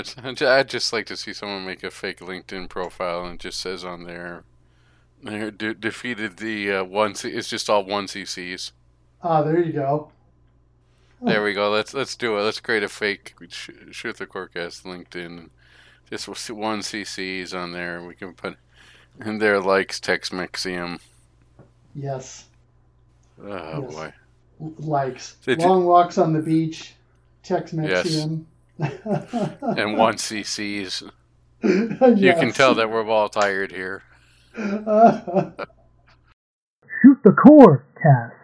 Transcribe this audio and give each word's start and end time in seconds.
It's, 0.00 0.16
I'd 0.42 0.68
just 0.68 0.92
like 0.92 1.06
to 1.06 1.16
see 1.16 1.32
someone 1.32 1.64
make 1.64 1.82
a 1.84 1.90
fake 1.90 2.20
LinkedIn 2.20 2.68
profile 2.68 3.24
and 3.24 3.38
just 3.38 3.60
says 3.60 3.84
on 3.84 4.04
there, 4.04 4.44
they 5.22 5.50
de- 5.50 5.74
defeated 5.74 6.38
the 6.38 6.72
uh, 6.72 6.84
one. 6.84 7.14
C- 7.14 7.30
it's 7.30 7.48
just 7.48 7.70
all 7.70 7.84
one 7.84 8.06
CCs. 8.06 8.72
Ah, 9.22 9.42
there 9.42 9.60
you 9.60 9.72
go. 9.72 10.10
There 11.22 11.42
we 11.44 11.52
go. 11.52 11.70
Let's 11.70 11.92
let's 11.92 12.16
do 12.16 12.38
it. 12.38 12.42
Let's 12.42 12.60
create 12.60 12.82
a 12.82 12.88
fake 12.88 13.34
sh- 13.50 13.68
shoot 13.90 14.16
the 14.16 14.26
Corecast 14.26 14.84
LinkedIn. 14.84 15.50
Just 16.08 16.26
one 16.50 16.80
CCs 16.80 17.54
on 17.54 17.72
there. 17.72 18.02
We 18.02 18.14
can 18.14 18.32
put 18.32 18.56
in 19.24 19.38
there 19.38 19.60
likes 19.60 20.00
Tex 20.00 20.30
Mexium. 20.30 20.98
Yes. 21.94 22.46
Oh 23.42 23.82
Yes. 23.82 23.94
boy. 23.94 24.12
Likes. 24.78 25.34
Did 25.44 25.60
you- 25.60 25.68
Long 25.68 25.84
walks 25.84 26.16
on 26.16 26.32
the 26.32 26.40
beach. 26.40 26.94
Tex 27.42 27.72
Mexium. 27.72 28.44
And 28.80 29.96
one 29.96 30.14
CCs. 30.14 31.10
You 31.62 32.32
can 32.32 32.52
tell 32.52 32.74
that 32.76 32.90
we're 32.90 33.06
all 33.06 33.28
tired 33.28 33.70
here. 33.70 34.02
Shoot 34.56 34.78
the 37.22 37.32
core 37.32 37.84
cast. 38.02 38.39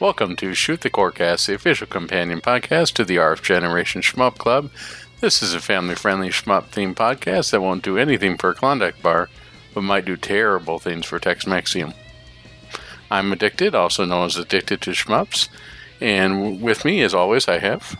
Welcome 0.00 0.36
to 0.36 0.54
Shoot 0.54 0.82
the 0.82 0.90
Corecast, 0.90 1.46
the 1.46 1.54
official 1.54 1.88
companion 1.88 2.40
podcast 2.40 2.92
to 2.92 3.04
the 3.04 3.16
RF 3.16 3.42
Generation 3.42 4.00
Shmup 4.00 4.38
Club. 4.38 4.70
This 5.18 5.42
is 5.42 5.54
a 5.54 5.60
family 5.60 5.96
friendly 5.96 6.28
shmup 6.28 6.66
themed 6.66 6.94
podcast 6.94 7.50
that 7.50 7.62
won't 7.62 7.82
do 7.82 7.98
anything 7.98 8.38
for 8.38 8.50
a 8.50 8.54
Klondike 8.54 9.02
bar, 9.02 9.28
but 9.74 9.80
might 9.80 10.04
do 10.04 10.16
terrible 10.16 10.78
things 10.78 11.04
for 11.04 11.18
Tex. 11.18 11.48
I'm 13.10 13.32
Addicted, 13.32 13.74
also 13.74 14.04
known 14.04 14.26
as 14.26 14.36
Addicted 14.36 14.80
to 14.82 14.92
Shmups, 14.92 15.48
and 16.00 16.62
with 16.62 16.84
me, 16.84 17.02
as 17.02 17.12
always, 17.12 17.48
I 17.48 17.58
have. 17.58 17.98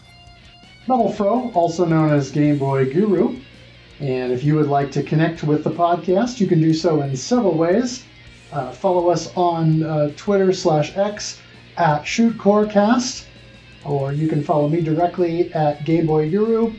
MetalFRO, 0.87 1.53
also 1.57 1.85
known 1.85 2.13
as 2.13 2.31
Game 2.31 2.59
Boy 2.59 2.85
Guru. 2.93 3.41
And 3.99 4.31
if 4.31 4.45
you 4.45 4.55
would 4.55 4.69
like 4.69 4.93
to 4.93 5.03
connect 5.03 5.43
with 5.43 5.65
the 5.65 5.73
podcast, 5.73 6.39
you 6.39 6.47
can 6.47 6.61
do 6.61 6.73
so 6.73 7.03
in 7.03 7.17
several 7.17 7.59
ways. 7.59 8.05
Uh, 8.53 8.71
follow 8.71 9.09
us 9.11 9.35
on 9.35 9.83
uh, 9.83 10.13
Twitter 10.17 10.53
slash 10.53 10.97
X 10.97 11.41
at 11.79 12.03
ShootCoreCast, 12.03 13.25
or 13.85 14.13
you 14.13 14.27
can 14.27 14.43
follow 14.43 14.69
me 14.69 14.81
directly 14.81 15.53
at 15.55 15.85
Game 15.85 16.07
Boy 16.07 16.29
Guru. 16.29 16.73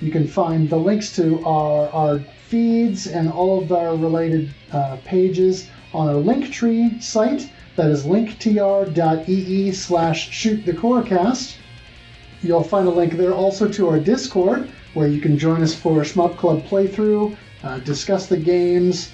You 0.00 0.12
can 0.12 0.28
find 0.28 0.70
the 0.70 0.76
links 0.76 1.14
to 1.16 1.44
our, 1.44 1.88
our 1.88 2.20
feeds 2.46 3.08
and 3.08 3.30
all 3.30 3.60
of 3.60 3.72
our 3.72 3.96
related 3.96 4.54
uh, 4.72 4.96
pages 5.04 5.68
on 5.92 6.08
our 6.08 6.14
Linktree 6.14 7.02
site. 7.02 7.50
That 7.74 7.90
is 7.90 8.04
linktr.ee 8.04 9.72
slash 9.72 10.30
shootthecorecast. 10.30 11.56
You'll 12.42 12.62
find 12.62 12.86
a 12.86 12.90
link 12.90 13.14
there 13.14 13.34
also 13.34 13.68
to 13.68 13.88
our 13.88 13.98
Discord, 13.98 14.70
where 14.94 15.08
you 15.08 15.20
can 15.20 15.36
join 15.36 15.62
us 15.62 15.74
for 15.74 16.02
Shmup 16.02 16.36
Club 16.36 16.64
playthrough, 16.64 17.36
uh, 17.64 17.78
discuss 17.80 18.26
the 18.26 18.36
games, 18.36 19.10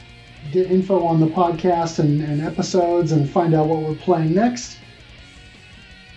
get 0.53 0.70
info 0.70 1.03
on 1.03 1.19
the 1.19 1.27
podcast 1.27 1.98
and, 1.98 2.20
and 2.20 2.42
episodes, 2.42 3.12
and 3.12 3.28
find 3.28 3.54
out 3.54 3.69
what 3.69 3.81
we're 3.81 3.94
playing 3.94 4.34
next. 4.34 4.76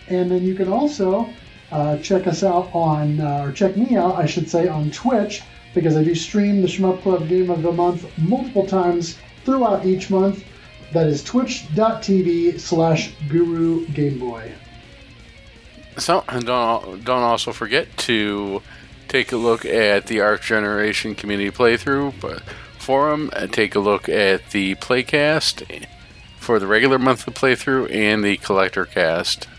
And 0.10 0.32
then 0.32 0.44
you 0.44 0.56
can 0.56 0.68
also 0.68 1.30
uh, 1.72 1.98
check 1.98 2.28
us 2.28 2.44
out 2.44 2.70
on, 2.74 3.20
uh, 3.20 3.42
or 3.44 3.52
check 3.52 3.76
me 3.76 3.96
out, 3.96 4.16
I 4.16 4.26
should 4.26 4.50
say, 4.50 4.68
on 4.68 4.92
Twitch, 4.92 5.42
because 5.74 5.96
I 5.96 6.04
do 6.04 6.16
stream 6.16 6.62
the 6.62 6.68
Shmup 6.68 7.02
Club 7.02 7.28
Game 7.28 7.50
of 7.50 7.62
the 7.62 7.72
Month 7.72 8.06
multiple 8.18 8.66
times 8.66 9.18
throughout 9.44 9.86
each 9.86 10.10
month. 10.10 10.44
That 10.94 11.08
is 11.08 11.24
twitch.tv 11.24 12.60
slash 12.60 13.12
guru 13.28 13.86
gameboy. 13.88 14.54
So, 15.98 16.24
and 16.30 16.46
don't, 16.46 17.04
don't 17.04 17.24
also 17.24 17.52
forget 17.52 17.96
to 17.98 18.62
take 19.10 19.32
a 19.32 19.38
look 19.38 19.66
at 19.66 20.08
the 20.08 20.18
RF 20.18 20.42
Generation 20.42 21.16
Community 21.16 21.52
Playthrough 21.52 22.42
forum, 22.88 23.30
and 23.36 23.52
take 23.52 23.76
a 23.76 23.80
look 23.80 24.08
at 24.08 24.52
the 24.52 24.74
Playcast 24.76 25.86
for 26.38 26.58
the 26.58 26.66
regular 26.66 26.98
monthly 26.98 27.34
playthrough 27.34 27.94
and 27.94 28.24
the 28.24 28.38
Collector 28.38 28.86
Cast. 28.86 29.50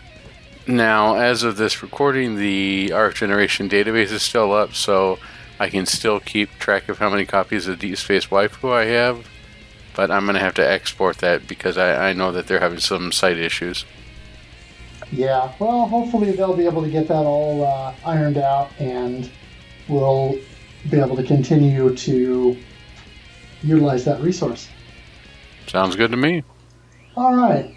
Now, 0.69 1.15
as 1.15 1.41
of 1.41 1.57
this 1.57 1.81
recording, 1.81 2.35
the 2.35 2.89
RF 2.89 3.15
Generation 3.15 3.67
database 3.67 4.11
is 4.11 4.21
still 4.21 4.53
up, 4.53 4.75
so 4.75 5.17
I 5.59 5.67
can 5.67 5.87
still 5.87 6.19
keep 6.19 6.59
track 6.59 6.89
of 6.89 6.99
how 6.99 7.09
many 7.09 7.25
copies 7.25 7.67
of 7.67 7.79
Deep 7.79 7.97
Space 7.97 8.27
Waifu 8.27 8.71
I 8.71 8.85
have, 8.85 9.25
but 9.95 10.11
I'm 10.11 10.25
going 10.25 10.35
to 10.35 10.41
have 10.41 10.53
to 10.53 10.71
export 10.71 11.17
that 11.17 11.47
because 11.47 11.79
I, 11.79 12.09
I 12.09 12.13
know 12.13 12.31
that 12.31 12.45
they're 12.45 12.59
having 12.59 12.77
some 12.77 13.11
site 13.11 13.37
issues. 13.37 13.83
Yeah, 15.11 15.51
well, 15.57 15.87
hopefully 15.87 16.33
they'll 16.33 16.55
be 16.55 16.67
able 16.67 16.83
to 16.83 16.89
get 16.91 17.07
that 17.07 17.25
all 17.25 17.65
uh, 17.65 17.95
ironed 18.05 18.37
out 18.37 18.69
and 18.77 19.27
we'll 19.87 20.37
be 20.91 20.99
able 20.99 21.15
to 21.15 21.23
continue 21.23 21.95
to 21.95 22.55
utilize 23.63 24.05
that 24.05 24.21
resource. 24.21 24.69
Sounds 25.65 25.95
good 25.95 26.11
to 26.11 26.17
me. 26.17 26.43
All 27.17 27.33
right, 27.33 27.75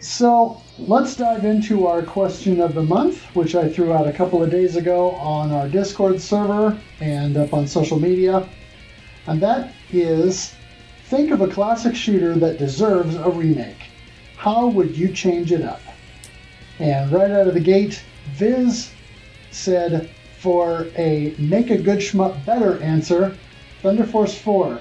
so 0.00 0.60
let's 0.88 1.14
dive 1.14 1.44
into 1.44 1.86
our 1.86 2.02
question 2.02 2.60
of 2.60 2.74
the 2.74 2.82
month, 2.82 3.22
which 3.36 3.54
I 3.54 3.68
threw 3.68 3.92
out 3.92 4.08
a 4.08 4.12
couple 4.12 4.42
of 4.42 4.50
days 4.50 4.74
ago 4.74 5.12
on 5.12 5.52
our 5.52 5.68
Discord 5.68 6.20
server 6.20 6.76
and 7.00 7.36
up 7.36 7.54
on 7.54 7.68
social 7.68 8.00
media. 8.00 8.48
And 9.28 9.40
that 9.40 9.72
is 9.92 10.54
think 11.04 11.30
of 11.30 11.40
a 11.40 11.46
classic 11.46 11.94
shooter 11.94 12.34
that 12.34 12.58
deserves 12.58 13.14
a 13.14 13.30
remake. 13.30 13.90
How 14.36 14.66
would 14.66 14.96
you 14.96 15.12
change 15.12 15.52
it 15.52 15.62
up? 15.62 15.80
And 16.80 17.12
right 17.12 17.30
out 17.30 17.46
of 17.46 17.54
the 17.54 17.60
gate, 17.60 18.02
Viz 18.32 18.90
said 19.52 20.10
for 20.40 20.88
a 20.96 21.36
make 21.38 21.70
a 21.70 21.78
good 21.78 22.00
shmup 22.00 22.44
better 22.44 22.82
answer, 22.82 23.36
Thunder 23.82 24.04
Force 24.04 24.36
4. 24.36 24.80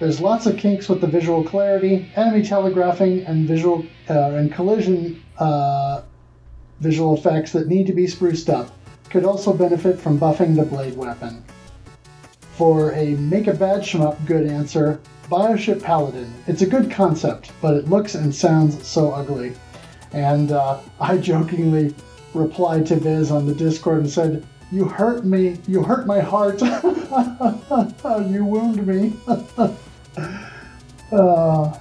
There's 0.00 0.20
lots 0.20 0.46
of 0.46 0.56
kinks 0.56 0.88
with 0.88 1.00
the 1.00 1.06
visual 1.06 1.44
clarity, 1.44 2.10
enemy 2.16 2.42
telegraphing, 2.42 3.20
and 3.26 3.46
visual 3.46 3.86
uh, 4.10 4.32
and 4.32 4.52
collision 4.52 5.22
uh, 5.38 6.02
visual 6.80 7.14
effects 7.16 7.52
that 7.52 7.68
need 7.68 7.86
to 7.86 7.92
be 7.92 8.06
spruced 8.06 8.48
up. 8.50 8.70
Could 9.10 9.24
also 9.24 9.52
benefit 9.52 9.98
from 9.98 10.18
buffing 10.18 10.56
the 10.56 10.64
blade 10.64 10.96
weapon. 10.96 11.44
For 12.52 12.92
a 12.92 13.10
make 13.16 13.46
a 13.46 13.54
bad 13.54 13.82
shmup 13.82 14.24
good 14.26 14.46
answer, 14.46 15.00
Bioship 15.30 15.82
Paladin. 15.82 16.32
It's 16.46 16.62
a 16.62 16.66
good 16.66 16.90
concept, 16.90 17.52
but 17.60 17.74
it 17.74 17.88
looks 17.88 18.14
and 18.14 18.34
sounds 18.34 18.86
so 18.86 19.10
ugly. 19.10 19.52
And 20.12 20.52
uh, 20.52 20.80
I 21.00 21.18
jokingly 21.18 21.94
replied 22.34 22.86
to 22.86 22.96
Viz 22.96 23.30
on 23.30 23.46
the 23.46 23.54
Discord 23.54 23.98
and 23.98 24.10
said, 24.10 24.46
You 24.70 24.84
hurt 24.84 25.24
me. 25.24 25.58
You 25.66 25.82
hurt 25.82 26.06
my 26.06 26.20
heart. 26.20 26.60
you 28.30 28.44
wound 28.44 28.86
me. 28.86 29.16
uh, 31.12 31.78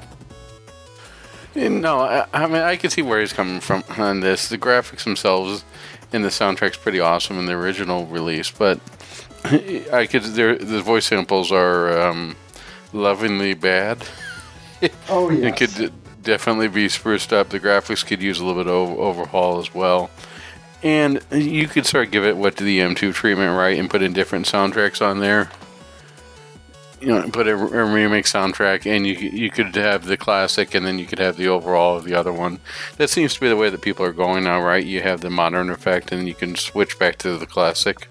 no, 1.56 2.02
I, 2.02 2.26
I 2.34 2.48
mean 2.48 2.62
I 2.62 2.76
can 2.76 2.90
see 2.90 3.02
where 3.02 3.20
he's 3.20 3.34
coming 3.34 3.60
from 3.60 3.84
on 3.98 4.20
this. 4.20 4.50
The 4.50 4.58
graphics 4.58 5.04
themselves 5.04 5.64
and 6.12 6.24
the 6.24 6.30
soundtrack's 6.30 6.78
pretty 6.78 7.00
awesome 7.00 7.40
in 7.40 7.46
the 7.46 7.54
original 7.54 8.06
release, 8.08 8.52
but 8.52 8.80
I 9.44 10.08
could 10.10 10.24
the 10.24 10.82
voice 10.84 11.06
samples 11.06 11.52
are 11.52 12.02
um, 12.02 12.36
lovingly 12.94 13.54
bad. 13.54 14.06
oh, 15.10 15.30
yes. 15.30 15.44
It 15.44 15.58
could 15.58 15.94
definitely 16.24 16.68
be 16.68 16.90
spruced 16.90 17.32
up. 17.32 17.50
The 17.50 17.60
graphics 17.60 18.06
could 18.06 18.22
use 18.22 18.40
a 18.40 18.46
little 18.46 18.64
bit 18.64 18.72
of 18.72 19.00
overhaul 19.00 19.60
as 19.60 19.74
well. 19.74 20.10
And 20.84 21.22
you 21.32 21.68
could 21.68 21.86
sort 21.86 22.08
of 22.08 22.12
give 22.12 22.26
it 22.26 22.38
what 22.38 22.58
to 22.58 22.64
the 22.64 22.80
M2 22.80 23.14
treatment 23.14 23.58
right 23.58 23.80
and 23.80 23.90
put 23.90 24.02
in 24.02 24.14
different 24.14 24.46
soundtracks 24.46 25.02
on 25.02 25.20
there. 25.20 25.50
You 27.02 27.08
know, 27.08 27.30
put 27.30 27.48
a, 27.48 27.54
a 27.54 27.86
remake 27.86 28.26
soundtrack, 28.26 28.86
and 28.86 29.06
you 29.06 29.14
you 29.14 29.50
could 29.50 29.76
have 29.76 30.06
the 30.06 30.18
classic, 30.18 30.74
and 30.74 30.86
then 30.86 30.98
you 30.98 31.06
could 31.06 31.20
have 31.20 31.38
the 31.38 31.48
overall 31.48 31.98
of 31.98 32.04
the 32.06 32.16
other 32.16 32.32
one. 32.32 32.60
That 32.98 33.10
seems 33.10 33.34
to 33.34 33.40
be 33.42 33.50
the 33.50 33.58
way 33.58 33.70
that 33.70 33.82
people 33.82 34.06
are 34.06 34.14
going 34.14 34.46
now, 34.46 34.62
right? 34.62 34.84
You 34.84 35.02
have 35.02 35.22
the 35.22 35.30
modern 35.30 35.70
effect, 35.70 36.12
and 36.12 36.28
you 36.28 36.34
can 36.34 36.56
switch 36.56 36.98
back 36.98 37.18
to 37.20 37.38
the 37.38 37.46
classic. 37.46 38.08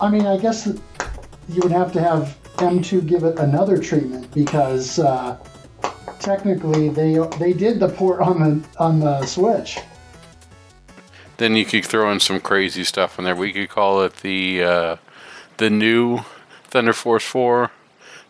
I 0.00 0.10
mean, 0.10 0.26
I 0.26 0.36
guess 0.36 0.66
you 0.66 1.60
would 1.62 1.72
have 1.72 1.92
to 1.92 2.00
have 2.00 2.36
M2 2.56 3.06
give 3.06 3.24
it 3.24 3.38
another 3.38 3.78
treatment 3.78 4.32
because 4.34 4.98
uh, 4.98 5.38
technically 6.18 6.90
they 6.90 7.18
they 7.38 7.52
did 7.52 7.80
the 7.80 7.88
port 7.88 8.20
on 8.20 8.40
the 8.40 8.68
on 8.78 9.00
the 9.00 9.24
Switch. 9.24 9.78
Then 11.38 11.56
you 11.56 11.64
could 11.64 11.84
throw 11.84 12.10
in 12.12 12.20
some 12.20 12.40
crazy 12.40 12.84
stuff 12.84 13.18
in 13.18 13.24
there. 13.24 13.36
We 13.36 13.52
could 13.52 13.68
call 13.68 14.02
it 14.02 14.16
the 14.16 14.64
uh, 14.64 14.96
the 15.58 15.70
new 15.70 16.20
Thunder 16.64 16.92
Force 16.92 17.24
4, 17.24 17.70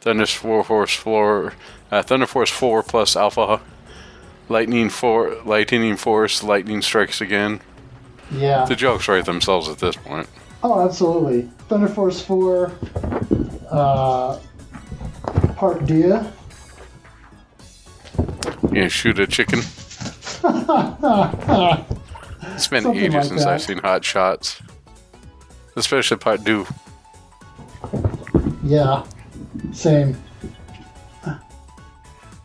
Thunder 0.01 0.27
Force 0.27 0.95
4, 0.95 1.53
uh, 1.91 2.03
Thunder 2.03 2.27
Force 2.27 2.51
4 2.51 2.83
plus 2.83 3.17
Alpha, 3.17 3.61
Lightning 4.49 4.89
4, 4.89 5.43
Lightning 5.45 5.97
Force, 5.97 6.43
Lightning 6.43 6.83
Strikes 6.83 7.21
Again. 7.21 7.61
Yeah. 8.31 8.65
The 8.65 8.75
jokes 8.77 9.09
write 9.09 9.25
themselves 9.25 9.69
at 9.69 9.79
this 9.79 9.97
point. 9.97 10.29
Oh, 10.63 10.85
absolutely. 10.85 11.43
Thunder 11.69 11.89
Force 11.89 12.21
4, 12.23 12.73
uh, 13.71 14.39
Part 15.57 15.87
Deux. 15.87 16.21
Yeah, 18.73 18.89
shoot 18.89 19.19
a 19.19 19.27
chicken. 19.27 19.61
It's 22.55 22.69
been 22.69 22.85
Something 22.85 23.05
ages 23.05 23.15
like 23.15 23.25
since 23.25 23.45
that. 23.45 23.53
I've 23.53 23.63
seen 23.63 23.79
Hot 23.79 24.03
Shots. 24.03 24.63
Especially 25.77 26.17
Part 26.17 26.43
2. 26.47 26.67
Yeah, 28.67 29.07
same. 29.73 30.17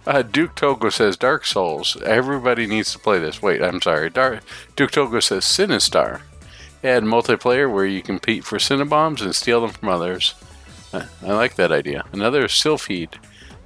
Uh, 0.06 0.23
Duke 0.23 0.56
Togo 0.56 0.89
says 0.89 1.15
Dark 1.15 1.45
Souls. 1.45 1.95
Everybody 2.03 2.65
needs 2.65 2.91
to 2.91 3.00
play 3.00 3.19
this. 3.19 3.41
Wait, 3.41 3.62
I'm 3.62 3.81
sorry. 3.81 4.09
Dark, 4.09 4.44
Duke 4.75 4.91
Togo 4.91 5.19
says 5.19 5.45
Sinistar. 5.45 6.21
Add 6.83 7.03
multiplayer 7.03 7.71
where 7.71 7.85
you 7.85 8.01
compete 8.01 8.44
for 8.44 8.57
Cinnabons 8.57 9.21
and 9.21 9.35
steal 9.35 9.62
them 9.62 9.69
from 9.71 9.89
others. 9.89 10.33
Uh, 10.91 11.06
I 11.21 11.33
like 11.33 11.56
that 11.56 11.71
idea. 11.71 12.06
Another 12.12 12.47
Sylpheed. 12.47 13.19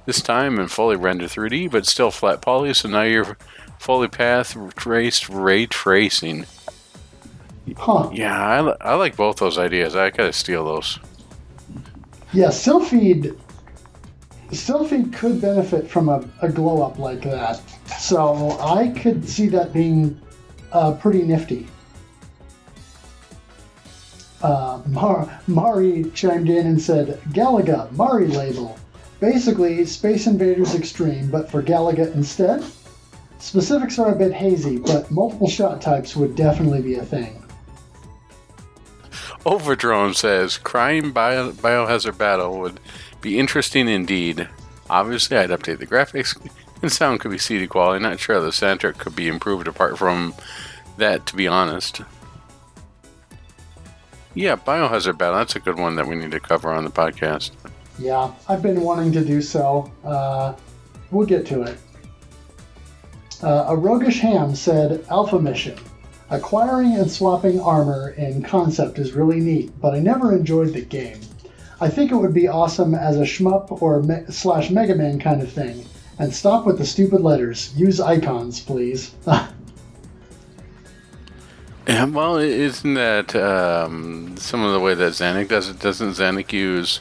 This 0.04 0.20
time 0.20 0.60
in 0.60 0.68
fully 0.68 0.96
rendered 0.96 1.30
3D, 1.30 1.70
but 1.70 1.86
still 1.86 2.10
flat 2.10 2.40
poly, 2.40 2.72
so 2.74 2.88
now 2.88 3.02
you're 3.02 3.36
fully 3.78 4.08
path 4.08 4.56
traced 4.76 5.28
ray 5.28 5.66
tracing. 5.66 6.46
Huh. 7.76 8.10
Yeah, 8.12 8.38
I, 8.80 8.90
I 8.92 8.94
like 8.94 9.16
both 9.16 9.36
those 9.36 9.58
ideas. 9.58 9.96
I 9.96 10.10
gotta 10.10 10.32
steal 10.32 10.64
those. 10.64 11.00
Yeah, 12.32 12.48
Sylpheed. 12.48 13.38
Sylpheed 14.52 15.12
could 15.12 15.40
benefit 15.40 15.88
from 15.88 16.08
a, 16.08 16.24
a 16.42 16.48
glow 16.48 16.82
up 16.82 16.98
like 16.98 17.22
that. 17.22 17.60
So 17.98 18.58
I 18.60 18.88
could 18.88 19.28
see 19.28 19.48
that 19.48 19.72
being 19.72 20.20
uh, 20.72 20.92
pretty 20.94 21.22
nifty. 21.22 21.66
Uh, 24.42 24.82
Mar- 24.86 25.40
Mari 25.46 26.10
chimed 26.14 26.50
in 26.50 26.66
and 26.66 26.80
said, 26.80 27.20
Galaga, 27.30 27.90
Mari 27.92 28.28
label. 28.28 28.78
Basically, 29.18 29.84
Space 29.86 30.26
Invaders 30.26 30.74
Extreme, 30.74 31.30
but 31.30 31.50
for 31.50 31.62
Galaga 31.62 32.14
instead. 32.14 32.62
Specifics 33.38 33.98
are 33.98 34.12
a 34.12 34.16
bit 34.16 34.32
hazy, 34.32 34.76
but 34.76 35.10
multiple 35.10 35.48
shot 35.48 35.80
types 35.80 36.14
would 36.14 36.36
definitely 36.36 36.82
be 36.82 36.96
a 36.96 37.04
thing. 37.04 37.42
Overdrone 39.46 40.12
says 40.12 40.58
crime 40.58 41.12
bio- 41.12 41.52
biohazard 41.52 42.18
battle 42.18 42.58
would 42.58 42.80
be 43.20 43.38
interesting 43.38 43.88
indeed. 43.88 44.48
Obviously, 44.90 45.36
I'd 45.36 45.50
update 45.50 45.78
the 45.78 45.86
graphics 45.86 46.36
and 46.82 46.90
sound 46.90 47.20
could 47.20 47.30
be 47.30 47.38
seated 47.38 47.68
quality. 47.68 48.02
Not 48.02 48.18
sure 48.18 48.40
the 48.40 48.48
soundtrack 48.48 48.98
could 48.98 49.14
be 49.14 49.28
improved 49.28 49.68
apart 49.68 49.98
from 49.98 50.34
that, 50.96 51.26
to 51.26 51.36
be 51.36 51.46
honest. 51.46 52.00
Yeah, 54.34 54.56
biohazard 54.56 55.16
battle. 55.16 55.36
That's 55.36 55.54
a 55.54 55.60
good 55.60 55.78
one 55.78 55.94
that 55.94 56.08
we 56.08 56.16
need 56.16 56.32
to 56.32 56.40
cover 56.40 56.72
on 56.72 56.82
the 56.82 56.90
podcast. 56.90 57.52
Yeah, 58.00 58.32
I've 58.48 58.62
been 58.62 58.80
wanting 58.80 59.12
to 59.12 59.24
do 59.24 59.40
so. 59.40 59.90
Uh, 60.04 60.54
we'll 61.12 61.24
get 61.24 61.46
to 61.46 61.62
it. 61.62 61.78
Uh, 63.44 63.66
a 63.68 63.76
roguish 63.76 64.18
ham 64.18 64.56
said 64.56 65.06
Alpha 65.08 65.38
Mission. 65.38 65.78
Acquiring 66.28 66.96
and 66.96 67.10
swapping 67.10 67.60
armor 67.60 68.10
in 68.10 68.42
concept 68.42 68.98
is 68.98 69.12
really 69.12 69.38
neat, 69.40 69.72
but 69.80 69.94
I 69.94 70.00
never 70.00 70.34
enjoyed 70.34 70.72
the 70.72 70.80
game. 70.82 71.20
I 71.80 71.88
think 71.88 72.10
it 72.10 72.16
would 72.16 72.34
be 72.34 72.48
awesome 72.48 72.94
as 72.94 73.16
a 73.16 73.22
shmup 73.22 73.80
or 73.80 74.02
me- 74.02 74.24
slash 74.30 74.70
Mega 74.70 74.94
Man 74.94 75.20
kind 75.20 75.40
of 75.40 75.52
thing. 75.52 75.84
And 76.18 76.34
stop 76.34 76.66
with 76.66 76.78
the 76.78 76.86
stupid 76.86 77.20
letters. 77.20 77.72
Use 77.76 78.00
icons, 78.00 78.60
please. 78.60 79.14
Yeah, 81.88 82.06
well, 82.06 82.38
isn't 82.38 82.94
that 82.94 83.36
um, 83.36 84.36
some 84.38 84.64
of 84.64 84.72
the 84.72 84.80
way 84.80 84.94
that 84.94 85.12
Zanac 85.12 85.46
does 85.46 85.68
it? 85.68 85.78
Doesn't 85.78 86.14
Zanac 86.14 86.52
use 86.52 87.00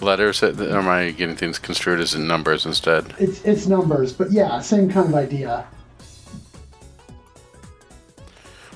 letters? 0.00 0.42
Or 0.42 0.48
am 0.60 0.88
I 0.88 1.12
getting 1.12 1.36
things 1.36 1.60
construed 1.60 2.00
as 2.00 2.14
in 2.16 2.26
numbers 2.26 2.66
instead? 2.66 3.14
it's 3.20 3.40
it's 3.44 3.68
numbers, 3.68 4.12
but 4.12 4.32
yeah, 4.32 4.60
same 4.60 4.90
kind 4.90 5.08
of 5.08 5.14
idea. 5.14 5.66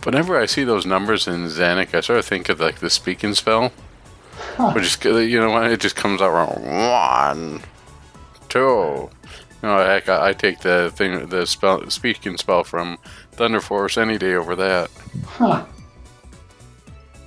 Whenever 0.05 0.39
I 0.39 0.47
see 0.47 0.65
those 0.65 0.85
numbers 0.85 1.29
in 1.29 1.47
Zanac, 1.47 1.95
I 1.95 2.01
sort 2.01 2.19
of 2.19 2.25
think 2.25 2.49
of 2.49 2.61
like 2.61 2.81
the 2.81 2.91
speaking 2.91 3.35
spell. 3.35 3.73
Which 4.75 4.85
is, 4.85 5.05
you 5.05 5.41
know, 5.41 5.57
it 5.63 5.81
just 5.81 5.97
comes 5.97 6.21
out 6.21 6.33
wrong. 6.33 6.63
One, 6.65 7.63
two. 8.49 8.59
You 9.63 9.69
know, 9.69 9.79
heck, 9.79 10.09
I, 10.09 10.29
I 10.29 10.33
take 10.33 10.61
the 10.61 10.93
thing, 10.95 11.27
the 11.27 11.47
spell, 11.47 11.89
speaking 11.91 12.37
spell 12.37 12.65
from 12.65 12.99
Thunder 13.33 13.61
Force 13.61 13.97
any 13.97 14.19
day 14.19 14.35
over 14.35 14.57
that. 14.57 14.91
Huh. 15.27 15.65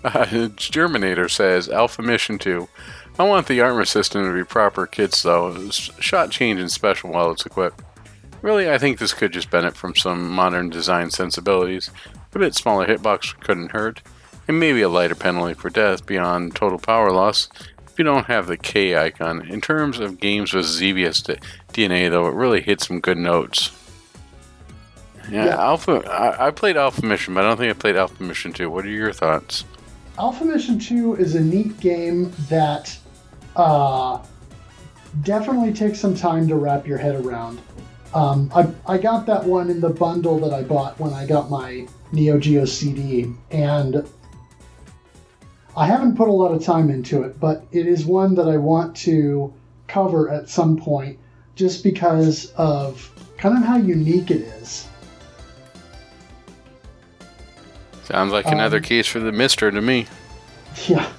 Uh, 0.04 0.26
Germinator 0.56 1.30
says 1.32 1.70
Alpha 1.70 2.02
Mission 2.02 2.38
2. 2.38 2.68
I 3.18 3.24
want 3.24 3.48
the 3.48 3.62
armor 3.62 3.86
system 3.86 4.26
to 4.26 4.34
be 4.34 4.44
proper 4.44 4.86
kits 4.86 5.24
though. 5.24 5.70
Shot 5.70 6.32
change 6.32 6.60
and 6.60 6.72
special 6.72 7.12
while 7.12 7.32
it's 7.32 7.46
equipped. 7.46 7.82
Really, 8.42 8.70
I 8.70 8.78
think 8.78 9.00
this 9.00 9.14
could 9.14 9.32
just 9.32 9.50
benefit 9.50 9.78
from 9.78 9.96
some 9.96 10.30
modern 10.30 10.70
design 10.70 11.10
sensibilities. 11.10 11.90
A 12.36 12.40
bit 12.40 12.54
smaller 12.54 12.86
hitbox 12.86 13.40
couldn't 13.40 13.72
hurt, 13.72 14.02
and 14.46 14.60
maybe 14.60 14.82
a 14.82 14.90
lighter 14.90 15.16
penalty 15.16 15.54
for 15.54 15.70
death 15.70 16.06
beyond 16.06 16.54
total 16.54 16.78
power 16.78 17.10
loss 17.10 17.48
if 17.88 17.98
you 17.98 18.04
don't 18.04 18.26
have 18.26 18.48
the 18.48 18.58
K 18.58 18.98
icon. 18.98 19.48
In 19.48 19.62
terms 19.62 20.00
of 20.00 20.20
games 20.20 20.54
with 20.54 20.66
Xevious 20.66 21.22
d- 21.22 21.38
DNA, 21.72 22.10
though, 22.10 22.28
it 22.28 22.34
really 22.34 22.62
hit 22.62 22.82
some 22.82 23.00
good 23.00 23.18
notes. 23.18 23.72
Yeah, 25.32 25.46
Yeah. 25.46 25.56
Alpha. 25.62 26.04
I, 26.12 26.48
I 26.48 26.52
played 26.52 26.76
Alpha 26.76 27.06
Mission, 27.06 27.34
but 27.34 27.46
I 27.46 27.48
don't 27.48 27.58
think 27.58 27.70
I 27.74 27.80
played 27.80 27.96
Alpha 27.96 28.22
Mission 28.22 28.52
2. 28.52 28.70
What 28.70 28.84
are 28.84 28.90
your 28.90 29.14
thoughts? 29.14 29.64
Alpha 30.20 30.44
Mission 30.44 30.78
2 30.78 31.16
is 31.16 31.36
a 31.36 31.42
neat 31.42 31.80
game 31.80 32.34
that 32.50 32.98
uh, 33.56 34.22
definitely 35.24 35.72
takes 35.72 36.02
some 36.02 36.14
time 36.16 36.50
to 36.50 36.56
wrap 36.56 36.86
your 36.86 36.98
head 36.98 37.16
around. 37.26 37.62
Um, 38.16 38.50
I, 38.56 38.68
I 38.88 38.98
got 38.98 39.26
that 39.26 39.44
one 39.44 39.70
in 39.70 39.82
the 39.82 39.90
bundle 39.90 40.40
that 40.40 40.54
I 40.54 40.64
bought 40.64 40.98
when 41.00 41.14
I 41.14 41.26
got 41.28 41.50
my 41.50 41.86
Neo 42.14 42.40
Geo 42.40 42.64
CD, 42.64 43.34
and 43.52 44.08
I 45.76 45.86
haven't 45.86 46.16
put 46.16 46.30
a 46.30 46.32
lot 46.32 46.54
of 46.54 46.64
time 46.64 46.90
into 46.90 47.24
it, 47.24 47.38
but 47.42 47.66
it 47.74 47.86
is 47.88 48.06
one 48.06 48.34
that 48.36 48.48
I 48.48 48.56
want 48.56 48.96
to 48.98 49.54
cover 49.88 50.30
at 50.32 50.48
some 50.50 50.78
point 50.78 51.20
just 51.56 51.84
because 51.84 52.52
of 52.54 53.12
kind 53.38 53.58
of 53.58 53.64
how 53.66 53.78
unique 53.78 54.32
it 54.32 54.42
is. 54.42 54.88
Sounds 58.04 58.32
like 58.32 58.46
another 58.46 58.78
Um, 58.78 58.84
case 58.84 59.08
for 59.08 59.20
the 59.20 59.32
MiSTer 59.32 59.72
to 59.74 59.82
me. 59.82 60.08
Yeah. 60.88 61.12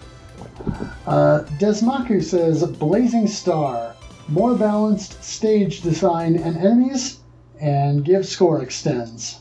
Uh, 1.06 1.42
Desmaku 1.58 2.22
says 2.22 2.64
Blazing 2.64 3.26
Star, 3.26 3.95
more 4.28 4.54
balanced 4.54 5.22
stage 5.22 5.82
design 5.82 6.36
and 6.36 6.56
enemies, 6.56 7.20
and 7.60 8.04
give 8.04 8.26
score 8.26 8.62
extends. 8.62 9.40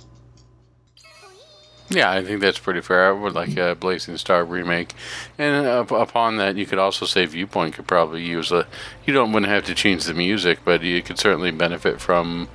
Yeah, 1.89 2.09
I 2.11 2.23
think 2.25 2.41
that's 2.41 2.57
pretty 2.57 2.81
fair. 2.81 3.07
I 3.07 3.11
would 3.11 3.33
like 3.35 3.55
a 3.57 3.75
Blazing 3.75 4.17
Star 4.17 4.43
remake, 4.43 4.93
and 5.37 5.67
up, 5.67 5.91
upon 5.91 6.37
that, 6.37 6.55
you 6.55 6.65
could 6.65 6.79
also 6.79 7.05
say 7.05 7.25
Viewpoint 7.25 7.75
could 7.75 7.85
probably 7.87 8.23
use 8.23 8.51
a. 8.51 8.65
You 9.05 9.13
don't 9.13 9.31
wouldn't 9.31 9.51
have 9.51 9.65
to 9.65 9.75
change 9.75 10.05
the 10.05 10.15
music, 10.15 10.59
but 10.65 10.81
you 10.81 11.01
could 11.03 11.19
certainly 11.19 11.51
benefit 11.51 12.01
from 12.01 12.47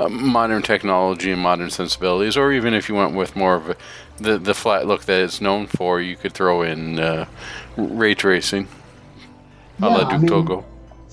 uh, 0.00 0.08
modern 0.08 0.62
technology 0.62 1.30
and 1.30 1.40
modern 1.40 1.70
sensibilities, 1.70 2.36
or 2.36 2.52
even 2.52 2.74
if 2.74 2.88
you 2.88 2.96
went 2.96 3.14
with 3.14 3.36
more 3.36 3.54
of 3.54 3.70
a, 3.70 3.76
the 4.18 4.36
the 4.36 4.54
flat 4.54 4.86
look 4.86 5.04
that 5.04 5.20
it's 5.22 5.40
known 5.40 5.68
for, 5.68 6.00
you 6.00 6.16
could 6.16 6.32
throw 6.32 6.62
in 6.62 6.98
uh, 6.98 7.26
ray 7.76 8.14
tracing. 8.14 8.66
a 9.80 9.88
la 9.88 9.98
Yeah, 9.98 10.04
I 10.06 10.10
Duke 10.10 10.20
mean- 10.22 10.28
Togo. 10.28 10.64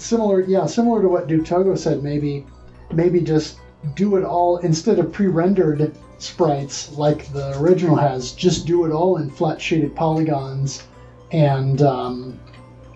Similar, 0.04 0.42
yeah, 0.42 0.66
similar 0.66 1.02
to 1.02 1.08
what 1.08 1.28
Duke 1.28 1.46
Togo 1.46 1.76
said. 1.76 2.04
Maybe, 2.04 2.46
maybe 2.92 3.22
just 3.22 3.60
do 3.96 4.18
it 4.18 4.26
all 4.26 4.58
instead 4.58 5.00
of 5.00 5.14
pre-rendered 5.14 5.96
sprites 6.18 6.92
like 6.98 7.32
the 7.32 7.58
original 7.58 7.96
has. 7.96 8.34
Just 8.34 8.68
do 8.68 8.84
it 8.84 8.92
all 8.92 9.16
in 9.16 9.30
flat 9.30 9.62
shaded 9.62 9.96
polygons 9.96 10.84
and 11.32 11.82
um, 11.82 12.38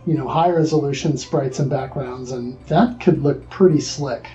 you 0.06 0.16
know 0.16 0.28
high 0.28 0.50
resolution 0.50 1.18
sprites 1.18 1.60
and 1.60 1.70
backgrounds, 1.70 2.34
and 2.34 2.60
that 2.68 3.00
could 3.00 3.24
look 3.24 3.50
pretty 3.50 3.80
slick. 3.80 4.28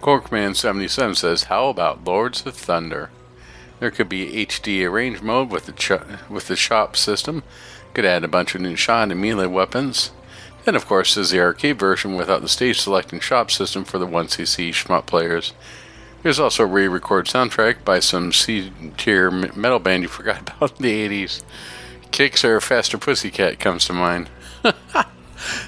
Corkman77 0.00 1.16
says, 1.16 1.42
How 1.44 1.68
about 1.68 2.04
Lords 2.04 2.46
of 2.46 2.54
Thunder? 2.54 3.10
There 3.80 3.90
could 3.90 4.08
be 4.08 4.46
HD 4.46 4.88
arrange 4.88 5.22
mode 5.22 5.50
with 5.50 5.66
the, 5.66 5.72
ch- 5.72 6.30
with 6.30 6.46
the 6.46 6.56
shop 6.56 6.96
system. 6.96 7.42
Could 7.94 8.04
add 8.04 8.22
a 8.22 8.28
bunch 8.28 8.54
of 8.54 8.60
new 8.60 8.76
shot 8.76 9.10
and 9.10 9.20
melee 9.20 9.46
weapons. 9.46 10.12
Then, 10.64 10.76
of 10.76 10.86
course, 10.86 11.14
there's 11.14 11.30
the 11.30 11.40
arcade 11.40 11.78
version 11.78 12.14
without 12.14 12.42
the 12.42 12.48
stage 12.48 12.80
select 12.80 13.12
and 13.12 13.22
shop 13.22 13.50
system 13.50 13.84
for 13.84 13.98
the 13.98 14.06
1cc 14.06 14.70
shmup 14.70 15.06
players. 15.06 15.54
There's 16.22 16.38
also 16.38 16.64
a 16.64 16.66
re-record 16.66 17.26
soundtrack 17.26 17.82
by 17.82 18.00
some 18.00 18.32
C-tier 18.32 19.30
metal 19.30 19.78
band 19.78 20.02
you 20.02 20.08
forgot 20.08 20.40
about 20.56 20.78
in 20.78 20.82
the 20.82 21.08
80s. 21.08 21.42
Kix 22.10 22.44
or 22.44 22.60
Faster 22.60 22.98
Pussycat 22.98 23.58
comes 23.58 23.86
to 23.86 23.92
mind. 23.94 24.28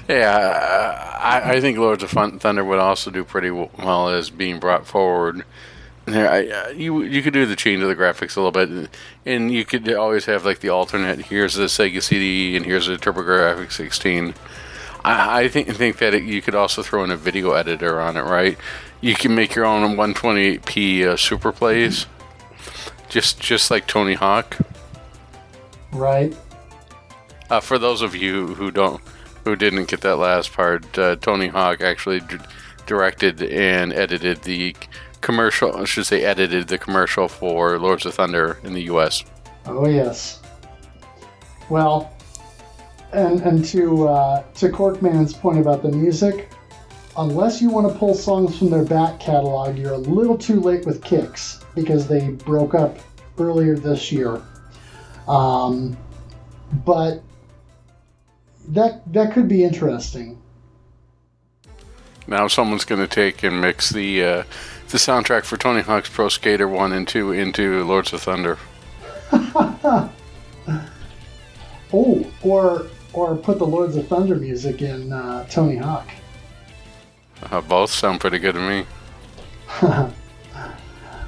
yeah, 0.07 1.19
I, 1.19 1.53
I, 1.53 1.61
think 1.61 1.77
Lords 1.77 2.03
of 2.03 2.11
Thunder 2.11 2.63
would 2.63 2.79
also 2.79 3.09
do 3.09 3.23
pretty 3.23 3.49
well 3.49 4.09
as 4.09 4.29
being 4.29 4.59
brought 4.59 4.85
forward. 4.85 5.43
There, 6.05 6.29
I, 6.29 6.71
you 6.71 7.01
you 7.03 7.21
could 7.21 7.33
do 7.33 7.45
the 7.45 7.55
change 7.55 7.81
of 7.81 7.87
the 7.87 7.95
graphics 7.95 8.35
a 8.35 8.41
little 8.41 8.51
bit, 8.51 8.89
and 9.25 9.51
you 9.51 9.63
could 9.63 9.91
always 9.93 10.25
have 10.25 10.45
like 10.45 10.59
the 10.59 10.69
alternate. 10.69 11.27
Here's 11.27 11.53
the 11.53 11.65
Sega 11.65 12.01
CD, 12.01 12.57
and 12.57 12.65
here's 12.65 12.87
the 12.87 12.97
TurboGrafx 12.97 13.71
16. 13.71 14.33
I, 15.05 15.43
I 15.43 15.47
think 15.47 15.69
think 15.69 15.97
that 15.99 16.13
it, 16.13 16.23
you 16.23 16.41
could 16.41 16.55
also 16.55 16.83
throw 16.83 17.05
in 17.05 17.11
a 17.11 17.15
video 17.15 17.51
editor 17.51 18.01
on 18.01 18.17
it, 18.17 18.23
right? 18.23 18.57
You 18.99 19.15
can 19.15 19.33
make 19.33 19.55
your 19.55 19.65
own 19.65 19.95
128p 19.95 21.05
uh, 21.05 21.17
super 21.17 21.53
plays, 21.53 22.05
just 23.07 23.39
just 23.39 23.71
like 23.71 23.87
Tony 23.87 24.15
Hawk. 24.15 24.57
Right. 25.93 26.35
Uh, 27.49 27.59
for 27.59 27.77
those 27.77 28.01
of 28.01 28.15
you 28.15 28.55
who 28.55 28.71
don't, 28.71 29.01
who 29.43 29.55
didn't 29.55 29.87
get 29.87 30.01
that 30.01 30.17
last 30.17 30.51
part, 30.53 30.97
uh, 30.97 31.15
Tony 31.17 31.47
Hawk 31.47 31.81
actually 31.81 32.19
d- 32.21 32.37
directed 32.87 33.43
and 33.43 33.93
edited 33.93 34.41
the 34.41 34.75
commercial. 35.23 35.75
I 35.75 35.85
should 35.85 36.05
say, 36.05 36.23
edited 36.23 36.67
the 36.67 36.77
commercial 36.77 37.27
for 37.27 37.79
Lords 37.79 38.05
of 38.05 38.13
Thunder 38.13 38.59
in 38.63 38.73
the 38.73 38.83
U.S. 38.83 39.23
Oh 39.65 39.87
yes. 39.87 40.41
Well, 41.69 42.15
and 43.11 43.41
and 43.41 43.65
to 43.65 44.07
uh, 44.07 44.43
to 44.55 44.69
Corkman's 44.69 45.33
point 45.33 45.57
about 45.57 45.81
the 45.81 45.89
music, 45.89 46.51
unless 47.17 47.61
you 47.61 47.69
want 47.69 47.91
to 47.91 47.97
pull 47.97 48.13
songs 48.13 48.57
from 48.57 48.69
their 48.69 48.85
back 48.85 49.19
catalog, 49.19 49.77
you're 49.77 49.93
a 49.93 49.97
little 49.97 50.37
too 50.37 50.59
late 50.59 50.85
with 50.85 51.01
Kix 51.01 51.63
because 51.73 52.07
they 52.07 52.29
broke 52.29 52.75
up 52.75 52.97
earlier 53.39 53.75
this 53.75 54.11
year. 54.11 54.41
Um, 55.27 55.97
but 56.85 57.23
that 58.69 59.01
that 59.13 59.33
could 59.33 59.47
be 59.47 59.63
interesting. 59.63 60.39
Now 62.25 62.47
someone's 62.47 62.85
going 62.85 63.01
to 63.01 63.07
take 63.07 63.43
and 63.43 63.59
mix 63.59 63.89
the 63.89 64.23
uh, 64.23 64.43
the 64.93 64.99
soundtrack 64.99 65.43
for 65.43 65.57
Tony 65.57 65.81
Hawk's 65.81 66.07
Pro 66.07 66.29
Skater 66.29 66.67
One 66.67 66.93
and 66.93 67.07
Two 67.07 67.31
into 67.31 67.83
Lords 67.83 68.13
of 68.13 68.21
Thunder. 68.21 68.59
oh, 69.31 70.11
or 72.43 72.85
or 73.11 73.35
put 73.35 73.57
the 73.57 73.65
Lords 73.65 73.95
of 73.95 74.07
Thunder 74.07 74.35
music 74.35 74.83
in 74.83 75.11
uh, 75.11 75.47
Tony 75.49 75.77
Hawk. 75.77 76.07
Uh, 77.41 77.59
both 77.61 77.89
sound 77.89 78.21
pretty 78.21 78.37
good 78.37 78.53
to 78.53 78.61
me. 78.61 78.85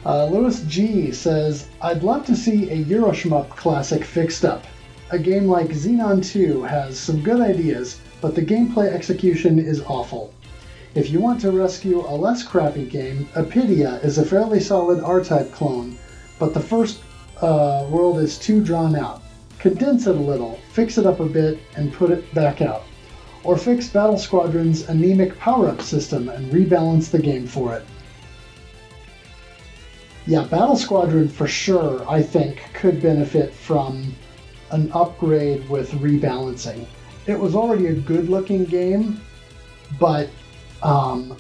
uh, 0.06 0.26
Lewis 0.28 0.62
G 0.68 1.12
says, 1.12 1.68
I'd 1.82 2.04
love 2.04 2.24
to 2.28 2.36
see 2.36 2.70
a 2.70 2.84
Euroshmup 2.84 3.50
classic 3.50 4.04
fixed 4.04 4.46
up. 4.46 4.64
A 5.10 5.18
game 5.18 5.48
like 5.48 5.70
Xenon 5.70 6.24
2 6.24 6.62
has 6.62 7.00
some 7.00 7.24
good 7.24 7.42
ideas, 7.42 8.00
but 8.22 8.36
the 8.36 8.44
gameplay 8.44 8.94
execution 8.94 9.58
is 9.58 9.82
awful. 9.88 10.35
If 10.96 11.12
you 11.12 11.20
want 11.20 11.40
to 11.42 11.52
rescue 11.52 12.00
a 12.00 12.16
less 12.16 12.42
crappy 12.42 12.86
game, 12.86 13.28
Apidya 13.36 14.04
is 14.04 14.18
a 14.18 14.26
fairly 14.26 14.60
solid 14.60 15.04
R-Type 15.04 15.52
clone, 15.52 15.98
but 16.40 16.54
the 16.54 16.60
first 16.60 17.02
uh, 17.42 17.86
world 17.90 18.18
is 18.20 18.40
too 18.40 18.64
drawn 18.64 18.96
out. 18.96 19.22
Condense 19.60 20.08
it 20.08 20.16
a 20.16 20.20
little, 20.20 20.60
fix 20.72 20.98
it 20.98 21.06
up 21.06 21.20
a 21.20 21.26
bit, 21.26 21.60
and 21.76 21.94
put 21.94 22.12
it 22.12 22.34
back 22.34 22.62
out 22.62 22.84
or 23.46 23.58
fix 23.58 23.88
Battle 23.88 24.18
Squadron's 24.18 24.90
anemic 24.90 25.38
power-up 25.38 25.82
system 25.82 26.30
and 26.30 26.52
rebalance 26.52 27.12
the 27.12 27.20
game 27.20 27.46
for 27.46 27.76
it. 27.76 27.86
Yeah, 30.26 30.46
Battle 30.46 30.76
Squadron 30.76 31.30
for 31.30 31.48
sure, 31.48 32.04
I 32.10 32.24
think, 32.24 32.64
could 32.74 33.02
benefit 33.02 33.54
from 33.54 34.16
an 34.72 34.92
upgrade 34.94 35.70
with 35.70 35.92
rebalancing. 35.92 36.88
It 37.28 37.40
was 37.40 37.56
already 37.56 37.88
a 37.88 37.94
good-looking 37.94 38.66
game, 38.66 39.22
but 40.00 40.30
um, 40.86 41.36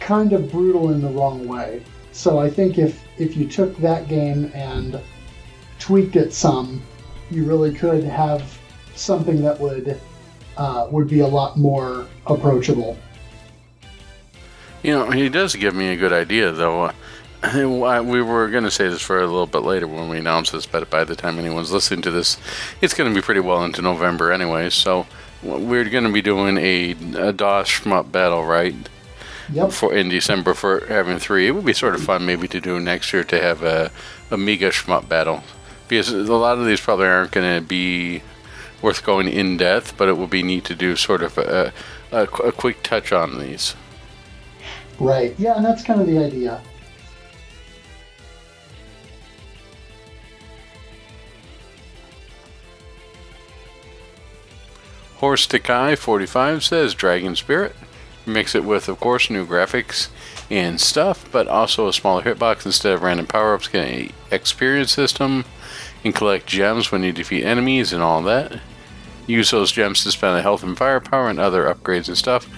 kind 0.00 0.32
of 0.32 0.50
brutal 0.50 0.90
in 0.90 1.00
the 1.00 1.08
wrong 1.08 1.46
way. 1.46 1.82
So 2.10 2.38
I 2.38 2.50
think 2.50 2.76
if 2.76 3.00
if 3.18 3.36
you 3.36 3.48
took 3.48 3.76
that 3.78 4.08
game 4.08 4.50
and 4.52 5.00
tweaked 5.78 6.16
it 6.16 6.34
some, 6.34 6.82
you 7.30 7.44
really 7.44 7.72
could 7.72 8.04
have 8.04 8.58
something 8.94 9.40
that 9.42 9.58
would 9.58 9.98
uh, 10.56 10.88
would 10.90 11.08
be 11.08 11.20
a 11.20 11.26
lot 11.26 11.56
more 11.56 12.06
approachable. 12.26 12.98
You 14.82 14.92
know, 14.92 15.10
he 15.10 15.28
does 15.28 15.54
give 15.54 15.74
me 15.74 15.88
a 15.88 15.96
good 15.96 16.12
idea, 16.12 16.50
though. 16.50 16.84
Uh, 16.84 16.92
we 18.04 18.20
were 18.22 18.48
going 18.48 18.64
to 18.64 18.70
say 18.70 18.88
this 18.88 19.00
for 19.00 19.18
a 19.18 19.26
little 19.26 19.46
bit 19.46 19.62
later 19.62 19.86
when 19.86 20.08
we 20.08 20.18
announce 20.18 20.50
this, 20.50 20.66
but 20.66 20.90
by 20.90 21.04
the 21.04 21.16
time 21.16 21.38
anyone's 21.38 21.72
listening 21.72 22.02
to 22.02 22.10
this, 22.10 22.36
it's 22.80 22.94
going 22.94 23.08
to 23.08 23.14
be 23.14 23.22
pretty 23.22 23.40
well 23.40 23.64
into 23.64 23.80
November 23.80 24.32
anyway. 24.32 24.70
So 24.70 25.06
we're 25.42 25.88
going 25.88 26.04
to 26.04 26.12
be 26.12 26.22
doing 26.22 26.56
a, 26.56 26.92
a 27.16 27.32
DOS 27.32 27.68
shmup 27.68 28.12
battle, 28.12 28.44
right? 28.44 28.74
Yep. 29.52 29.72
For 29.72 29.94
in 29.94 30.08
December 30.08 30.54
for 30.54 30.86
having 30.86 31.18
three, 31.18 31.46
it 31.46 31.50
would 31.50 31.64
be 31.64 31.72
sort 31.72 31.94
of 31.94 32.02
fun 32.02 32.24
maybe 32.24 32.48
to 32.48 32.60
do 32.60 32.80
next 32.80 33.12
year 33.12 33.24
to 33.24 33.40
have 33.40 33.62
a 33.62 33.90
Amiga 34.30 34.70
shmup 34.70 35.08
battle 35.08 35.42
because 35.88 36.10
a 36.10 36.34
lot 36.34 36.58
of 36.58 36.64
these 36.64 36.80
probably 36.80 37.06
aren't 37.06 37.32
going 37.32 37.60
to 37.60 37.66
be 37.66 38.22
worth 38.80 39.04
going 39.04 39.28
in 39.28 39.56
depth, 39.56 39.96
but 39.96 40.08
it 40.08 40.16
would 40.16 40.30
be 40.30 40.42
neat 40.42 40.64
to 40.64 40.74
do 40.74 40.96
sort 40.96 41.22
of 41.22 41.36
a, 41.38 41.72
a, 42.10 42.22
a 42.22 42.52
quick 42.52 42.82
touch 42.82 43.12
on 43.12 43.38
these. 43.38 43.74
Right. 44.98 45.34
Yeah, 45.38 45.56
and 45.56 45.64
that's 45.64 45.82
kind 45.82 46.00
of 46.00 46.06
the 46.06 46.18
idea. 46.18 46.62
Horse 55.22 55.46
Takai 55.46 55.94
45 55.94 56.64
says 56.64 56.94
Dragon 56.94 57.36
Spirit. 57.36 57.76
Mix 58.26 58.56
it 58.56 58.64
with, 58.64 58.88
of 58.88 58.98
course, 58.98 59.30
new 59.30 59.46
graphics 59.46 60.08
and 60.50 60.80
stuff, 60.80 61.30
but 61.30 61.46
also 61.46 61.86
a 61.86 61.92
smaller 61.92 62.22
hitbox 62.22 62.66
instead 62.66 62.94
of 62.94 63.04
random 63.04 63.28
power 63.28 63.54
ups. 63.54 63.68
Get 63.68 63.86
an 63.86 64.10
experience 64.32 64.90
system 64.90 65.44
and 66.02 66.12
collect 66.12 66.48
gems 66.48 66.90
when 66.90 67.04
you 67.04 67.12
defeat 67.12 67.44
enemies 67.44 67.92
and 67.92 68.02
all 68.02 68.20
that. 68.22 68.58
Use 69.28 69.52
those 69.52 69.70
gems 69.70 70.02
to 70.02 70.10
spend 70.10 70.36
the 70.36 70.42
health 70.42 70.64
and 70.64 70.76
firepower 70.76 71.30
and 71.30 71.38
other 71.38 71.72
upgrades 71.72 72.08
and 72.08 72.18
stuff, 72.18 72.48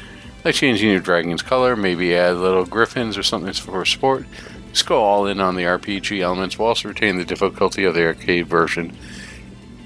like 0.42 0.54
changing 0.54 0.90
your 0.90 1.00
dragon's 1.00 1.42
color, 1.42 1.76
maybe 1.76 2.16
add 2.16 2.38
little 2.38 2.64
griffins 2.64 3.18
or 3.18 3.23
something 3.23 3.52
for 3.52 3.85
sport. 3.85 4.25
Just 4.71 4.87
go 4.87 5.02
all 5.02 5.26
in 5.26 5.38
on 5.38 5.56
the 5.56 5.64
RPG 5.64 6.21
elements 6.21 6.59
while 6.59 6.68
also 6.68 6.88
retaining 6.88 7.18
the 7.18 7.26
difficulty 7.26 7.85
of 7.85 7.94
the 7.94 8.06
arcade 8.06 8.47
version. 8.47 8.97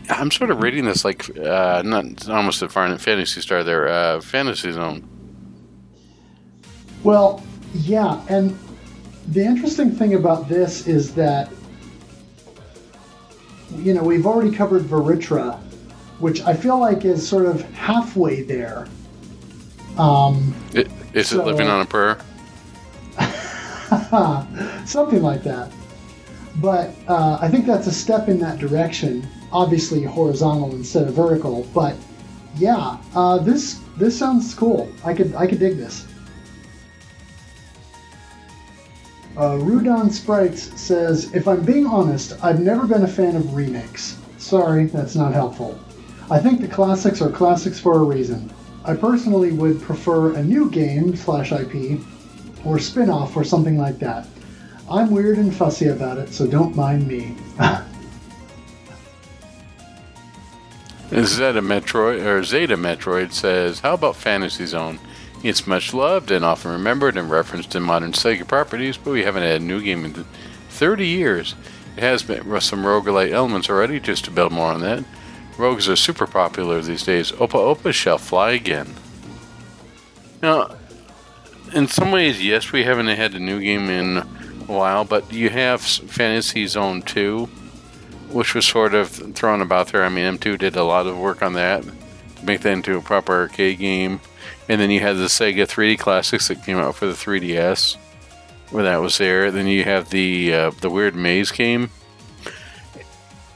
I'm 0.08 0.30
sort 0.30 0.50
of 0.50 0.62
rating 0.62 0.84
this 0.84 1.04
like 1.04 1.36
uh, 1.38 1.82
not 1.84 2.28
almost 2.28 2.62
a 2.62 2.68
Phantasy 2.68 3.40
Star 3.40 3.62
there, 3.62 3.88
uh, 3.88 4.20
Fantasy 4.20 4.72
Zone. 4.72 5.06
Well, 7.04 7.42
yeah, 7.74 8.24
and 8.28 8.58
the 9.28 9.44
interesting 9.44 9.90
thing 9.92 10.14
about 10.14 10.48
this 10.48 10.86
is 10.86 11.14
that 11.14 11.50
you 13.76 13.94
know 13.94 14.02
we've 14.02 14.26
already 14.26 14.54
covered 14.54 14.82
Vritra 14.82 15.60
which 16.18 16.42
I 16.42 16.54
feel 16.54 16.78
like 16.78 17.04
is 17.04 17.26
sort 17.26 17.46
of 17.46 17.62
halfway 17.72 18.42
there. 18.42 18.86
Um, 19.96 20.54
it, 20.72 20.90
is 21.12 21.28
so, 21.28 21.40
it 21.40 21.46
living 21.46 21.68
on 21.68 21.80
a 21.80 21.86
prayer? 21.86 22.18
something 24.86 25.22
like 25.22 25.42
that. 25.44 25.72
But 26.56 26.90
uh, 27.06 27.38
I 27.40 27.48
think 27.48 27.66
that's 27.66 27.86
a 27.86 27.92
step 27.92 28.28
in 28.28 28.40
that 28.40 28.58
direction. 28.58 29.26
Obviously 29.52 30.02
horizontal 30.02 30.70
instead 30.72 31.08
of 31.08 31.14
vertical, 31.14 31.66
but 31.74 31.96
yeah, 32.56 32.98
uh, 33.14 33.38
this 33.38 33.80
this 33.96 34.18
sounds 34.18 34.54
cool. 34.54 34.90
I 35.04 35.14
could 35.14 35.34
I 35.34 35.46
could 35.46 35.58
dig 35.58 35.76
this. 35.76 36.06
Uh, 39.36 39.56
Rudon 39.58 40.10
Sprites 40.10 40.80
says, 40.80 41.32
if 41.32 41.46
I'm 41.46 41.64
being 41.64 41.86
honest, 41.86 42.36
I've 42.42 42.58
never 42.58 42.88
been 42.88 43.04
a 43.04 43.08
fan 43.08 43.36
of 43.36 43.54
remakes. 43.54 44.18
Sorry, 44.36 44.86
that's 44.86 45.14
not 45.14 45.32
helpful. 45.32 45.78
I 46.28 46.40
think 46.40 46.60
the 46.60 46.66
classics 46.66 47.22
are 47.22 47.30
classics 47.30 47.78
for 47.78 47.98
a 47.98 48.02
reason. 48.02 48.50
I 48.84 48.94
personally 48.94 49.52
would 49.52 49.80
prefer 49.80 50.34
a 50.34 50.42
new 50.42 50.68
game 50.70 51.14
slash 51.14 51.52
IP 51.52 52.00
or 52.64 52.80
spin 52.80 53.10
off 53.10 53.36
or 53.36 53.44
something 53.44 53.78
like 53.78 54.00
that. 54.00 54.26
I'm 54.90 55.10
weird 55.10 55.38
and 55.38 55.54
fussy 55.54 55.86
about 55.86 56.18
it, 56.18 56.32
so 56.32 56.46
don't 56.46 56.74
mind 56.74 57.06
me. 57.06 57.36
Zeta 61.10 61.62
Metroid 61.62 62.24
or 62.24 62.44
Zeta 62.44 62.76
Metroid 62.76 63.32
says, 63.32 63.80
"How 63.80 63.94
about 63.94 64.16
Fantasy 64.16 64.66
Zone? 64.66 64.98
It's 65.42 65.66
much 65.66 65.94
loved 65.94 66.30
and 66.30 66.44
often 66.44 66.72
remembered 66.72 67.16
and 67.16 67.30
referenced 67.30 67.74
in 67.74 67.82
modern 67.82 68.12
Sega 68.12 68.46
properties, 68.46 68.96
but 68.96 69.12
we 69.12 69.22
haven't 69.22 69.44
had 69.44 69.60
a 69.60 69.64
new 69.64 69.80
game 69.80 70.04
in 70.04 70.24
30 70.70 71.06
years. 71.06 71.54
It 71.96 72.02
has 72.02 72.22
been 72.22 72.42
some 72.60 72.84
roguelite 72.84 73.32
elements 73.32 73.70
already, 73.70 74.00
just 74.00 74.24
to 74.26 74.30
build 74.30 74.52
more 74.52 74.72
on 74.72 74.80
that. 74.82 75.04
Rogues 75.56 75.88
are 75.88 75.96
super 75.96 76.26
popular 76.26 76.80
these 76.82 77.04
days. 77.04 77.32
Opa 77.32 77.76
Opa 77.76 77.92
shall 77.92 78.18
fly 78.18 78.50
again. 78.50 78.94
Now, 80.42 80.70
in 81.72 81.88
some 81.88 82.12
ways, 82.12 82.42
yes, 82.42 82.70
we 82.70 82.84
haven't 82.84 83.08
had 83.08 83.34
a 83.34 83.40
new 83.40 83.60
game 83.60 83.88
in 83.88 84.18
a 84.18 84.22
while, 84.66 85.04
but 85.04 85.32
you 85.32 85.50
have 85.50 85.80
Fantasy 85.80 86.66
Zone 86.66 87.02
2, 87.02 87.48
which 88.30 88.54
was 88.54 88.66
sort 88.66 88.94
of 88.94 89.08
thrown 89.08 89.60
about 89.60 89.88
there. 89.88 90.04
I 90.04 90.08
mean, 90.08 90.38
M2 90.38 90.58
did 90.58 90.76
a 90.76 90.84
lot 90.84 91.06
of 91.06 91.18
work 91.18 91.42
on 91.42 91.54
that 91.54 91.82
to 91.82 92.44
make 92.44 92.60
that 92.60 92.72
into 92.72 92.96
a 92.96 93.00
proper 93.00 93.32
arcade 93.32 93.78
game. 93.78 94.20
And 94.68 94.80
then 94.80 94.90
you 94.90 95.00
had 95.00 95.16
the 95.16 95.24
Sega 95.24 95.66
3D 95.66 95.98
Classics 95.98 96.48
that 96.48 96.64
came 96.64 96.76
out 96.76 96.94
for 96.94 97.06
the 97.06 97.12
3DS, 97.12 97.96
where 98.70 98.84
that 98.84 99.00
was 99.00 99.18
there. 99.18 99.50
Then 99.50 99.66
you 99.66 99.84
have 99.84 100.10
the 100.10 100.52
uh, 100.52 100.70
the 100.82 100.90
Weird 100.90 101.14
Maze 101.14 101.50
game, 101.50 101.90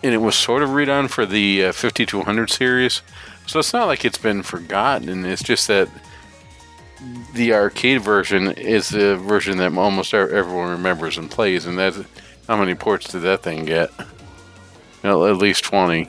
and 0.03 0.15
it 0.15 0.19
was 0.19 0.35
sort 0.35 0.63
of 0.63 0.71
redone 0.71 1.11
for 1.11 1.27
the 1.27 1.67
uh, 1.67 1.73
5200 1.73 2.51
series. 2.51 3.03
So 3.47 3.59
it's 3.59 3.73
not 3.73 3.87
like 3.87 4.05
it's 4.05 4.19
been 4.19 4.43
forgotten. 4.43 5.25
It's 5.25 5.43
just 5.43 5.69
that 5.69 5.89
the 7.35 7.53
arcade 7.53 8.01
version 8.01 8.53
is 8.53 8.89
the 8.89 9.17
version 9.17 9.59
that 9.59 9.77
almost 9.77 10.15
everyone 10.15 10.71
remembers 10.71 11.19
and 11.19 11.31
plays, 11.31 11.67
and 11.67 11.79
that's 11.79 11.99
how 12.49 12.57
many 12.57 12.75
ports 12.75 13.11
did 13.11 13.21
that 13.23 13.43
thing 13.43 13.65
get? 13.65 13.91
At 15.03 15.15
least 15.15 15.65
twenty. 15.65 16.09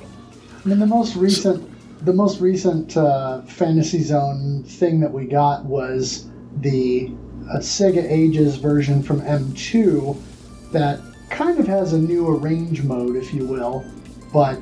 I 0.64 0.70
mean, 0.70 0.80
the 0.80 0.86
most 0.86 1.16
recent, 1.16 1.70
the 2.06 2.14
most 2.14 2.40
recent 2.40 2.96
uh, 2.96 3.42
Fantasy 3.42 4.02
Zone 4.02 4.64
thing 4.64 5.00
that 5.02 5.12
we 5.12 5.26
got 5.26 5.66
was 5.66 6.28
the 6.58 7.12
uh, 7.50 7.58
Sega 7.58 8.04
Ages 8.04 8.56
version 8.56 9.04
from 9.04 9.22
M2 9.22 10.18
that 10.72 11.02
kind 11.30 11.60
of 11.60 11.68
has 11.68 11.94
a 11.94 11.98
new 11.98 12.28
arrange 12.28 12.84
mode, 12.84 13.16
if 13.16 13.34
you 13.34 13.46
will. 13.46 13.84
But 14.32 14.60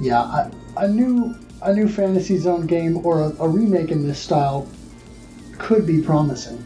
yeah, 0.00 0.48
a, 0.76 0.84
a 0.84 0.88
new 0.88 1.34
a 1.62 1.72
new 1.72 1.88
Fantasy 1.88 2.38
Zone 2.38 2.66
game 2.66 3.04
or 3.06 3.22
a, 3.22 3.28
a 3.40 3.48
remake 3.48 3.90
in 3.90 4.06
this 4.06 4.18
style 4.18 4.68
could 5.56 5.86
be 5.86 6.00
promising. 6.00 6.64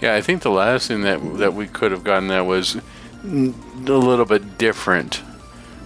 Yeah, 0.00 0.14
I 0.14 0.20
think 0.20 0.42
the 0.42 0.50
last 0.50 0.88
thing 0.88 1.02
that 1.02 1.38
that 1.38 1.54
we 1.54 1.66
could 1.66 1.92
have 1.92 2.04
gotten 2.04 2.28
that 2.28 2.46
was 2.46 2.76
a 3.26 3.98
little 3.98 4.24
bit 4.24 4.58
different 4.58 5.22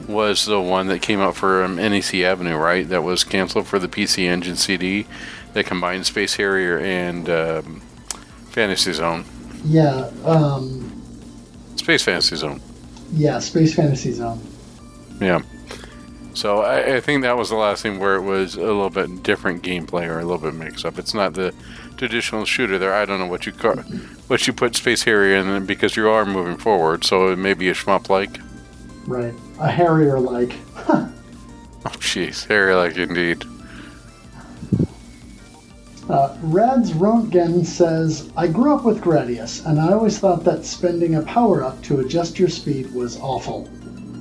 was 0.08 0.44
the 0.44 0.60
one 0.60 0.88
that 0.88 1.02
came 1.02 1.20
out 1.20 1.36
for 1.36 1.62
um, 1.64 1.76
NEC 1.76 2.14
Avenue, 2.16 2.56
right? 2.56 2.88
That 2.88 3.02
was 3.02 3.24
canceled 3.24 3.66
for 3.66 3.78
the 3.78 3.88
PC 3.88 4.24
Engine 4.24 4.56
CD 4.56 5.06
that 5.52 5.66
combined 5.66 6.06
Space 6.06 6.34
Harrier 6.36 6.78
and 6.78 7.28
um, 7.28 7.80
Fantasy 8.50 8.92
Zone. 8.92 9.24
Yeah. 9.64 10.10
Um, 10.24 11.02
Space 11.76 12.02
Fantasy 12.02 12.36
Zone. 12.36 12.60
Yeah, 13.12 13.38
Space 13.38 13.74
Fantasy 13.74 14.12
Zone. 14.12 14.40
Yeah. 15.20 15.42
So 16.34 16.60
I, 16.62 16.96
I, 16.96 17.00
think 17.00 17.22
that 17.22 17.36
was 17.36 17.50
the 17.50 17.56
last 17.56 17.82
thing 17.82 17.98
where 17.98 18.14
it 18.14 18.22
was 18.22 18.54
a 18.54 18.60
little 18.60 18.88
bit 18.88 19.22
different 19.22 19.62
gameplay 19.62 20.06
or 20.06 20.20
a 20.20 20.24
little 20.24 20.38
bit 20.38 20.54
mixed 20.54 20.86
up. 20.86 20.98
It's 20.98 21.12
not 21.12 21.34
the 21.34 21.52
traditional 22.00 22.46
shooter 22.46 22.78
there. 22.78 22.94
I 22.94 23.04
don't 23.04 23.18
know 23.18 23.26
what 23.26 23.44
you 23.44 23.52
car- 23.52 23.84
what 24.26 24.46
you 24.46 24.54
put 24.54 24.74
Space 24.74 25.02
Harrier 25.02 25.36
in 25.36 25.66
because 25.66 25.96
you 25.96 26.08
are 26.08 26.24
moving 26.24 26.56
forward, 26.56 27.04
so 27.04 27.28
it 27.30 27.36
may 27.36 27.52
be 27.52 27.68
a 27.68 27.74
shmup 27.74 28.08
like. 28.08 28.40
Right, 29.06 29.34
a 29.58 29.70
Harrier 29.70 30.18
like. 30.18 30.54
oh 30.88 31.12
jeez, 31.98 32.46
Harrier 32.46 32.76
like 32.76 32.96
indeed. 32.96 33.44
Uh, 36.08 36.34
Rads 36.40 36.92
Rontgen 36.92 37.66
says, 37.66 38.30
I 38.34 38.46
grew 38.46 38.74
up 38.74 38.84
with 38.84 39.02
Gradius, 39.02 39.64
and 39.66 39.78
I 39.78 39.92
always 39.92 40.18
thought 40.18 40.42
that 40.44 40.64
spending 40.64 41.16
a 41.16 41.22
power 41.22 41.62
up 41.62 41.82
to 41.82 42.00
adjust 42.00 42.38
your 42.38 42.48
speed 42.48 42.92
was 42.94 43.20
awful. 43.20 43.68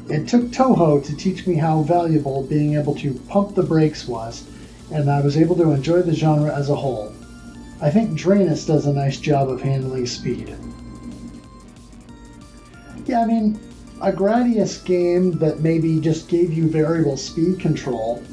It 0.10 0.28
took 0.28 0.52
Touhou 0.52 1.04
to 1.06 1.16
teach 1.16 1.48
me 1.48 1.56
how 1.56 1.84
valuable 1.84 2.44
being 2.44 2.76
able 2.76 2.96
to 2.96 3.14
pump 3.30 3.56
the 3.56 3.64
brakes 3.64 4.06
was, 4.06 4.44
and 4.92 5.10
I 5.10 5.22
was 5.22 5.38
able 5.38 5.56
to 5.56 5.72
enjoy 5.72 6.02
the 6.02 6.14
genre 6.14 6.54
as 6.54 6.70
a 6.70 6.76
whole. 6.76 7.14
I 7.82 7.90
think 7.90 8.12
Drainus 8.12 8.68
does 8.68 8.86
a 8.86 8.94
nice 8.94 9.20
job 9.20 9.50
of 9.50 9.62
handling 9.62 10.06
speed. 10.06 10.56
Yeah, 13.06 13.22
I 13.22 13.26
mean, 13.26 13.60
a 14.02 14.12
Gradius 14.12 14.84
game 14.84 15.32
that 15.40 15.62
maybe 15.62 16.00
just 16.00 16.28
gave 16.28 16.54
you 16.54 16.70
variable 16.70 17.18
speed 17.18 17.60
control 17.60 18.24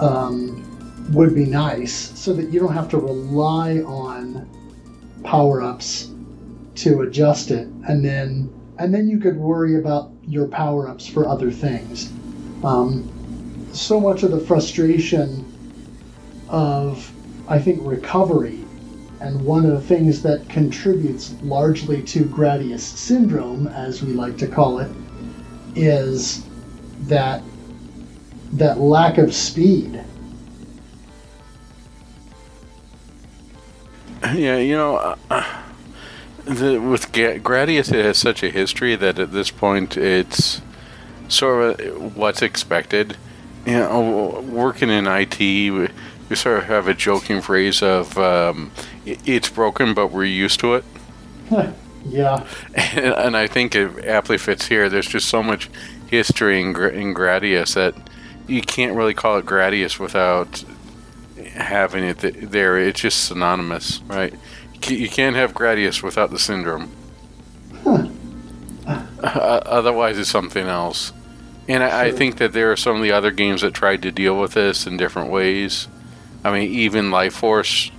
um, 0.00 0.66
would 1.12 1.34
be 1.34 1.44
nice 1.44 2.18
so 2.18 2.32
that 2.32 2.50
you 2.50 2.60
don't 2.60 2.72
have 2.72 2.88
to 2.90 2.98
rely 2.98 3.78
on 3.80 4.48
power 5.24 5.62
ups 5.62 6.10
to 6.76 7.02
adjust 7.02 7.50
it 7.50 7.68
and 7.88 8.02
then 8.04 8.50
and 8.80 8.94
then 8.94 9.08
you 9.08 9.18
could 9.18 9.36
worry 9.36 9.78
about 9.78 10.10
your 10.26 10.48
power 10.48 10.88
ups 10.88 11.06
for 11.06 11.28
other 11.28 11.50
things. 11.50 12.10
Um, 12.64 13.06
so 13.74 14.00
much 14.00 14.22
of 14.22 14.30
the 14.30 14.40
frustration 14.40 15.44
of, 16.48 17.12
I 17.50 17.58
think, 17.58 17.80
recovery, 17.82 18.60
and 19.20 19.44
one 19.44 19.66
of 19.66 19.72
the 19.72 19.80
things 19.80 20.22
that 20.22 20.48
contributes 20.48 21.34
largely 21.42 22.00
to 22.04 22.24
Gradius 22.24 22.80
syndrome, 22.80 23.66
as 23.66 24.02
we 24.02 24.12
like 24.12 24.38
to 24.38 24.46
call 24.46 24.78
it, 24.78 24.90
is 25.74 26.46
that 27.02 27.42
that 28.52 28.78
lack 28.78 29.18
of 29.18 29.34
speed. 29.34 30.02
Yeah, 34.34 34.58
you 34.58 34.76
know. 34.76 35.16
Uh, 35.30 35.62
the, 36.44 36.78
with 36.78 37.10
Gradius, 37.12 37.92
it 37.92 38.04
has 38.04 38.18
such 38.18 38.42
a 38.42 38.50
history 38.50 38.94
that 38.94 39.18
at 39.18 39.32
this 39.32 39.50
point 39.50 39.96
it's 39.96 40.60
sort 41.28 41.80
of 41.80 42.16
what's 42.16 42.42
expected. 42.42 43.16
You 43.66 43.72
know, 43.74 44.40
working 44.46 44.90
in 44.90 45.06
IT, 45.06 45.90
we, 46.30 46.36
sort 46.36 46.58
of 46.58 46.64
have 46.64 46.88
a 46.88 46.94
joking 46.94 47.42
phrase 47.42 47.82
of 47.82 48.16
um, 48.16 48.70
"it's 49.04 49.48
broken, 49.48 49.94
but 49.94 50.08
we're 50.08 50.24
used 50.24 50.60
to 50.60 50.74
it." 50.74 50.84
yeah, 52.06 52.46
and, 52.74 53.14
and, 53.14 53.36
I 53.36 53.46
think 53.46 53.74
it 53.74 54.04
aptly 54.04 54.38
fits 54.38 54.66
here. 54.66 54.88
There's 54.88 55.08
just 55.08 55.28
so 55.28 55.42
much 55.42 55.68
history 56.08 56.60
in, 56.60 56.68
in 56.68 57.14
Gradius 57.14 57.74
that 57.74 57.94
you 58.46 58.62
can't 58.62 58.96
really 58.96 59.14
call 59.14 59.38
it 59.38 59.46
Gradius 59.46 59.98
without 59.98 60.64
having 61.54 62.04
it 62.04 62.18
there. 62.50 62.78
It's 62.78 63.00
just 63.00 63.24
synonymous, 63.24 64.00
right? 64.06 64.34
you 64.88 65.08
can't 65.08 65.36
have 65.36 65.52
Gradius 65.52 66.02
without 66.02 66.30
the 66.30 66.38
syndrome. 66.38 66.90
Huh. 67.84 68.08
Uh, 68.86 69.60
otherwise, 69.66 70.18
it's 70.18 70.30
something 70.30 70.66
else. 70.66 71.12
And 71.68 71.82
I, 71.82 72.06
I, 72.06 72.12
think 72.12 72.38
that 72.38 72.52
there 72.52 72.72
are 72.72 72.76
some 72.76 72.96
of 72.96 73.02
the 73.02 73.12
other 73.12 73.30
games 73.30 73.60
that 73.60 73.74
tried 73.74 74.02
to 74.02 74.10
deal 74.10 74.40
with 74.40 74.54
this 74.54 74.86
in 74.86 74.96
different 74.96 75.30
ways. 75.30 75.86
I 76.44 76.52
mean, 76.52 76.70
even 76.70 77.10
Life 77.10 77.34
Force 77.34 77.90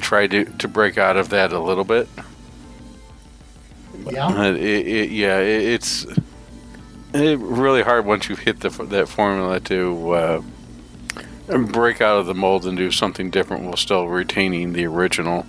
tried 0.00 0.30
to, 0.32 0.44
to 0.44 0.68
break 0.68 0.98
out 0.98 1.16
of 1.16 1.30
that 1.30 1.52
a 1.52 1.58
little 1.58 1.84
bit. 1.84 2.08
Yeah. 4.06 4.44
It, 4.46 4.56
it, 4.56 5.10
yeah, 5.10 5.38
it, 5.38 5.62
it's 5.62 6.06
it 7.14 7.38
really 7.38 7.82
hard 7.82 8.04
once 8.04 8.28
you've 8.28 8.40
hit 8.40 8.60
the, 8.60 8.68
that 8.68 9.08
formula 9.08 9.60
to 9.60 10.10
uh, 10.10 10.42
break 11.68 12.00
out 12.00 12.18
of 12.18 12.26
the 12.26 12.34
mold 12.34 12.66
and 12.66 12.76
do 12.76 12.90
something 12.90 13.30
different 13.30 13.64
while 13.64 13.76
still 13.76 14.08
retaining 14.08 14.72
the 14.72 14.84
original. 14.86 15.46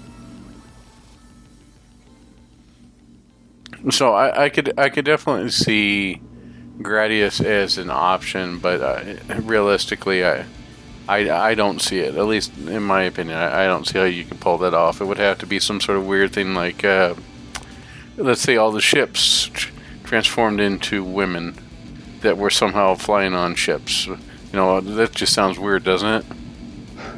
So 3.90 4.14
I, 4.14 4.46
I, 4.46 4.50
could 4.50 4.78
I 4.80 4.90
could 4.90 5.06
definitely 5.06 5.52
see 5.52 6.22
Gradius 6.80 7.44
as 7.44 7.78
an 7.78 7.90
option, 7.90 8.60
but 8.60 8.82
uh, 8.82 9.42
realistically, 9.42 10.26
I, 10.26 10.46
I 11.08 11.30
I 11.30 11.56
don't 11.56 11.82
see 11.82 12.00
it. 12.00 12.16
At 12.16 12.26
least 12.26 12.58
in 12.58 12.84
my 12.84 13.04
opinion, 13.04 13.38
I, 13.38 13.64
I, 13.64 13.68
don't 13.68 13.86
see 13.86 14.00
how 14.00 14.06
you 14.06 14.26
can 14.26 14.38
pull 14.38 14.58
that 14.60 14.74
off. 14.74 15.02
It 15.02 15.06
would 15.06 15.18
have 15.18 15.38
to 15.40 15.46
be 15.46 15.60
some 15.60 15.80
sort 15.80 15.98
of 15.98 16.08
weird 16.08 16.34
thing 16.34 16.56
like, 16.56 16.84
uh, 16.84 17.16
let's 18.18 18.42
say, 18.42 18.58
all 18.58 18.72
the 18.72 18.82
ships 18.82 19.50
tr- 19.54 19.72
transformed 20.04 20.60
into 20.60 21.04
women 21.04 21.56
that 22.22 22.38
were 22.38 22.50
somehow 22.50 22.96
flying 22.96 23.34
on 23.34 23.56
ships. 23.56 24.08
You 24.08 24.18
know, 24.54 24.82
that 24.82 25.14
just 25.14 25.34
sounds 25.34 25.60
weird, 25.60 25.84
doesn't 25.84 26.10
it? 26.10 26.26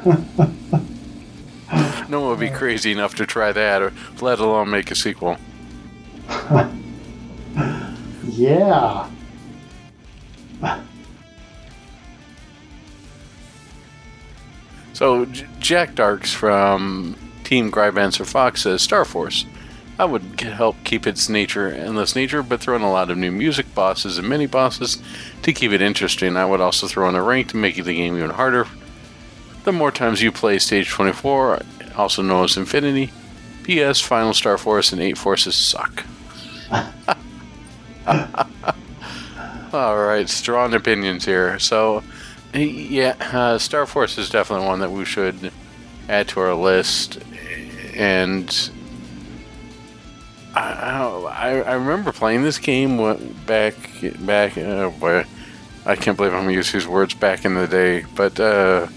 no 2.08 2.20
one 2.20 2.30
would 2.30 2.40
be 2.40 2.50
crazy 2.50 2.92
enough 2.92 3.14
to 3.16 3.26
try 3.26 3.52
that, 3.52 3.82
or 3.82 3.92
let 4.20 4.38
alone 4.38 4.70
make 4.70 4.90
a 4.90 4.94
sequel. 4.94 5.38
yeah. 8.24 9.08
So 14.98 15.26
J- 15.26 15.46
Jack 15.60 15.94
Darks 15.94 16.32
from 16.32 17.14
Team 17.44 17.70
Grybancer 17.70 18.26
Fox 18.26 18.62
says 18.62 18.82
Star 18.82 19.04
Force. 19.04 19.46
I 19.96 20.04
would 20.04 20.40
help 20.40 20.74
keep 20.82 21.06
its 21.06 21.28
nature 21.28 21.68
endless 21.68 22.16
nature, 22.16 22.42
but 22.42 22.58
throw 22.58 22.74
in 22.74 22.82
a 22.82 22.90
lot 22.90 23.08
of 23.08 23.16
new 23.16 23.30
music 23.30 23.72
bosses 23.76 24.18
and 24.18 24.28
mini 24.28 24.46
bosses 24.46 25.00
to 25.42 25.52
keep 25.52 25.70
it 25.70 25.80
interesting. 25.80 26.36
I 26.36 26.46
would 26.46 26.60
also 26.60 26.88
throw 26.88 27.08
in 27.08 27.14
a 27.14 27.22
rank 27.22 27.46
to 27.50 27.56
make 27.56 27.76
the 27.76 27.94
game 27.94 28.16
even 28.16 28.30
harder. 28.30 28.66
The 29.62 29.70
more 29.70 29.92
times 29.92 30.20
you 30.20 30.32
play 30.32 30.58
Stage 30.58 30.90
24, 30.90 31.62
also 31.94 32.20
known 32.20 32.46
as 32.46 32.56
Infinity, 32.56 33.12
P.S. 33.62 34.00
Final 34.00 34.34
Star 34.34 34.58
Force 34.58 34.92
and 34.92 35.00
8 35.00 35.16
Forces 35.16 35.54
suck. 35.54 36.04
All 39.72 39.96
right, 39.96 40.28
strong 40.28 40.74
opinions 40.74 41.24
here. 41.24 41.56
So, 41.60 42.02
yeah, 42.54 43.16
uh, 43.32 43.58
Star 43.58 43.86
Force 43.86 44.18
is 44.18 44.30
definitely 44.30 44.66
one 44.66 44.80
that 44.80 44.90
we 44.90 45.04
should 45.04 45.52
add 46.08 46.28
to 46.28 46.40
our 46.40 46.54
list. 46.54 47.18
and 47.94 48.70
I, 50.54 51.00
I, 51.30 51.48
I 51.60 51.72
remember 51.74 52.12
playing 52.12 52.42
this 52.42 52.58
game 52.58 52.96
back 53.46 53.74
back. 54.20 54.54
Boy, 54.54 55.24
I 55.86 55.96
can't 55.96 56.16
believe 56.16 56.32
I'm 56.32 56.50
using 56.50 56.80
these 56.80 56.88
words 56.88 57.14
back 57.14 57.44
in 57.44 57.54
the 57.54 57.68
day, 57.68 58.04
but 58.14 58.38
uh, 58.40 58.88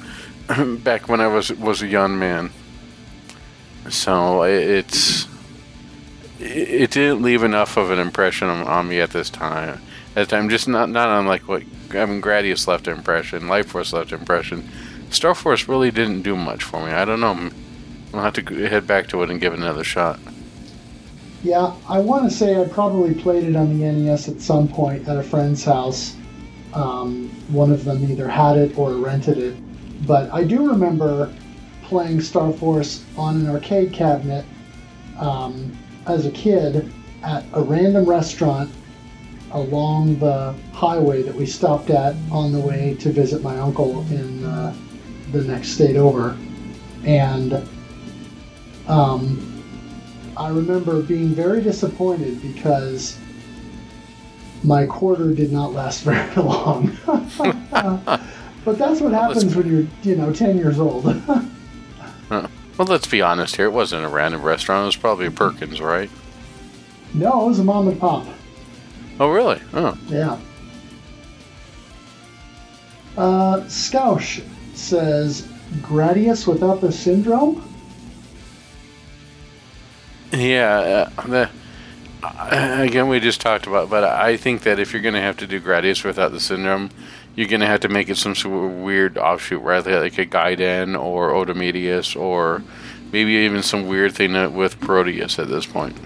back 0.84 1.08
when 1.08 1.22
I 1.22 1.28
was 1.28 1.52
was 1.54 1.82
a 1.82 1.88
young 1.88 2.18
man. 2.18 2.52
So 3.90 4.44
it's 4.44 5.28
it 6.40 6.92
didn't 6.92 7.22
leave 7.22 7.44
enough 7.44 7.78
of 7.78 7.92
an 7.92 8.00
impression 8.00 8.48
on, 8.48 8.66
on 8.68 8.88
me 8.88 9.00
at 9.00 9.12
this 9.12 9.30
time. 9.30 9.82
At 10.16 10.28
the 10.28 10.36
time, 10.36 10.50
just 10.50 10.68
not 10.68 10.90
not 10.90 11.10
unlike 11.20 11.48
what 11.48 11.64
I 11.96 12.06
mean. 12.06 12.22
Gradius 12.22 12.68
left 12.68 12.88
an 12.88 12.98
impression. 12.98 13.48
Life 13.48 13.68
Force 13.68 13.94
left 13.94 14.12
an 14.12 14.20
impression. 14.20 14.70
Star 15.10 15.36
Force 15.36 15.68
really 15.68 15.92
didn't 15.92 16.22
do 16.22 16.36
much 16.36 16.64
for 16.64 16.86
me. 16.86 16.92
I 16.92 17.06
don't 17.06 17.20
know. 17.20 17.50
I'll 18.14 18.22
have 18.22 18.34
to 18.34 18.68
head 18.68 18.88
back 18.88 19.08
to 19.10 19.24
it 19.24 19.30
and 19.30 19.40
give 19.40 19.54
it 19.54 19.60
another 19.60 19.84
shot. 19.84 20.20
Yeah, 21.44 21.74
I 21.90 22.00
want 22.00 22.30
to 22.30 22.36
say 22.36 22.62
I 22.62 22.68
probably 22.68 23.16
played 23.16 23.44
it 23.44 23.56
on 23.56 23.78
the 23.78 23.92
NES 23.92 24.30
at 24.30 24.42
some 24.42 24.68
point 24.68 25.08
at 25.08 25.18
a 25.18 25.24
friend's 25.24 25.64
house. 25.64 26.16
Um, 26.74 27.30
one 27.50 27.72
of 27.72 27.84
them 27.84 28.04
either 28.10 28.28
had 28.28 28.58
it 28.58 28.78
or 28.78 28.94
rented 28.94 29.38
it. 29.38 29.56
But 30.06 30.32
I 30.32 30.44
do 30.44 30.70
remember 30.70 31.34
playing 31.84 32.22
Star 32.22 32.54
Force 32.54 33.04
on 33.18 33.38
an 33.38 33.50
arcade 33.50 33.92
cabinet 33.92 34.46
um, 35.18 35.76
as 36.06 36.26
a 36.26 36.32
kid 36.32 36.92
at 37.24 37.44
a 37.54 37.62
random 37.62 38.06
restaurant 38.06 38.72
along 39.54 40.20
the 40.20 40.56
highway 40.74 41.22
that 41.24 41.36
we 41.36 41.46
stopped 41.46 41.90
at 41.90 42.16
on 42.32 42.52
the 42.52 42.60
way 42.60 42.96
to 43.00 43.12
visit 43.12 43.42
my 43.42 43.58
uncle 43.60 44.02
in 44.12 44.44
uh, 44.46 44.76
the 45.32 45.42
next 45.44 45.70
state 45.70 45.96
over. 45.96 46.38
And 47.06 47.68
um, 48.88 49.64
I 50.38 50.50
remember 50.50 51.02
being 51.02 51.30
very 51.30 51.62
disappointed 51.62 52.42
because 52.42 53.18
my 54.64 54.86
quarter 54.86 55.34
did 55.34 55.52
not 55.52 55.74
last 55.74 56.04
very 56.04 56.34
long. 56.36 56.98
but 57.06 58.78
that's 58.78 59.02
what 59.02 59.14
happens 59.14 59.56
when 59.56 59.68
you're, 59.68 59.88
you 60.04 60.16
know, 60.16 60.32
10 60.34 60.58
years 60.58 60.80
old. 60.80 61.06
well, 62.30 62.50
let's 62.78 63.08
be 63.08 63.22
honest 63.22 63.56
here. 63.56 63.66
It 63.66 63.74
wasn't 63.74 64.06
a 64.06 64.10
random 64.10 64.42
restaurant. 64.42 64.84
It 64.84 64.86
was 64.86 64.96
probably 64.96 65.26
a 65.26 65.32
Perkins, 65.32 65.82
right? 65.82 66.10
No, 67.14 67.46
it 67.46 67.50
was 67.50 67.60
a 67.60 67.64
mom 67.64 67.88
and 67.88 68.00
pop. 68.00 68.26
Oh, 69.20 69.30
really? 69.30 69.62
Oh. 69.74 69.98
Yeah. 70.08 70.40
Uh, 73.18 73.62
Scoush 73.62 74.44
says, 74.74 75.48
Gradius 75.82 76.48
without 76.48 76.82
the 76.82 76.92
syndrome? 76.92 77.68
Yeah, 80.32 81.10
uh, 81.18 81.28
the, 81.28 81.50
uh, 82.24 82.78
again, 82.82 83.10
we 83.10 83.20
just 83.20 83.42
talked 83.42 83.68
about, 83.68 83.90
but 83.90 84.04
I 84.04 84.38
think 84.38 84.64
that 84.64 84.80
if 84.80 84.94
you're 84.94 85.02
going 85.02 85.14
to 85.14 85.22
have 85.22 85.38
to 85.38 85.48
do 85.48 85.60
Gradius 85.60 86.04
without 86.06 86.32
the 86.32 86.40
syndrome, 86.40 86.90
you're 87.36 87.48
going 87.48 87.62
to 87.62 87.68
have 87.68 87.82
to 87.82 87.90
make 87.90 88.10
it 88.10 88.18
some 88.18 88.36
sort 88.36 88.72
of 88.72 88.78
weird 88.80 89.18
offshoot, 89.18 89.62
rather 89.62 90.00
like 90.00 90.18
a 90.18 90.26
Gaiden 90.26 91.00
or 91.00 91.32
Otomedius, 91.32 92.20
or 92.20 92.64
maybe 93.12 93.32
even 93.32 93.62
some 93.62 93.88
weird 93.88 94.14
thing 94.14 94.34
with 94.56 94.80
Parodius 94.80 95.38
at 95.38 95.48
this 95.50 95.66
point. 95.66 95.98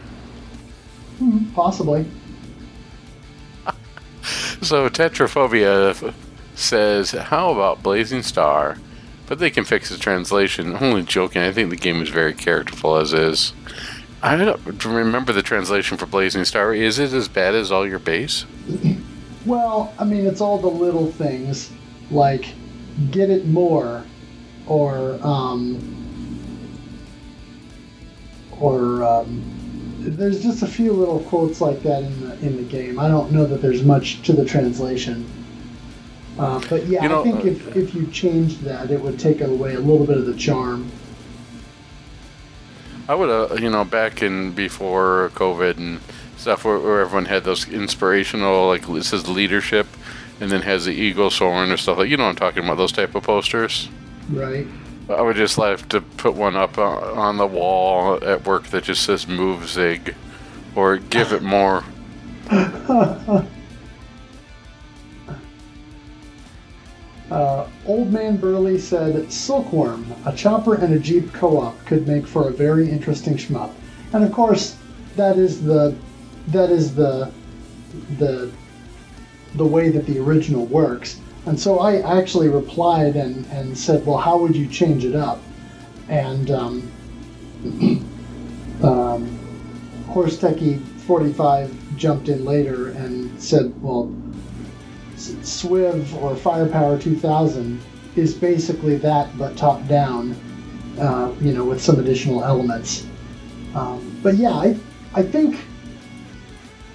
Hmm, 1.20 1.46
possibly. 1.54 2.06
So 4.62 4.90
Tetraphobia 4.90 6.14
says, 6.56 7.12
"How 7.12 7.52
about 7.52 7.84
Blazing 7.84 8.24
Star?" 8.24 8.78
But 9.28 9.40
they 9.40 9.50
can 9.50 9.64
fix 9.66 9.90
the 9.90 9.98
translation. 9.98 10.78
Only 10.80 11.04
joking. 11.04 11.42
I 11.42 11.52
think 11.52 11.70
the 11.72 11.76
game 11.76 12.02
is 12.02 12.10
very 12.10 12.34
characterful 12.34 12.98
as 12.98 13.14
is. 13.14 13.54
I 14.22 14.36
don't 14.38 14.86
remember 14.86 15.34
the 15.34 15.42
translation 15.42 15.98
for 15.98 16.06
Blazing 16.06 16.46
Star. 16.46 16.74
Is 16.74 17.00
it 17.00 17.14
as 17.14 17.28
bad 17.28 17.56
as 17.56 17.72
all 17.72 17.88
your 17.88 18.00
base? 18.00 18.46
Well, 19.46 19.94
I 20.00 20.04
mean, 20.04 20.26
it's 20.26 20.42
all 20.42 20.58
the 20.58 20.68
little 20.68 21.12
things 21.12 21.72
like 22.10 22.48
get 23.12 23.30
it 23.30 23.46
more, 23.46 24.04
or 24.68 25.20
um, 25.22 25.80
or 28.60 29.04
um, 29.04 29.55
there's 30.06 30.44
just 30.44 30.62
a 30.62 30.68
few 30.68 30.94
little 30.94 31.20
quotes 31.22 31.62
like 31.62 31.82
that 31.84 32.04
in 32.04 32.20
the 32.22 32.34
in 32.40 32.58
the 32.58 32.64
game. 32.64 33.00
I 33.00 33.08
don't 33.08 33.32
know 33.32 33.46
that 33.46 33.62
there's 33.62 33.84
much 33.84 34.22
to 34.24 34.34
the 34.34 34.46
translation. 34.46 35.30
Uh, 36.38 36.62
but 36.70 36.86
yeah, 36.86 37.04
you 37.04 37.10
know, 37.10 37.22
I 37.22 37.24
think 37.24 37.46
uh, 37.46 37.48
if, 37.48 37.76
if 37.76 37.96
you 37.96 38.08
changed 38.08 38.62
that, 38.62 38.92
it 38.92 39.00
would 39.02 39.20
take 39.20 39.42
away 39.42 39.76
a 39.76 39.80
little 39.80 40.06
bit 40.06 40.18
of 40.18 40.26
the 40.26 40.36
charm. 40.36 40.92
I 43.08 43.16
would, 43.16 43.30
uh, 43.30 43.56
you 43.56 43.70
know, 43.70 43.86
back 43.86 44.22
in 44.22 44.52
before 44.52 45.32
COVID 45.36 45.78
and 45.78 46.00
stuff, 46.38 46.66
where, 46.66 46.80
where 46.80 47.02
everyone 47.02 47.26
had 47.26 47.44
those 47.44 47.70
inspirational, 47.70 48.68
like 48.68 48.90
it 48.90 49.04
says 49.04 49.30
leadership, 49.30 49.88
and 50.42 50.52
then 50.52 50.64
has 50.64 50.86
the 50.86 50.92
eagle 50.92 51.30
soaring 51.30 51.72
or 51.72 51.78
stuff 51.78 52.00
like. 52.00 52.10
You 52.10 52.18
know, 52.18 52.26
I'm 52.26 52.36
talking 52.36 52.64
about 52.64 52.78
those 52.78 52.92
type 52.92 53.16
of 53.16 53.24
posters. 53.24 53.90
Right. 54.30 54.68
I 55.10 55.22
would 55.22 55.36
just 55.36 55.58
like 55.58 55.88
to 55.90 56.02
put 56.02 56.34
one 56.34 56.56
up 56.56 56.78
uh, 56.78 57.14
on 57.14 57.38
the 57.38 57.46
wall 57.46 58.24
at 58.24 58.46
work 58.46 58.68
that 58.68 58.86
just 58.86 59.04
says 59.04 59.28
"Move 59.28 59.68
Zig," 59.68 60.16
or 60.76 60.98
"Give 60.98 61.32
it 61.32 61.44
more." 61.44 61.84
Uh, 67.32 67.68
Old 67.88 68.12
Man 68.14 68.38
Burley 68.38 68.78
said, 68.78 69.32
Silkworm, 69.32 70.06
a 70.26 70.34
chopper 70.36 70.76
and 70.76 70.94
a 70.94 71.00
jeep 71.00 71.34
co-op 71.34 71.84
could 71.86 72.08
make 72.08 72.28
for 72.28 72.50
a 72.50 72.52
very 72.52 72.90
interesting 72.90 73.36
shmup. 73.36 73.72
And 74.14 74.24
of 74.24 74.32
course, 74.32 74.78
that 75.16 75.38
is 75.38 75.64
the 75.64 75.96
that 76.50 76.70
is 76.70 76.94
the 76.94 77.32
the 78.20 78.52
the 79.56 79.66
way 79.66 79.90
that 79.90 80.06
the 80.06 80.20
original 80.20 80.66
works. 80.68 81.20
And 81.46 81.60
so 81.60 81.80
I 81.80 82.20
actually 82.20 82.50
replied 82.50 83.16
and, 83.16 83.46
and 83.48 83.78
said, 83.78 84.06
well, 84.06 84.18
how 84.18 84.38
would 84.38 84.56
you 84.56 84.68
change 84.68 85.06
it 85.06 85.16
up? 85.16 85.42
And 86.10 86.50
um, 86.50 86.92
um, 88.84 90.06
Horse 90.08 90.38
Techie 90.38 90.84
45 91.02 91.98
jumped 91.98 92.30
in 92.30 92.46
later 92.46 92.90
and 92.90 93.40
said, 93.42 93.74
well, 93.82 94.12
Swiv 95.16 96.14
or 96.22 96.36
Firepower 96.36 97.00
2000 97.00 97.80
is 98.16 98.34
basically 98.34 98.98
that, 98.98 99.38
but 99.38 99.56
top 99.56 99.88
down, 99.88 100.36
uh, 101.00 101.34
you 101.40 101.54
know, 101.54 101.64
with 101.64 101.82
some 101.82 102.00
additional 102.00 102.44
elements. 102.44 103.06
Um, 103.76 104.20
but 104.24 104.36
yeah, 104.36 104.52
I, 104.52 104.78
I 105.14 105.22
think 105.22 105.60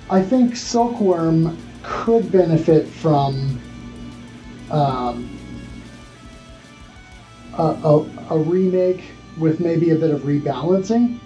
I 0.09 0.23
think 0.23 0.57
Silkworm 0.57 1.57
could 1.83 2.33
benefit 2.33 2.89
from 2.89 3.61
um, 4.71 5.39
a, 7.55 7.63
a, 7.63 8.35
a 8.35 8.39
remake 8.39 9.05
with 9.39 9.61
maybe 9.61 9.91
a 9.91 9.97
bit 9.97 10.11
of 10.11 10.23
rebalancing. 10.23 11.19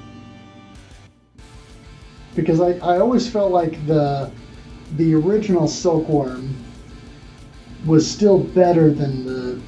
Because 2.35 2.61
I, 2.61 2.73
I 2.79 2.99
always 2.99 3.29
felt 3.31 3.53
like 3.53 3.85
the 3.87 4.31
the 4.97 5.15
original 5.15 5.67
Silkworm 5.67 6.55
was 7.87 8.09
still 8.09 8.39
better 8.39 8.91
than 8.91 9.25
the 9.25 9.61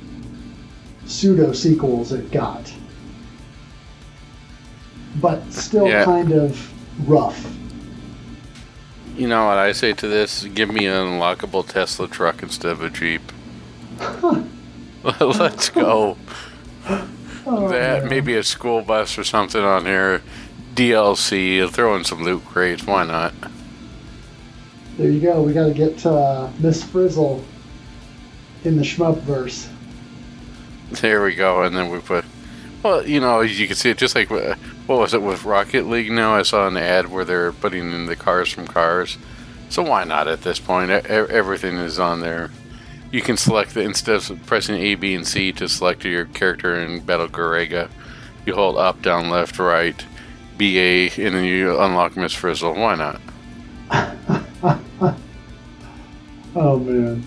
pseudo 1.06 1.52
sequels 1.52 2.12
it 2.12 2.30
got, 2.30 2.72
but 5.20 5.52
still 5.52 5.86
yeah. 5.86 6.04
kind 6.04 6.32
of 6.32 7.08
rough. 7.08 7.52
You 9.16 9.28
know 9.28 9.46
what 9.46 9.58
I 9.58 9.72
say 9.72 9.92
to 9.94 10.08
this? 10.08 10.44
Give 10.44 10.70
me 10.70 10.86
an 10.86 10.94
unlockable 10.94 11.66
Tesla 11.66 12.08
truck 12.08 12.42
instead 12.42 12.72
of 12.72 12.82
a 12.82 12.90
Jeep. 12.90 13.32
Let's 15.20 15.70
go. 15.70 16.16
Oh, 17.46 17.68
that 17.68 18.02
man. 18.02 18.08
maybe 18.08 18.34
a 18.34 18.42
school 18.42 18.82
bus 18.82 19.18
or 19.18 19.24
something 19.24 19.62
on 19.62 19.84
here. 19.84 20.22
DLC. 20.74 21.68
Throw 21.70 21.96
in 21.96 22.04
some 22.04 22.22
loot 22.22 22.44
crates. 22.44 22.84
Why 22.86 23.04
not? 23.04 23.32
There 24.96 25.10
you 25.10 25.20
go. 25.20 25.42
We 25.42 25.52
got 25.52 25.66
to 25.66 25.74
get 25.74 26.04
uh, 26.04 26.48
Miss 26.58 26.82
Frizzle 26.82 27.44
in 28.64 28.76
the 28.76 28.82
shmup 28.82 29.18
verse. 29.20 29.68
There 30.90 31.22
we 31.22 31.34
go, 31.34 31.62
and 31.62 31.76
then 31.76 31.90
we 31.90 32.00
put. 32.00 32.24
Well, 32.82 33.06
you 33.06 33.20
know, 33.20 33.40
you 33.40 33.66
can 33.66 33.76
see 33.76 33.90
it 33.90 33.98
just 33.98 34.14
like 34.14 34.30
uh, 34.30 34.54
what 34.86 34.98
was 34.98 35.14
it 35.14 35.22
with 35.22 35.44
Rocket 35.44 35.86
League. 35.86 36.10
Now 36.10 36.34
I 36.34 36.42
saw 36.42 36.66
an 36.66 36.76
ad 36.76 37.10
where 37.10 37.24
they're 37.24 37.52
putting 37.52 37.92
in 37.92 38.06
the 38.06 38.16
cars 38.16 38.50
from 38.50 38.66
Cars, 38.66 39.18
so 39.68 39.82
why 39.82 40.04
not 40.04 40.28
at 40.28 40.42
this 40.42 40.58
point? 40.58 40.90
Everything 40.90 41.76
is 41.76 41.98
on 41.98 42.20
there. 42.20 42.50
You 43.10 43.22
can 43.22 43.36
select 43.36 43.74
the 43.74 43.82
instead 43.82 44.16
of 44.16 44.46
pressing 44.46 44.74
A, 44.76 44.94
B, 44.96 45.14
and 45.14 45.26
C 45.26 45.52
to 45.52 45.68
select 45.68 46.04
your 46.04 46.26
character 46.26 46.80
in 46.80 47.00
Battle 47.00 47.28
Garegga. 47.28 47.88
You 48.44 48.54
hold 48.54 48.76
up, 48.76 49.02
down, 49.02 49.30
left, 49.30 49.58
right, 49.58 50.04
B, 50.56 50.78
A, 50.78 51.04
and 51.06 51.34
then 51.34 51.44
you 51.44 51.80
unlock 51.80 52.16
Miss 52.16 52.32
Frizzle. 52.32 52.74
Why 52.74 52.94
not? 52.94 53.20
oh 56.54 56.78
man. 56.78 57.24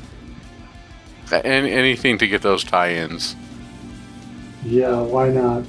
Any, 1.32 1.72
anything 1.72 2.18
to 2.18 2.28
get 2.28 2.42
those 2.42 2.64
tie-ins. 2.64 3.36
Yeah, 4.64 5.00
why 5.02 5.30
not? 5.30 5.64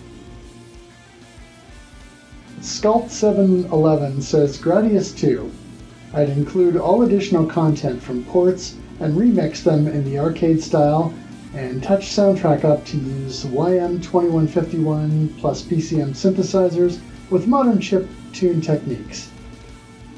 Sculpt711 2.60 4.22
says 4.22 4.58
Gradius 4.58 5.16
2. 5.16 5.50
I'd 6.12 6.30
include 6.30 6.76
all 6.76 7.02
additional 7.02 7.46
content 7.46 8.02
from 8.02 8.24
ports 8.24 8.76
and 9.00 9.14
remix 9.16 9.62
them 9.62 9.88
in 9.88 10.04
the 10.04 10.18
arcade 10.18 10.62
style 10.62 11.12
and 11.54 11.82
touch 11.82 12.06
soundtrack 12.06 12.64
up 12.64 12.84
to 12.86 12.96
use 12.96 13.44
YM2151 13.44 15.38
plus 15.38 15.62
PCM 15.62 16.10
synthesizers 16.10 17.00
with 17.30 17.48
modern 17.48 17.80
chip 17.80 18.08
tune 18.32 18.60
techniques. 18.60 19.30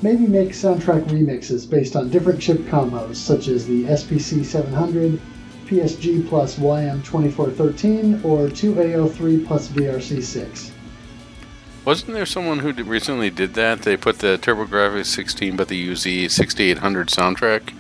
Maybe 0.03 0.27
make 0.27 0.51
soundtrack 0.51 1.05
remixes 1.07 1.69
based 1.69 1.95
on 1.97 2.11
different 2.11 2.41
chip 2.41 2.59
combos, 2.63 3.17
such 3.17 3.49
as 3.49 3.67
the 3.67 3.85
SPC 3.85 4.45
700, 4.45 5.21
PSG 5.67 6.29
plus 6.29 6.59
YM2413, 6.59 8.25
or 8.25 8.49
2A03 8.49 9.47
plus 9.47 9.69
VRC6. 9.69 10.71
Wasn't 11.85 12.13
there 12.13 12.27
someone 12.27 12.59
who 12.59 12.73
recently 12.85 13.31
did 13.31 13.55
that? 13.55 13.83
They 13.83 13.97
put 13.97 14.19
the 14.19 14.39
TurboGrafx 14.39 15.07
16, 15.07 15.57
but 15.57 15.69
the 15.69 15.95
6800 16.29 17.09
soundtrack. 17.09 17.73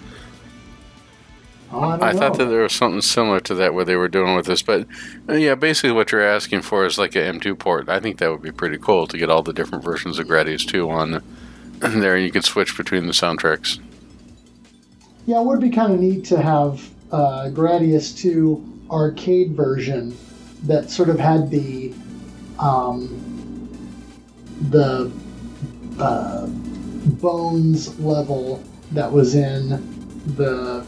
Oh, 1.74 1.80
I, 1.80 2.12
thought 2.12 2.36
that 2.36 2.46
there 2.46 2.62
was 2.62 2.74
something 2.74 3.00
similar 3.00 3.40
to 3.40 3.54
that 3.54 3.72
where 3.72 3.86
they 3.86 3.96
were 3.96 4.08
doing 4.08 4.36
with 4.36 4.44
this, 4.44 4.60
but 4.60 4.86
uh, 5.26 5.34
yeah, 5.34 5.54
basically 5.54 5.92
what 5.92 6.12
you're 6.12 6.22
asking 6.22 6.60
for 6.60 6.84
is 6.84 6.98
like 6.98 7.16
an 7.16 7.40
M2 7.40 7.58
port. 7.58 7.88
I 7.88 7.98
think 7.98 8.18
that 8.18 8.30
would 8.30 8.42
be 8.42 8.52
pretty 8.52 8.76
cool 8.76 9.06
to 9.06 9.16
get 9.16 9.30
all 9.30 9.42
the 9.42 9.54
different 9.54 9.82
versions 9.82 10.18
of 10.18 10.26
Gradius 10.26 10.66
2 10.66 10.90
on 10.90 11.22
there, 11.78 12.14
and 12.14 12.26
you 12.26 12.30
could 12.30 12.44
switch 12.44 12.76
between 12.76 13.06
the 13.06 13.12
soundtracks. 13.12 13.80
Yeah, 15.24 15.40
it 15.40 15.44
would 15.44 15.60
be 15.60 15.70
kind 15.70 15.94
of 15.94 16.00
neat 16.00 16.26
to 16.26 16.42
have 16.42 16.90
uh, 17.10 17.48
Gradius 17.50 18.14
2 18.18 18.80
arcade 18.90 19.52
version 19.52 20.14
that 20.64 20.90
sort 20.90 21.08
of 21.08 21.18
had 21.18 21.50
the 21.50 21.94
um, 22.58 23.08
the 24.68 25.10
uh, 25.98 26.46
bones 26.46 27.98
level 27.98 28.62
that 28.92 29.10
was 29.10 29.34
in 29.34 29.70
the 30.36 30.86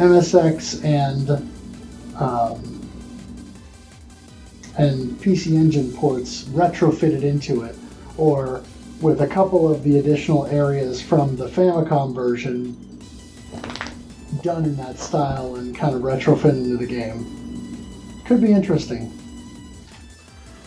MSX 0.00 0.82
and 0.82 1.30
um, 2.18 2.80
and 4.78 5.10
PC 5.20 5.52
Engine 5.52 5.92
ports 5.92 6.44
retrofitted 6.44 7.22
into 7.22 7.64
it, 7.64 7.76
or 8.16 8.62
with 9.02 9.20
a 9.20 9.26
couple 9.26 9.70
of 9.70 9.82
the 9.82 9.98
additional 9.98 10.46
areas 10.46 11.02
from 11.02 11.36
the 11.36 11.46
Famicom 11.48 12.14
version 12.14 12.74
done 14.42 14.64
in 14.64 14.74
that 14.76 14.98
style 14.98 15.56
and 15.56 15.76
kind 15.76 15.94
of 15.94 16.00
retrofit 16.00 16.50
into 16.50 16.78
the 16.78 16.86
game. 16.86 18.22
Could 18.24 18.40
be 18.40 18.52
interesting. 18.52 19.12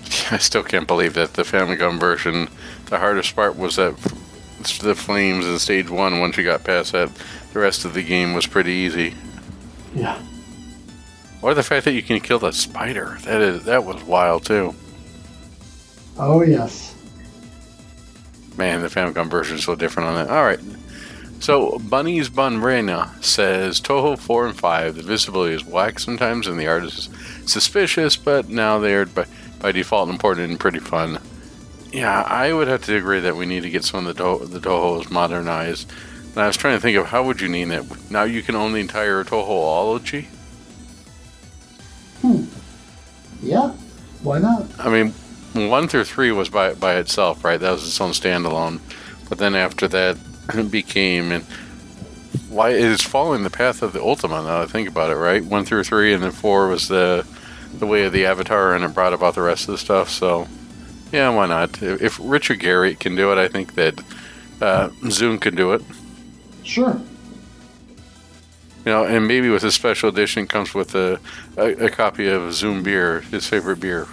I 0.32 0.38
still 0.38 0.64
can't 0.64 0.88
believe 0.88 1.16
that 1.16 1.34
the 1.34 1.44
Famicom 1.44 2.00
version, 2.00 2.50
the 2.86 3.00
hardest 3.00 3.36
part 3.36 3.58
was 3.58 3.78
that 3.78 3.98
the 4.82 4.96
flames 4.96 5.46
in 5.46 5.60
stage 5.60 5.90
one. 5.90 6.20
Once 6.20 6.38
you 6.38 6.44
got 6.44 6.64
past 6.64 6.92
that, 6.92 7.10
the 7.54 7.60
rest 7.60 7.86
of 7.86 7.94
the 7.94 8.04
game 8.04 8.34
was 8.34 8.48
pretty 8.48 8.72
easy. 8.72 9.14
Yeah. 9.96 10.20
Or 11.42 11.54
the 11.54 11.64
fact 11.64 11.86
that 11.86 11.94
you 11.94 12.02
can 12.02 12.20
kill 12.20 12.40
the 12.40 12.52
spider. 12.52 13.18
That 13.24 13.42
is 13.42 13.66
that 13.66 13.86
was 13.86 14.04
wild 14.04 14.46
too. 14.46 14.74
Oh 16.18 16.42
yes. 16.42 16.96
Man, 18.58 18.82
the 18.82 18.88
Famicom 18.88 19.30
version 19.30 19.58
is 19.58 19.64
so 19.64 19.76
different 19.76 20.10
on 20.10 20.16
that. 20.16 20.30
All 20.30 20.44
right. 20.44 20.60
So, 21.40 21.78
Bunny's 21.80 22.30
Bunrena 22.30 23.22
says 23.22 23.82
Touhou 23.82 24.18
4 24.18 24.48
and 24.48 24.58
5, 24.58 24.96
the 24.96 25.02
visibility 25.02 25.54
is 25.56 25.66
whack 25.66 26.00
sometimes 26.00 26.48
and 26.48 26.58
the 26.58 26.68
art 26.68 26.86
is 26.86 27.10
suspicious, 27.46 28.16
but 28.16 28.48
now 28.48 28.80
they're 28.80 29.08
by, 29.08 29.26
by 29.60 29.74
default 29.74 30.08
important 30.08 30.52
and 30.52 30.60
pretty 30.60 30.80
fun. 30.80 31.20
Yeah, 31.92 32.22
I 32.22 32.54
would 32.54 32.70
have 32.70 32.86
to 32.86 32.96
agree 32.96 33.20
that 33.20 33.36
we 33.36 33.46
need 33.46 33.64
to 33.64 33.70
get 33.70 33.84
some 33.84 34.06
of 34.06 34.16
the, 34.16 34.24
to- 34.40 34.46
the 34.46 34.60
Touhous 34.60 35.12
modernized. 35.12 35.92
And 36.34 36.42
I 36.42 36.48
was 36.48 36.58
trying 36.58 36.76
to 36.76 36.82
think 36.82 36.98
of 36.98 37.08
how 37.08 37.24
would 37.24 37.42
you 37.42 37.48
name 37.48 37.72
it. 37.72 37.86
Now 38.10 38.24
you 38.24 38.42
can 38.42 38.56
own 38.56 38.74
the 38.74 38.80
entire 38.80 39.24
Tohoology? 39.24 40.26
Hmm. 42.22 42.46
Yeah. 43.42 43.74
Why 44.24 44.40
not? 44.40 44.68
I 44.80 44.90
mean, 44.90 45.14
one 45.70 45.88
through 45.88 46.06
three 46.06 46.32
was 46.32 46.50
by 46.50 46.74
by 46.74 46.96
itself, 46.96 47.44
right? 47.44 47.60
That 47.60 47.72
was 47.72 47.86
its 47.86 48.00
own 48.02 48.12
standalone. 48.12 48.80
But 49.30 49.38
then 49.38 49.56
after 49.56 49.88
that, 49.90 50.18
it 50.54 50.72
became 50.72 51.32
and 51.32 51.44
why 52.50 52.70
it 52.70 52.80
is 52.82 53.02
following 53.02 53.44
the 53.44 53.50
path 53.50 53.82
of 53.82 53.94
the 53.94 54.02
Ultima. 54.02 54.42
Now 54.42 54.62
I 54.62 54.66
think 54.66 54.88
about 54.88 55.12
it, 55.12 55.16
right? 55.16 55.44
One 55.44 55.66
through 55.66 55.84
three, 55.84 56.14
and 56.14 56.24
then 56.24 56.32
four 56.32 56.68
was 56.68 56.88
the 56.88 57.26
the 57.80 57.88
way 57.88 58.04
of 58.04 58.14
the 58.14 58.26
Avatar, 58.26 58.76
and 58.76 58.84
it 58.86 58.94
brought 58.94 59.14
about 59.14 59.36
the 59.36 59.42
rest 59.42 59.68
of 59.68 59.74
the 59.74 59.78
stuff. 59.78 60.10
So, 60.10 60.48
yeah, 61.12 61.30
why 61.30 61.48
not? 61.48 61.82
If, 61.82 62.02
if 62.02 62.20
Richard 62.22 62.60
Garriott 62.60 63.00
can 63.00 63.16
do 63.16 63.32
it, 63.32 63.38
I 63.38 63.48
think 63.48 63.76
that 63.76 64.00
uh, 64.62 64.90
ZUN 65.10 65.42
can 65.42 65.56
do 65.56 65.74
it. 65.74 65.82
Sure. 66.64 67.02
You 68.86 68.92
know, 68.92 69.06
and 69.06 69.28
maybe 69.28 69.50
with 69.50 69.64
a 69.64 69.72
special 69.72 70.10
edition 70.10 70.46
comes 70.46 70.74
with 70.74 70.94
a, 70.96 71.20
a, 71.58 71.86
a 71.86 71.90
copy 71.90 72.28
of 72.28 72.42
ZUN 72.54 72.84
beer, 72.84 73.22
his 73.22 73.48
favorite 73.48 73.80
beer. 73.80 74.08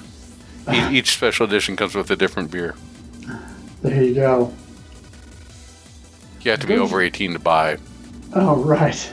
E- 0.63 0.79
ah. 0.79 0.91
each 0.91 1.11
special 1.11 1.47
edition 1.47 1.77
comes 1.77 1.95
with 1.95 2.11
a 2.11 2.17
different 2.17 2.51
beer. 2.51 2.77
There 3.83 4.03
you 4.03 4.15
go. 4.15 4.53
You 6.43 6.53
have 6.53 6.61
to 6.61 6.67
be 6.67 6.75
Good. 6.75 6.83
over 6.83 7.01
18 7.01 7.33
to 7.33 7.39
buy. 7.39 7.79
Oh 8.35 8.63
right. 8.63 9.13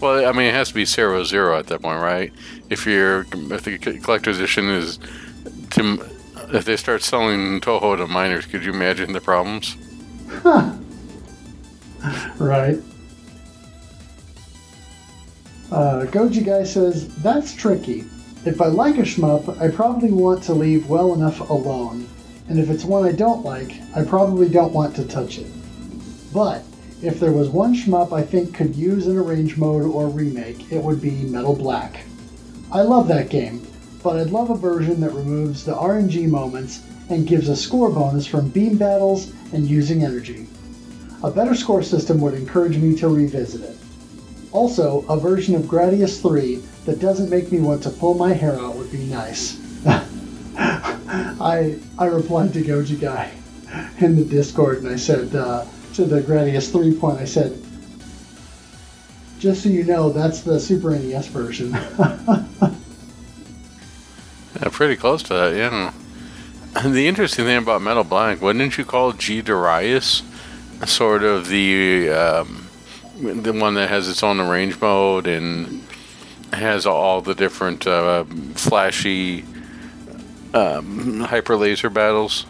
Well, 0.00 0.26
I 0.26 0.32
mean, 0.32 0.46
it 0.46 0.54
has 0.54 0.68
to 0.68 0.74
be 0.74 0.84
zero 0.84 1.24
zero 1.24 1.58
at 1.58 1.68
that 1.68 1.82
point, 1.82 2.02
right? 2.02 2.32
If 2.68 2.86
you're 2.86 3.26
if 3.32 3.62
the 3.62 3.78
collector's 3.78 4.38
edition 4.38 4.68
is 4.68 4.98
to 5.70 6.04
if 6.52 6.64
they 6.64 6.76
start 6.76 7.02
selling 7.02 7.60
Touhou 7.60 7.96
to 7.96 8.06
minors, 8.06 8.46
could 8.46 8.64
you 8.64 8.72
imagine 8.72 9.12
the 9.12 9.20
problems? 9.20 9.76
Right. 12.38 12.78
Uh, 15.70 16.06
Goji 16.06 16.44
Guy 16.44 16.62
says, 16.64 17.08
That's 17.16 17.54
tricky. 17.54 18.04
If 18.44 18.60
I 18.60 18.66
like 18.66 18.98
a 18.98 19.02
shmup, 19.02 19.60
I 19.60 19.68
probably 19.68 20.12
want 20.12 20.42
to 20.44 20.54
leave 20.54 20.88
well 20.88 21.14
enough 21.14 21.50
alone. 21.50 22.08
And 22.48 22.60
if 22.60 22.70
it's 22.70 22.84
one 22.84 23.04
I 23.04 23.12
don't 23.12 23.44
like, 23.44 23.72
I 23.96 24.04
probably 24.04 24.48
don't 24.48 24.72
want 24.72 24.94
to 24.96 25.08
touch 25.08 25.38
it. 25.38 25.48
But 26.32 26.62
if 27.02 27.18
there 27.18 27.32
was 27.32 27.48
one 27.48 27.74
shmup 27.74 28.12
I 28.12 28.22
think 28.22 28.54
could 28.54 28.76
use 28.76 29.08
an 29.08 29.16
arrange 29.16 29.56
mode 29.56 29.82
or 29.82 30.08
remake, 30.08 30.70
it 30.70 30.82
would 30.82 31.02
be 31.02 31.10
Metal 31.10 31.56
Black. 31.56 32.04
I 32.70 32.82
love 32.82 33.08
that 33.08 33.28
game, 33.28 33.66
but 34.02 34.16
I'd 34.16 34.30
love 34.30 34.50
a 34.50 34.56
version 34.56 35.00
that 35.00 35.12
removes 35.12 35.64
the 35.64 35.74
RNG 35.74 36.28
moments 36.28 36.82
and 37.08 37.26
gives 37.26 37.48
a 37.48 37.56
score 37.56 37.90
bonus 37.90 38.26
from 38.26 38.48
beam 38.48 38.76
battles 38.76 39.32
and 39.52 39.68
using 39.68 40.04
energy. 40.04 40.45
A 41.22 41.30
better 41.30 41.54
score 41.54 41.82
system 41.82 42.20
would 42.20 42.34
encourage 42.34 42.76
me 42.76 42.96
to 42.98 43.08
revisit 43.08 43.62
it. 43.62 43.76
Also, 44.52 45.04
a 45.08 45.18
version 45.18 45.54
of 45.54 45.62
Gradius 45.62 46.20
3 46.20 46.56
that 46.84 47.00
doesn't 47.00 47.30
make 47.30 47.50
me 47.50 47.60
want 47.60 47.82
to 47.82 47.90
pull 47.90 48.14
my 48.14 48.32
hair 48.32 48.58
out 48.58 48.76
would 48.76 48.90
be 48.90 49.04
nice. 49.04 49.58
I 50.58 51.78
I 51.98 52.06
replied 52.06 52.52
to 52.54 52.62
Goji 52.62 53.00
Guy 53.00 53.30
in 53.98 54.16
the 54.16 54.24
Discord 54.24 54.78
and 54.78 54.88
I 54.88 54.96
said 54.96 55.34
uh, 55.34 55.64
to 55.94 56.04
the 56.04 56.20
Gradius 56.20 56.70
3 56.70 56.94
point, 56.98 57.18
I 57.18 57.24
said, 57.24 57.62
just 59.38 59.62
so 59.62 59.68
you 59.68 59.84
know, 59.84 60.10
that's 60.10 60.40
the 60.40 60.58
Super 60.58 60.90
NES 60.90 61.28
version. 61.28 61.76
Yeah, 64.62 64.68
pretty 64.70 64.96
close 64.96 65.22
to 65.24 65.34
that, 65.34 65.54
yeah. 65.54 65.92
And 66.76 66.94
the 66.94 67.06
interesting 67.06 67.44
thing 67.44 67.58
about 67.58 67.82
Metal 67.82 68.04
Black, 68.04 68.40
wouldn't 68.40 68.78
you 68.78 68.84
call 68.84 69.12
G 69.12 69.42
Darius 69.42 70.22
sort 70.84 71.22
of 71.22 71.48
the 71.48 72.10
um, 72.10 72.66
the 73.20 73.52
one 73.52 73.74
that 73.74 73.88
has 73.88 74.08
its 74.08 74.22
own 74.22 74.40
arrange 74.40 74.78
mode 74.80 75.26
and 75.26 75.82
has 76.52 76.86
all 76.86 77.20
the 77.22 77.34
different 77.34 77.86
uh, 77.86 78.24
flashy 78.54 79.44
um, 80.54 81.20
hyper 81.20 81.56
laser 81.56 81.90
battles? 81.90 82.46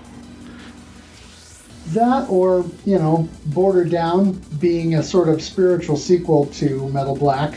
that, 1.89 2.29
or, 2.29 2.65
you 2.85 2.99
know, 2.99 3.29
Border 3.47 3.85
Down 3.85 4.33
being 4.59 4.97
a 4.97 5.05
sort 5.05 5.29
of 5.29 5.41
spiritual 5.41 5.97
sequel 5.97 6.47
to 6.47 6.89
Metal 6.89 7.15
Black. 7.15 7.55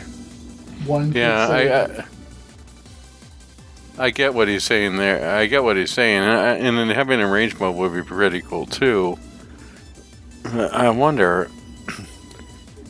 One 0.85 1.11
Yeah. 1.13 1.47
I, 1.47 1.83
I 1.83 2.05
I 4.05 4.09
get 4.11 4.33
what 4.35 4.47
he's 4.47 4.63
saying 4.63 4.97
there. 4.97 5.35
I 5.35 5.47
get 5.47 5.63
what 5.63 5.75
he's 5.77 5.89
saying, 5.91 6.23
and, 6.23 6.31
I- 6.31 6.55
and 6.55 6.77
then 6.77 6.89
having 6.89 7.19
a 7.19 7.27
range 7.27 7.59
mode 7.59 7.75
would 7.75 7.93
be 7.93 8.03
pretty 8.03 8.41
cool 8.41 8.65
too. 8.67 9.17
I 10.45 10.89
wonder. 10.89 11.49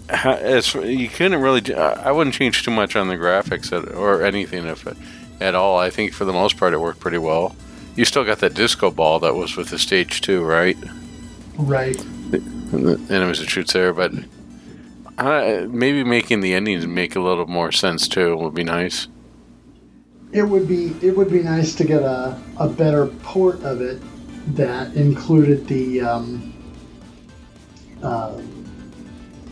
How, 0.09 0.33
as 0.33 0.73
you 0.73 1.07
couldn't 1.07 1.39
really, 1.39 1.61
do- 1.61 1.75
I 1.75 2.11
wouldn't 2.11 2.35
change 2.35 2.63
too 2.63 2.71
much 2.71 2.95
on 2.95 3.09
the 3.09 3.15
graphics 3.15 3.71
at, 3.71 3.93
or 3.93 4.23
anything 4.23 4.65
if 4.65 4.87
it, 4.87 4.97
at 5.39 5.53
all. 5.53 5.77
I 5.77 5.91
think 5.91 6.13
for 6.13 6.25
the 6.25 6.33
most 6.33 6.57
part 6.57 6.73
it 6.73 6.79
worked 6.79 6.99
pretty 6.99 7.19
well. 7.19 7.55
You 7.95 8.05
still 8.05 8.23
got 8.23 8.39
that 8.39 8.55
disco 8.55 8.89
ball 8.89 9.19
that 9.19 9.35
was 9.35 9.55
with 9.55 9.69
the 9.69 9.77
stage 9.77 10.21
two, 10.21 10.43
right? 10.43 10.77
Right. 11.57 11.99
And 12.31 12.87
the 12.87 13.13
enemies 13.13 13.39
that 13.39 13.49
shoots 13.49 13.73
there, 13.73 13.93
but 13.93 14.11
uh, 15.17 15.67
maybe 15.69 16.03
making 16.03 16.41
the 16.41 16.53
endings 16.53 16.87
make 16.87 17.15
a 17.15 17.19
little 17.19 17.45
more 17.45 17.71
sense 17.71 18.07
too 18.07 18.35
would 18.37 18.55
be 18.55 18.63
nice. 18.63 19.07
It 20.31 20.43
would 20.43 20.67
be 20.67 20.95
it 21.01 21.17
would 21.17 21.29
be 21.29 21.41
nice 21.41 21.75
to 21.75 21.83
get 21.83 22.03
a, 22.03 22.39
a 22.57 22.67
better 22.67 23.07
port 23.07 23.61
of 23.63 23.81
it 23.81 24.01
that 24.55 24.93
included 24.95 25.67
the. 25.67 26.01
Um, 26.01 26.55
uh, 28.03 28.41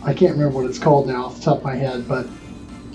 I 0.02 0.14
can't 0.14 0.32
remember 0.32 0.60
what 0.60 0.66
it's 0.70 0.78
called 0.78 1.06
now 1.08 1.26
off 1.26 1.36
the 1.36 1.42
top 1.42 1.58
of 1.58 1.64
my 1.64 1.74
head, 1.74 2.06
but 2.08 2.26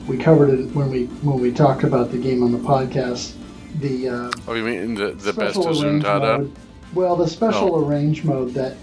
we 0.08 0.18
covered 0.18 0.50
it 0.50 0.66
when 0.76 0.90
we 0.90 1.06
when 1.22 1.40
we 1.40 1.52
talked 1.52 1.84
about 1.84 2.12
the 2.12 2.18
game 2.18 2.44
on 2.44 2.52
the 2.52 2.58
podcast. 2.60 3.36
The 3.80 4.10
uh, 4.10 4.32
oh, 4.48 4.54
you 4.54 4.64
mean 4.64 4.96
the 4.96 5.12
the 5.12 5.34
best 5.34 5.56
special 5.56 5.70
of 5.70 5.84
arrange 5.84 6.04
mode. 6.04 6.56
Well, 6.94 7.16
the 7.16 7.28
special 7.28 7.76
Oh. 7.76 7.86
arrange 7.86 8.24
mode 8.24 8.54
that 8.54 8.76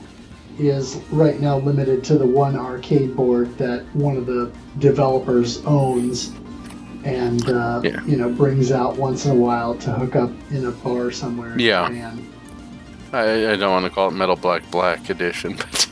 is 0.59 0.97
right 1.11 1.41
now 1.41 1.59
limited 1.59 2.03
to 2.05 2.19
the 2.19 2.27
one 2.27 2.57
arcade 2.57 3.15
board 3.17 3.57
that 3.57 3.83
one 3.95 4.17
of 4.17 4.27
the 4.27 4.51
developers 4.79 5.65
owns, 5.65 6.33
and 7.05 7.49
uh, 7.49 7.81
Yeah. 7.83 8.05
you 8.05 8.17
know 8.17 8.29
brings 8.31 8.73
out 8.73 8.97
once 8.97 9.25
in 9.25 9.31
a 9.31 9.35
while 9.35 9.75
to 9.77 9.93
hook 9.93 10.17
up 10.17 10.31
in 10.51 10.67
a 10.67 10.71
bar 10.71 11.11
somewhere. 11.11 11.55
Yeah. 11.59 12.13
I, 13.13 13.53
I 13.53 13.57
don't 13.57 13.71
want 13.73 13.85
to 13.87 13.91
call 13.91 14.09
it 14.09 14.13
Metal 14.13 14.37
Black 14.37 14.69
Black 14.71 15.09
Edition, 15.11 15.55
but 15.57 15.89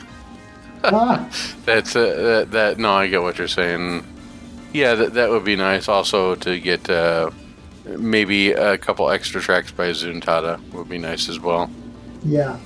that's 1.64 1.96
uh, 1.96 2.14
that, 2.16 2.50
that. 2.52 2.78
No, 2.78 2.92
I 2.92 3.06
get 3.06 3.22
what 3.22 3.38
you're 3.38 3.48
saying. 3.48 4.04
Yeah, 4.72 4.94
that 4.94 5.14
that 5.14 5.30
would 5.30 5.44
be 5.44 5.56
nice. 5.56 5.88
Also 5.88 6.34
to 6.36 6.58
get 6.60 6.88
uh, 6.90 7.30
maybe 7.84 8.52
a 8.52 8.78
couple 8.78 9.10
extra 9.10 9.40
tracks 9.40 9.72
by 9.72 9.90
Zuntata 9.90 10.60
would 10.72 10.88
be 10.88 10.98
nice 10.98 11.28
as 11.28 11.40
well. 11.40 11.70
yeah, 12.24 12.58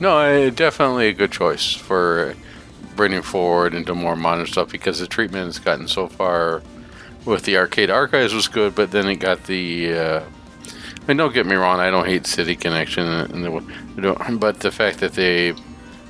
No, 0.00 0.16
I, 0.16 0.50
definitely 0.50 1.08
a 1.08 1.12
good 1.12 1.32
choice 1.32 1.74
for 1.74 2.34
bringing 2.94 3.22
forward 3.22 3.74
into 3.74 3.94
more 3.94 4.16
modern 4.16 4.46
stuff 4.46 4.70
because 4.70 4.98
the 4.98 5.06
treatment 5.06 5.46
has 5.46 5.58
gotten 5.58 5.88
so 5.88 6.08
far 6.08 6.62
with 7.24 7.44
the 7.44 7.56
arcade 7.56 7.90
archives 7.90 8.32
was 8.32 8.48
good, 8.48 8.74
but 8.74 8.90
then 8.90 9.08
it 9.08 9.16
got 9.16 9.44
the. 9.44 9.92
Uh, 9.92 10.20
I 10.20 11.06
mean, 11.06 11.16
don't 11.16 11.32
get 11.32 11.46
me 11.46 11.54
wrong, 11.54 11.80
I 11.80 11.90
don't 11.90 12.06
hate 12.06 12.26
City 12.26 12.54
Connection, 12.54 13.06
and 13.06 13.44
the, 13.44 14.36
but 14.38 14.60
the 14.60 14.70
fact 14.70 14.98
that 14.98 15.14
they 15.14 15.54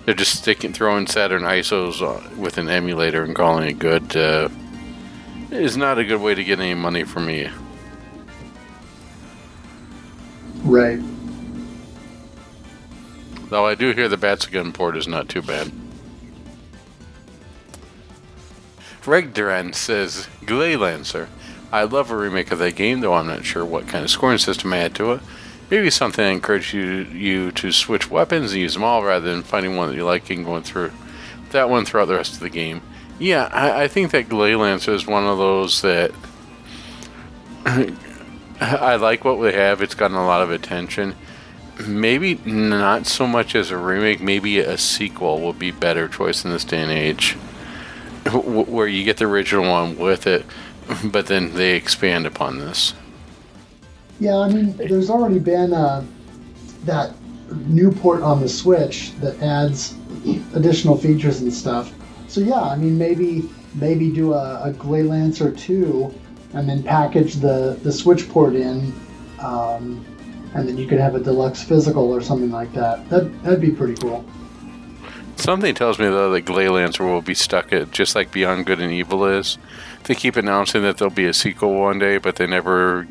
they're 0.08 0.14
just 0.14 0.38
sticking 0.38 0.72
throwing 0.72 1.06
Saturn 1.06 1.42
ISOs 1.42 2.00
uh, 2.00 2.34
with 2.40 2.56
an 2.56 2.70
emulator 2.70 3.24
and 3.24 3.36
calling 3.36 3.68
it 3.68 3.78
good 3.78 4.16
uh, 4.16 4.48
is 5.50 5.76
not 5.76 5.98
a 5.98 6.04
good 6.04 6.22
way 6.22 6.34
to 6.34 6.42
get 6.42 6.58
any 6.60 6.72
money 6.72 7.04
from 7.04 7.26
me. 7.26 7.50
right. 10.62 10.98
Though 13.50 13.66
I 13.66 13.74
do 13.74 13.90
hear 13.90 14.08
the 14.08 14.16
Batsugun 14.16 14.72
port 14.72 14.96
is 14.96 15.06
not 15.06 15.28
too 15.28 15.42
bad. 15.42 15.70
Regduran 19.02 19.74
says, 19.74 20.26
Gley 20.46 20.74
Lancer. 20.74 21.28
I 21.70 21.82
love 21.82 22.10
a 22.10 22.16
remake 22.16 22.50
of 22.50 22.60
that 22.60 22.76
game, 22.76 23.00
though 23.00 23.12
I'm 23.12 23.26
not 23.26 23.44
sure 23.44 23.62
what 23.62 23.88
kind 23.88 24.04
of 24.04 24.10
scoring 24.10 24.38
system 24.38 24.72
I 24.72 24.78
add 24.78 24.94
to 24.94 25.12
it. 25.12 25.20
Maybe 25.70 25.90
something 25.90 26.24
that 26.24 26.30
encourages 26.30 26.72
you, 26.72 26.84
you 27.12 27.52
to 27.52 27.72
switch 27.72 28.10
weapons 28.10 28.52
and 28.52 28.60
use 28.62 28.74
them 28.74 28.84
all 28.84 29.04
rather 29.04 29.30
than 29.30 29.42
finding 29.42 29.76
one 29.76 29.88
that 29.88 29.96
you 29.96 30.04
like 30.04 30.30
and 30.30 30.44
going 30.44 30.62
through 30.62 30.92
that 31.50 31.68
one 31.68 31.84
throughout 31.84 32.06
the 32.06 32.14
rest 32.14 32.34
of 32.34 32.40
the 32.40 32.50
game. 32.50 32.80
Yeah, 33.18 33.48
I, 33.52 33.84
I 33.84 33.88
think 33.88 34.12
that 34.12 34.28
Gley 34.28 34.54
Lancer 34.54 34.92
is 34.92 35.06
one 35.06 35.24
of 35.24 35.38
those 35.38 35.82
that 35.82 36.12
I 38.60 38.96
like 38.96 39.24
what 39.24 39.38
we 39.38 39.52
have. 39.52 39.82
It's 39.82 39.94
gotten 39.94 40.16
a 40.16 40.26
lot 40.26 40.42
of 40.42 40.50
attention 40.50 41.14
maybe 41.86 42.34
not 42.44 43.06
so 43.06 43.26
much 43.26 43.54
as 43.54 43.70
a 43.70 43.76
remake 43.76 44.20
maybe 44.20 44.58
a 44.58 44.76
sequel 44.76 45.40
would 45.40 45.58
be 45.58 45.70
better 45.70 46.08
choice 46.08 46.44
in 46.44 46.50
this 46.50 46.64
day 46.64 46.82
and 46.82 46.90
age 46.90 47.34
where 48.32 48.86
you 48.86 49.04
get 49.04 49.16
the 49.18 49.24
original 49.24 49.70
one 49.70 49.96
with 49.96 50.26
it 50.26 50.44
but 51.04 51.26
then 51.26 51.54
they 51.54 51.74
expand 51.74 52.26
upon 52.26 52.58
this 52.58 52.94
Yeah, 54.20 54.36
I 54.36 54.48
mean, 54.48 54.76
there's 54.76 55.10
already 55.10 55.38
been 55.38 55.72
uh, 55.72 56.04
that 56.84 57.12
new 57.66 57.90
port 57.90 58.22
on 58.22 58.40
the 58.40 58.48
Switch 58.48 59.12
that 59.20 59.40
adds 59.42 59.94
additional 60.54 60.96
features 60.96 61.40
and 61.40 61.52
stuff. 61.52 61.92
So 62.26 62.40
yeah, 62.40 62.60
I 62.60 62.76
mean, 62.76 62.98
maybe 62.98 63.48
maybe 63.74 64.10
do 64.10 64.34
a, 64.34 64.62
a 64.64 64.72
Gley 64.72 65.02
Lancer 65.02 65.50
two, 65.52 66.12
and 66.52 66.68
then 66.68 66.82
package 66.82 67.34
the 67.34 67.78
the 67.82 67.92
Switch 67.92 68.28
port 68.28 68.54
in, 68.54 68.92
um, 69.40 70.04
and 70.54 70.68
then 70.68 70.76
you 70.76 70.86
could 70.86 70.98
have 70.98 71.14
a 71.14 71.20
deluxe 71.20 71.62
physical 71.62 72.12
or 72.12 72.20
something 72.20 72.50
like 72.50 72.72
that. 72.74 73.08
That 73.08 73.42
that'd 73.44 73.60
be 73.60 73.70
pretty 73.70 73.94
cool. 73.94 74.24
something 75.36 75.74
tells 75.74 75.98
me 75.98 76.06
though 76.06 76.30
that 76.32 76.42
Gley 76.42 76.68
Lancer 76.68 77.04
will 77.04 77.22
be 77.22 77.34
stuck 77.34 77.72
at 77.72 77.90
just 77.92 78.14
like 78.14 78.32
Beyond 78.32 78.66
Good 78.66 78.80
and 78.80 78.92
Evil 78.92 79.24
is 79.24 79.56
they 80.04 80.14
keep 80.14 80.36
announcing 80.36 80.82
that 80.82 80.98
there'll 80.98 81.14
be 81.14 81.26
a 81.26 81.32
sequel 81.32 81.74
one 81.74 81.98
day 81.98 82.18
but 82.18 82.36
they 82.36 82.46
never 82.46 83.06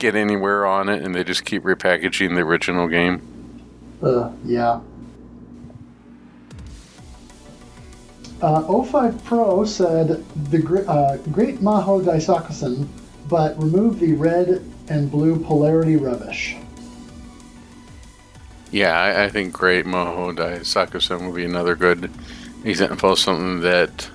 get 0.00 0.16
anywhere 0.16 0.66
on 0.66 0.88
it 0.88 1.02
and 1.02 1.14
they 1.14 1.22
just 1.22 1.44
keep 1.44 1.62
repackaging 1.62 2.34
the 2.34 2.40
original 2.40 2.88
game 2.88 3.22
Uh, 4.02 4.30
yeah. 4.44 4.80
Uh, 8.40 8.82
05 8.82 9.22
Pro 9.24 9.64
said 9.64 10.24
the 10.50 10.84
uh, 10.88 11.18
Great 11.30 11.58
Mahou 11.60 12.02
Daisakusen, 12.02 12.88
but 13.28 13.56
remove 13.62 14.00
the 14.00 14.14
red 14.14 14.64
and 14.88 15.10
blue 15.10 15.38
polarity 15.38 15.96
rubbish. 15.96 16.56
Yeah, 18.70 18.98
I, 18.98 19.24
I 19.24 19.28
think 19.28 19.52
Great 19.52 19.84
Mahou 19.84 20.34
Dai 20.34 20.60
Sakusen 20.60 21.26
would 21.26 21.34
be 21.34 21.44
another 21.44 21.74
good 21.74 22.10
example 22.64 23.12
of 23.12 23.18
something 23.18 23.60
that 23.60 24.08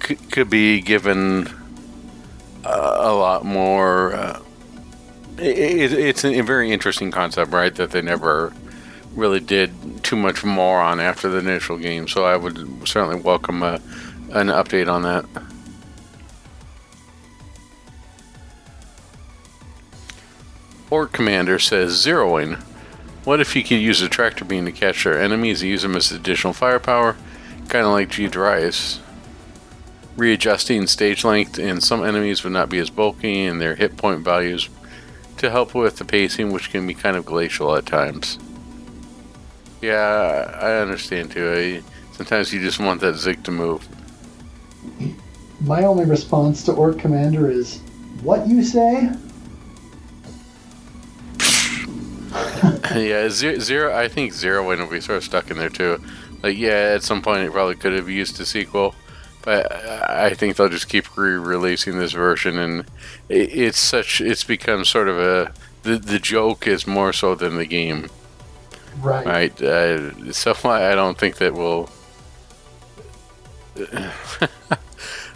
could, 0.00 0.30
could 0.32 0.50
be 0.50 0.80
given 0.80 1.48
a 2.66 3.14
lot 3.14 3.44
more. 3.44 4.14
Uh, 4.14 4.40
it, 5.38 5.92
it's 5.92 6.24
a 6.24 6.40
very 6.40 6.72
interesting 6.72 7.10
concept, 7.10 7.52
right? 7.52 7.74
That 7.74 7.90
they 7.90 8.02
never 8.02 8.52
really 9.14 9.40
did 9.40 10.04
too 10.04 10.16
much 10.16 10.44
more 10.44 10.80
on 10.80 11.00
after 11.00 11.28
the 11.28 11.38
initial 11.38 11.78
game. 11.78 12.06
So 12.06 12.24
I 12.24 12.36
would 12.36 12.86
certainly 12.86 13.20
welcome 13.20 13.62
a, 13.62 13.80
an 14.30 14.48
update 14.48 14.92
on 14.92 15.02
that. 15.02 15.24
Orc 20.90 21.12
Commander 21.12 21.58
says 21.58 21.92
Zero 21.92 22.34
Wing. 22.34 22.58
What 23.24 23.40
if 23.40 23.56
you 23.56 23.64
could 23.64 23.80
use 23.80 24.00
a 24.02 24.08
tractor 24.08 24.44
beam 24.44 24.66
to 24.66 24.72
catch 24.72 25.02
their 25.02 25.20
enemies 25.20 25.62
and 25.62 25.70
use 25.70 25.82
them 25.82 25.96
as 25.96 26.12
additional 26.12 26.52
firepower? 26.52 27.16
Kind 27.68 27.84
of 27.84 27.92
like 27.92 28.10
Gaiares. 28.10 29.00
Readjusting 30.16 30.86
stage 30.86 31.24
length, 31.24 31.58
and 31.58 31.82
some 31.82 32.04
enemies 32.04 32.42
would 32.42 32.52
not 32.52 32.70
be 32.70 32.78
as 32.78 32.90
bulky, 32.90 33.44
and 33.44 33.60
their 33.60 33.74
hit 33.74 33.96
point 33.96 34.24
values 34.24 34.68
to 35.38 35.50
help 35.50 35.74
with 35.74 35.96
the 35.96 36.04
pacing, 36.04 36.52
which 36.52 36.70
can 36.70 36.86
be 36.86 36.94
kind 36.94 37.16
of 37.16 37.26
glacial 37.26 37.76
at 37.76 37.86
times. 37.86 38.38
Yeah, 39.82 40.58
I 40.60 40.78
understand 40.78 41.32
too. 41.32 41.52
I, 41.52 42.14
sometimes 42.16 42.52
you 42.52 42.60
just 42.60 42.80
want 42.80 43.00
that 43.02 43.16
zig 43.16 43.44
to 43.44 43.50
move. 43.50 43.86
My 45.60 45.84
only 45.84 46.04
response 46.04 46.62
to 46.64 46.72
Orc 46.72 46.98
Commander 46.98 47.50
is, 47.50 47.80
"What 48.22 48.46
you 48.46 48.64
say?" 48.64 49.10
yeah, 52.94 53.28
zero, 53.28 53.58
zero. 53.58 53.94
I 53.94 54.08
think 54.08 54.32
zero 54.32 54.66
will 54.66 54.86
be 54.86 55.00
sort 55.00 55.18
of 55.18 55.24
stuck 55.24 55.50
in 55.50 55.58
there 55.58 55.70
too. 55.70 56.00
Like, 56.42 56.56
yeah, 56.56 56.92
at 56.94 57.02
some 57.02 57.22
point 57.22 57.40
it 57.40 57.52
probably 57.52 57.76
could 57.76 57.92
have 57.92 58.08
used 58.08 58.40
a 58.40 58.46
sequel, 58.46 58.94
I 59.46 60.26
I 60.28 60.34
think 60.34 60.56
they'll 60.56 60.68
just 60.68 60.88
keep 60.88 61.16
re-releasing 61.16 61.98
this 61.98 62.12
version, 62.12 62.58
and 62.58 62.80
it, 63.28 63.52
it's 63.56 63.78
such. 63.78 64.20
It's 64.20 64.44
become 64.44 64.84
sort 64.84 65.08
of 65.08 65.18
a. 65.18 65.52
The 65.82 65.96
the 65.98 66.18
joke 66.18 66.66
is 66.66 66.86
more 66.86 67.12
so 67.12 67.34
than 67.34 67.56
the 67.56 67.66
game, 67.66 68.08
Right. 69.00 69.24
right? 69.26 69.62
Uh, 69.62 70.32
so 70.32 70.54
I 70.64 70.90
I 70.92 70.94
don't 70.94 71.16
think 71.18 71.36
that 71.36 71.54
will. 71.54 71.88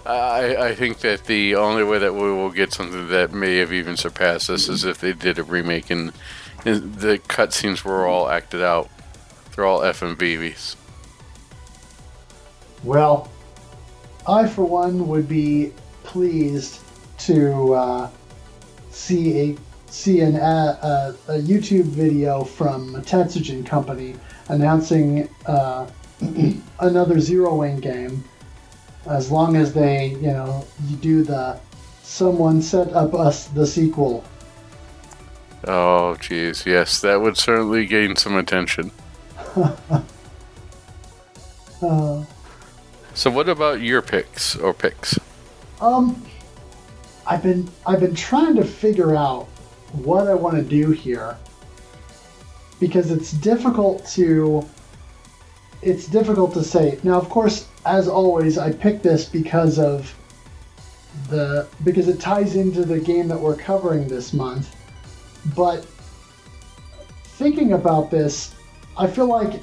I, 0.07 0.57
I 0.57 0.75
think 0.75 1.01
that 1.01 1.27
the 1.27 1.55
only 1.57 1.85
way 1.85 1.99
that 1.99 2.15
we 2.15 2.23
will 2.23 2.51
get 2.51 2.73
something 2.73 3.09
that 3.09 3.33
may 3.33 3.59
have 3.59 3.73
even 3.73 3.97
surpassed 3.97 4.49
this 4.49 4.69
is 4.69 4.85
if 4.85 4.99
they 5.01 5.13
did 5.13 5.39
a 5.39 5.43
remake 5.45 5.91
and, 5.91 6.13
and 6.65 6.95
the 6.97 7.19
cutscenes 7.19 7.85
were 7.85 8.07
all 8.07 8.29
acted 8.31 8.63
out. 8.63 8.89
They're 9.55 9.67
all 9.67 9.81
FMVs. 9.81 10.77
Well, 12.83 13.31
I 14.27 14.47
for 14.47 14.65
one 14.65 15.09
would 15.09 15.29
be 15.29 15.73
pleased 16.05 16.81
to 17.19 17.75
uh, 17.75 18.11
see 18.91 19.41
a 19.41 19.57
see 19.87 20.21
an 20.21 20.37
uh, 20.37 21.15
a, 21.29 21.33
YouTube 21.33 21.85
video 21.85 22.45
from 22.45 22.95
Tatsujin 23.03 23.67
Company 23.67 24.15
announcing 24.49 25.29
uh, 25.47 25.89
another 26.81 27.21
Zero 27.21 27.55
Wing 27.57 27.81
game. 27.81 28.25
As 29.07 29.31
long 29.31 29.57
as 29.57 29.73
they, 29.73 30.09
you 30.09 30.29
know, 30.29 30.65
you 30.87 30.97
do 30.97 31.23
the 31.23 31.59
someone 32.03 32.61
set 32.61 32.93
up 32.93 33.15
us 33.15 33.47
the 33.47 33.67
sequel. 33.67 34.25
Oh, 35.67 36.17
jeez, 36.19 36.65
yes, 36.67 37.01
that 37.01 37.21
would 37.21 37.37
certainly 37.37 37.87
gain 37.87 38.17
some 38.17 38.37
attention. 38.37 38.91
Uh, 41.83 42.23
So, 43.15 43.31
what 43.31 43.49
about 43.49 43.81
your 43.81 44.03
picks 44.03 44.57
or 44.57 44.73
picks? 44.75 45.19
Um, 45.81 46.23
I've 47.27 47.43
been 47.43 47.69
I've 47.87 48.01
been 48.01 48.15
trying 48.15 48.57
to 48.57 48.65
figure 48.65 49.17
out 49.17 49.47
what 49.93 50.29
I 50.29 50.35
want 50.35 50.57
to 50.57 50.63
do 50.63 50.91
here. 50.93 51.37
because 52.81 53.11
it's 53.11 53.33
difficult 53.33 54.07
to 54.07 54.67
it's 55.83 56.07
difficult 56.07 56.53
to 56.55 56.63
say. 56.65 56.99
Now, 57.03 57.19
of 57.19 57.29
course, 57.31 57.67
as 57.87 58.09
always, 58.09 58.59
I 58.59 58.73
picked 58.73 59.03
this 59.03 59.25
because 59.27 59.79
of 59.79 60.15
the 61.29 61.69
because 61.85 62.09
it 62.09 62.21
ties 62.21 62.57
into 62.57 62.85
the 62.85 62.99
game 62.99 63.29
that 63.29 63.39
we're 63.39 63.57
covering 63.57 64.09
this 64.09 64.33
month. 64.33 64.75
But 65.57 65.87
thinking 67.39 67.73
about 67.73 68.11
this, 68.11 68.55
I 68.97 69.07
feel 69.07 69.27
like 69.27 69.63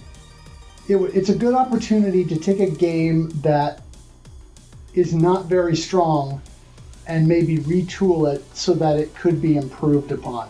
it, 0.87 0.95
it's 1.13 1.29
a 1.29 1.35
good 1.35 1.53
opportunity 1.53 2.23
to 2.25 2.37
take 2.37 2.59
a 2.59 2.69
game 2.69 3.29
that 3.41 3.81
is 4.93 5.13
not 5.13 5.45
very 5.45 5.75
strong 5.75 6.41
and 7.07 7.27
maybe 7.27 7.59
retool 7.59 8.33
it 8.33 8.43
so 8.55 8.73
that 8.73 8.97
it 8.97 9.13
could 9.15 9.41
be 9.41 9.57
improved 9.57 10.11
upon. 10.11 10.49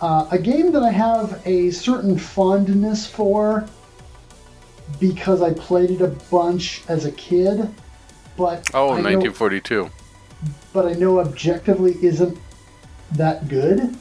Uh, 0.00 0.26
a 0.30 0.38
game 0.38 0.72
that 0.72 0.82
I 0.82 0.90
have 0.90 1.40
a 1.46 1.70
certain 1.70 2.18
fondness 2.18 3.06
for 3.06 3.66
because 5.00 5.42
I 5.42 5.52
played 5.54 5.90
it 5.90 6.02
a 6.02 6.08
bunch 6.30 6.82
as 6.88 7.04
a 7.06 7.12
kid, 7.12 7.68
but 8.36 8.68
Oh, 8.74 8.90
I 8.90 9.00
know- 9.00 9.18
1942. 9.20 9.90
but 10.72 10.86
I 10.86 10.92
know 10.92 11.20
objectively 11.20 11.96
isn't 12.02 12.36
that 13.12 13.48
good 13.48 13.96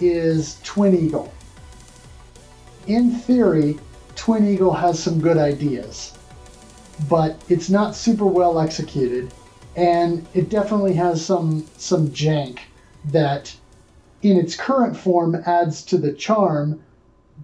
is 0.00 0.58
Twin 0.64 0.96
Eagle. 0.96 1.32
In 2.86 3.10
theory, 3.12 3.78
Twin 4.16 4.46
Eagle 4.46 4.72
has 4.72 4.98
some 4.98 5.20
good 5.20 5.36
ideas, 5.36 6.12
but 7.08 7.40
it's 7.48 7.70
not 7.70 7.94
super 7.94 8.26
well 8.26 8.58
executed, 8.58 9.32
and 9.76 10.26
it 10.34 10.48
definitely 10.48 10.94
has 10.94 11.24
some 11.24 11.64
some 11.76 12.08
jank 12.08 12.58
that 13.04 13.54
in 14.22 14.36
its 14.36 14.56
current 14.56 14.96
form 14.96 15.36
adds 15.46 15.82
to 15.84 15.98
the 15.98 16.12
charm, 16.12 16.82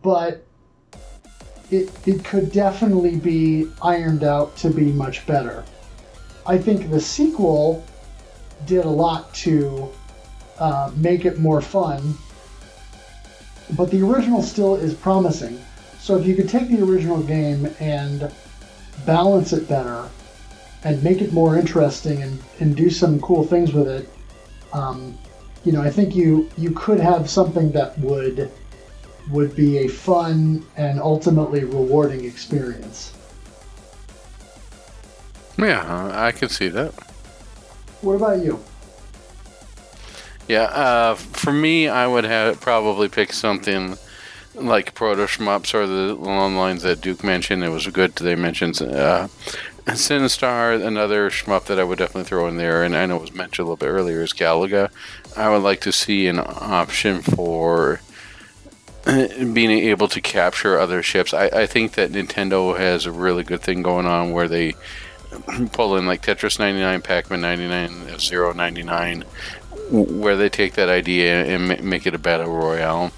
but 0.02 0.44
it, 1.70 1.90
it 2.06 2.24
could 2.24 2.50
definitely 2.52 3.16
be 3.16 3.68
ironed 3.82 4.24
out 4.24 4.56
to 4.56 4.70
be 4.70 4.92
much 4.92 5.26
better. 5.26 5.64
I 6.44 6.58
think 6.58 6.90
the 6.90 7.00
sequel 7.00 7.84
did 8.66 8.84
a 8.84 8.90
lot 8.90 9.32
to 9.34 9.88
uh, 10.58 10.90
make 10.96 11.24
it 11.24 11.38
more 11.38 11.60
fun. 11.60 12.16
But 13.76 13.90
the 13.90 14.02
original 14.02 14.42
still 14.42 14.74
is 14.74 14.92
promising. 14.94 15.62
So 16.02 16.18
if 16.18 16.26
you 16.26 16.34
could 16.34 16.48
take 16.48 16.68
the 16.68 16.82
original 16.82 17.22
game 17.22 17.72
and 17.78 18.28
balance 19.06 19.52
it 19.52 19.68
better 19.68 20.08
and 20.82 21.00
make 21.00 21.22
it 21.22 21.32
more 21.32 21.56
interesting 21.56 22.24
and, 22.24 22.42
and 22.58 22.74
do 22.74 22.90
some 22.90 23.20
cool 23.20 23.46
things 23.46 23.72
with 23.72 23.86
it, 23.86 24.08
um, 24.72 25.16
you 25.62 25.70
know, 25.70 25.80
I 25.80 25.90
think 25.90 26.16
you 26.16 26.50
you 26.58 26.72
could 26.72 26.98
have 26.98 27.30
something 27.30 27.70
that 27.70 27.96
would 28.00 28.50
would 29.30 29.54
be 29.54 29.78
a 29.78 29.88
fun 29.88 30.66
and 30.76 30.98
ultimately 30.98 31.62
rewarding 31.62 32.24
experience. 32.24 33.14
Yeah, 35.56 36.10
I 36.12 36.32
can 36.32 36.48
see 36.48 36.66
that. 36.66 36.92
What 38.00 38.14
about 38.14 38.42
you? 38.42 38.58
Yeah, 40.48 40.62
uh, 40.64 41.14
for 41.14 41.52
me, 41.52 41.86
I 41.86 42.08
would 42.08 42.24
have 42.24 42.60
probably 42.60 43.08
pick 43.08 43.32
something 43.32 43.96
like 44.54 44.94
Proto 44.94 45.22
Shmups 45.22 45.74
or 45.74 45.86
the 45.86 46.14
long 46.14 46.56
lines 46.56 46.82
that 46.82 47.00
Duke 47.00 47.24
mentioned. 47.24 47.64
It 47.64 47.70
was 47.70 47.86
good. 47.86 48.14
They 48.16 48.34
mentioned 48.34 48.80
uh, 48.82 49.28
Sinistar, 49.86 50.84
another 50.84 51.28
shmup 51.30 51.64
that 51.64 51.78
I 51.80 51.84
would 51.84 51.98
definitely 51.98 52.24
throw 52.24 52.46
in 52.46 52.56
there, 52.56 52.84
and 52.84 52.96
I 52.96 53.06
know 53.06 53.16
it 53.16 53.22
was 53.22 53.34
mentioned 53.34 53.66
a 53.66 53.70
little 53.70 53.76
bit 53.76 53.92
earlier 53.92 54.22
is 54.22 54.32
Galaga. 54.32 54.90
I 55.36 55.48
would 55.50 55.62
like 55.62 55.80
to 55.82 55.92
see 55.92 56.28
an 56.28 56.38
option 56.38 57.22
for 57.22 58.00
uh, 59.06 59.26
being 59.52 59.70
able 59.70 60.06
to 60.08 60.20
capture 60.20 60.78
other 60.78 61.02
ships. 61.02 61.34
I, 61.34 61.46
I 61.46 61.66
think 61.66 61.92
that 61.92 62.12
Nintendo 62.12 62.78
has 62.78 63.06
a 63.06 63.12
really 63.12 63.42
good 63.42 63.60
thing 63.60 63.82
going 63.82 64.06
on 64.06 64.32
where 64.32 64.48
they 64.48 64.74
pull 65.72 65.96
in 65.96 66.06
like 66.06 66.22
Tetris 66.22 66.58
99, 66.58 67.02
Pac-Man 67.02 67.40
99, 67.40 68.08
F-Zero 68.10 68.52
99, 68.52 69.24
where 69.90 70.36
they 70.36 70.48
take 70.48 70.74
that 70.74 70.88
idea 70.88 71.44
and 71.44 71.82
make 71.82 72.06
it 72.06 72.14
a 72.14 72.18
battle 72.18 72.52
royale. 72.52 73.10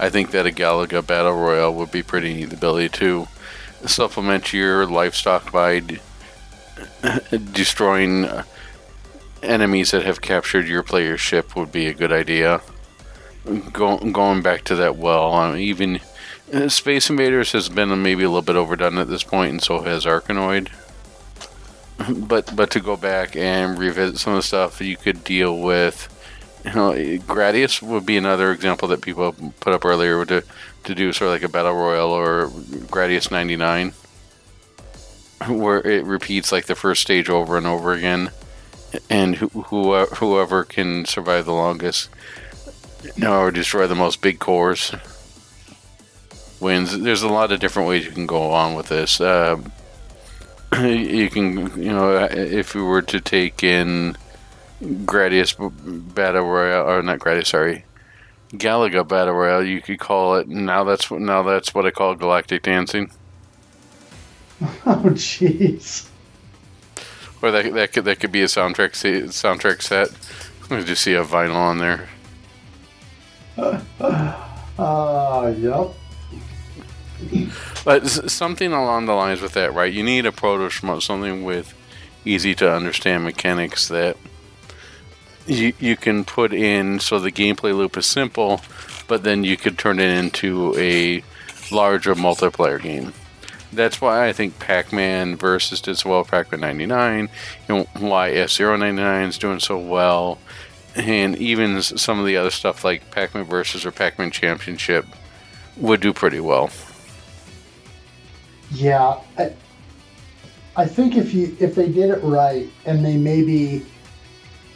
I 0.00 0.08
think 0.08 0.30
that 0.30 0.46
a 0.46 0.50
Galaga 0.50 1.06
battle 1.06 1.34
royale 1.34 1.74
would 1.74 1.90
be 1.90 2.02
pretty 2.02 2.32
neat. 2.32 2.46
The 2.46 2.56
ability 2.56 2.88
to 3.00 3.28
supplement 3.84 4.50
your 4.50 4.86
livestock 4.86 5.52
by 5.52 5.80
d- 5.80 6.00
destroying 7.52 8.24
uh, 8.24 8.44
enemies 9.42 9.90
that 9.90 10.04
have 10.06 10.22
captured 10.22 10.66
your 10.66 10.82
player's 10.82 11.20
ship 11.20 11.54
would 11.54 11.70
be 11.70 11.86
a 11.86 11.92
good 11.92 12.12
idea. 12.12 12.62
Go, 13.72 13.98
going 13.98 14.40
back 14.40 14.64
to 14.64 14.74
that 14.76 14.96
well, 14.96 15.54
even 15.54 16.00
uh, 16.50 16.70
Space 16.70 17.10
Invaders 17.10 17.52
has 17.52 17.68
been 17.68 18.02
maybe 18.02 18.22
a 18.22 18.28
little 18.28 18.40
bit 18.40 18.56
overdone 18.56 18.96
at 18.96 19.08
this 19.08 19.22
point, 19.22 19.50
and 19.50 19.62
so 19.62 19.82
has 19.82 20.06
Arkanoid. 20.06 20.68
But 22.08 22.56
but 22.56 22.70
to 22.70 22.80
go 22.80 22.96
back 22.96 23.36
and 23.36 23.78
revisit 23.78 24.18
some 24.18 24.32
of 24.32 24.38
the 24.38 24.42
stuff 24.42 24.80
you 24.80 24.96
could 24.96 25.24
deal 25.24 25.58
with, 25.58 26.08
you 26.64 26.72
know, 26.72 26.92
Gradius 26.92 27.82
would 27.82 28.06
be 28.06 28.16
another 28.16 28.52
example 28.52 28.88
that 28.88 29.02
people 29.02 29.34
put 29.60 29.72
up 29.72 29.84
earlier 29.84 30.24
to 30.26 30.44
to 30.84 30.94
do 30.94 31.12
sort 31.12 31.28
of 31.28 31.34
like 31.34 31.42
a 31.42 31.48
battle 31.52 31.74
royal 31.74 32.10
or 32.10 32.48
Gradius 32.88 33.30
99, 33.30 33.92
where 35.48 35.80
it 35.80 36.04
repeats 36.04 36.52
like 36.52 36.66
the 36.66 36.74
first 36.74 37.02
stage 37.02 37.28
over 37.28 37.56
and 37.56 37.66
over 37.66 37.92
again, 37.92 38.30
and 39.08 39.36
who, 39.36 39.48
who 39.48 40.04
whoever 40.06 40.64
can 40.64 41.04
survive 41.04 41.44
the 41.44 41.52
longest, 41.52 42.08
no, 43.16 43.40
or 43.40 43.50
destroy 43.50 43.86
the 43.86 43.94
most 43.94 44.20
big 44.20 44.38
cores 44.38 44.94
wins. 46.60 46.98
There's 46.98 47.22
a 47.22 47.28
lot 47.28 47.52
of 47.52 47.60
different 47.60 47.88
ways 47.88 48.04
you 48.04 48.12
can 48.12 48.26
go 48.26 48.52
on 48.52 48.74
with 48.74 48.88
this. 48.88 49.20
Uh, 49.20 49.60
you 50.78 51.28
can, 51.30 51.82
you 51.82 51.90
know, 51.90 52.28
if 52.30 52.74
we 52.74 52.82
were 52.82 53.02
to 53.02 53.20
take 53.20 53.64
in 53.64 54.16
Gradius 54.82 55.54
Battle 56.14 56.44
Royale, 56.44 56.88
or 56.88 57.02
not 57.02 57.18
Gradius, 57.18 57.48
sorry, 57.48 57.84
Galaga 58.52 59.06
Battle 59.06 59.34
Royale, 59.34 59.64
you 59.64 59.80
could 59.82 59.98
call 59.98 60.36
it. 60.36 60.48
Now 60.48 60.84
that's 60.84 61.10
what 61.10 61.20
now 61.20 61.42
that's 61.42 61.74
what 61.74 61.86
I 61.86 61.90
call 61.90 62.14
Galactic 62.14 62.62
Dancing, 62.62 63.10
Oh, 64.62 65.02
jeez. 65.14 66.08
or 67.42 67.50
that 67.50 67.72
that 67.74 67.92
could 67.92 68.04
that 68.06 68.20
could 68.20 68.32
be 68.32 68.42
a 68.42 68.46
soundtrack 68.46 68.92
soundtrack 68.92 69.82
set. 69.82 70.10
I 70.70 70.82
just 70.82 71.02
see 71.02 71.14
a 71.14 71.24
vinyl 71.24 71.54
on 71.56 71.78
there. 71.78 72.08
Ah, 74.82 75.48
yep. 75.48 75.90
But 77.84 78.06
something 78.08 78.72
along 78.72 79.04
the 79.04 79.12
lines 79.12 79.42
with 79.42 79.52
that, 79.52 79.74
right? 79.74 79.92
You 79.92 80.02
need 80.02 80.24
a 80.24 80.32
proto 80.32 80.68
shmup, 80.74 81.02
something 81.02 81.44
with 81.44 81.74
easy 82.24 82.54
to 82.54 82.72
understand 82.72 83.24
mechanics 83.24 83.88
that 83.88 84.16
you 85.46 85.72
you 85.78 85.96
can 85.96 86.24
put 86.24 86.52
in 86.52 87.00
so 87.00 87.18
the 87.18 87.32
gameplay 87.32 87.74
loop 87.74 87.96
is 87.96 88.06
simple, 88.06 88.60
but 89.08 89.22
then 89.22 89.44
you 89.44 89.56
could 89.56 89.78
turn 89.78 89.98
it 89.98 90.16
into 90.16 90.74
a 90.76 91.22
larger 91.72 92.14
multiplayer 92.14 92.80
game. 92.80 93.12
That's 93.72 94.00
why 94.00 94.26
I 94.26 94.32
think 94.32 94.58
Pac-Man 94.58 95.36
versus 95.36 95.80
did 95.80 95.96
so 95.96 96.10
well. 96.10 96.24
Pac-Man 96.24 96.60
99, 96.60 97.28
you 97.68 97.74
know, 97.74 97.86
why 97.98 98.30
F-Zero 98.30 98.76
99 98.76 99.28
is 99.28 99.38
doing 99.38 99.60
so 99.60 99.78
well, 99.78 100.38
and 100.96 101.36
even 101.36 101.80
some 101.80 102.18
of 102.18 102.26
the 102.26 102.36
other 102.36 102.50
stuff 102.50 102.84
like 102.84 103.10
Pac-Man 103.12 103.44
versus 103.44 103.86
or 103.86 103.92
Pac-Man 103.92 104.32
Championship 104.32 105.06
would 105.76 106.00
do 106.00 106.12
pretty 106.12 106.40
well. 106.40 106.70
Yeah, 108.72 109.20
I, 109.38 109.52
I 110.76 110.86
think 110.86 111.16
if 111.16 111.34
you 111.34 111.56
if 111.60 111.74
they 111.74 111.88
did 111.88 112.10
it 112.10 112.22
right 112.22 112.68
and 112.86 113.04
they 113.04 113.16
maybe 113.16 113.84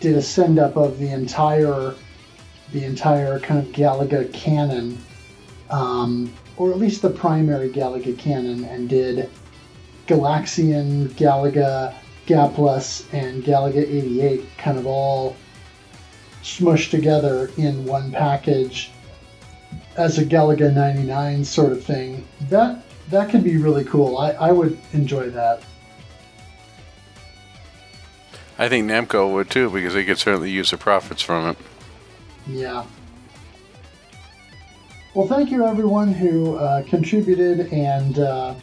did 0.04 0.16
a 0.16 0.22
send 0.22 0.58
up 0.58 0.76
of 0.76 0.98
the 0.98 1.08
entire 1.08 1.94
the 2.72 2.84
entire 2.84 3.40
kind 3.40 3.58
of 3.58 3.72
Galaga 3.72 4.30
canon, 4.34 4.98
um, 5.70 6.30
or 6.58 6.72
at 6.72 6.78
least 6.78 7.00
the 7.00 7.08
primary 7.08 7.70
Galaga 7.70 8.16
canon, 8.18 8.64
and 8.64 8.86
did 8.86 9.30
Galaxian, 10.06 11.08
Galaga, 11.14 11.94
Gaplus, 12.26 13.06
and 13.14 13.42
Galaga 13.44 13.78
88 13.78 14.44
kind 14.58 14.76
of 14.76 14.86
all 14.86 15.36
smushed 16.42 16.90
together 16.90 17.50
in 17.56 17.86
one 17.86 18.12
package 18.12 18.90
as 19.96 20.18
a 20.18 20.24
Galaga 20.24 20.70
99 20.70 21.46
sort 21.46 21.72
of 21.72 21.82
thing. 21.82 22.26
That 22.50 22.84
that 23.08 23.30
could 23.30 23.42
be 23.42 23.56
really 23.56 23.84
cool. 23.84 24.18
I, 24.18 24.32
I 24.32 24.52
would 24.52 24.78
enjoy 24.92 25.30
that. 25.30 25.62
I 28.58 28.68
think 28.68 28.88
Namco 28.88 29.32
would 29.32 29.50
too 29.50 29.70
because 29.70 29.94
they 29.94 30.04
could 30.04 30.18
certainly 30.18 30.50
use 30.50 30.70
the 30.70 30.76
profits 30.76 31.22
from 31.22 31.48
it. 31.48 31.56
Yeah. 32.46 32.84
Well, 35.14 35.26
thank 35.26 35.50
you 35.50 35.64
everyone 35.66 36.12
who 36.12 36.56
uh, 36.56 36.82
contributed 36.84 37.72
and 37.72 38.18
uh, 38.18 38.54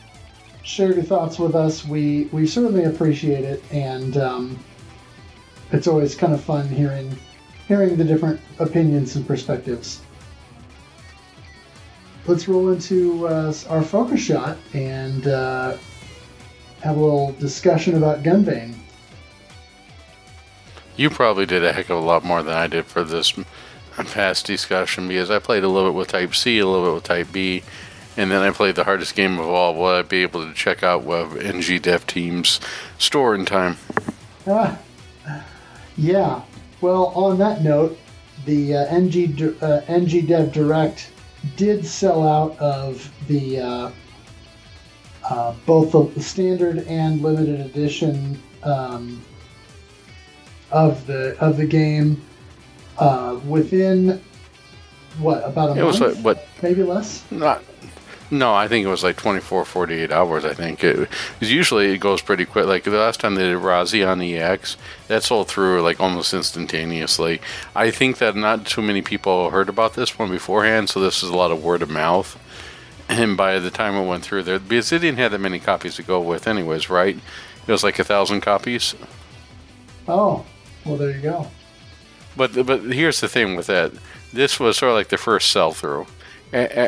shared 0.64 0.96
your 0.96 1.04
thoughts 1.04 1.40
with 1.40 1.56
us. 1.56 1.86
We 1.86 2.30
we 2.32 2.46
certainly 2.46 2.86
appreciate 2.86 3.44
it, 3.44 3.64
and 3.72 4.18
um, 4.18 4.60
it's 5.72 5.88
always 5.88 6.16
kind 6.16 6.34
of 6.34 6.44
fun 6.44 6.68
hearing 6.68 7.18
hearing 7.68 7.96
the 7.96 8.04
different 8.04 8.40
opinions 8.60 9.16
and 9.16 9.26
perspectives. 9.26 10.02
let's 12.28 12.48
roll 12.48 12.70
into 12.70 13.28
uh, 13.28 13.54
our 13.70 13.82
focus 13.82 14.20
shot 14.20 14.58
and 14.74 15.28
uh, 15.28 15.78
have 16.82 16.98
a 16.98 17.00
little 17.00 17.32
discussion 17.34 17.96
about 17.96 18.24
Gunvein. 18.24 18.76
You 20.98 21.10
probably 21.10 21.46
did 21.46 21.64
a 21.64 21.74
heck 21.74 21.90
of 21.90 21.98
a 21.98 22.06
lot 22.06 22.24
more 22.24 22.44
than 22.44 22.54
I 22.54 22.68
did 22.68 22.86
for 22.86 23.04
this 23.04 23.34
past 23.96 24.46
discussion 24.46 25.08
because 25.08 25.30
I 25.30 25.40
played 25.40 25.64
a 25.64 25.68
little 25.68 25.92
bit 25.92 25.98
with 25.98 26.10
Type 26.10 26.36
C, 26.36 26.60
a 26.60 26.66
little 26.66 26.86
bit 26.86 26.94
with 26.96 27.04
Type 27.04 27.32
B, 27.32 27.64
and 28.18 28.32
then 28.32 28.42
I 28.42 28.52
played 28.52 28.76
the 28.76 28.84
hardest 28.84 29.16
game 29.16 29.40
of 29.40 29.48
all. 29.48 29.76
Will 29.76 29.86
I 29.86 30.02
be 30.02 30.24
able 30.24 30.46
to 30.46 30.54
check 30.54 30.84
out 30.84 31.04
what 31.04 31.38
NG 31.44 31.80
Dev 31.80 32.06
Team's 32.08 32.60
store 32.98 33.36
in 33.36 33.46
time? 33.46 33.78
Ah, 34.48 34.78
yeah. 35.98 36.42
Well, 36.82 37.08
on 37.16 37.38
that 37.38 37.64
note, 37.64 37.98
the 38.46 38.76
uh, 38.76 38.86
NG 38.86 39.56
uh, 39.62 39.82
NG 39.88 40.26
Dev 40.26 40.52
Direct 40.52 41.12
did 41.56 41.86
sell 41.86 42.28
out 42.28 42.58
of 42.60 43.12
the 43.28 43.60
uh, 43.60 43.92
uh, 45.30 45.54
both 45.66 45.92
the 46.16 46.22
standard 46.22 46.80
and 46.88 47.22
limited 47.22 47.60
edition 47.62 48.42
um, 48.64 49.22
of 50.72 51.06
the 51.08 51.38
of 51.40 51.58
the 51.58 51.66
game 51.66 52.22
uh, 52.98 53.40
within 53.48 54.22
what 55.20 55.44
about 55.46 55.70
a 55.70 55.76
It 55.76 55.84
month? 55.84 56.00
was 56.00 56.02
like 56.02 56.16
what? 56.18 56.48
maybe 56.62 56.84
less. 56.84 57.24
Not. 57.32 57.64
No, 58.34 58.54
I 58.54 58.70
think 58.70 58.86
it 58.86 58.90
was 58.90 59.04
like 59.04 59.18
24, 59.18 59.66
48 59.66 60.10
hours. 60.10 60.46
I 60.46 60.54
think 60.54 60.84
it, 60.86 61.10
usually 61.42 61.88
it 61.94 61.98
goes 61.98 62.22
pretty 62.22 62.46
quick. 62.46 62.66
Like 62.66 62.86
the 62.86 62.92
last 62.92 63.20
time 63.20 63.36
they 63.36 63.44
did 63.44 63.58
Razion 63.58 64.24
EX, 64.26 64.78
that 65.10 65.24
sold 65.24 65.50
through 65.50 65.82
like 65.82 66.00
almost 66.00 66.34
instantaneously. 66.34 67.42
I 67.76 67.92
think 67.92 68.20
that 68.20 68.38
not 68.38 68.66
too 68.66 68.82
many 68.82 69.02
people 69.02 69.50
heard 69.50 69.68
about 69.68 69.96
this 69.96 70.18
one 70.18 70.32
beforehand, 70.32 70.90
so 70.90 71.02
this 71.02 71.22
is 71.24 71.30
a 71.30 71.36
lot 71.36 71.52
of 71.52 71.62
word 71.62 71.82
of 71.82 71.90
mouth. 71.90 72.40
And 73.10 73.36
by 73.36 73.60
the 73.60 73.72
time 73.72 73.96
it 73.96 74.08
went 74.08 74.24
through 74.24 74.44
there, 74.44 74.60
because 74.60 74.90
they 74.92 75.00
didn't 75.00 75.18
have 75.18 75.34
that 75.34 75.40
many 75.40 75.60
copies 75.60 75.96
to 75.98 76.04
go 76.04 76.22
with, 76.22 76.48
anyways, 76.48 76.90
right? 76.90 77.18
It 77.68 77.72
was 77.72 77.84
like 77.84 78.00
a 78.00 78.06
thousand 78.06 78.40
copies. 78.40 78.96
Oh, 80.08 80.46
well, 80.86 80.98
there 80.98 81.12
you 81.12 81.22
go. 81.22 81.48
But 82.36 82.66
but 82.66 82.82
here's 82.84 83.22
the 83.22 83.28
thing 83.28 83.56
with 83.56 83.68
that. 83.68 83.92
This 84.34 84.60
was 84.60 84.78
sort 84.78 84.92
of 84.92 84.96
like 84.96 85.10
the 85.10 85.18
first 85.18 85.52
sell 85.52 85.74
through. 85.74 86.08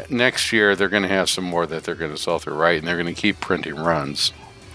next 0.09 0.53
year 0.53 0.75
they're 0.75 0.89
going 0.89 1.03
to 1.03 1.09
have 1.09 1.29
some 1.29 1.43
more 1.43 1.65
that 1.65 1.83
they're 1.83 1.95
going 1.95 2.11
to 2.11 2.17
sell 2.17 2.39
through, 2.39 2.55
right? 2.55 2.79
And 2.79 2.87
they're 2.87 3.01
going 3.01 3.13
to 3.13 3.21
keep 3.21 3.39
printing 3.39 3.75
runs. 3.75 4.31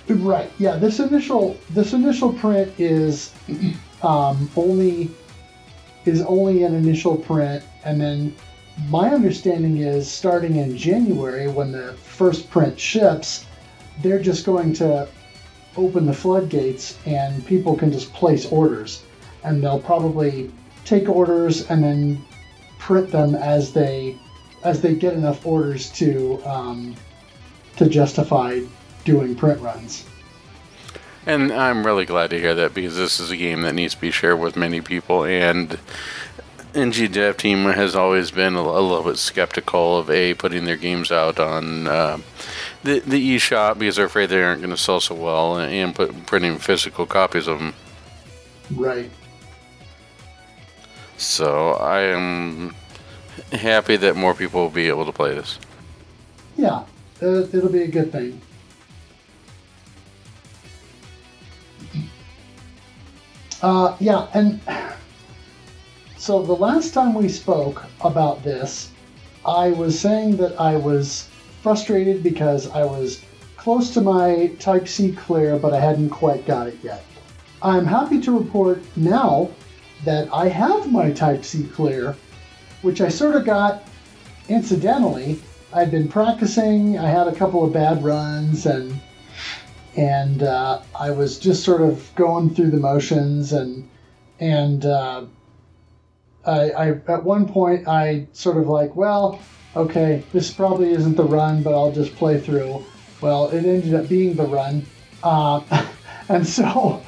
Right. 0.08 0.50
Yeah. 0.58 0.76
This 0.76 1.00
initial 1.00 1.58
this 1.70 1.92
initial 1.92 2.32
print 2.32 2.72
is 2.78 3.32
um, 4.02 4.50
only 4.56 5.10
is 6.04 6.22
only 6.22 6.62
an 6.62 6.74
initial 6.74 7.16
print, 7.16 7.64
and 7.84 8.00
then 8.00 8.34
my 8.88 9.10
understanding 9.10 9.78
is 9.78 10.10
starting 10.10 10.56
in 10.56 10.76
January 10.76 11.48
when 11.48 11.72
the 11.72 11.92
first 11.94 12.48
print 12.48 12.78
ships, 12.78 13.44
they're 14.02 14.22
just 14.22 14.46
going 14.46 14.72
to 14.74 15.08
open 15.76 16.06
the 16.06 16.12
floodgates 16.12 16.96
and 17.04 17.44
people 17.46 17.76
can 17.76 17.92
just 17.92 18.12
place 18.12 18.46
orders, 18.46 19.02
and 19.48 19.62
they'll 19.62 19.80
probably 19.80 20.50
take 20.84 21.08
orders 21.08 21.68
and 21.70 21.82
then 21.82 22.22
print 22.78 23.10
them 23.10 23.34
as 23.34 23.72
they 23.72 24.16
as 24.64 24.80
they 24.80 24.94
get 24.94 25.14
enough 25.14 25.46
orders 25.46 25.90
to 25.90 26.40
um, 26.44 26.94
to 27.76 27.88
justify 27.88 28.60
doing 29.04 29.34
print 29.34 29.60
runs. 29.60 30.04
And 31.26 31.52
I'm 31.52 31.84
really 31.84 32.06
glad 32.06 32.30
to 32.30 32.38
hear 32.38 32.54
that 32.54 32.74
because 32.74 32.96
this 32.96 33.20
is 33.20 33.30
a 33.30 33.36
game 33.36 33.62
that 33.62 33.74
needs 33.74 33.94
to 33.94 34.00
be 34.00 34.10
shared 34.10 34.40
with 34.40 34.56
many 34.56 34.80
people. 34.80 35.24
And 35.24 35.78
NG 36.74 37.10
Dev 37.10 37.36
Team 37.36 37.64
has 37.64 37.94
always 37.94 38.30
been 38.30 38.54
a, 38.54 38.60
a 38.60 38.80
little 38.80 39.04
bit 39.04 39.18
skeptical 39.18 39.98
of 39.98 40.10
a 40.10 40.34
putting 40.34 40.64
their 40.64 40.76
games 40.76 41.10
out 41.10 41.38
on 41.38 41.86
uh, 41.86 42.18
the 42.82 43.00
the 43.00 43.36
eShop 43.36 43.78
because 43.78 43.96
they're 43.96 44.06
afraid 44.06 44.30
they 44.30 44.42
aren't 44.42 44.60
going 44.60 44.70
to 44.70 44.76
sell 44.76 45.00
so 45.00 45.14
well, 45.14 45.56
and, 45.58 45.72
and 45.72 45.94
put, 45.94 46.26
printing 46.26 46.58
physical 46.58 47.06
copies 47.06 47.46
of 47.46 47.58
them. 47.58 47.74
Right. 48.70 49.10
So 51.18 51.72
I 51.72 52.02
am 52.02 52.76
happy 53.50 53.96
that 53.96 54.14
more 54.14 54.34
people 54.34 54.62
will 54.62 54.70
be 54.70 54.86
able 54.86 55.04
to 55.04 55.12
play 55.12 55.34
this. 55.34 55.58
Yeah, 56.56 56.84
uh, 57.20 57.42
it'll 57.52 57.68
be 57.68 57.82
a 57.82 57.88
good 57.88 58.12
thing. 58.12 58.40
Uh, 63.60 63.96
yeah, 63.98 64.28
and 64.34 64.60
so 66.16 66.40
the 66.42 66.54
last 66.54 66.94
time 66.94 67.14
we 67.14 67.28
spoke 67.28 67.84
about 68.02 68.44
this, 68.44 68.92
I 69.44 69.72
was 69.72 69.98
saying 69.98 70.36
that 70.36 70.60
I 70.60 70.76
was 70.76 71.28
frustrated 71.62 72.22
because 72.22 72.70
I 72.70 72.84
was 72.84 73.24
close 73.56 73.92
to 73.94 74.00
my 74.00 74.52
Type 74.60 74.86
C 74.86 75.10
clear, 75.12 75.58
but 75.58 75.74
I 75.74 75.80
hadn't 75.80 76.10
quite 76.10 76.46
got 76.46 76.68
it 76.68 76.78
yet. 76.84 77.04
I'm 77.60 77.86
happy 77.86 78.20
to 78.20 78.38
report 78.38 78.80
now 78.96 79.50
that 80.08 80.32
I 80.32 80.48
have 80.48 80.90
my 80.90 81.12
Type 81.12 81.44
C 81.44 81.64
clear, 81.64 82.16
which 82.80 83.02
I 83.02 83.10
sort 83.10 83.36
of 83.36 83.44
got 83.44 83.86
incidentally. 84.48 85.38
I'd 85.74 85.90
been 85.90 86.08
practicing. 86.08 86.98
I 86.98 87.10
had 87.10 87.28
a 87.28 87.34
couple 87.34 87.62
of 87.62 87.74
bad 87.74 88.02
runs, 88.02 88.64
and 88.64 88.98
and 89.96 90.42
uh, 90.42 90.80
I 90.98 91.10
was 91.10 91.38
just 91.38 91.62
sort 91.62 91.82
of 91.82 92.10
going 92.14 92.54
through 92.54 92.70
the 92.70 92.78
motions, 92.78 93.52
and 93.52 93.86
and 94.40 94.86
uh, 94.86 95.26
I, 96.46 96.70
I 96.70 96.88
at 97.08 97.22
one 97.22 97.46
point 97.46 97.86
I 97.86 98.28
sort 98.32 98.56
of 98.56 98.66
like, 98.66 98.96
well, 98.96 99.38
okay, 99.76 100.24
this 100.32 100.50
probably 100.50 100.92
isn't 100.92 101.18
the 101.18 101.24
run, 101.24 101.62
but 101.62 101.74
I'll 101.74 101.92
just 101.92 102.16
play 102.16 102.40
through. 102.40 102.82
Well, 103.20 103.50
it 103.50 103.66
ended 103.66 103.92
up 103.92 104.08
being 104.08 104.36
the 104.36 104.46
run, 104.46 104.86
uh, 105.22 105.60
and 106.30 106.46
so 106.46 107.02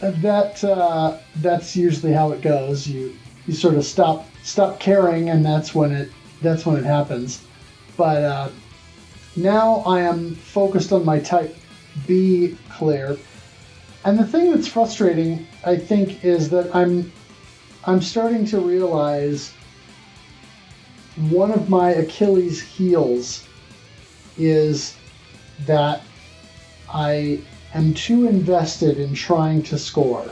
that 0.00 0.62
uh, 0.62 1.18
that's 1.36 1.74
usually 1.76 2.12
how 2.12 2.32
it 2.32 2.40
goes. 2.40 2.86
You 2.86 3.16
you 3.46 3.54
sort 3.54 3.74
of 3.74 3.84
stop 3.84 4.26
stop 4.42 4.78
caring, 4.80 5.30
and 5.30 5.44
that's 5.44 5.74
when 5.74 5.92
it 5.92 6.10
that's 6.42 6.64
when 6.66 6.76
it 6.76 6.84
happens. 6.84 7.44
But 7.96 8.22
uh, 8.22 8.48
now 9.36 9.82
I 9.86 10.00
am 10.00 10.34
focused 10.34 10.92
on 10.92 11.04
my 11.04 11.18
type 11.18 11.56
B 12.06 12.56
clear, 12.70 13.16
and 14.04 14.18
the 14.18 14.26
thing 14.26 14.52
that's 14.52 14.68
frustrating, 14.68 15.46
I 15.64 15.76
think, 15.76 16.24
is 16.24 16.48
that 16.50 16.74
I'm 16.74 17.12
I'm 17.84 18.02
starting 18.02 18.44
to 18.46 18.60
realize 18.60 19.52
one 21.30 21.50
of 21.50 21.68
my 21.68 21.90
Achilles' 21.90 22.60
heels 22.60 23.44
is 24.36 24.96
that 25.66 26.02
I 26.88 27.40
am 27.74 27.94
too 27.94 28.26
invested 28.26 28.98
in 28.98 29.14
trying 29.14 29.62
to 29.64 29.78
score. 29.78 30.24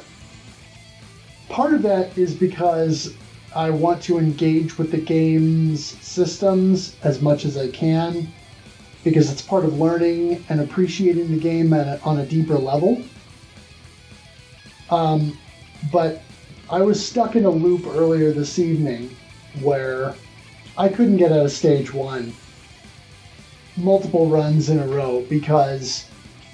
Part 1.49 1.75
of 1.75 1.83
that 1.83 2.17
is 2.17 2.35
because 2.35 3.15
I 3.55 3.71
want 3.71 4.03
to 4.03 4.19
engage 4.19 4.79
with 4.79 4.91
the 4.91 4.99
game's 4.99 5.85
systems 5.85 6.97
as 7.03 7.23
much 7.23 7.45
as 7.45 7.57
I 7.57 7.69
can, 7.69 8.29
because 9.05 9.31
it's 9.31 9.43
part 9.43 9.65
of 9.65 9.79
learning 9.79 10.45
and 10.49 10.61
appreciating 10.61 11.31
the 11.31 11.39
game 11.39 11.73
a, 11.73 11.99
on 12.05 12.19
a 12.19 12.27
deeper 12.27 12.59
level. 12.59 13.03
Um, 14.91 15.39
but 15.93 16.23
I 16.69 16.83
was 16.83 17.05
stuck 17.05 17.37
in 17.37 17.45
a 17.45 17.51
loop 17.51 17.87
earlier 17.87 18.33
this 18.33 18.59
evening 18.59 19.15
where 19.61 20.15
I 20.77 20.89
couldn't 20.89 21.17
get 21.17 21.33
out 21.33 21.45
of 21.47 21.53
stage 21.53 21.93
one 21.93 22.35
multiple 23.77 24.29
runs 24.29 24.71
in 24.71 24.79
a 24.79 24.87
row 24.87 25.25
because 25.29 26.07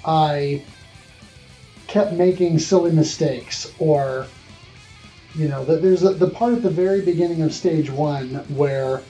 I 0.05 0.63
kept 1.93 2.13
making 2.13 2.57
silly 2.57 2.91
mistakes 2.91 3.71
or 3.77 4.25
you 5.35 5.47
know 5.47 5.63
there's 5.63 6.01
a, 6.01 6.11
the 6.11 6.27
part 6.27 6.55
at 6.55 6.63
the 6.63 6.69
very 6.83 7.01
beginning 7.01 7.43
of 7.43 7.53
stage 7.53 7.87
one 7.91 8.33
where 8.55 9.03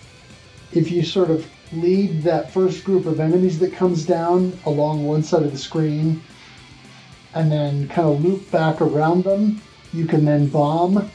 if 0.74 0.92
you 0.92 1.02
sort 1.02 1.32
of 1.32 1.50
lead 1.72 2.22
that 2.22 2.52
first 2.52 2.84
group 2.84 3.06
of 3.06 3.22
enemies 3.22 3.58
that 3.58 3.72
comes 3.72 4.06
down 4.06 4.52
along 4.66 5.06
one 5.06 5.24
side 5.24 5.44
of 5.44 5.54
the 5.54 5.58
screen 5.58 6.22
and 7.36 7.50
then 7.50 7.88
kind 7.88 8.10
of 8.10 8.22
loop 8.22 8.52
back 8.52 8.82
around 8.82 9.24
them 9.24 9.62
you 9.94 10.06
can 10.06 10.26
then 10.26 10.46
bomb 10.48 11.10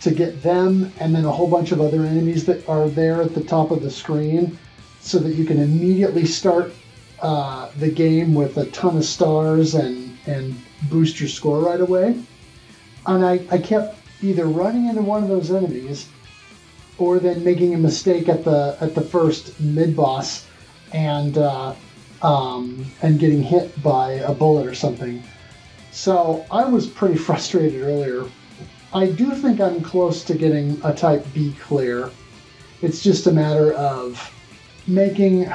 to 0.00 0.10
get 0.10 0.42
them 0.42 0.92
and 0.98 1.14
then 1.14 1.24
a 1.24 1.30
whole 1.30 1.48
bunch 1.48 1.70
of 1.70 1.80
other 1.80 2.02
enemies 2.02 2.44
that 2.44 2.68
are 2.68 2.88
there 2.88 3.22
at 3.22 3.32
the 3.32 3.44
top 3.44 3.70
of 3.70 3.80
the 3.80 3.90
screen 3.92 4.58
so 4.98 5.20
that 5.20 5.36
you 5.36 5.44
can 5.44 5.60
immediately 5.60 6.26
start 6.26 6.74
uh, 7.20 7.70
the 7.78 7.88
game 7.88 8.34
with 8.34 8.56
a 8.56 8.66
ton 8.72 8.96
of 8.96 9.04
stars 9.04 9.76
and, 9.76 10.01
and 10.26 10.56
boost 10.90 11.20
your 11.20 11.28
score 11.28 11.60
right 11.60 11.80
away. 11.80 12.20
And 13.06 13.24
I, 13.24 13.40
I 13.50 13.58
kept 13.58 13.98
either 14.22 14.46
running 14.46 14.88
into 14.88 15.02
one 15.02 15.22
of 15.22 15.28
those 15.28 15.50
enemies 15.50 16.08
or 16.98 17.18
then 17.18 17.42
making 17.42 17.74
a 17.74 17.78
mistake 17.78 18.28
at 18.28 18.44
the 18.44 18.76
at 18.80 18.94
the 18.94 19.00
first 19.00 19.58
mid 19.60 19.96
boss 19.96 20.46
and 20.92 21.38
uh, 21.38 21.74
um, 22.22 22.86
and 23.02 23.18
getting 23.18 23.42
hit 23.42 23.82
by 23.82 24.12
a 24.12 24.32
bullet 24.32 24.66
or 24.66 24.74
something. 24.74 25.22
So 25.90 26.46
I 26.50 26.64
was 26.64 26.86
pretty 26.86 27.16
frustrated 27.28 27.82
earlier. 27.82 28.24
I 28.94 29.06
do 29.06 29.30
think 29.30 29.60
I'm 29.60 29.80
close 29.80 30.22
to 30.24 30.34
getting 30.34 30.78
a 30.84 30.94
Type 30.94 31.26
B 31.32 31.54
clear. 31.60 32.10
It's 32.82 33.02
just 33.02 33.26
a 33.26 33.32
matter 33.32 33.72
of 33.72 34.30
making 34.86 35.50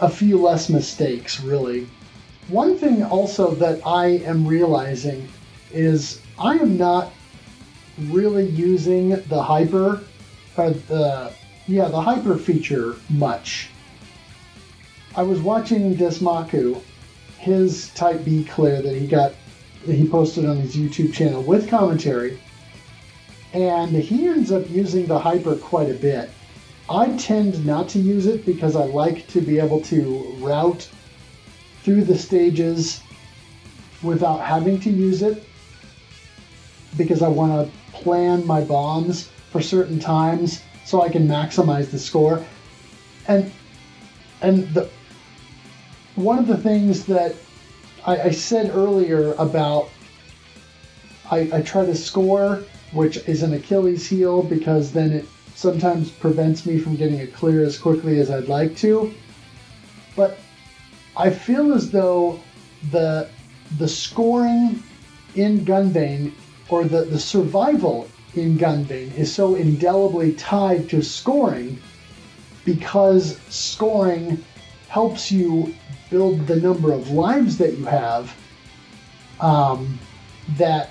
a 0.00 0.08
few 0.08 0.40
less 0.40 0.68
mistakes, 0.68 1.40
really. 1.40 1.88
One 2.48 2.78
thing 2.78 3.02
also 3.02 3.54
that 3.56 3.84
I 3.84 4.06
am 4.06 4.46
realizing 4.46 5.28
is 5.72 6.20
I 6.38 6.54
am 6.58 6.76
not 6.76 7.12
really 7.98 8.46
using 8.46 9.08
the 9.08 9.42
hyper, 9.42 10.02
uh, 10.56 10.72
the 10.86 11.32
yeah, 11.66 11.88
the 11.88 12.00
hyper 12.00 12.36
feature 12.36 12.94
much. 13.10 13.70
I 15.16 15.24
was 15.24 15.40
watching 15.40 15.96
Desmaku, 15.96 16.80
his 17.38 17.88
Type 17.94 18.24
B 18.24 18.44
clear 18.44 18.80
that 18.80 18.94
he 18.94 19.08
got, 19.08 19.32
that 19.84 19.94
he 19.94 20.06
posted 20.06 20.44
on 20.44 20.58
his 20.58 20.76
YouTube 20.76 21.12
channel 21.12 21.42
with 21.42 21.68
commentary, 21.68 22.38
and 23.54 23.90
he 23.90 24.28
ends 24.28 24.52
up 24.52 24.70
using 24.70 25.06
the 25.06 25.18
hyper 25.18 25.56
quite 25.56 25.90
a 25.90 25.94
bit. 25.94 26.30
I 26.88 27.08
tend 27.16 27.66
not 27.66 27.88
to 27.90 27.98
use 27.98 28.26
it 28.26 28.46
because 28.46 28.76
I 28.76 28.84
like 28.84 29.26
to 29.28 29.40
be 29.40 29.58
able 29.58 29.80
to 29.82 30.36
route 30.38 30.88
through 31.86 32.02
the 32.02 32.18
stages 32.18 33.00
without 34.02 34.38
having 34.38 34.80
to 34.80 34.90
use 34.90 35.22
it 35.22 35.44
because 36.96 37.22
I 37.22 37.28
want 37.28 37.52
to 37.52 37.92
plan 37.92 38.44
my 38.44 38.60
bombs 38.60 39.28
for 39.52 39.60
certain 39.60 40.00
times 40.00 40.64
so 40.84 41.00
I 41.00 41.08
can 41.08 41.28
maximize 41.28 41.92
the 41.92 41.98
score. 42.00 42.44
And 43.28 43.52
and 44.42 44.66
the 44.74 44.90
one 46.16 46.40
of 46.40 46.48
the 46.48 46.56
things 46.56 47.06
that 47.06 47.36
I, 48.04 48.20
I 48.20 48.30
said 48.32 48.74
earlier 48.74 49.34
about 49.34 49.88
I, 51.30 51.48
I 51.52 51.62
try 51.62 51.86
to 51.86 51.94
score, 51.94 52.64
which 52.94 53.18
is 53.28 53.44
an 53.44 53.54
Achilles 53.54 54.08
heel 54.08 54.42
because 54.42 54.90
then 54.90 55.12
it 55.12 55.26
sometimes 55.54 56.10
prevents 56.10 56.66
me 56.66 56.80
from 56.80 56.96
getting 56.96 57.20
it 57.20 57.32
clear 57.32 57.62
as 57.64 57.78
quickly 57.78 58.18
as 58.18 58.28
I'd 58.28 58.48
like 58.48 58.76
to. 58.78 59.14
But 60.16 60.40
I 61.16 61.30
feel 61.30 61.72
as 61.72 61.90
though 61.90 62.40
the 62.90 63.28
the 63.78 63.88
scoring 63.88 64.82
in 65.34 65.64
Gunvein 65.64 66.32
or 66.68 66.84
the, 66.84 67.02
the 67.04 67.18
survival 67.18 68.08
in 68.34 68.58
Gunvein 68.58 69.16
is 69.16 69.34
so 69.34 69.54
indelibly 69.54 70.32
tied 70.34 70.88
to 70.90 71.02
scoring 71.02 71.78
because 72.64 73.38
scoring 73.48 74.44
helps 74.88 75.32
you 75.32 75.74
build 76.10 76.46
the 76.46 76.56
number 76.56 76.92
of 76.92 77.10
lives 77.10 77.58
that 77.58 77.76
you 77.76 77.84
have 77.84 78.34
um, 79.40 79.98
that 80.56 80.90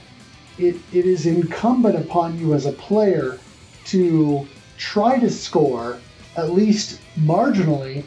it, 0.58 0.76
it 0.94 1.06
is 1.06 1.26
incumbent 1.26 1.96
upon 1.96 2.38
you 2.40 2.54
as 2.54 2.66
a 2.66 2.72
player 2.72 3.40
to 3.86 4.48
try 4.78 5.20
to 5.20 5.30
score 5.30 6.00
at 6.36 6.52
least 6.52 7.00
marginally 7.20 8.04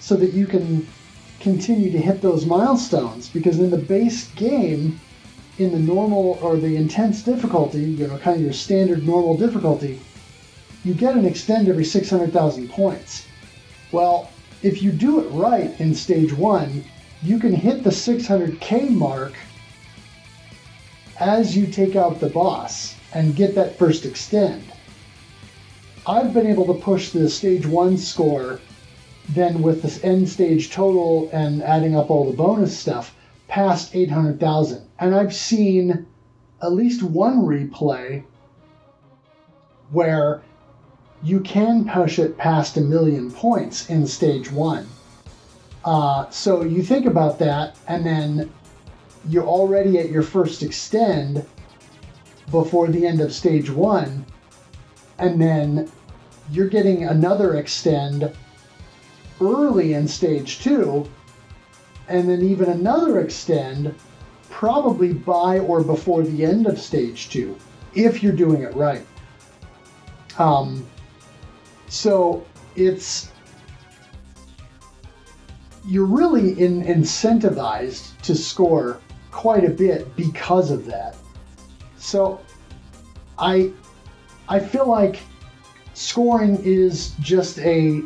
so 0.00 0.16
that 0.16 0.32
you 0.32 0.46
can 0.46 0.86
continue 1.46 1.92
to 1.92 1.98
hit 1.98 2.20
those 2.20 2.44
milestones 2.44 3.28
because 3.28 3.60
in 3.60 3.70
the 3.70 3.78
base 3.78 4.32
game 4.32 4.98
in 5.58 5.70
the 5.70 5.78
normal 5.78 6.40
or 6.42 6.56
the 6.56 6.74
intense 6.74 7.22
difficulty, 7.22 7.82
you 7.82 8.08
know, 8.08 8.18
kind 8.18 8.38
of 8.38 8.42
your 8.42 8.52
standard 8.52 9.06
normal 9.06 9.36
difficulty, 9.36 10.00
you 10.84 10.92
get 10.92 11.14
an 11.14 11.24
extend 11.24 11.68
every 11.68 11.84
600,000 11.84 12.68
points. 12.68 13.28
Well, 13.92 14.28
if 14.64 14.82
you 14.82 14.90
do 14.90 15.20
it 15.20 15.28
right 15.28 15.70
in 15.80 15.94
stage 15.94 16.32
one, 16.32 16.84
you 17.22 17.38
can 17.38 17.54
hit 17.54 17.84
the 17.84 17.90
600k 17.90 18.90
mark 18.90 19.34
as 21.20 21.56
you 21.56 21.68
take 21.68 21.94
out 21.94 22.18
the 22.18 22.28
boss 22.28 22.96
and 23.14 23.36
get 23.36 23.54
that 23.54 23.78
first 23.78 24.04
extend. 24.04 24.64
I've 26.08 26.34
been 26.34 26.48
able 26.48 26.66
to 26.74 26.82
push 26.82 27.10
the 27.10 27.30
stage 27.30 27.66
one 27.66 27.98
score 27.98 28.58
then 29.28 29.62
with 29.62 29.82
this 29.82 30.02
end 30.04 30.28
stage 30.28 30.70
total 30.70 31.28
and 31.32 31.62
adding 31.62 31.96
up 31.96 32.10
all 32.10 32.30
the 32.30 32.36
bonus 32.36 32.76
stuff 32.76 33.14
past 33.48 33.94
800,000. 33.94 34.88
And 34.98 35.14
I've 35.14 35.34
seen 35.34 36.06
at 36.62 36.72
least 36.72 37.02
one 37.02 37.42
replay 37.42 38.24
where 39.90 40.42
you 41.22 41.40
can 41.40 41.88
push 41.88 42.18
it 42.18 42.36
past 42.36 42.76
a 42.76 42.80
million 42.80 43.30
points 43.30 43.88
in 43.88 44.06
stage 44.06 44.50
one. 44.50 44.86
Uh, 45.84 46.28
so 46.30 46.62
you 46.62 46.82
think 46.82 47.06
about 47.06 47.38
that, 47.38 47.76
and 47.86 48.04
then 48.04 48.52
you're 49.28 49.46
already 49.46 49.98
at 49.98 50.10
your 50.10 50.22
first 50.22 50.62
extend 50.62 51.46
before 52.50 52.88
the 52.88 53.06
end 53.06 53.20
of 53.20 53.32
stage 53.32 53.70
one, 53.70 54.24
and 55.18 55.40
then 55.40 55.90
you're 56.50 56.68
getting 56.68 57.04
another 57.04 57.56
extend 57.56 58.32
early 59.40 59.94
in 59.94 60.08
stage 60.08 60.60
two, 60.60 61.08
and 62.08 62.28
then 62.28 62.42
even 62.42 62.70
another 62.70 63.20
extend 63.20 63.94
probably 64.50 65.12
by 65.12 65.58
or 65.58 65.82
before 65.82 66.22
the 66.22 66.44
end 66.44 66.66
of 66.66 66.78
stage 66.78 67.28
two, 67.28 67.56
if 67.94 68.22
you're 68.22 68.32
doing 68.32 68.62
it 68.62 68.74
right. 68.74 69.06
Um, 70.38 70.86
so 71.88 72.44
it's 72.74 73.30
you're 75.86 76.06
really 76.06 76.60
in, 76.60 76.82
incentivized 76.82 78.18
to 78.22 78.34
score 78.34 79.00
quite 79.30 79.64
a 79.64 79.70
bit 79.70 80.14
because 80.16 80.70
of 80.70 80.84
that. 80.86 81.16
So 81.98 82.40
I 83.38 83.72
I 84.48 84.58
feel 84.58 84.88
like 84.88 85.18
scoring 85.94 86.58
is 86.62 87.14
just 87.20 87.58
a 87.60 88.02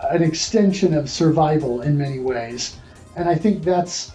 an 0.00 0.22
extension 0.22 0.94
of 0.94 1.08
survival 1.08 1.82
in 1.82 1.96
many 1.96 2.18
ways. 2.18 2.76
And 3.16 3.28
I 3.28 3.34
think 3.34 3.62
that's 3.62 4.12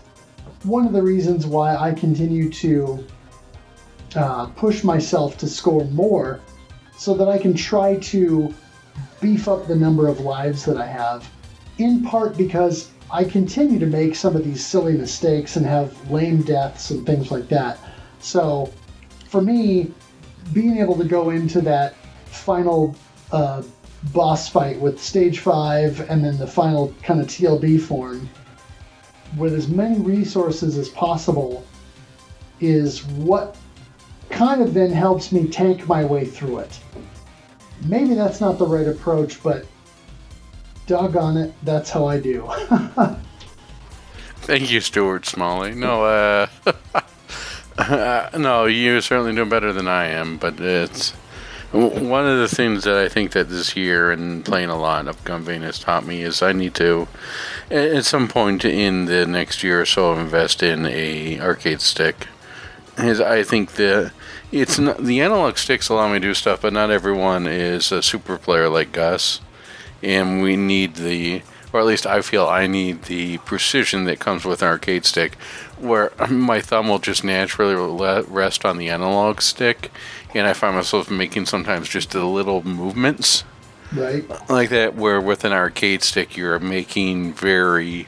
one 0.64 0.86
of 0.86 0.94
the 0.94 1.02
reasons 1.02 1.48
why 1.48 1.76
I 1.76 1.92
continue 1.94 2.50
to 2.52 3.06
uh, 4.16 4.46
push 4.48 4.84
myself 4.84 5.38
to 5.40 5.48
score 5.48 5.86
more 5.86 6.42
so 6.98 7.14
that 7.16 7.28
I 7.28 7.38
can 7.38 7.54
try 7.54 7.98
to 7.98 8.54
beef 9.22 9.48
up 9.48 9.68
the 9.68 9.76
number 9.76 10.08
of 10.08 10.20
lives 10.20 10.66
that 10.66 10.78
I 10.78 10.86
have, 10.86 11.30
in 11.78 12.04
part 12.04 12.38
because 12.38 12.90
I 13.10 13.24
continue 13.24 13.80
to 13.80 13.86
make 13.86 14.16
some 14.16 14.36
of 14.36 14.44
these 14.44 14.66
silly 14.66 14.94
mistakes 14.94 15.56
and 15.56 15.66
have 15.66 16.12
lame 16.12 16.44
deaths 16.44 16.92
and 16.92 17.06
things 17.06 17.32
like 17.32 17.48
that. 17.50 17.80
So, 18.20 18.72
for 19.28 19.42
me, 19.42 19.92
being 20.54 20.78
able 20.78 20.96
to 20.98 21.06
go 21.06 21.30
into 21.32 21.62
that 21.62 21.96
final 22.26 22.96
uh, 23.32 23.64
boss 24.14 24.50
fight 24.50 24.80
with 24.80 25.02
stage 25.02 25.40
5 25.40 26.10
and 26.10 26.24
then 26.24 26.38
the 26.38 26.48
final 26.48 26.94
kind 27.04 27.22
of 27.22 27.28
TLB 27.28 27.82
form 27.82 28.30
with 29.38 29.54
as 29.54 29.68
many 29.68 30.00
resources 30.00 30.78
as 30.78 30.90
possible 30.90 31.66
is 32.60 33.04
what 33.06 33.56
kind 34.30 34.62
of 34.62 34.74
then 34.74 34.92
helps 34.92 35.32
me 35.32 35.48
tank 35.48 35.88
my 35.88 36.04
way 36.04 36.26
through 36.26 36.60
it. 36.60 36.80
Maybe 37.86 38.14
that's 38.14 38.42
not 38.42 38.58
the 38.58 38.66
right 38.66 38.88
approach, 38.88 39.42
but 39.42 39.66
doggone 40.88 41.38
it, 41.38 41.54
that's 41.64 41.90
how 41.90 42.06
I 42.06 42.20
do. 42.20 42.50
Thank 44.42 44.72
you, 44.72 44.82
Stuart 44.82 45.26
Smalley. 45.26 45.76
No, 45.76 46.04
uh, 47.78 48.30
no, 48.38 48.66
you're 48.66 49.02
certainly 49.02 49.34
doing 49.34 49.50
better 49.50 49.72
than 49.72 49.88
I 49.88 50.08
am, 50.08 50.38
but 50.38 50.60
it's 50.60 51.14
one 51.72 52.28
of 52.28 52.38
the 52.38 52.54
things 52.54 52.84
that 52.84 52.98
I 52.98 53.08
think 53.08 53.32
that 53.32 53.50
this 53.50 53.76
year 53.78 54.12
and 54.12 54.44
playing 54.44 54.70
a 54.70 54.78
lot 54.78 55.08
of 55.08 55.24
Gunvein 55.24 55.62
has 55.62 55.80
taught 55.80 56.06
me 56.06 56.22
is 56.22 56.42
I 56.42 56.52
need 56.52 56.76
to, 56.76 57.08
at 57.70 58.04
some 58.06 58.28
point 58.28 58.66
in 58.66 59.06
the 59.06 59.26
next 59.26 59.64
year 59.64 59.82
or 59.82 59.86
so, 59.86 60.14
invest 60.14 60.62
in 60.62 60.86
a 60.86 61.40
arcade 61.40 61.80
stick. 61.82 62.28
As 62.98 63.22
I 63.22 63.44
think 63.44 63.74
the 63.74 64.12
it's 64.52 64.78
not, 64.78 64.98
the 64.98 65.22
analog 65.22 65.58
sticks 65.58 65.88
allow 65.88 66.10
me 66.10 66.16
to 66.16 66.28
do 66.28 66.34
stuff, 66.34 66.62
but 66.62 66.74
not 66.74 66.92
everyone 66.92 67.48
is 67.48 67.92
a 67.92 68.02
super 68.02 68.38
player 68.38 68.68
like 68.68 68.92
Gus, 68.92 69.40
and 70.04 70.42
we 70.42 70.58
need 70.58 70.96
the, 70.96 71.42
or 71.72 71.80
at 71.80 71.86
least 71.86 72.06
I 72.06 72.22
feel 72.22 72.48
I 72.48 72.68
need 72.68 73.04
the 73.04 73.38
precision 73.40 74.04
that 74.06 74.20
comes 74.20 74.44
with 74.44 74.62
an 74.62 74.68
arcade 74.68 75.06
stick, 75.06 75.36
where 75.80 76.12
my 76.30 76.60
thumb 76.60 76.90
will 76.90 77.00
just 77.00 77.24
naturally 77.24 77.76
rest 78.28 78.66
on 78.66 78.78
the 78.78 78.90
analog 78.90 79.40
stick 79.40 79.90
and 80.34 80.48
I 80.48 80.54
find 80.54 80.76
myself 80.76 81.10
making 81.10 81.46
sometimes 81.46 81.90
just 81.90 82.12
the 82.12 82.26
little 82.26 82.64
movements, 82.64 83.44
right, 83.94 84.24
like 84.50 84.70
that. 84.70 84.96
Where 84.96 85.20
with 85.20 85.44
an 85.46 85.54
arcade 85.54 86.04
stick, 86.04 86.38
you're 86.38 86.60
making 86.60 87.34
very 87.34 88.08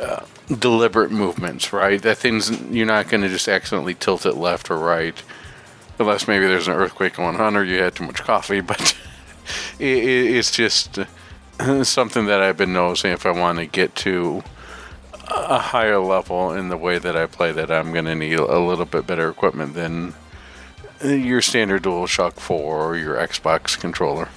uh, 0.00 0.24
deliberate 0.58 1.10
movements, 1.10 1.72
right? 1.72 2.00
That 2.00 2.18
thing's 2.18 2.50
you're 2.62 2.86
not 2.86 3.08
going 3.08 3.22
to 3.22 3.28
just 3.28 3.48
accidentally 3.48 3.94
tilt 3.94 4.26
it 4.26 4.36
left 4.36 4.70
or 4.70 4.78
right, 4.78 5.20
unless 5.98 6.26
maybe 6.28 6.46
there's 6.46 6.68
an 6.68 6.74
earthquake 6.74 7.14
going 7.14 7.36
on 7.36 7.56
or 7.56 7.64
you 7.64 7.82
had 7.82 7.94
too 7.94 8.04
much 8.04 8.22
coffee. 8.22 8.60
But 8.66 8.96
it, 9.78 10.04
it's 10.04 10.50
just 10.50 11.00
uh, 11.58 11.84
something 11.84 12.26
that 12.26 12.40
I've 12.40 12.56
been 12.56 12.72
noticing. 12.72 13.12
If 13.12 13.26
I 13.26 13.32
want 13.32 13.58
to 13.58 13.66
get 13.66 13.94
to 13.96 14.42
a 15.28 15.58
higher 15.58 15.98
level 15.98 16.52
in 16.52 16.68
the 16.68 16.76
way 16.76 16.98
that 16.98 17.16
I 17.16 17.26
play, 17.26 17.52
that 17.52 17.70
I'm 17.70 17.92
going 17.92 18.04
to 18.04 18.14
need 18.14 18.38
a 18.38 18.58
little 18.58 18.84
bit 18.84 19.06
better 19.06 19.28
equipment 19.28 19.74
than 19.74 20.14
your 21.02 21.40
standard 21.40 21.82
DualShock 21.82 22.34
4 22.34 22.56
or 22.58 22.96
your 22.96 23.16
Xbox 23.16 23.78
controller. 23.78 24.28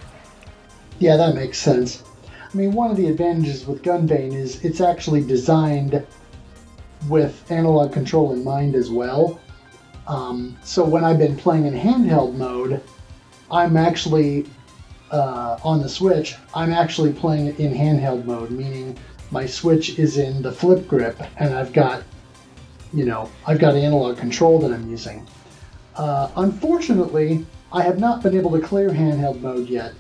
Yeah, 0.99 1.17
that 1.17 1.35
makes 1.35 1.57
sense. 1.57 2.03
I 2.25 2.57
mean, 2.57 2.73
one 2.73 2.89
of 2.89 2.97
the 2.97 3.07
advantages 3.07 3.67
with 3.67 3.83
Gunvein 3.83 4.33
is 4.33 4.63
it's 4.63 4.81
actually 4.81 5.21
designed 5.21 6.05
with 7.09 7.49
analog 7.51 7.91
control 7.91 8.33
in 8.33 8.43
mind 8.43 8.75
as 8.75 8.89
well. 8.89 9.39
Um, 10.07 10.57
so 10.63 10.83
when 10.83 11.03
I've 11.03 11.17
been 11.17 11.35
playing 11.35 11.65
in 11.65 11.73
handheld 11.73 12.35
mode, 12.35 12.81
I'm 13.51 13.77
actually 13.77 14.45
uh, 15.11 15.57
on 15.63 15.81
the 15.81 15.89
Switch. 15.89 16.35
I'm 16.53 16.71
actually 16.71 17.13
playing 17.13 17.47
it 17.47 17.59
in 17.59 17.73
handheld 17.73 18.25
mode, 18.25 18.51
meaning 18.51 18.97
my 19.31 19.45
Switch 19.45 19.99
is 19.99 20.17
in 20.17 20.41
the 20.41 20.51
flip 20.51 20.87
grip, 20.87 21.21
and 21.37 21.53
I've 21.53 21.73
got, 21.73 22.03
you 22.93 23.05
know, 23.05 23.29
I've 23.45 23.59
got 23.59 23.75
analog 23.75 24.17
control 24.17 24.59
that 24.59 24.71
I'm 24.71 24.89
using. 24.89 25.27
Uh, 25.95 26.29
unfortunately, 26.37 27.45
I 27.71 27.81
have 27.81 27.99
not 27.99 28.23
been 28.23 28.35
able 28.35 28.51
to 28.51 28.59
clear 28.59 28.89
handheld 28.89 29.41
mode 29.41 29.67
yet, 29.67 29.93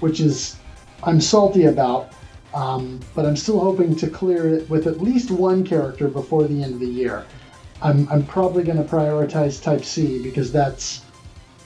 which 0.00 0.20
is 0.20 0.56
I'm 1.02 1.20
salty 1.20 1.66
about. 1.66 2.12
Um, 2.54 3.00
but 3.16 3.26
I'm 3.26 3.36
still 3.36 3.58
hoping 3.58 3.96
to 3.96 4.08
clear 4.08 4.48
it 4.48 4.70
with 4.70 4.86
at 4.86 5.00
least 5.00 5.32
one 5.32 5.64
character 5.64 6.06
before 6.06 6.44
the 6.44 6.62
end 6.62 6.74
of 6.74 6.80
the 6.80 6.86
year. 6.86 7.26
I'm, 7.82 8.08
I'm 8.08 8.24
probably 8.24 8.62
going 8.62 8.78
to 8.78 8.84
prioritize 8.84 9.60
Type 9.60 9.84
C 9.84 10.22
because 10.22 10.52
that's 10.52 11.04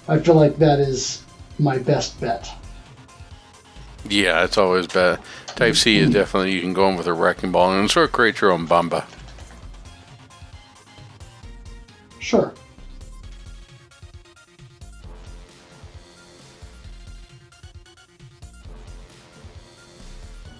I 0.08 0.18
feel 0.18 0.34
like 0.34 0.56
that 0.56 0.80
is 0.80 1.22
my 1.58 1.76
best 1.76 2.18
bet. 2.20 2.50
Yeah, 4.08 4.44
it's 4.44 4.56
always 4.56 4.86
bad. 4.86 5.20
Type 5.48 5.74
C 5.74 5.98
is 5.98 6.10
definitely 6.10 6.52
you 6.52 6.62
can 6.62 6.72
go 6.72 6.88
in 6.88 6.96
with 6.96 7.06
a 7.06 7.12
wrecking 7.12 7.52
ball 7.52 7.72
and 7.72 7.90
sort 7.90 8.06
of 8.06 8.12
create 8.12 8.40
your 8.40 8.52
own 8.52 8.66
bamba. 8.66 9.04
Sure. 12.18 12.54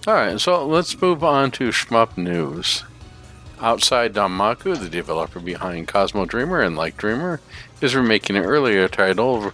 Alright, 0.08 0.40
so 0.40 0.66
let's 0.66 0.98
move 1.02 1.22
on 1.22 1.50
to 1.50 1.68
Shmup 1.68 2.16
News. 2.16 2.82
Outside 3.60 4.14
Danmaku, 4.14 4.80
the 4.80 4.88
developer 4.88 5.38
behind 5.38 5.86
Cosmo 5.86 6.24
Dreamer 6.24 6.62
and 6.62 6.76
Like 6.76 6.96
Dreamer, 6.96 7.42
is 7.82 7.94
remaking 7.94 8.34
an 8.34 8.42
earlier 8.42 8.88
title, 8.88 9.52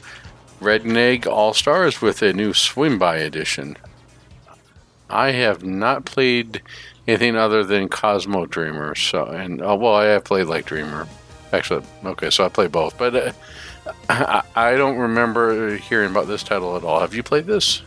Red 0.61 0.87
Neg 0.87 1.27
All 1.27 1.55
Stars, 1.55 2.01
with 2.01 2.23
a 2.23 2.33
new 2.33 2.55
Swing 2.55 2.99
By 2.99 3.17
edition. 3.17 3.77
I 5.11 5.33
have 5.33 5.65
not 5.65 6.05
played 6.05 6.63
anything 7.09 7.35
other 7.35 7.65
than 7.65 7.89
Cosmo 7.89 8.47
Dreamer, 8.47 8.95
so 8.95 9.25
and 9.25 9.61
uh, 9.61 9.75
well, 9.75 9.97
I 9.97 10.05
have 10.05 10.23
played 10.23 10.47
Like 10.47 10.67
Dreamer. 10.67 11.09
Actually, 11.53 11.85
okay, 12.05 12.31
so 12.31 12.45
I 12.45 12.49
play 12.49 12.69
both, 12.69 12.97
but 12.97 13.17
uh, 13.17 13.33
I, 14.09 14.43
I 14.55 14.77
don't 14.77 14.99
remember 14.99 15.79
hearing 15.79 16.13
about 16.13 16.29
this 16.29 16.45
title 16.45 16.77
at 16.77 16.85
all. 16.85 17.01
Have 17.01 17.13
you 17.13 17.25
played 17.25 17.47
this? 17.47 17.83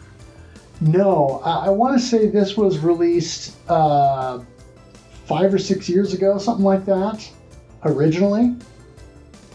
No, 0.80 1.42
I, 1.44 1.68
I 1.68 1.70
want 1.70 2.00
to 2.00 2.06
say 2.06 2.28
this 2.28 2.56
was 2.56 2.80
released 2.80 3.56
uh, 3.70 4.40
five 5.26 5.54
or 5.54 5.58
six 5.58 5.90
years 5.90 6.14
ago, 6.14 6.38
something 6.38 6.66
like 6.66 6.86
that, 6.86 7.30
originally. 7.84 8.56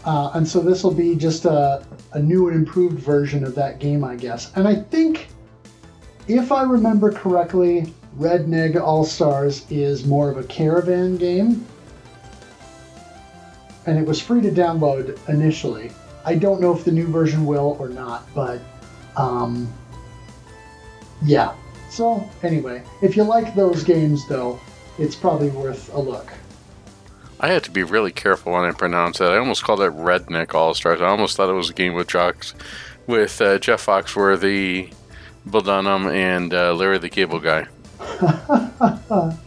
Uh, 0.05 0.31
and 0.33 0.47
so 0.47 0.59
this 0.59 0.83
will 0.83 0.93
be 0.93 1.15
just 1.15 1.45
a, 1.45 1.85
a 2.11 2.19
new 2.19 2.49
and 2.49 2.57
improved 2.57 2.99
version 2.99 3.43
of 3.45 3.55
that 3.55 3.79
game, 3.79 4.03
I 4.03 4.15
guess. 4.15 4.51
And 4.55 4.67
I 4.67 4.75
think, 4.75 5.27
if 6.27 6.51
I 6.51 6.63
remember 6.63 7.11
correctly, 7.11 7.93
Red 8.15 8.49
Neg 8.49 8.75
All 8.75 9.05
Stars 9.05 9.65
is 9.71 10.05
more 10.05 10.29
of 10.29 10.37
a 10.37 10.43
caravan 10.43 11.17
game. 11.17 11.65
And 13.85 13.97
it 13.97 14.05
was 14.05 14.21
free 14.21 14.41
to 14.41 14.51
download 14.51 15.17
initially. 15.29 15.91
I 16.25 16.35
don't 16.35 16.61
know 16.61 16.75
if 16.75 16.85
the 16.85 16.91
new 16.91 17.07
version 17.07 17.45
will 17.45 17.75
or 17.79 17.89
not, 17.89 18.25
but 18.33 18.61
um, 19.17 19.71
yeah. 21.25 21.53
So, 21.89 22.27
anyway, 22.41 22.83
if 23.01 23.15
you 23.15 23.23
like 23.23 23.55
those 23.55 23.83
games, 23.83 24.27
though, 24.27 24.59
it's 24.97 25.15
probably 25.15 25.49
worth 25.49 25.93
a 25.93 25.99
look. 25.99 26.31
I 27.39 27.49
had 27.49 27.63
to 27.65 27.71
be 27.71 27.83
really 27.83 28.11
careful 28.11 28.53
when 28.53 28.63
I 28.63 28.71
pronounced 28.71 29.19
that. 29.19 29.31
I 29.31 29.37
almost 29.37 29.63
called 29.63 29.81
it 29.81 29.91
Redneck 29.91 30.55
All 30.55 30.73
Stars. 30.73 31.01
I 31.01 31.07
almost 31.07 31.35
thought 31.35 31.49
it 31.49 31.53
was 31.53 31.69
a 31.69 31.73
game 31.73 31.93
with 31.93 32.07
jocks, 32.07 32.55
with 33.05 33.39
uh, 33.41 33.59
Jeff 33.59 33.85
Foxworthy, 33.85 34.93
Bill 35.49 35.61
Dunham, 35.61 36.07
and 36.07 36.53
uh, 36.53 36.73
Larry 36.73 36.99
the 36.99 37.09
Cable 37.09 37.39
Guy. 37.39 37.67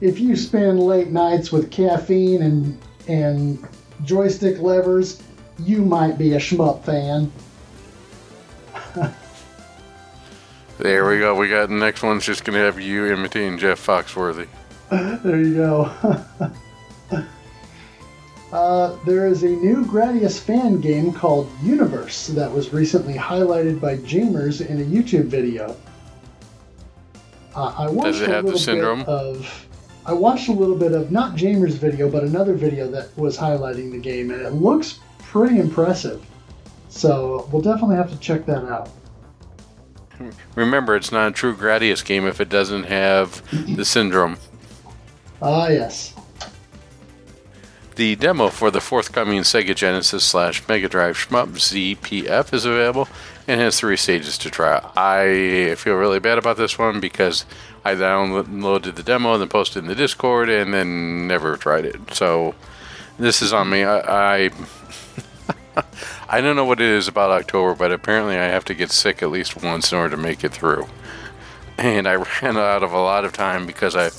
if 0.00 0.18
you 0.18 0.36
spend 0.36 0.80
late 0.80 1.08
nights 1.08 1.52
with 1.52 1.70
caffeine 1.70 2.42
and 2.42 2.78
and 3.08 3.66
joystick 4.04 4.58
levers, 4.58 5.22
you 5.58 5.82
might 5.82 6.18
be 6.18 6.34
a 6.34 6.38
shmup 6.38 6.84
fan. 6.84 7.30
There 10.80 11.06
we 11.06 11.18
go. 11.18 11.34
We 11.34 11.48
got 11.48 11.68
the 11.68 11.74
next 11.74 12.02
one's 12.02 12.24
just 12.24 12.42
going 12.42 12.58
to 12.58 12.64
have 12.64 12.80
you 12.80 13.12
imitating 13.12 13.58
Jeff 13.58 13.84
Foxworthy. 13.84 14.48
there 14.90 15.38
you 15.38 15.54
go. 15.54 15.92
uh, 18.52 18.96
there 19.04 19.26
is 19.26 19.42
a 19.42 19.48
new 19.48 19.84
Gradius 19.84 20.40
fan 20.40 20.80
game 20.80 21.12
called 21.12 21.50
Universe 21.62 22.28
that 22.28 22.50
was 22.50 22.72
recently 22.72 23.12
highlighted 23.12 23.78
by 23.78 23.98
Jamers 23.98 24.66
in 24.66 24.80
a 24.80 24.84
YouTube 24.84 25.26
video. 25.26 25.76
Uh, 27.54 27.74
I 27.76 27.90
watched 27.90 28.12
Does 28.12 28.20
it 28.22 28.30
have 28.30 28.46
a 28.46 28.52
the 28.52 28.58
syndrome? 28.58 29.00
bit 29.00 29.08
of. 29.08 29.66
I 30.06 30.14
watched 30.14 30.48
a 30.48 30.52
little 30.52 30.76
bit 30.76 30.92
of 30.92 31.12
not 31.12 31.36
Jamers' 31.36 31.74
video, 31.74 32.08
but 32.08 32.24
another 32.24 32.54
video 32.54 32.90
that 32.90 33.14
was 33.18 33.36
highlighting 33.36 33.90
the 33.90 33.98
game, 33.98 34.30
and 34.30 34.40
it 34.40 34.54
looks 34.54 34.98
pretty 35.18 35.58
impressive. 35.58 36.24
So 36.88 37.46
we'll 37.52 37.60
definitely 37.60 37.96
have 37.96 38.10
to 38.10 38.18
check 38.18 38.46
that 38.46 38.64
out. 38.64 38.88
Remember, 40.54 40.96
it's 40.96 41.12
not 41.12 41.28
a 41.28 41.32
true 41.32 41.54
Gradius 41.54 42.04
game 42.04 42.26
if 42.26 42.40
it 42.40 42.48
doesn't 42.48 42.84
have 42.84 43.42
the 43.74 43.84
syndrome. 43.84 44.36
Ah, 45.42 45.68
yes. 45.68 46.14
The 47.96 48.16
demo 48.16 48.48
for 48.48 48.70
the 48.70 48.80
forthcoming 48.80 49.42
Sega 49.42 49.74
Genesis 49.74 50.24
slash 50.24 50.66
Mega 50.68 50.88
Drive 50.88 51.16
Shmup 51.16 51.48
ZPF 51.48 52.54
is 52.54 52.64
available 52.64 53.08
and 53.46 53.60
has 53.60 53.78
three 53.78 53.96
stages 53.96 54.38
to 54.38 54.50
try. 54.50 54.80
I 54.96 55.74
feel 55.76 55.96
really 55.96 56.20
bad 56.20 56.38
about 56.38 56.56
this 56.56 56.78
one 56.78 57.00
because 57.00 57.44
I 57.84 57.94
downloaded 57.94 58.94
the 58.94 59.02
demo 59.02 59.32
and 59.32 59.42
then 59.42 59.48
posted 59.48 59.82
in 59.82 59.88
the 59.88 59.94
Discord 59.94 60.48
and 60.48 60.72
then 60.72 61.26
never 61.26 61.56
tried 61.56 61.84
it. 61.84 62.14
So 62.14 62.54
this 63.18 63.42
is 63.42 63.52
on 63.52 63.68
me. 63.68 63.84
I, 63.84 64.46
I 64.46 64.50
I 66.28 66.40
don't 66.40 66.56
know 66.56 66.64
what 66.64 66.80
it 66.80 66.88
is 66.88 67.08
about 67.08 67.30
October, 67.30 67.74
but 67.74 67.92
apparently 67.92 68.36
I 68.36 68.44
have 68.44 68.64
to 68.66 68.74
get 68.74 68.90
sick 68.90 69.22
at 69.22 69.30
least 69.30 69.62
once 69.62 69.92
in 69.92 69.98
order 69.98 70.16
to 70.16 70.22
make 70.22 70.44
it 70.44 70.52
through. 70.52 70.86
And 71.78 72.06
I 72.06 72.14
ran 72.42 72.56
out 72.56 72.82
of 72.82 72.92
a 72.92 73.00
lot 73.00 73.24
of 73.24 73.32
time 73.32 73.66
because 73.66 73.96
I, 73.96 74.10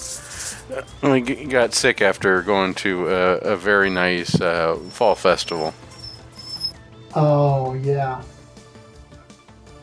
I 1.08 1.20
got 1.20 1.74
sick 1.74 2.02
after 2.02 2.42
going 2.42 2.74
to 2.76 3.08
a, 3.08 3.38
a 3.38 3.56
very 3.56 3.90
nice 3.90 4.40
uh, 4.40 4.76
fall 4.90 5.16
festival. 5.16 5.74
Oh, 7.16 7.74
yeah. 7.76 8.22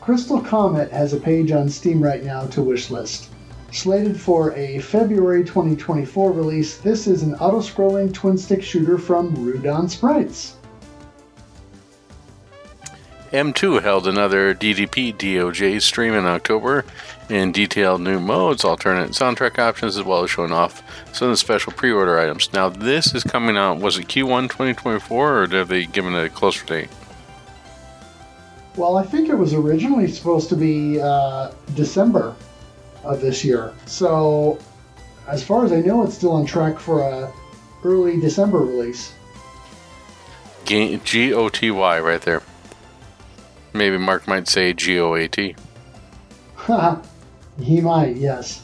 Crystal 0.01 0.41
Comet 0.41 0.91
has 0.91 1.13
a 1.13 1.19
page 1.19 1.51
on 1.51 1.69
Steam 1.69 2.01
right 2.01 2.23
now 2.23 2.45
to 2.47 2.61
wishlist. 2.61 3.27
Slated 3.71 4.19
for 4.19 4.51
a 4.55 4.79
February 4.79 5.43
2024 5.43 6.31
release, 6.31 6.77
this 6.77 7.05
is 7.05 7.21
an 7.21 7.35
auto 7.35 7.59
scrolling 7.59 8.11
twin 8.11 8.35
stick 8.35 8.63
shooter 8.63 8.97
from 8.97 9.35
Rudon 9.35 9.87
Sprites. 9.87 10.55
M2 13.31 13.83
held 13.83 14.07
another 14.07 14.55
DDP 14.55 15.15
DOJ 15.15 15.79
stream 15.81 16.15
in 16.15 16.25
October 16.25 16.83
and 17.29 17.53
detailed 17.53 18.01
new 18.01 18.19
modes, 18.19 18.63
alternate 18.63 19.11
soundtrack 19.11 19.59
options, 19.59 19.97
as 19.97 20.03
well 20.03 20.23
as 20.23 20.31
showing 20.31 20.51
off 20.51 20.81
some 21.13 21.27
of 21.27 21.33
the 21.33 21.37
special 21.37 21.71
pre 21.71 21.91
order 21.91 22.17
items. 22.19 22.51
Now, 22.53 22.69
this 22.69 23.13
is 23.13 23.23
coming 23.23 23.55
out, 23.55 23.77
was 23.77 23.99
it 23.99 24.07
Q1 24.07 24.49
2024 24.49 25.43
or 25.43 25.47
have 25.47 25.67
they 25.67 25.85
given 25.85 26.15
it 26.15 26.25
a 26.25 26.29
closer 26.29 26.65
date? 26.65 26.89
Well, 28.75 28.97
I 28.97 29.03
think 29.03 29.29
it 29.29 29.35
was 29.35 29.53
originally 29.53 30.07
supposed 30.07 30.49
to 30.49 30.55
be 30.55 30.99
uh, 30.99 31.51
December 31.75 32.35
of 33.03 33.21
this 33.21 33.45
year. 33.45 33.73
So, 33.85 34.57
as 35.27 35.43
far 35.43 35.65
as 35.65 35.71
I 35.71 35.81
know, 35.81 36.03
it's 36.03 36.15
still 36.15 36.31
on 36.31 36.47
track 36.47 36.79
for 36.79 37.01
a 37.01 37.31
early 37.83 38.19
December 38.19 38.59
release. 38.59 39.13
G 40.65 41.33
O 41.33 41.49
T 41.49 41.69
Y 41.69 41.99
right 41.99 42.21
there. 42.21 42.41
Maybe 43.73 43.97
Mark 43.97 44.27
might 44.27 44.47
say 44.47 44.73
G 44.73 44.99
O 44.99 45.13
A 45.13 45.27
T. 45.27 45.55
he 47.61 47.81
might, 47.81 48.15
yes. 48.15 48.63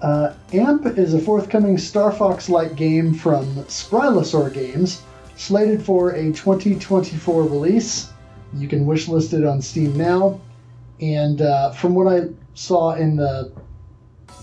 Uh, 0.00 0.34
AMP 0.52 0.86
is 0.98 1.14
a 1.14 1.18
forthcoming 1.18 1.76
Star 1.76 2.12
Fox 2.12 2.48
like 2.48 2.76
game 2.76 3.12
from 3.12 3.44
Sprylosaur 3.64 4.52
Games, 4.52 5.02
slated 5.36 5.82
for 5.82 6.10
a 6.10 6.32
2024 6.32 7.42
release. 7.42 8.12
You 8.54 8.68
can 8.68 8.86
wishlist 8.86 9.32
it 9.32 9.44
on 9.44 9.60
Steam 9.60 9.96
now. 9.96 10.40
And 11.00 11.42
uh, 11.42 11.72
from 11.72 11.94
what 11.94 12.06
I 12.06 12.28
saw 12.54 12.94
in 12.94 13.16
the 13.16 13.52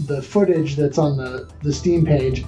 the 0.02 0.22
footage 0.22 0.76
that's 0.76 0.98
on 0.98 1.16
the, 1.16 1.50
the 1.64 1.72
Steam 1.72 2.06
page, 2.06 2.44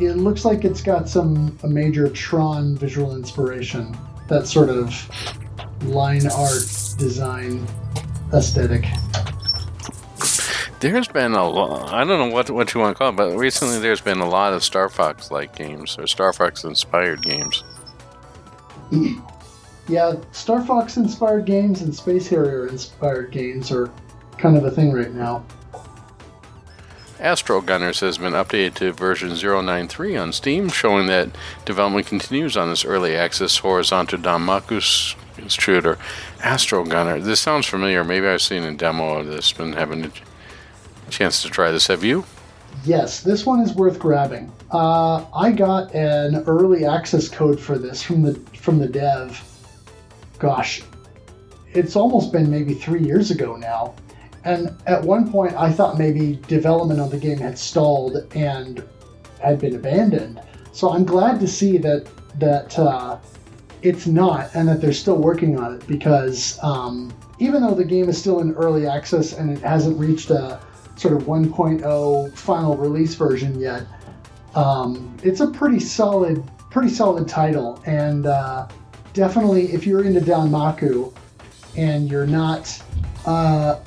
it 0.00 0.16
looks 0.16 0.44
like 0.44 0.64
it's 0.64 0.82
got 0.82 1.08
some 1.08 1.58
a 1.62 1.68
major 1.68 2.08
Tron 2.10 2.76
visual 2.76 3.16
inspiration. 3.16 3.96
That 4.28 4.46
sort 4.46 4.68
of 4.68 4.94
line 5.84 6.26
art 6.26 6.94
design. 6.98 7.66
aesthetic. 8.32 8.86
There's 10.80 11.08
been 11.08 11.32
a 11.32 11.48
lot. 11.48 11.92
I 11.92 12.04
don't 12.04 12.30
know 12.30 12.34
what 12.34 12.50
what 12.50 12.72
you 12.72 12.80
want 12.80 12.96
to 12.96 12.98
call 12.98 13.10
it, 13.10 13.16
but 13.16 13.36
recently 13.36 13.78
there's 13.80 14.00
been 14.00 14.20
a 14.20 14.28
lot 14.28 14.54
of 14.54 14.64
Star 14.64 14.88
Fox 14.88 15.30
like 15.30 15.54
games 15.54 15.98
or 15.98 16.06
Star 16.06 16.32
Fox 16.32 16.64
inspired 16.64 17.22
games. 17.22 17.62
yeah, 19.88 20.14
Star 20.32 20.64
Fox 20.64 20.96
inspired 20.96 21.44
games 21.44 21.82
and 21.82 21.94
Space 21.94 22.28
Harrier 22.28 22.66
inspired 22.68 23.30
games 23.30 23.70
are 23.70 23.90
kind 24.38 24.56
of 24.56 24.64
a 24.64 24.70
thing 24.70 24.90
right 24.92 25.12
now. 25.12 25.44
Astro 27.20 27.60
Gunners 27.60 28.00
has 28.00 28.16
been 28.16 28.32
updated 28.32 28.74
to 28.76 28.92
version 28.92 29.28
093 29.36 30.16
on 30.16 30.32
Steam, 30.32 30.70
showing 30.70 31.06
that 31.08 31.28
development 31.66 32.06
continues 32.06 32.56
on 32.56 32.70
this 32.70 32.82
early 32.82 33.14
access 33.14 33.58
horizontal 33.58 34.18
Danmaku 34.18 34.80
shooter. 35.50 35.98
Astro 36.42 36.82
Gunner. 36.84 37.20
This 37.20 37.38
sounds 37.38 37.66
familiar. 37.66 38.02
Maybe 38.04 38.26
I've 38.26 38.40
seen 38.40 38.62
a 38.62 38.74
demo 38.74 39.18
of 39.18 39.26
this, 39.26 39.52
been 39.52 39.74
having 39.74 40.06
a 40.06 41.10
chance 41.10 41.42
to 41.42 41.50
try 41.50 41.70
this. 41.70 41.88
Have 41.88 42.02
you? 42.02 42.24
Yes, 42.84 43.20
this 43.20 43.44
one 43.44 43.60
is 43.60 43.74
worth 43.74 43.98
grabbing. 43.98 44.50
Uh, 44.70 45.26
I 45.34 45.52
got 45.52 45.94
an 45.94 46.36
early 46.46 46.86
access 46.86 47.28
code 47.28 47.60
for 47.60 47.76
this 47.76 48.02
from 48.02 48.22
the 48.22 48.34
from 48.56 48.78
the 48.78 48.88
dev. 48.88 49.42
Gosh, 50.38 50.82
it's 51.74 51.96
almost 51.96 52.32
been 52.32 52.50
maybe 52.50 52.72
three 52.72 53.02
years 53.02 53.30
ago 53.30 53.56
now. 53.56 53.94
And 54.44 54.74
at 54.86 55.02
one 55.02 55.30
point, 55.30 55.54
I 55.54 55.70
thought 55.70 55.98
maybe 55.98 56.36
development 56.48 57.00
of 57.00 57.10
the 57.10 57.18
game 57.18 57.38
had 57.38 57.58
stalled 57.58 58.16
and 58.34 58.82
had 59.40 59.58
been 59.58 59.74
abandoned. 59.74 60.40
So 60.72 60.90
I'm 60.90 61.04
glad 61.04 61.40
to 61.40 61.48
see 61.48 61.78
that 61.78 62.08
that 62.38 62.78
uh, 62.78 63.18
it's 63.82 64.06
not, 64.06 64.50
and 64.54 64.68
that 64.68 64.80
they're 64.80 64.92
still 64.92 65.16
working 65.16 65.58
on 65.58 65.74
it 65.74 65.86
because 65.86 66.58
um, 66.62 67.12
even 67.38 67.62
though 67.62 67.74
the 67.74 67.84
game 67.84 68.08
is 68.08 68.18
still 68.18 68.40
in 68.40 68.52
early 68.52 68.86
access 68.86 69.32
and 69.32 69.50
it 69.50 69.60
hasn't 69.60 69.98
reached 69.98 70.30
a 70.30 70.60
sort 70.96 71.14
of 71.14 71.24
1.0 71.24 72.36
final 72.36 72.76
release 72.76 73.14
version 73.14 73.58
yet, 73.58 73.86
um, 74.54 75.16
it's 75.22 75.40
a 75.40 75.46
pretty 75.48 75.80
solid, 75.80 76.42
pretty 76.70 76.88
solid 76.90 77.28
title, 77.28 77.82
and 77.86 78.26
uh, 78.26 78.68
definitely 79.12 79.72
if 79.72 79.86
you're 79.86 80.04
into 80.04 80.20
Danmaku 80.20 81.12
and 81.76 82.08
you're 82.08 82.26
not 82.26 82.82
uh, 83.26 83.80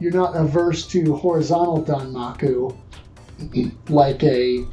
you're 0.00 0.12
not 0.12 0.36
averse 0.36 0.86
to 0.88 1.14
horizontal 1.16 1.82
Danmaku, 1.82 2.76
like 3.88 4.22
a 4.22 4.64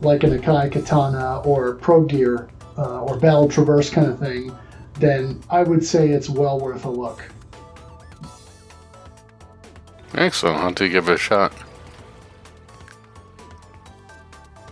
like 0.00 0.22
an 0.22 0.38
Akai 0.38 0.70
Katana 0.70 1.40
or 1.40 1.74
Pro 1.74 2.04
Gear 2.04 2.48
uh, 2.76 3.02
or 3.02 3.18
Battle 3.18 3.48
Traverse 3.48 3.90
kind 3.90 4.06
of 4.06 4.18
thing, 4.18 4.56
then 4.94 5.40
I 5.50 5.62
would 5.62 5.84
say 5.84 6.10
it's 6.10 6.28
well 6.28 6.60
worth 6.60 6.84
a 6.84 6.90
look. 6.90 7.28
Excellent. 10.14 10.56
I'll 10.56 10.62
have 10.64 10.74
to 10.76 10.88
give 10.88 11.08
it 11.08 11.14
a 11.14 11.18
shot. 11.18 11.52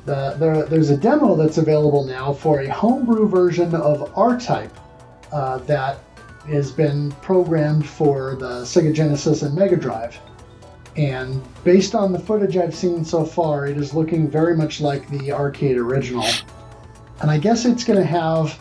The, 0.05 0.37
there, 0.39 0.65
there's 0.67 0.91
a 0.91 0.97
demo 0.97 1.35
that's 1.35 1.59
available 1.59 2.05
now 2.05 2.33
for 2.33 2.61
a 2.61 2.69
homebrew 2.69 3.29
version 3.29 3.75
of 3.75 4.17
R-Type 4.17 4.73
uh, 5.33 5.59
that 5.59 5.99
has 6.49 6.71
been 6.71 7.13
programmed 7.23 7.87
for 7.87 8.37
the 8.37 8.63
Sega 8.63 8.93
Genesis 8.93 9.43
and 9.43 9.55
Mega 9.55 9.77
Drive. 9.77 10.19
And 10.97 11.43
based 11.63 11.95
on 11.95 12.13
the 12.13 12.19
footage 12.19 12.57
I've 12.57 12.75
seen 12.75 13.05
so 13.05 13.25
far, 13.25 13.67
it 13.67 13.77
is 13.77 13.93
looking 13.93 14.31
very 14.31 14.57
much 14.57 14.81
like 14.81 15.09
the 15.11 15.33
arcade 15.33 15.77
original. 15.77 16.27
And 17.21 17.31
I 17.31 17.39
guess 17.39 17.65
it's 17.65 17.85
going 17.85 17.99
to 17.99 18.05
have 18.05 18.59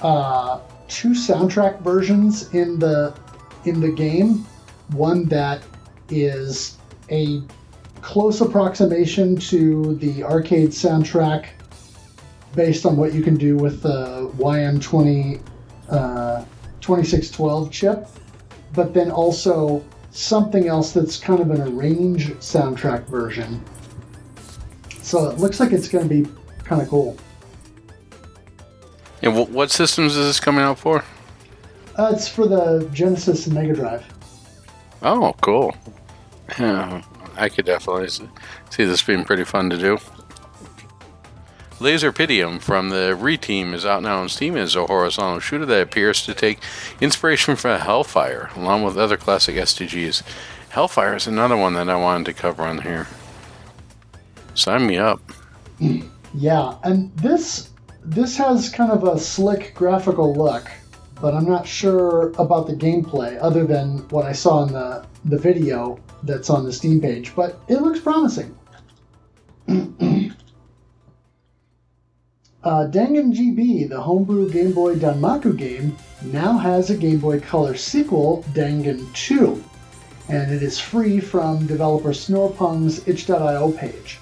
uh, 0.00 0.60
two 0.88 1.10
soundtrack 1.10 1.80
versions 1.80 2.54
in 2.54 2.78
the 2.78 3.16
in 3.64 3.80
the 3.80 3.90
game. 3.90 4.46
One 4.90 5.24
that 5.24 5.62
is 6.08 6.78
a 7.10 7.42
close 8.00 8.40
approximation 8.40 9.36
to 9.36 9.96
the 9.96 10.22
arcade 10.22 10.70
soundtrack 10.70 11.46
based 12.54 12.86
on 12.86 12.96
what 12.96 13.12
you 13.12 13.22
can 13.22 13.36
do 13.36 13.56
with 13.56 13.82
the 13.82 14.30
YM20 14.38 15.42
uh, 15.88 16.44
2612 16.86 17.70
chip, 17.72 18.06
but 18.72 18.94
then 18.94 19.10
also 19.10 19.84
something 20.12 20.68
else 20.68 20.92
that's 20.92 21.18
kind 21.18 21.40
of 21.40 21.50
an 21.50 21.60
arranged 21.62 22.30
soundtrack 22.36 23.04
version. 23.06 23.60
So 25.02 25.28
it 25.28 25.38
looks 25.38 25.58
like 25.58 25.72
it's 25.72 25.88
going 25.88 26.08
to 26.08 26.22
be 26.22 26.30
kind 26.62 26.80
of 26.80 26.88
cool. 26.88 27.16
And 29.20 29.34
w- 29.34 29.52
what 29.52 29.72
systems 29.72 30.16
is 30.16 30.26
this 30.26 30.38
coming 30.38 30.62
out 30.62 30.78
for? 30.78 31.04
Uh, 31.96 32.12
it's 32.14 32.28
for 32.28 32.46
the 32.46 32.88
Genesis 32.92 33.46
and 33.46 33.56
Mega 33.56 33.74
Drive. 33.74 34.04
Oh, 35.02 35.34
cool. 35.40 35.74
Yeah, 36.56 37.02
I 37.36 37.48
could 37.48 37.64
definitely 37.64 38.08
see 38.08 38.84
this 38.84 39.02
being 39.02 39.24
pretty 39.24 39.44
fun 39.44 39.70
to 39.70 39.76
do. 39.76 39.98
Laserpidium 41.78 42.58
from 42.58 42.88
the 42.88 43.14
Re-Team 43.14 43.74
is 43.74 43.84
out 43.84 44.02
now 44.02 44.20
on 44.20 44.30
Steam 44.30 44.56
as 44.56 44.74
a 44.74 44.86
horizontal 44.86 45.40
shooter 45.40 45.66
that 45.66 45.82
appears 45.82 46.24
to 46.24 46.32
take 46.32 46.58
inspiration 47.02 47.54
from 47.54 47.78
Hellfire, 47.78 48.48
along 48.56 48.82
with 48.82 48.96
other 48.96 49.18
classic 49.18 49.56
STGs. 49.56 50.22
Hellfire 50.70 51.16
is 51.16 51.26
another 51.26 51.56
one 51.56 51.74
that 51.74 51.90
I 51.90 51.96
wanted 51.96 52.26
to 52.26 52.32
cover 52.32 52.62
on 52.62 52.80
here. 52.80 53.06
Sign 54.54 54.86
me 54.86 54.96
up. 54.96 55.20
Yeah, 56.32 56.76
and 56.82 57.14
this 57.18 57.70
this 58.02 58.38
has 58.38 58.70
kind 58.70 58.90
of 58.90 59.04
a 59.04 59.18
slick 59.18 59.74
graphical 59.74 60.34
look, 60.34 60.70
but 61.20 61.34
I'm 61.34 61.44
not 61.44 61.66
sure 61.66 62.30
about 62.38 62.68
the 62.68 62.74
gameplay 62.74 63.36
other 63.40 63.66
than 63.66 63.98
what 64.08 64.24
I 64.24 64.32
saw 64.32 64.62
in 64.62 64.72
the, 64.72 65.04
the 65.26 65.38
video 65.38 65.98
that's 66.22 66.48
on 66.48 66.64
the 66.64 66.72
Steam 66.72 67.02
page, 67.02 67.34
but 67.36 67.60
it 67.68 67.82
looks 67.82 68.00
promising. 68.00 68.56
uh, 72.66 72.84
Dangan 72.88 73.32
GB, 73.32 73.88
the 73.88 74.00
homebrew 74.00 74.50
Game 74.50 74.72
Boy 74.72 74.96
Danmaku 74.96 75.56
game, 75.56 75.96
now 76.20 76.58
has 76.58 76.90
a 76.90 76.96
Game 76.96 77.20
Boy 77.20 77.38
Color 77.38 77.76
sequel, 77.76 78.44
Dangan 78.54 79.14
2, 79.14 79.62
and 80.30 80.52
it 80.52 80.64
is 80.64 80.76
free 80.76 81.20
from 81.20 81.68
developer 81.68 82.08
Snorpung's 82.08 83.06
itch.io 83.06 83.70
page. 83.70 84.18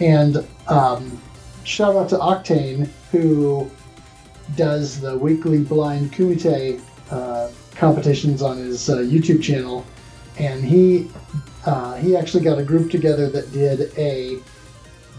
And 0.00 0.42
um, 0.66 1.20
shout 1.64 1.94
out 1.94 2.08
to 2.08 2.16
Octane, 2.16 2.88
who 3.10 3.70
does 4.56 4.98
the 4.98 5.18
weekly 5.18 5.58
blind 5.58 6.10
Kumite 6.10 6.80
uh, 7.10 7.50
competitions 7.72 8.40
on 8.40 8.56
his 8.56 8.88
uh, 8.88 8.96
YouTube 8.96 9.42
channel, 9.42 9.84
and 10.38 10.64
he 10.64 11.10
uh, 11.66 11.96
he 11.96 12.16
actually 12.16 12.42
got 12.42 12.58
a 12.58 12.64
group 12.64 12.90
together 12.90 13.28
that 13.28 13.52
did 13.52 13.92
a 13.98 14.38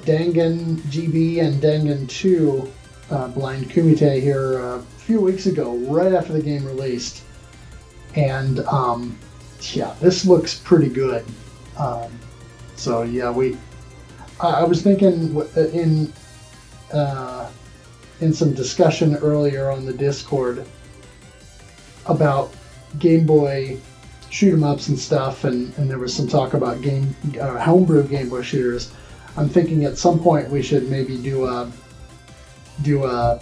Dangan 0.06 0.78
GB 0.92 1.42
and 1.42 1.62
Dangan 1.62 2.08
2 2.10 2.72
uh, 3.10 3.28
blind 3.30 3.70
Kumite 3.70 4.22
here 4.22 4.60
a 4.60 4.82
few 4.98 5.22
weeks 5.22 5.46
ago, 5.46 5.76
right 5.78 6.14
after 6.14 6.34
the 6.34 6.42
game 6.42 6.66
released, 6.66 7.24
and 8.16 8.60
um, 8.62 9.18
yeah, 9.72 9.96
this 10.02 10.26
looks 10.26 10.56
pretty 10.60 10.90
good. 10.90 11.26
Um, 11.78 12.12
so 12.76 13.04
yeah, 13.04 13.32
we. 13.32 13.58
I, 14.40 14.62
I 14.62 14.64
was 14.64 14.82
thinking 14.82 15.36
in 15.56 16.12
uh, 16.92 17.50
in 18.22 18.34
some 18.34 18.54
discussion 18.54 19.16
earlier 19.18 19.70
on 19.70 19.86
the 19.86 19.94
Discord 19.94 20.66
about 22.06 22.54
Game 23.00 23.26
Boy 23.26 23.78
shoot 24.30 24.54
'em 24.54 24.64
ups 24.64 24.88
and 24.88 24.98
stuff, 24.98 25.44
and, 25.44 25.74
and 25.78 25.90
there 25.90 26.00
was 26.00 26.14
some 26.14 26.28
talk 26.28 26.54
about 26.56 26.82
game 26.82 27.16
uh, 27.40 27.60
homebrew 27.60 28.04
Game 28.08 28.30
Boy 28.30 28.42
shooters. 28.42 28.92
I'm 29.36 29.50
thinking 29.50 29.86
at 29.86 29.98
some 29.98 30.20
point 30.20 30.50
we 30.50 30.62
should 30.62 30.90
maybe 30.90 31.18
do 31.18 31.46
a 31.46 31.72
do 32.82 33.06
a 33.06 33.40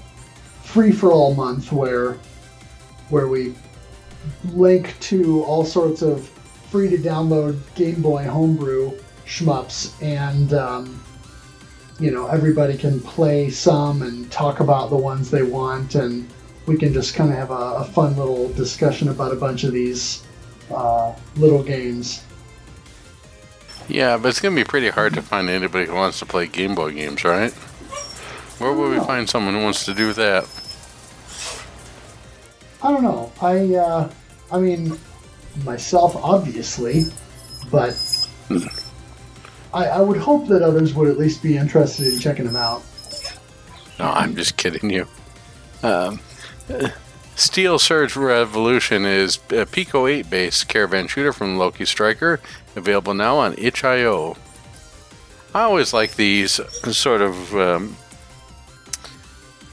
free 0.64 0.92
for 0.92 1.12
all 1.12 1.34
month 1.34 1.72
where 1.72 2.18
where 3.10 3.28
we 3.28 3.56
link 4.54 4.98
to 5.02 5.44
all 5.44 5.66
sorts 5.66 6.02
of 6.02 6.28
free 6.70 6.90
to 6.90 6.98
download 6.98 7.60
Game 7.76 8.02
Boy 8.02 8.24
homebrew 8.24 8.98
shmups 9.26 10.02
and 10.02 10.54
um, 10.54 11.04
you 12.00 12.12
know 12.12 12.28
everybody 12.28 12.78
can 12.78 13.00
play 13.00 13.50
some 13.50 14.02
and 14.02 14.32
talk 14.32 14.60
about 14.60 14.90
the 14.90 14.98
ones 14.98 15.30
they 15.30 15.44
want 15.44 15.96
and 15.96 16.30
we 16.68 16.78
can 16.78 16.94
just 16.94 17.16
kind 17.16 17.30
of 17.30 17.36
have 17.36 17.52
a, 17.52 17.54
a 17.54 17.84
fun 17.84 18.16
little 18.16 18.50
discussion 18.54 19.10
about 19.10 19.32
a 19.32 19.36
bunch 19.36 19.64
of 19.64 19.74
these 19.74 20.24
uh, 20.70 21.14
little 21.36 21.64
games 21.64 22.24
Yeah, 23.92 24.16
but 24.16 24.30
it's 24.30 24.40
going 24.40 24.56
to 24.56 24.62
be 24.62 24.68
pretty 24.68 24.88
hard 24.88 25.14
to 25.16 25.22
find 25.22 25.50
anybody 25.50 25.86
who 25.86 25.96
wants 25.96 26.20
to 26.20 26.26
play 26.26 26.48
Game 26.48 26.76
Boy 26.76 26.94
games, 26.94 27.26
right? 27.26 27.52
Where 28.58 28.72
would 28.72 28.90
we 28.90 28.98
know. 28.98 29.04
find 29.04 29.30
someone 29.30 29.54
who 29.54 29.64
wants 29.64 29.84
to 29.86 29.94
do 29.94 30.14
that? 30.14 30.48
I 32.82 32.92
don't 32.92 33.04
know. 33.04 33.34
I 33.42 33.76
uh, 33.76 34.12
I 34.50 34.60
mean, 34.60 34.98
myself 35.66 36.16
obviously, 36.16 37.06
but 37.70 37.94
I, 39.74 39.88
I 39.88 40.02
would 40.02 40.18
hope 40.18 40.48
that 40.48 40.62
others 40.62 40.94
would 40.94 41.10
at 41.10 41.18
least 41.18 41.44
be 41.44 41.58
interested 41.58 42.14
in 42.14 42.20
checking 42.20 42.46
them 42.46 42.56
out. 42.56 42.84
No, 44.00 44.06
I'm 44.06 44.36
just 44.36 44.56
kidding 44.56 44.90
you. 44.90 45.06
Um, 45.84 46.22
Steel 47.42 47.80
Surge 47.80 48.16
Revolution 48.16 49.04
is 49.04 49.40
a 49.50 49.66
Pico 49.66 50.06
8 50.06 50.30
based 50.30 50.68
caravan 50.68 51.08
shooter 51.08 51.34
from 51.34 51.58
Loki 51.58 51.86
Striker, 51.86 52.40
available 52.76 53.16
now 53.16 53.38
on 53.38 53.56
itch.io. 53.58 54.38
I 55.56 55.64
always 55.64 55.92
like 55.92 56.18
these 56.18 56.62
sort 56.96 57.24
of 57.24 57.56
um, 57.56 57.98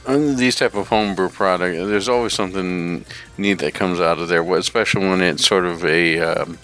these 0.07 0.57
type 0.57 0.75
of 0.75 0.89
homebrew 0.89 1.29
product. 1.29 1.77
There's 1.77 2.09
always 2.09 2.33
something 2.33 3.05
neat 3.37 3.59
that 3.59 3.75
comes 3.75 4.01
out 4.01 4.19
of 4.19 4.29
there, 4.29 4.43
especially 4.55 5.07
when 5.07 5.21
it's 5.21 5.47
sort 5.47 5.67
of 5.67 5.85
a 5.85 6.21
um, 6.21 6.59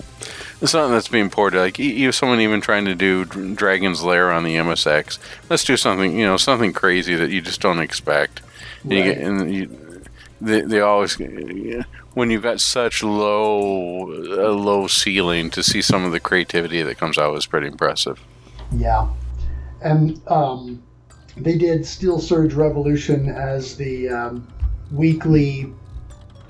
it's 0.63 0.73
something 0.73 0.95
that's 0.95 1.09
being 1.09 1.29
ported. 1.29 1.61
Like 1.61 1.79
you, 1.79 2.13
someone 2.13 2.41
even 2.41 2.63
trying 2.63 2.87
to 2.87 2.95
do 2.95 3.27
Dragon's 3.27 4.03
Lair 4.03 4.33
on 4.33 4.43
the 4.43 4.57
MSX. 4.57 5.19
Let's 5.51 5.65
do 5.65 5.77
something, 5.77 6.19
you 6.19 6.25
know, 6.25 6.39
something 6.39 6.73
crazy 6.73 7.15
that 7.15 7.31
you 7.31 7.43
just 7.43 7.61
don't 7.61 7.81
expect. 7.81 8.41
Right. 8.85 8.97
And, 8.97 8.97
you 8.97 9.05
get, 9.05 9.19
and 9.19 9.55
you, 9.55 9.84
they, 10.45 10.61
they 10.61 10.81
always 10.81 11.17
when 12.15 12.31
you've 12.31 12.43
got 12.43 12.61
such 12.61 13.03
low 13.03 14.11
a 14.11 14.53
low 14.53 14.87
ceiling 14.87 15.51
to 15.51 15.63
see 15.63 15.83
some 15.83 16.05
of 16.05 16.13
the 16.13 16.21
creativity 16.21 16.83
that 16.83 16.99
comes 16.99 17.19
out 17.19 17.37
is 17.37 17.47
pretty 17.47 17.67
impressive. 17.67 18.21
Yeah, 18.73 19.09
and 19.83 20.21
um, 20.29 20.83
they 21.37 21.57
did 21.57 21.87
Steel 21.87 22.21
Surge 22.21 22.55
Revolution 22.55 23.29
as 23.29 23.77
the 23.77 24.09
um, 24.09 24.49
weekly 24.93 25.73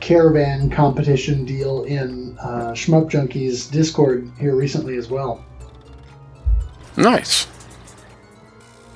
caravan 0.00 0.68
competition 0.68 1.44
deal 1.44 1.84
in 1.84 2.36
uh, 2.38 2.72
Shmup 2.72 3.10
Junkies 3.10 3.70
Discord 3.70 4.30
here 4.38 4.54
recently 4.54 4.96
as 4.96 5.08
well. 5.08 5.44
Nice. 6.96 7.46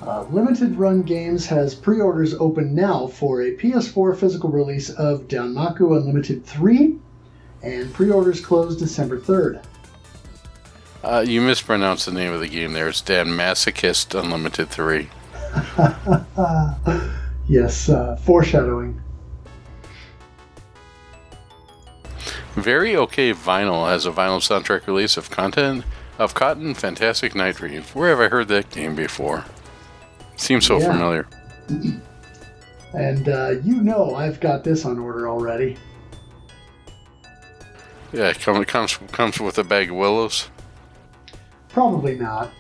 Uh, 0.03 0.23
Limited 0.31 0.77
Run 0.77 1.03
Games 1.03 1.47
has 1.47 1.75
pre 1.75 2.01
orders 2.01 2.35
open 2.35 2.75
now 2.75 3.09
for 3.09 3.43
a 3.43 3.57
PS4 3.57 4.17
physical 4.17 4.51
release 4.51 4.91
of 4.91 5.23
Danmaku 5.23 5.97
Unlimited 5.97 6.45
3, 6.45 6.97
and 7.63 7.93
pre 7.93 8.11
orders 8.11 8.41
close 8.41 8.77
December 8.77 9.19
3rd. 9.21 9.63
Uh, 11.03 11.25
you 11.27 11.41
mispronounced 11.41 12.07
the 12.07 12.13
name 12.13 12.33
of 12.33 12.41
the 12.41 12.49
game 12.49 12.73
there. 12.73 12.89
It's 12.89 13.01
Dan 13.01 13.29
Masochist 13.29 14.19
Unlimited 14.19 14.69
3. 14.69 15.09
yes, 17.49 17.89
uh, 17.89 18.17
foreshadowing. 18.17 19.01
Very 22.55 22.97
okay 22.97 23.33
vinyl 23.33 23.89
has 23.89 24.07
a 24.07 24.11
vinyl 24.11 24.41
soundtrack 24.41 24.87
release 24.87 25.17
of 25.17 25.31
content 25.31 25.85
of 26.19 26.35
Cotton 26.35 26.75
Fantastic 26.75 27.35
Night 27.35 27.57
Dream. 27.57 27.83
Where 27.95 28.11
have 28.11 28.21
I 28.21 28.29
heard 28.29 28.49
that 28.49 28.71
game 28.71 28.97
before? 28.97 29.45
Seems 30.39 30.67
so 30.67 30.79
yeah. 30.79 30.93
familiar. 30.93 31.29
And 32.95 33.29
uh, 33.29 33.57
you 33.63 33.83
know 33.83 34.15
I've 34.15 34.41
got 34.41 34.65
this 34.65 34.87
on 34.87 34.99
order 34.99 35.29
already. 35.29 35.77
Yeah, 38.13 38.29
it 38.31 38.41
comes 38.41 38.65
comes 38.67 38.99
comes 39.13 39.41
with 39.41 39.59
a 39.59 39.65
bag 39.65 39.91
of 39.91 39.97
willows. 39.97 40.49
Probably 41.69 42.17
not. 42.17 42.51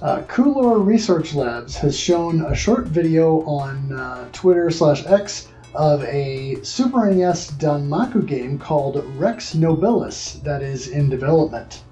Uh, 0.00 0.22
Coolor 0.22 0.84
Research 0.84 1.34
Labs 1.34 1.76
has 1.76 1.98
shown 1.98 2.44
a 2.46 2.54
short 2.54 2.86
video 2.86 3.42
on 3.42 3.92
uh, 3.92 4.28
Twitter 4.32 4.70
slash 4.70 5.06
X 5.06 5.48
of 5.74 6.02
a 6.04 6.56
Super 6.62 7.06
NES 7.10 7.52
Danmaku 7.52 8.26
game 8.26 8.58
called 8.58 9.04
Rex 9.16 9.54
Nobilis 9.54 10.42
that 10.42 10.62
is 10.62 10.88
in 10.88 11.08
development. 11.08 11.82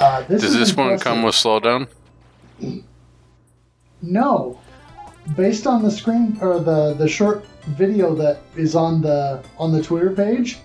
Uh, 0.00 0.22
this 0.22 0.42
Does 0.42 0.54
this 0.54 0.70
impressive. 0.70 0.76
one 0.76 0.98
come 0.98 1.22
with 1.22 1.34
slowdown? 1.34 1.88
No. 4.02 4.60
Based 5.36 5.66
on 5.66 5.82
the 5.82 5.90
screen 5.90 6.38
or 6.40 6.60
the, 6.60 6.94
the 6.94 7.08
short 7.08 7.44
video 7.66 8.14
that 8.14 8.40
is 8.56 8.74
on 8.76 9.02
the 9.02 9.42
on 9.58 9.72
the 9.72 9.82
Twitter 9.82 10.10
page, 10.10 10.58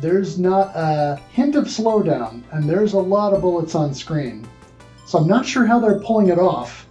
there's 0.00 0.38
not 0.38 0.72
a 0.74 1.20
hint 1.32 1.54
of 1.54 1.64
slowdown, 1.64 2.42
and 2.52 2.68
there's 2.68 2.92
a 2.92 2.98
lot 2.98 3.32
of 3.32 3.40
bullets 3.40 3.74
on 3.74 3.94
screen. 3.94 4.46
So 5.06 5.18
I'm 5.18 5.26
not 5.26 5.46
sure 5.46 5.64
how 5.64 5.78
they're 5.80 6.00
pulling 6.00 6.28
it 6.28 6.38
off. 6.38 6.86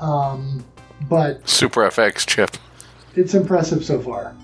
Um, 0.00 0.64
but 1.08 1.46
Super 1.48 1.82
FX 1.82 2.26
chip. 2.26 2.56
It's 3.16 3.34
impressive 3.34 3.84
so 3.84 4.00
far. 4.00 4.34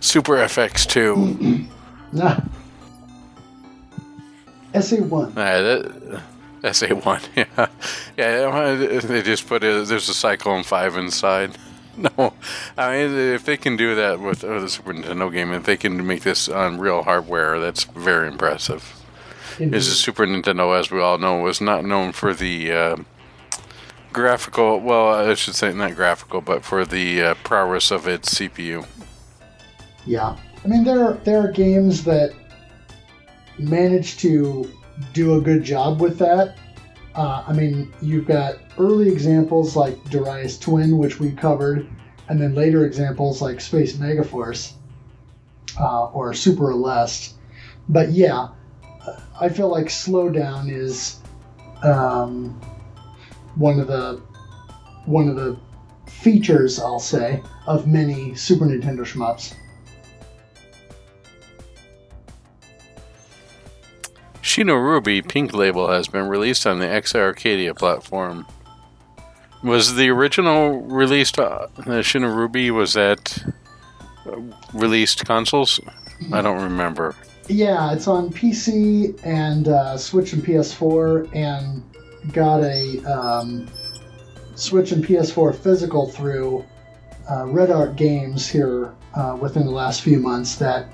Super 0.00 0.34
FX 0.34 0.86
two. 0.86 1.68
nah. 2.12 2.40
SA1. 4.72 5.30
Uh, 5.30 5.32
that, 5.32 6.22
SA1, 6.62 7.28
yeah. 7.36 7.66
Yeah, 8.16 9.00
they 9.00 9.22
just 9.22 9.46
put 9.46 9.64
it, 9.64 9.86
there's 9.86 10.08
a 10.08 10.14
Cyclone 10.14 10.62
5 10.62 10.96
inside. 10.96 11.56
No, 11.96 12.32
I 12.78 12.92
mean, 12.92 13.14
if 13.14 13.44
they 13.44 13.58
can 13.58 13.76
do 13.76 13.94
that 13.96 14.20
with, 14.20 14.42
with 14.42 14.62
the 14.62 14.68
Super 14.70 14.94
Nintendo 14.94 15.30
game, 15.30 15.52
if 15.52 15.64
they 15.64 15.76
can 15.76 16.06
make 16.06 16.22
this 16.22 16.48
on 16.48 16.78
real 16.78 17.02
hardware, 17.02 17.58
that's 17.58 17.84
very 17.84 18.28
impressive. 18.28 18.94
Is 19.58 19.88
the 19.88 19.94
Super 19.94 20.24
Nintendo, 20.24 20.78
as 20.78 20.90
we 20.90 21.00
all 21.00 21.18
know, 21.18 21.40
was 21.40 21.60
not 21.60 21.84
known 21.84 22.12
for 22.12 22.32
the 22.32 22.72
uh, 22.72 22.96
graphical, 24.12 24.80
well, 24.80 25.08
I 25.08 25.34
should 25.34 25.54
say 25.54 25.74
not 25.74 25.94
graphical, 25.94 26.40
but 26.40 26.64
for 26.64 26.86
the 26.86 27.22
uh, 27.22 27.34
prowess 27.44 27.90
of 27.90 28.08
its 28.08 28.34
CPU. 28.34 28.86
Yeah. 30.06 30.36
I 30.64 30.68
mean, 30.68 30.84
there, 30.84 31.04
are, 31.04 31.14
there 31.24 31.40
are 31.40 31.52
games 31.52 32.04
that 32.04 32.32
managed 33.62 34.20
to 34.20 34.70
do 35.12 35.34
a 35.34 35.40
good 35.40 35.62
job 35.62 36.00
with 36.00 36.18
that. 36.18 36.56
Uh, 37.14 37.44
I 37.46 37.52
mean, 37.52 37.92
you've 38.00 38.26
got 38.26 38.56
early 38.78 39.08
examples 39.08 39.76
like 39.76 40.02
Darius 40.10 40.58
Twin, 40.58 40.98
which 40.98 41.18
we 41.18 41.32
covered, 41.32 41.88
and 42.28 42.40
then 42.40 42.54
later 42.54 42.84
examples 42.86 43.42
like 43.42 43.60
Space 43.60 43.96
Megaforce 43.96 44.74
uh, 45.78 46.06
or 46.06 46.32
Super 46.34 46.72
Aleste. 46.72 47.34
But 47.88 48.10
yeah, 48.10 48.48
I 49.40 49.48
feel 49.48 49.68
like 49.68 49.86
Slowdown 49.86 50.70
is 50.70 51.20
um, 51.82 52.60
one 53.56 53.80
of 53.80 53.86
the 53.86 54.20
one 55.06 55.28
of 55.28 55.36
the 55.36 55.58
features, 56.06 56.78
I'll 56.78 57.00
say, 57.00 57.42
of 57.66 57.86
many 57.86 58.34
Super 58.34 58.66
Nintendo 58.66 59.00
shmups. 59.00 59.54
Shinorubi 64.50 65.28
Pink 65.28 65.54
Label 65.54 65.86
has 65.92 66.08
been 66.08 66.26
released 66.26 66.66
on 66.66 66.80
the 66.80 66.84
exA-Arcadia 66.84 67.72
platform. 67.72 68.48
Was 69.62 69.94
the 69.94 70.08
original 70.08 70.80
released 70.80 71.38
uh, 71.38 71.68
Shinorubi 71.76 72.72
was 72.72 72.94
that 72.94 73.44
uh, 74.26 74.40
released 74.74 75.24
consoles? 75.24 75.78
I 76.32 76.42
don't 76.42 76.60
remember. 76.64 77.14
Yeah, 77.46 77.92
it's 77.92 78.08
on 78.08 78.30
PC 78.30 79.24
and 79.24 79.68
uh, 79.68 79.96
Switch 79.96 80.32
and 80.32 80.42
PS4, 80.42 81.32
and 81.32 81.84
got 82.32 82.64
a 82.64 82.98
um, 83.04 83.68
Switch 84.56 84.90
and 84.90 85.04
PS4 85.04 85.54
physical 85.54 86.08
through 86.08 86.64
uh, 87.30 87.46
Red 87.46 87.70
Art 87.70 87.94
Games 87.94 88.48
here 88.48 88.92
uh, 89.14 89.38
within 89.40 89.64
the 89.64 89.72
last 89.72 90.02
few 90.02 90.18
months. 90.18 90.56
That 90.56 90.88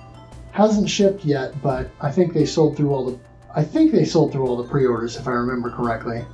hasn't 0.53 0.91
shipped 0.91 1.25
yet, 1.25 1.63
but 1.63 1.89
I 2.03 2.11
think 2.11 2.35
they 2.35 2.45
sold 2.45 2.77
through 2.77 2.93
all 2.93 3.07
the 3.07 3.26
I 3.57 3.65
think 3.65 3.91
they 3.91 4.05
sold 4.05 4.33
through 4.33 4.47
all 4.47 4.57
the 4.57 4.69
pre-orders, 4.69 5.17
if 5.17 5.27
I 5.27 5.31
remember 5.31 5.71
correctly. 5.71 6.25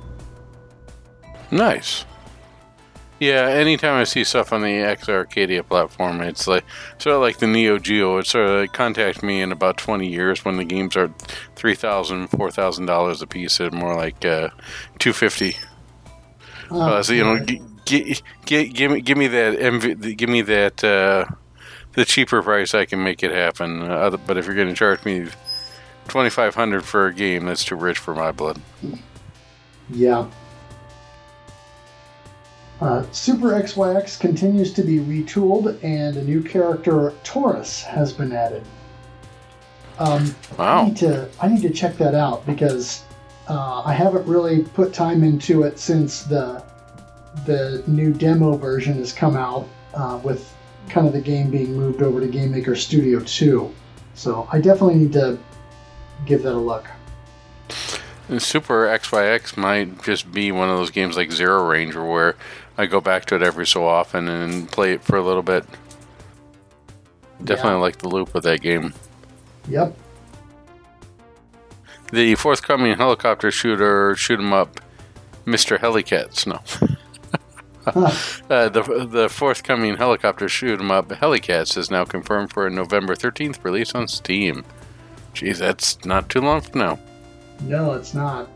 Nice. 1.51 2.03
Yeah, 3.19 3.47
anytime 3.47 3.93
I 3.93 4.03
see 4.03 4.25
stuff 4.25 4.51
on 4.51 4.61
the 4.61 4.67
exA-Arcadia 4.67 5.63
platform, 5.63 6.19
it's 6.19 6.45
like 6.45 6.65
sort 6.97 7.15
of 7.15 7.21
like 7.21 7.37
the 7.37 7.47
Neo 7.47 7.79
Geo. 7.79 8.17
It 8.17 8.27
sort 8.27 8.49
of 8.49 8.59
like 8.59 8.73
contact 8.73 9.23
me 9.23 9.39
in 9.41 9.53
about 9.53 9.77
twenty 9.77 10.09
years 10.09 10.43
when 10.43 10.57
the 10.57 10.65
games 10.65 10.97
are 10.97 11.13
three 11.55 11.75
thousand, 11.75 12.27
four 12.27 12.51
thousand 12.51 12.87
dollars 12.87 13.21
a 13.21 13.27
piece, 13.27 13.61
and 13.61 13.71
more 13.71 13.95
like 13.95 14.25
uh, 14.25 14.49
two 14.99 15.13
fifty. 15.13 15.55
Oh, 16.69 16.81
uh, 16.81 17.03
so 17.03 17.13
you 17.13 17.23
know, 17.23 17.39
g- 17.45 17.61
g- 17.85 18.17
g- 18.45 18.67
give 18.67 18.91
me 18.91 18.99
give 18.99 19.17
me 19.17 19.27
that 19.27 19.57
MV, 19.57 20.17
give 20.17 20.29
me 20.29 20.41
that 20.41 20.83
uh, 20.83 21.23
the 21.93 22.03
cheaper 22.03 22.41
price. 22.41 22.73
I 22.73 22.83
can 22.83 23.01
make 23.01 23.23
it 23.23 23.31
happen. 23.31 23.83
Uh, 23.83 24.17
but 24.27 24.37
if 24.37 24.47
you're 24.47 24.55
going 24.55 24.67
to 24.67 24.73
charge 24.73 25.05
me 25.05 25.27
2500 26.07 26.83
for 26.83 27.07
a 27.07 27.13
game 27.13 27.45
that's 27.45 27.63
too 27.63 27.75
rich 27.75 27.97
for 27.97 28.13
my 28.13 28.31
blood. 28.31 28.59
Yeah. 29.89 30.27
Uh, 32.81 33.05
Super 33.11 33.51
XYX 33.51 34.19
continues 34.19 34.73
to 34.73 34.83
be 34.83 34.99
retooled, 34.99 35.81
and 35.83 36.17
a 36.17 36.23
new 36.23 36.41
character, 36.41 37.13
Taurus, 37.23 37.81
has 37.81 38.11
been 38.11 38.33
added. 38.33 38.63
Um, 39.99 40.35
wow. 40.57 40.81
I 40.81 40.85
need 40.85 40.97
to 40.97 41.29
I 41.39 41.47
need 41.47 41.61
to 41.61 41.69
check 41.69 41.97
that 41.97 42.15
out 42.15 42.45
because 42.45 43.03
uh, 43.47 43.83
I 43.85 43.93
haven't 43.93 44.27
really 44.27 44.63
put 44.63 44.91
time 44.91 45.23
into 45.23 45.63
it 45.63 45.79
since 45.79 46.23
the 46.23 46.63
the 47.45 47.83
new 47.87 48.13
demo 48.13 48.57
version 48.57 48.95
has 48.95 49.13
come 49.13 49.35
out 49.35 49.67
uh, 49.93 50.19
with 50.23 50.53
kind 50.89 51.07
of 51.07 51.13
the 51.13 51.21
game 51.21 51.49
being 51.49 51.73
moved 51.75 52.01
over 52.01 52.19
to 52.19 52.27
Game 52.27 52.51
Maker 52.51 52.75
Studio 52.75 53.19
2. 53.19 53.73
So 54.13 54.47
I 54.51 54.59
definitely 54.59 54.95
need 54.95 55.13
to 55.13 55.39
give 56.25 56.43
that 56.43 56.53
a 56.53 56.57
look. 56.57 56.87
And 58.29 58.41
Super 58.41 58.85
XYX 58.87 59.57
might 59.57 60.01
just 60.03 60.31
be 60.31 60.51
one 60.51 60.69
of 60.69 60.77
those 60.77 60.91
games 60.91 61.17
like 61.17 61.31
Zero 61.31 61.67
Ranger 61.67 62.03
where 62.05 62.35
I 62.77 62.85
go 62.85 63.01
back 63.01 63.25
to 63.25 63.35
it 63.35 63.41
every 63.43 63.67
so 63.67 63.85
often 63.85 64.27
and 64.27 64.69
play 64.71 64.93
it 64.93 65.03
for 65.03 65.17
a 65.17 65.21
little 65.21 65.43
bit. 65.43 65.65
Definitely 67.43 67.71
Yeah. 67.71 67.77
like 67.77 67.97
the 67.97 68.07
loop 68.07 68.33
of 68.35 68.43
that 68.43 68.61
game. 68.61 68.93
Yep. 69.67 69.97
The 72.11 72.35
forthcoming 72.35 72.95
helicopter 72.95 73.51
shooter, 73.51 74.15
shoot 74.15 74.39
'em 74.39 74.53
up, 74.53 74.79
Mr. 75.45 75.79
Helicats. 75.79 76.45
No. 76.47 76.59
uh, 77.85 78.69
the 78.69 79.07
the 79.09 79.27
forthcoming 79.29 79.97
helicopter 79.97 80.47
shoot 80.47 80.79
'em 80.79 80.91
up, 80.91 81.11
Helicats, 81.11 81.75
is 81.75 81.89
now 81.91 82.05
confirmed 82.05 82.53
for 82.53 82.67
a 82.67 82.69
November 82.69 83.15
13th 83.15 83.63
release 83.63 83.93
on 83.95 84.07
Steam. 84.07 84.63
Geez, 85.33 85.59
that's 85.59 86.03
not 86.05 86.29
too 86.29 86.41
long 86.41 86.61
from 86.61 86.79
now. 86.79 86.99
No, 87.61 87.93
it's 87.93 88.13
not. 88.13 88.49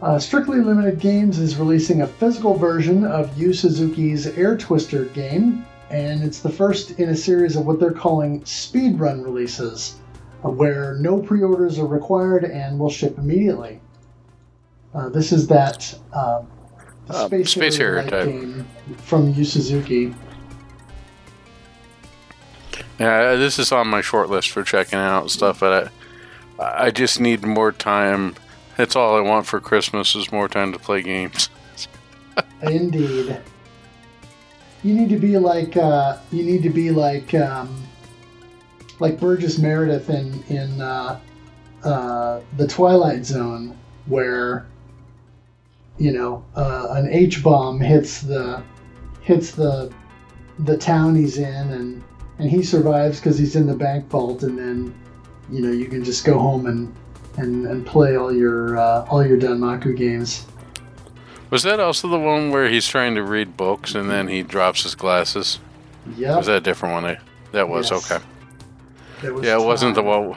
Uh, 0.00 0.18
Strictly 0.18 0.60
Limited 0.60 1.00
Games 1.00 1.38
is 1.38 1.56
releasing 1.56 2.02
a 2.02 2.06
physical 2.06 2.54
version 2.54 3.04
of 3.04 3.36
Yu 3.36 3.52
Suzuki's 3.52 4.26
Air 4.38 4.56
Twister 4.56 5.06
game, 5.06 5.66
and 5.90 6.22
it's 6.22 6.40
the 6.40 6.48
first 6.50 6.92
in 7.00 7.08
a 7.08 7.16
series 7.16 7.56
of 7.56 7.66
what 7.66 7.80
they're 7.80 7.90
calling 7.90 8.40
speedrun 8.42 9.24
releases, 9.24 9.96
uh, 10.44 10.50
where 10.50 10.94
no 11.00 11.18
pre 11.20 11.42
orders 11.42 11.78
are 11.80 11.86
required 11.86 12.44
and 12.44 12.78
will 12.78 12.90
ship 12.90 13.18
immediately. 13.18 13.80
Uh, 14.94 15.08
this 15.08 15.32
is 15.32 15.46
that 15.48 15.92
uh, 16.12 16.42
Uh, 17.10 17.26
Space, 17.26 17.50
Space 17.50 17.76
Harrier 17.76 18.02
Harrier-like 18.02 18.10
type. 18.10 18.28
game 18.28 18.66
from 18.98 19.32
Yu 19.34 19.44
Suzuki. 19.44 20.14
Yeah, 22.98 23.36
this 23.36 23.58
is 23.58 23.70
on 23.70 23.86
my 23.86 24.00
short 24.00 24.28
list 24.28 24.50
for 24.50 24.64
checking 24.64 24.98
out 24.98 25.30
stuff, 25.30 25.60
but 25.60 25.92
I, 26.58 26.86
I 26.86 26.90
just 26.90 27.20
need 27.20 27.44
more 27.44 27.70
time. 27.70 28.34
That's 28.76 28.96
all 28.96 29.16
I 29.16 29.20
want 29.20 29.46
for 29.46 29.60
Christmas 29.60 30.16
is 30.16 30.32
more 30.32 30.48
time 30.48 30.72
to 30.72 30.78
play 30.78 31.02
games. 31.02 31.48
Indeed. 32.62 33.40
You 34.82 34.94
need 34.94 35.08
to 35.10 35.18
be 35.18 35.38
like 35.38 35.76
uh, 35.76 36.18
you 36.30 36.44
need 36.44 36.62
to 36.62 36.70
be 36.70 36.90
like 36.90 37.34
um, 37.34 37.84
like 39.00 39.18
Burgess 39.18 39.58
Meredith 39.58 40.10
in 40.10 40.42
in 40.44 40.80
uh, 40.80 41.20
uh, 41.84 42.40
the 42.56 42.66
Twilight 42.66 43.24
Zone, 43.24 43.76
where 44.06 44.66
you 45.98 46.12
know 46.12 46.44
uh, 46.54 46.88
an 46.90 47.08
H 47.10 47.42
bomb 47.42 47.80
hits 47.80 48.20
the 48.20 48.62
hits 49.20 49.50
the 49.50 49.92
the 50.60 50.76
town 50.76 51.16
he's 51.16 51.38
in, 51.38 51.70
and 51.72 52.04
and 52.38 52.50
he 52.50 52.62
survives 52.62 53.18
because 53.20 53.38
he's 53.38 53.56
in 53.56 53.66
the 53.66 53.74
bank 53.74 54.08
vault, 54.08 54.42
and 54.42 54.58
then 54.58 54.94
you 55.50 55.60
know 55.62 55.70
you 55.70 55.86
can 55.86 56.04
just 56.04 56.24
go 56.24 56.38
home 56.38 56.66
and 56.66 56.94
and, 57.36 57.66
and 57.66 57.86
play 57.86 58.16
all 58.16 58.32
your 58.32 58.76
uh, 58.78 59.06
all 59.10 59.24
your 59.24 59.38
Danmaku 59.38 59.96
games. 59.96 60.46
Was 61.50 61.62
that 61.62 61.80
also 61.80 62.08
the 62.08 62.18
one 62.18 62.50
where 62.50 62.68
he's 62.68 62.86
trying 62.86 63.14
to 63.14 63.22
read 63.22 63.56
books 63.56 63.94
and 63.94 64.10
then 64.10 64.28
he 64.28 64.42
drops 64.42 64.82
his 64.82 64.94
glasses? 64.94 65.58
Yep. 66.16 66.36
Was 66.36 66.46
that 66.46 66.56
a 66.56 66.60
different 66.60 66.92
one? 66.94 67.04
I- 67.06 67.18
That 67.52 67.68
was 67.68 67.90
Yes. 67.90 68.10
okay. 68.12 68.24
Was 69.32 69.44
Yeah, 69.46 69.58
it 69.58 69.64
wasn't 69.64 69.94
the 69.94 70.02
one. 70.02 70.36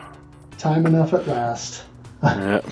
Time 0.58 0.86
enough 0.86 1.14
at 1.14 1.28
last. 1.28 1.84
Yeah. 2.24 2.62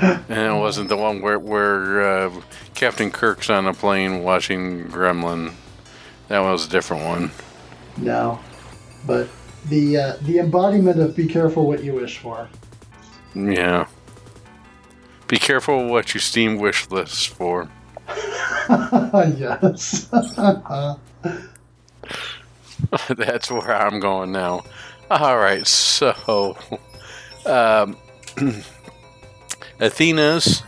And 0.00 0.56
it 0.56 0.60
wasn't 0.60 0.88
the 0.90 0.96
one 0.96 1.22
where 1.22 1.38
where 1.38 2.26
uh, 2.26 2.30
Captain 2.74 3.10
Kirk's 3.10 3.48
on 3.48 3.66
a 3.66 3.72
plane 3.72 4.22
watching 4.22 4.84
Gremlin. 4.88 5.52
That 6.28 6.40
was 6.40 6.66
a 6.66 6.68
different 6.68 7.04
one. 7.04 7.30
No, 7.96 8.38
but 9.06 9.28
the 9.68 9.96
uh, 9.96 10.16
the 10.22 10.38
embodiment 10.38 11.00
of 11.00 11.16
"Be 11.16 11.26
careful 11.26 11.66
what 11.66 11.82
you 11.82 11.94
wish 11.94 12.18
for." 12.18 12.48
Yeah. 13.34 13.86
Be 15.28 15.38
careful 15.38 15.88
what 15.88 16.14
you 16.14 16.20
Steam 16.20 16.58
wish 16.58 16.88
lists 16.90 17.26
for. 17.26 17.68
yes. 19.36 20.08
That's 23.08 23.50
where 23.50 23.74
I'm 23.74 24.00
going 24.00 24.32
now. 24.32 24.62
All 25.10 25.38
right, 25.38 25.66
so 25.66 26.56
um, 27.44 27.96
Athena's 29.80 30.62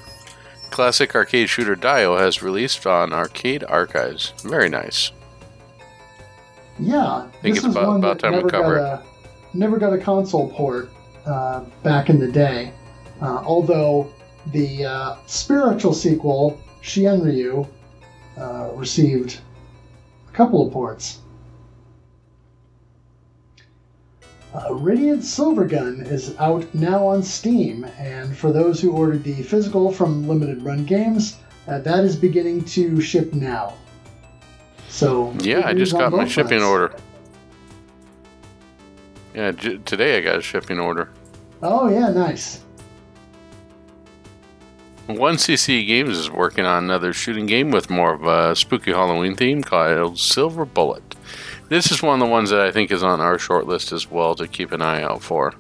classic 0.70 1.14
arcade 1.14 1.49
shooter 1.49 1.74
Daioh 1.74 2.18
has 2.18 2.43
released 2.43 2.86
on 2.86 3.12
Arcade 3.12 3.64
Archives. 3.64 4.32
Very 4.45 4.68
nice. 4.68 5.11
Yeah, 6.79 7.07
I 7.07 7.29
think 7.43 7.55
this 7.55 7.64
it's 7.64 7.66
is 7.66 7.76
about- 7.76 7.87
one 7.89 7.97
about 7.99 8.20
that 8.20 8.22
time 8.22 8.33
we 8.33 8.37
never 8.39 8.51
got 8.51 8.62
cover 8.62 8.76
a 8.79 9.03
never 9.55 9.79
got 9.79 9.93
a 9.93 9.99
console 9.99 10.51
port 10.51 10.91
uh, 11.26 11.64
back 11.83 12.11
in 12.11 12.18
the 12.18 12.31
day. 12.31 12.72
Uh, 13.20 13.43
although 13.45 14.09
the 14.53 14.85
uh, 14.85 15.16
spiritual 15.26 15.93
sequel, 15.93 16.61
Shienryu, 16.83 17.66
uh, 18.39 18.70
received 18.74 19.41
a 20.29 20.33
couple 20.33 20.66
of 20.66 20.72
ports. 20.72 21.18
Uh, 24.55 24.74
Radiant 24.74 25.20
Silvergun 25.22 26.11
is 26.11 26.35
out 26.39 26.72
now 26.74 27.07
on 27.07 27.22
Steam, 27.22 27.85
and 27.99 28.35
for 28.37 28.51
those 28.51 28.81
who 28.81 28.93
ordered 28.93 29.22
the 29.22 29.43
physical 29.43 29.93
from 29.93 30.26
Limited 30.26 30.62
Run 30.62 30.85
Games, 30.85 31.37
uh, 31.66 31.79
that 31.81 32.05
is 32.05 32.16
beginning 32.16 32.64
to 32.64 33.01
ship 33.01 33.35
now. 33.35 33.74
So 34.99 35.33
Yeah, 35.39 35.63
I 35.65 35.75
just 35.75 35.93
got 35.93 36.11
my 36.11 36.25
both 36.25 36.33
shipping 36.33 36.61
order. 36.61 36.93
Yeah, 39.33 39.53
j- 39.53 39.79
today 39.85 40.19
I 40.19 40.21
got 40.23 40.39
a 40.39 40.43
shipping 40.43 40.81
order. 40.81 41.09
Oh 41.63 41.89
yeah, 41.89 42.09
nice. 42.09 42.65
One 45.07 45.37
CC 45.37 45.87
Games 45.87 46.19
is 46.19 46.33
working 46.33 46.65
on 46.65 46.83
another 46.83 47.13
shooting 47.13 47.47
game 47.47 47.71
with 47.71 47.89
more 47.91 48.13
of 48.13 48.25
a 48.25 48.57
spooky 48.57 48.91
Halloween 48.91 49.37
theme 49.37 49.63
called 49.63 50.19
Silver 50.19 50.65
Bullet. 50.65 51.15
This 51.69 51.93
is 51.93 52.03
one 52.03 52.21
of 52.21 52.27
the 52.27 52.33
ones 52.33 52.51
that 52.51 52.61
I 52.61 52.73
think 52.73 52.91
is 52.91 53.05
on 53.05 53.21
our 53.21 53.39
short 53.39 53.69
list 53.69 53.93
as 53.93 54.11
well 54.11 54.35
to 54.35 54.49
keep 54.49 54.73
an 54.73 54.83
eye 54.83 55.03
out 55.03 55.23
for. 55.23 55.55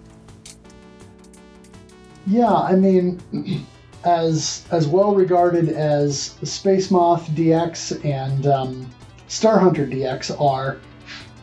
Yeah, 2.26 2.52
I 2.52 2.74
mean, 2.74 3.20
as 4.04 4.64
as 4.72 4.88
well 4.88 5.14
regarded 5.14 5.68
as 5.68 6.34
Space 6.42 6.90
Moth 6.90 7.28
DX 7.30 8.04
and 8.04 8.44
um, 8.48 8.90
Star 9.28 9.58
Hunter 9.58 9.86
DX 9.86 10.40
are, 10.40 10.78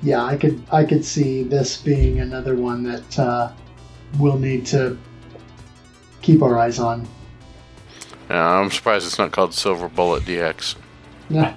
yeah, 0.01 0.23
I 0.23 0.35
could 0.35 0.61
I 0.71 0.83
could 0.83 1.05
see 1.05 1.43
this 1.43 1.77
being 1.77 2.19
another 2.19 2.55
one 2.55 2.83
that 2.83 3.19
uh, 3.19 3.51
we'll 4.19 4.39
need 4.39 4.65
to 4.67 4.97
keep 6.21 6.41
our 6.41 6.57
eyes 6.57 6.79
on. 6.79 7.07
Yeah, 8.29 8.59
I'm 8.59 8.71
surprised 8.71 9.05
it's 9.05 9.19
not 9.19 9.31
called 9.31 9.53
Silver 9.53 9.87
Bullet 9.87 10.23
DX. 10.23 10.75
Yeah. 11.29 11.55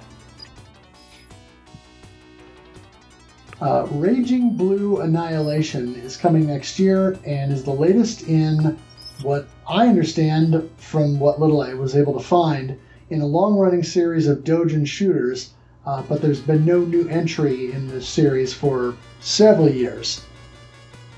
Uh, 3.59 3.87
Raging 3.91 4.55
Blue 4.55 5.01
Annihilation 5.01 5.95
is 5.95 6.15
coming 6.15 6.47
next 6.47 6.79
year 6.79 7.19
and 7.25 7.51
is 7.51 7.63
the 7.63 7.73
latest 7.73 8.23
in 8.23 8.79
what 9.21 9.49
I 9.67 9.87
understand 9.87 10.69
from 10.77 11.19
what 11.19 11.41
little 11.41 11.61
I 11.61 11.73
was 11.73 11.95
able 11.95 12.13
to 12.13 12.25
find 12.25 12.79
in 13.09 13.21
a 13.21 13.25
long 13.25 13.57
running 13.57 13.83
series 13.83 14.27
of 14.27 14.43
Dojin 14.43 14.87
shooters, 14.87 15.53
uh, 15.85 16.01
but 16.03 16.21
there's 16.21 16.39
been 16.39 16.65
no 16.65 16.79
new 16.79 17.07
entry 17.07 17.71
in 17.71 17.87
this 17.87 18.07
series 18.07 18.53
for 18.53 18.95
several 19.19 19.69
years. 19.69 20.25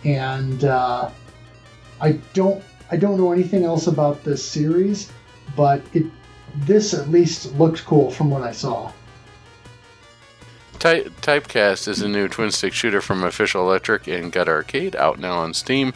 And 0.04 0.64
uh, 0.64 1.10
I 2.00 2.14
don't 2.34 2.64
I 2.90 2.98
don't 2.98 3.18
know 3.18 3.32
anything 3.32 3.64
else 3.64 3.88
about 3.88 4.24
this 4.24 4.44
series, 4.44 5.12
but 5.56 5.82
it 5.94 6.06
this 6.56 6.94
at 6.94 7.10
least 7.10 7.54
looked 7.56 7.86
cool 7.86 8.12
from 8.12 8.30
what 8.30 8.42
I 8.42 8.52
saw. 8.52 8.92
Ty- 10.80 11.04
Typecast 11.22 11.88
is 11.88 12.02
a 12.02 12.10
new 12.10 12.28
twin 12.28 12.50
stick 12.50 12.74
shooter 12.74 13.02
from 13.02 13.24
Official 13.24 13.62
Electric 13.62 14.08
and 14.08 14.32
Gut 14.32 14.50
Arcade 14.50 14.96
out 14.96 15.20
now 15.20 15.38
on 15.38 15.54
Steam. 15.54 15.94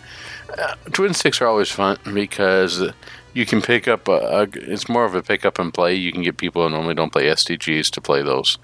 Uh, 0.58 0.76
twin 0.92 1.14
sticks 1.16 1.42
are 1.42 1.48
always 1.48 1.72
fun 1.72 1.98
because 2.14 2.88
you 3.36 3.46
can 3.46 3.62
pick 3.62 3.88
up 3.88 4.08
a, 4.08 4.14
a. 4.14 4.48
It's 4.54 4.90
more 4.90 5.06
of 5.06 5.14
a 5.14 5.22
pick 5.22 5.46
up 5.46 5.60
and 5.60 5.72
play. 5.72 5.94
You 5.94 6.12
can 6.12 6.24
get 6.24 6.38
people 6.38 6.64
who 6.64 6.70
normally 6.70 6.96
don't 6.96 7.12
play 7.12 7.26
STGs 7.26 7.92
to 7.92 8.02
play 8.02 8.24
those. 8.24 8.58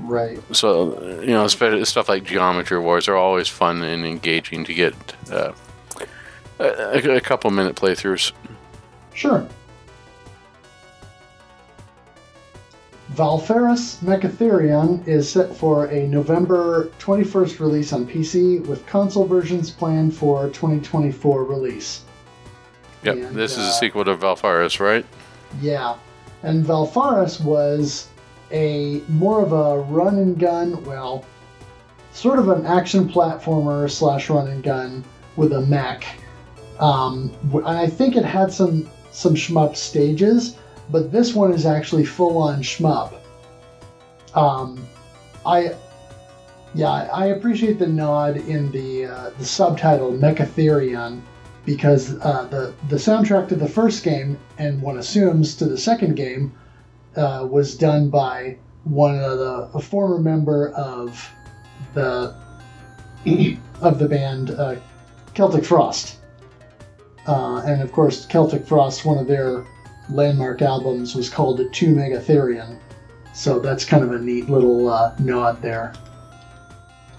Right. 0.00 0.40
So 0.54 1.20
you 1.20 1.28
know, 1.28 1.44
especially 1.44 1.84
stuff 1.84 2.08
like 2.08 2.24
Geometry 2.24 2.80
Wars 2.80 3.08
are 3.08 3.16
always 3.16 3.48
fun 3.48 3.82
and 3.82 4.04
engaging 4.04 4.64
to 4.64 4.74
get 4.74 4.94
uh, 5.30 5.52
a, 6.58 7.16
a 7.16 7.20
couple 7.20 7.50
minute 7.52 7.76
playthroughs. 7.76 8.32
Sure. 9.14 9.46
Valfaris 13.14 13.98
Mechatherion 14.02 15.06
is 15.06 15.28
set 15.30 15.54
for 15.54 15.84
a 15.86 16.08
November 16.08 16.90
21st 16.98 17.60
release 17.60 17.92
on 17.92 18.06
PC, 18.06 18.66
with 18.66 18.86
console 18.86 19.26
versions 19.26 19.70
planned 19.70 20.16
for 20.16 20.48
2024 20.48 21.44
release. 21.44 22.01
Yep, 23.02 23.16
And, 23.16 23.36
this 23.36 23.52
is 23.52 23.58
uh, 23.58 23.70
a 23.70 23.72
sequel 23.72 24.04
to 24.04 24.16
Valfaris, 24.16 24.78
right? 24.80 25.04
Yeah. 25.60 25.96
And 26.42 26.64
Valfaris 26.64 27.42
was 27.42 28.08
a 28.50 29.02
more 29.08 29.42
of 29.42 29.52
a 29.52 29.80
run 29.80 30.18
and 30.18 30.38
gun, 30.38 30.82
well, 30.84 31.24
sort 32.12 32.38
of 32.38 32.48
an 32.48 32.66
action 32.66 33.08
platformer 33.08 33.90
slash 33.90 34.28
run 34.30 34.48
and 34.48 34.62
gun 34.62 35.04
with 35.36 35.52
a 35.52 35.60
mech. 35.62 36.04
Um, 36.78 37.32
I 37.64 37.86
think 37.86 38.16
it 38.16 38.24
had 38.24 38.52
some 38.52 38.88
some 39.12 39.34
shmup 39.34 39.76
stages, 39.76 40.56
but 40.90 41.12
this 41.12 41.34
one 41.34 41.52
is 41.52 41.66
actually 41.66 42.04
full 42.04 42.38
on 42.38 42.62
shmup. 42.62 43.14
Um, 44.34 44.84
I 45.44 45.74
yeah, 46.74 46.90
I 46.90 47.26
appreciate 47.26 47.78
the 47.78 47.86
nod 47.86 48.36
in 48.36 48.70
the 48.72 49.06
uh, 49.06 49.30
the 49.38 49.44
subtitle 49.44 50.12
Mechatherion 50.12 51.20
because 51.64 52.18
uh, 52.20 52.46
the 52.50 52.74
the 52.88 52.96
soundtrack 52.96 53.48
to 53.48 53.54
the 53.54 53.68
first 53.68 54.02
game 54.02 54.38
and 54.58 54.80
one 54.82 54.98
assumes 54.98 55.54
to 55.56 55.64
the 55.64 55.78
second 55.78 56.16
game 56.16 56.52
uh, 57.16 57.46
was 57.48 57.76
done 57.76 58.08
by 58.10 58.56
one 58.84 59.18
of 59.18 59.38
the 59.38 59.70
a 59.74 59.80
former 59.80 60.18
member 60.18 60.70
of 60.70 61.30
the 61.94 62.34
of 63.80 63.98
the 63.98 64.08
band 64.08 64.50
uh, 64.50 64.76
Celtic 65.34 65.64
Frost, 65.64 66.18
uh, 67.26 67.62
and 67.64 67.80
of 67.80 67.92
course 67.92 68.26
Celtic 68.26 68.66
Frost, 68.66 69.04
one 69.04 69.18
of 69.18 69.26
their 69.26 69.64
landmark 70.10 70.62
albums 70.62 71.14
was 71.14 71.28
called 71.28 71.58
the 71.58 71.68
To 71.68 71.94
Mega 71.94 72.20
Therion, 72.20 72.78
so 73.32 73.60
that's 73.60 73.84
kind 73.84 74.02
of 74.02 74.12
a 74.12 74.18
neat 74.18 74.50
little 74.50 74.88
uh, 74.88 75.14
nod 75.20 75.62
there. 75.62 75.94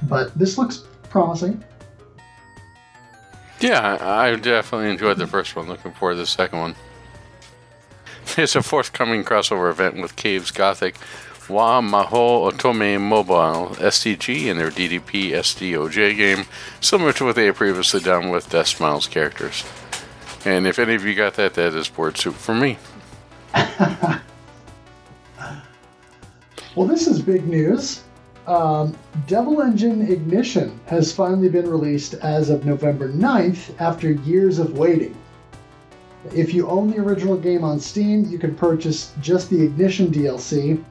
But 0.03 0.37
this 0.37 0.57
looks 0.57 0.83
promising. 1.09 1.63
Yeah, 3.63 3.97
I 4.01 4.35
definitely 4.35 4.89
enjoyed 4.89 5.17
the 5.17 5.25
first 5.25 5.55
one. 5.55 5.69
Looking 5.69 5.93
forward 5.93 6.15
to 6.15 6.19
the 6.19 6.27
second 6.27 6.59
one. 6.59 6.75
There's 8.35 8.57
a 8.57 8.61
forthcoming 8.61 9.23
crossover 9.23 9.71
event 9.71 10.01
with 10.01 10.17
Caves 10.17 10.51
Gothic, 10.51 10.97
Wa 11.47 11.79
Mahou 11.79 12.51
Otome 12.51 12.99
Mobile 12.99 13.73
STG 13.77 14.51
and 14.51 14.59
their 14.59 14.69
DDP 14.69 15.29
SDOJ 15.31 16.17
game, 16.17 16.45
similar 16.81 17.13
to 17.13 17.23
what 17.23 17.37
they 17.37 17.45
had 17.45 17.55
previously 17.55 18.01
done 18.01 18.29
with 18.29 18.49
Deathsmiles 18.49 19.09
characters. 19.09 19.63
And 20.43 20.67
if 20.67 20.77
any 20.77 20.95
of 20.95 21.05
you 21.05 21.15
got 21.15 21.35
that, 21.35 21.53
that 21.53 21.73
is 21.73 21.87
board 21.87 22.17
soup 22.17 22.35
for 22.35 22.53
me. 22.53 22.77
well, 26.75 26.85
this 26.85 27.07
is 27.07 27.21
big 27.21 27.47
news. 27.47 28.02
Um, 28.47 28.95
Devil 29.25 29.61
Engine 29.61 30.01
Ignition 30.11 30.79
has 30.87 31.13
finally 31.13 31.47
been 31.47 31.69
released 31.69 32.15
as 32.15 32.49
of 32.49 32.65
November 32.65 33.09
9th 33.09 33.79
after 33.79 34.11
years 34.11 34.59
of 34.59 34.77
waiting. 34.77 35.15
If 36.33 36.53
you 36.53 36.67
own 36.67 36.91
the 36.91 36.99
original 36.99 37.37
game 37.37 37.63
on 37.63 37.79
Steam, 37.79 38.25
you 38.25 38.37
can 38.37 38.55
purchase 38.55 39.13
just 39.21 39.49
the 39.49 39.61
Ignition 39.61 40.07
DLC, 40.07 40.83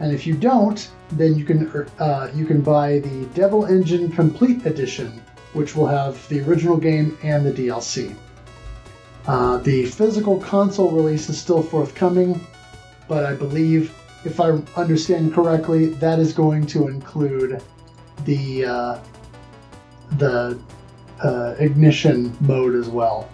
and 0.00 0.12
if 0.12 0.26
you 0.26 0.34
don't, 0.34 0.90
then 1.12 1.36
you 1.36 1.44
can 1.44 1.68
uh, 1.98 2.30
you 2.34 2.44
can 2.46 2.60
buy 2.60 3.00
the 3.00 3.26
Devil 3.34 3.66
Engine 3.66 4.10
Complete 4.10 4.64
Edition, 4.66 5.22
which 5.52 5.76
will 5.76 5.86
have 5.86 6.28
the 6.28 6.40
original 6.40 6.76
game 6.76 7.16
and 7.22 7.44
the 7.44 7.52
DLC. 7.52 8.14
Uh, 9.26 9.58
the 9.58 9.86
physical 9.86 10.38
console 10.40 10.90
release 10.90 11.28
is 11.28 11.38
still 11.38 11.62
forthcoming, 11.62 12.44
but 13.06 13.24
I 13.24 13.34
believe 13.34 13.92
if 14.24 14.40
I 14.40 14.50
understand 14.76 15.34
correctly, 15.34 15.86
that 15.94 16.18
is 16.18 16.32
going 16.32 16.66
to 16.66 16.88
include 16.88 17.62
the 18.24 18.64
uh, 18.64 18.98
the 20.18 20.58
uh, 21.22 21.54
ignition 21.58 22.36
mode 22.40 22.74
as 22.74 22.88
well. 22.88 23.28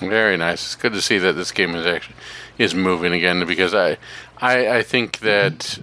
Very 0.00 0.36
nice. 0.36 0.64
It's 0.64 0.74
good 0.74 0.92
to 0.92 1.00
see 1.00 1.18
that 1.18 1.32
this 1.32 1.52
game 1.52 1.74
is 1.74 1.86
actually 1.86 2.16
is 2.58 2.74
moving 2.74 3.12
again 3.12 3.46
because 3.46 3.74
I 3.74 3.98
I, 4.38 4.78
I 4.78 4.82
think 4.82 5.20
that 5.20 5.78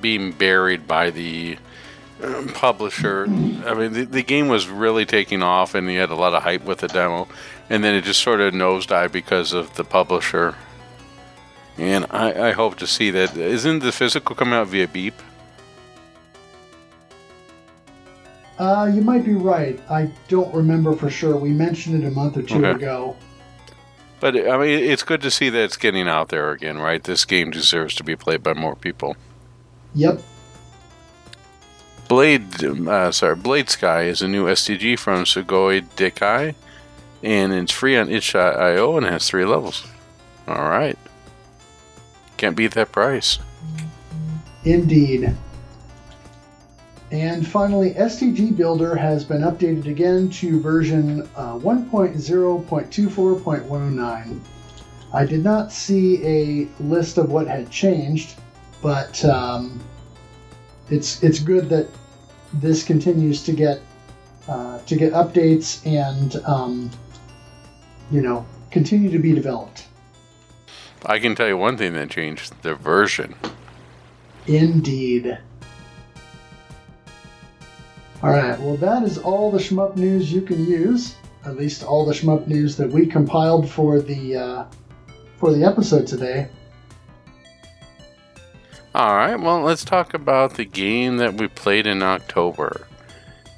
being 0.00 0.32
buried 0.32 0.86
by 0.86 1.10
the 1.10 1.56
publisher, 2.54 3.24
I 3.24 3.74
mean 3.74 3.92
the, 3.92 4.04
the 4.04 4.22
game 4.22 4.48
was 4.48 4.68
really 4.68 5.04
taking 5.04 5.42
off 5.42 5.74
and 5.74 5.90
you 5.90 5.98
had 5.98 6.10
a 6.10 6.14
lot 6.14 6.34
of 6.34 6.42
hype 6.42 6.64
with 6.64 6.78
the 6.78 6.88
demo 6.88 7.28
and 7.68 7.82
then 7.82 7.94
it 7.94 8.04
just 8.04 8.20
sort 8.20 8.40
of 8.40 8.54
nosedived 8.54 9.12
because 9.12 9.52
of 9.52 9.74
the 9.76 9.84
publisher. 9.84 10.54
And 11.76 12.06
I, 12.10 12.50
I 12.50 12.52
hope 12.52 12.76
to 12.76 12.86
see 12.86 13.10
that. 13.10 13.36
Isn't 13.36 13.80
the 13.80 13.90
physical 13.90 14.36
coming 14.36 14.54
out 14.54 14.68
via 14.68 14.86
Beep? 14.86 15.14
Uh, 18.58 18.88
you 18.94 19.02
might 19.02 19.24
be 19.24 19.34
right. 19.34 19.80
I 19.90 20.12
don't 20.28 20.54
remember 20.54 20.94
for 20.94 21.10
sure. 21.10 21.36
We 21.36 21.50
mentioned 21.50 22.02
it 22.02 22.06
a 22.06 22.10
month 22.10 22.36
or 22.36 22.42
two 22.42 22.64
okay. 22.64 22.70
ago. 22.70 23.16
But 24.20 24.36
I 24.48 24.56
mean, 24.56 24.78
it's 24.78 25.02
good 25.02 25.20
to 25.22 25.30
see 25.30 25.50
that 25.50 25.64
it's 25.64 25.76
getting 25.76 26.08
out 26.08 26.28
there 26.28 26.52
again, 26.52 26.78
right? 26.78 27.02
This 27.02 27.24
game 27.24 27.50
deserves 27.50 27.94
to 27.96 28.04
be 28.04 28.14
played 28.14 28.42
by 28.42 28.54
more 28.54 28.76
people. 28.76 29.16
Yep. 29.94 30.22
Blade, 32.14 32.62
uh, 32.62 33.10
sorry, 33.10 33.34
Blade 33.34 33.68
Sky 33.68 34.02
is 34.02 34.22
a 34.22 34.28
new 34.28 34.44
STG 34.44 34.96
from 34.96 35.24
Sugoi 35.24 35.82
Dekai 35.96 36.54
and 37.24 37.52
it's 37.52 37.72
free 37.72 37.96
on 37.96 38.08
itch.io 38.08 38.96
and 38.96 39.04
has 39.04 39.28
three 39.28 39.44
levels. 39.44 39.84
All 40.46 40.68
right. 40.68 40.96
Can't 42.36 42.54
beat 42.54 42.70
that 42.74 42.92
price. 42.92 43.40
Indeed. 44.64 45.34
And 47.10 47.44
finally, 47.44 47.94
STG 47.94 48.56
Builder 48.56 48.94
has 48.94 49.24
been 49.24 49.42
updated 49.42 49.86
again 49.86 50.30
to 50.30 50.60
version 50.60 51.22
uh, 51.34 51.58
1.0.24.109. 51.58 54.40
I 55.12 55.26
did 55.26 55.42
not 55.42 55.72
see 55.72 56.24
a 56.24 56.68
list 56.80 57.18
of 57.18 57.32
what 57.32 57.48
had 57.48 57.72
changed, 57.72 58.36
but 58.80 59.24
um, 59.24 59.80
it's 60.90 61.20
it's 61.24 61.40
good 61.40 61.68
that 61.70 61.88
this 62.60 62.84
continues 62.84 63.42
to 63.44 63.52
get 63.52 63.80
uh, 64.48 64.78
to 64.80 64.96
get 64.96 65.12
updates 65.12 65.84
and 65.86 66.36
um, 66.44 66.90
you 68.10 68.20
know, 68.20 68.46
continue 68.70 69.10
to 69.10 69.18
be 69.18 69.32
developed. 69.32 69.86
I 71.06 71.18
can 71.18 71.34
tell 71.34 71.48
you 71.48 71.56
one 71.56 71.76
thing 71.76 71.94
that 71.94 72.10
changed 72.10 72.54
the 72.62 72.74
version. 72.74 73.34
Indeed. 74.46 75.38
All 78.22 78.30
right, 78.30 78.58
well, 78.58 78.76
that 78.76 79.02
is 79.02 79.18
all 79.18 79.50
the 79.50 79.58
shmup 79.58 79.96
news 79.96 80.32
you 80.32 80.40
can 80.40 80.64
use. 80.64 81.16
At 81.44 81.56
least 81.56 81.82
all 81.82 82.06
the 82.06 82.14
shmup 82.14 82.46
news 82.46 82.74
that 82.76 82.88
we 82.88 83.06
compiled 83.06 83.68
for 83.70 84.00
the 84.00 84.36
uh, 84.36 84.64
for 85.38 85.52
the 85.52 85.62
episode 85.62 86.06
today. 86.06 86.48
All 88.94 89.16
right, 89.16 89.34
well, 89.34 89.60
let's 89.60 89.84
talk 89.84 90.14
about 90.14 90.54
the 90.54 90.64
game 90.64 91.16
that 91.16 91.34
we 91.34 91.48
played 91.48 91.86
in 91.86 92.02
October 92.02 92.86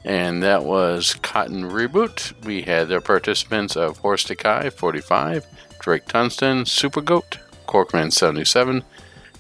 and 0.07 0.41
that 0.45 0.65
was 0.65 1.15
Cotton 1.15 1.65
Reboot. 1.65 2.33
We 2.45 2.63
had 2.63 2.89
the 2.89 3.01
participants 3.01 3.77
of 3.77 3.99
Horse 3.99 4.25
Dekai 4.25 4.73
45, 4.73 5.45
Drake 5.81 6.07
Tungsten, 6.07 6.65
Super 6.65 7.01
Goat, 7.01 7.39
Corkman 7.67 8.13
77, 8.13 8.85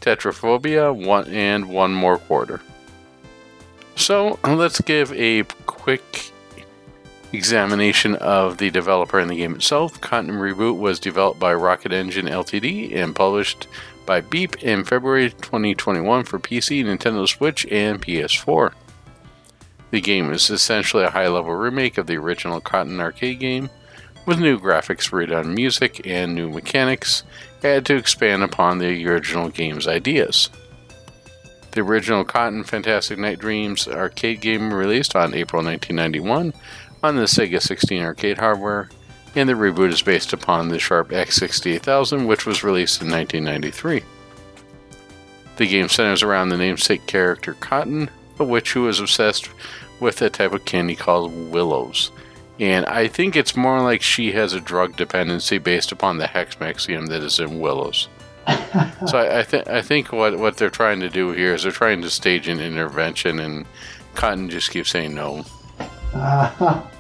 Tetraphobia, 0.01 0.93
one 0.93 1.28
and 1.28 1.68
one 1.68 1.94
more 1.94 2.18
quarter. 2.18 2.60
So 3.94 4.40
let's 4.44 4.81
give 4.81 5.12
a 5.12 5.44
quick 5.66 6.32
examination 7.32 8.16
of 8.16 8.59
the 8.59 8.70
developer 8.70 9.20
and 9.20 9.31
the 9.31 9.36
game 9.36 9.55
itself. 9.55 10.01
Cotton 10.01 10.32
Reboot 10.32 10.78
was 10.78 10.98
developed 10.98 11.39
by 11.39 11.55
Rocket 11.55 11.93
Engine 11.93 12.27
Ltd. 12.27 12.93
and 12.93 13.14
published 13.14 13.68
by 14.07 14.20
Beep 14.20 14.62
in 14.62 14.85
February 14.85 15.31
2021 15.31 16.24
for 16.24 16.39
PC, 16.39 16.85
Nintendo 16.85 17.28
Switch, 17.28 17.66
and 17.66 18.01
PS4. 18.01 18.73
The 19.91 20.01
game 20.01 20.33
is 20.33 20.49
essentially 20.49 21.05
a 21.05 21.11
high 21.11 21.28
level 21.28 21.55
remake 21.55 21.99
of 21.99 22.07
the 22.07 22.16
original 22.16 22.61
Cotton 22.61 23.01
arcade 23.01 23.41
game, 23.41 23.69
with 24.24 24.41
new 24.41 24.59
graphics, 24.59 25.11
redone 25.11 25.55
music, 25.55 26.07
and 26.07 26.35
new 26.35 26.49
mechanics 26.49 27.23
added 27.62 27.87
to 27.87 27.97
expand 27.97 28.43
upon 28.43 28.78
the 28.78 29.07
original 29.07 29.49
game's 29.49 29.87
ideas. 29.87 30.51
The 31.73 31.83
original 31.83 32.24
Cotton 32.24 32.65
Fantastic 32.65 33.19
Night 33.19 33.39
Dreams 33.39 33.87
arcade 33.87 34.41
game 34.41 34.73
released 34.73 35.15
on 35.15 35.35
April 35.35 35.62
1991 35.62 36.55
on 37.03 37.16
the 37.16 37.23
Sega 37.24 37.61
16 37.61 38.03
arcade 38.03 38.39
hardware, 38.39 38.89
and 39.36 39.48
the 39.48 39.54
reboot 39.54 39.92
is 39.92 40.02
based 40.02 40.32
upon 40.32 40.68
the 40.68 40.78
Sharp 40.78 41.10
X68000, 41.10 42.26
which 42.26 42.46
was 42.46 42.64
released 42.64 43.02
in 43.02 43.10
1993. 43.10 44.02
The 45.56 45.66
game 45.66 45.88
centers 45.88 46.22
around 46.22 46.48
the 46.48 46.56
namesake 46.56 47.06
character 47.06 47.54
Cotton, 47.54 48.10
a 48.38 48.44
witch 48.44 48.72
who 48.72 48.88
is 48.88 49.00
obsessed 49.00 49.48
with 50.00 50.20
a 50.22 50.30
type 50.30 50.52
of 50.52 50.64
candy 50.64 50.94
called 50.94 51.32
willows. 51.50 52.10
And 52.58 52.86
I 52.86 53.08
think 53.08 53.36
it's 53.36 53.56
more 53.56 53.82
like 53.82 54.02
she 54.02 54.32
has 54.32 54.52
a 54.52 54.60
drug 54.60 54.96
dependency 54.96 55.58
based 55.58 55.92
upon 55.92 56.18
the 56.18 56.26
hex 56.26 56.56
maxium 56.56 57.08
that 57.08 57.22
is 57.22 57.38
in 57.38 57.60
willows. 57.60 58.08
so 59.06 59.18
I, 59.18 59.40
I 59.40 59.42
think 59.42 59.68
I 59.68 59.82
think 59.82 60.12
what, 60.12 60.38
what 60.38 60.56
they're 60.56 60.70
trying 60.70 61.00
to 61.00 61.10
do 61.10 61.32
here 61.32 61.54
is 61.54 61.64
they're 61.64 61.72
trying 61.72 62.00
to 62.02 62.10
stage 62.10 62.48
an 62.48 62.60
intervention, 62.60 63.40
and 63.40 63.66
Cotton 64.14 64.48
just 64.48 64.70
keeps 64.70 64.90
saying 64.90 65.14
no. 65.14 65.44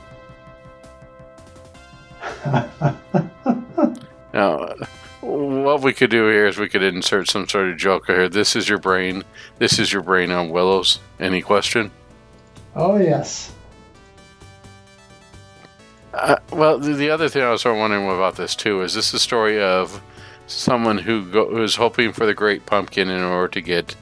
now, 4.34 4.74
what 5.20 5.82
we 5.82 5.92
could 5.92 6.10
do 6.10 6.28
here 6.28 6.46
is 6.46 6.58
we 6.58 6.68
could 6.68 6.82
insert 6.82 7.28
some 7.28 7.48
sort 7.48 7.68
of 7.68 7.76
joke 7.76 8.06
here. 8.06 8.28
This 8.28 8.56
is 8.56 8.68
your 8.68 8.78
brain. 8.78 9.24
This 9.58 9.78
is 9.78 9.92
your 9.92 10.02
brain 10.02 10.30
on 10.30 10.50
Willows. 10.50 11.00
Any 11.18 11.42
question? 11.42 11.90
Oh, 12.74 12.96
yes. 12.96 13.52
Uh, 16.12 16.36
well, 16.50 16.78
the, 16.78 16.94
the 16.94 17.10
other 17.10 17.28
thing 17.28 17.42
I 17.42 17.50
was 17.50 17.62
sort 17.62 17.74
of 17.74 17.80
wondering 17.80 18.06
about 18.06 18.36
this 18.36 18.54
too 18.54 18.80
is 18.82 18.94
this 18.94 19.12
a 19.12 19.18
story 19.18 19.62
of 19.62 20.00
someone 20.46 20.98
who 20.98 21.30
go, 21.30 21.48
who's 21.50 21.76
hoping 21.76 22.12
for 22.12 22.24
the 22.24 22.34
great 22.34 22.64
pumpkin 22.64 23.10
in 23.10 23.22
order 23.22 23.48
to 23.48 23.60
get 23.60 23.94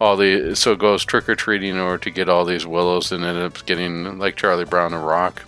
all 0.00 0.16
the 0.16 0.54
so 0.54 0.74
goes 0.74 1.04
trick 1.04 1.28
or 1.28 1.34
treating 1.34 1.70
in 1.70 1.78
order 1.78 1.98
to 1.98 2.10
get 2.10 2.28
all 2.28 2.44
these 2.44 2.66
willows 2.66 3.12
and 3.12 3.24
ends 3.24 3.40
up 3.40 3.64
getting 3.64 4.18
like 4.18 4.36
Charlie 4.36 4.64
Brown 4.64 4.92
a 4.92 4.98
rock. 4.98 5.42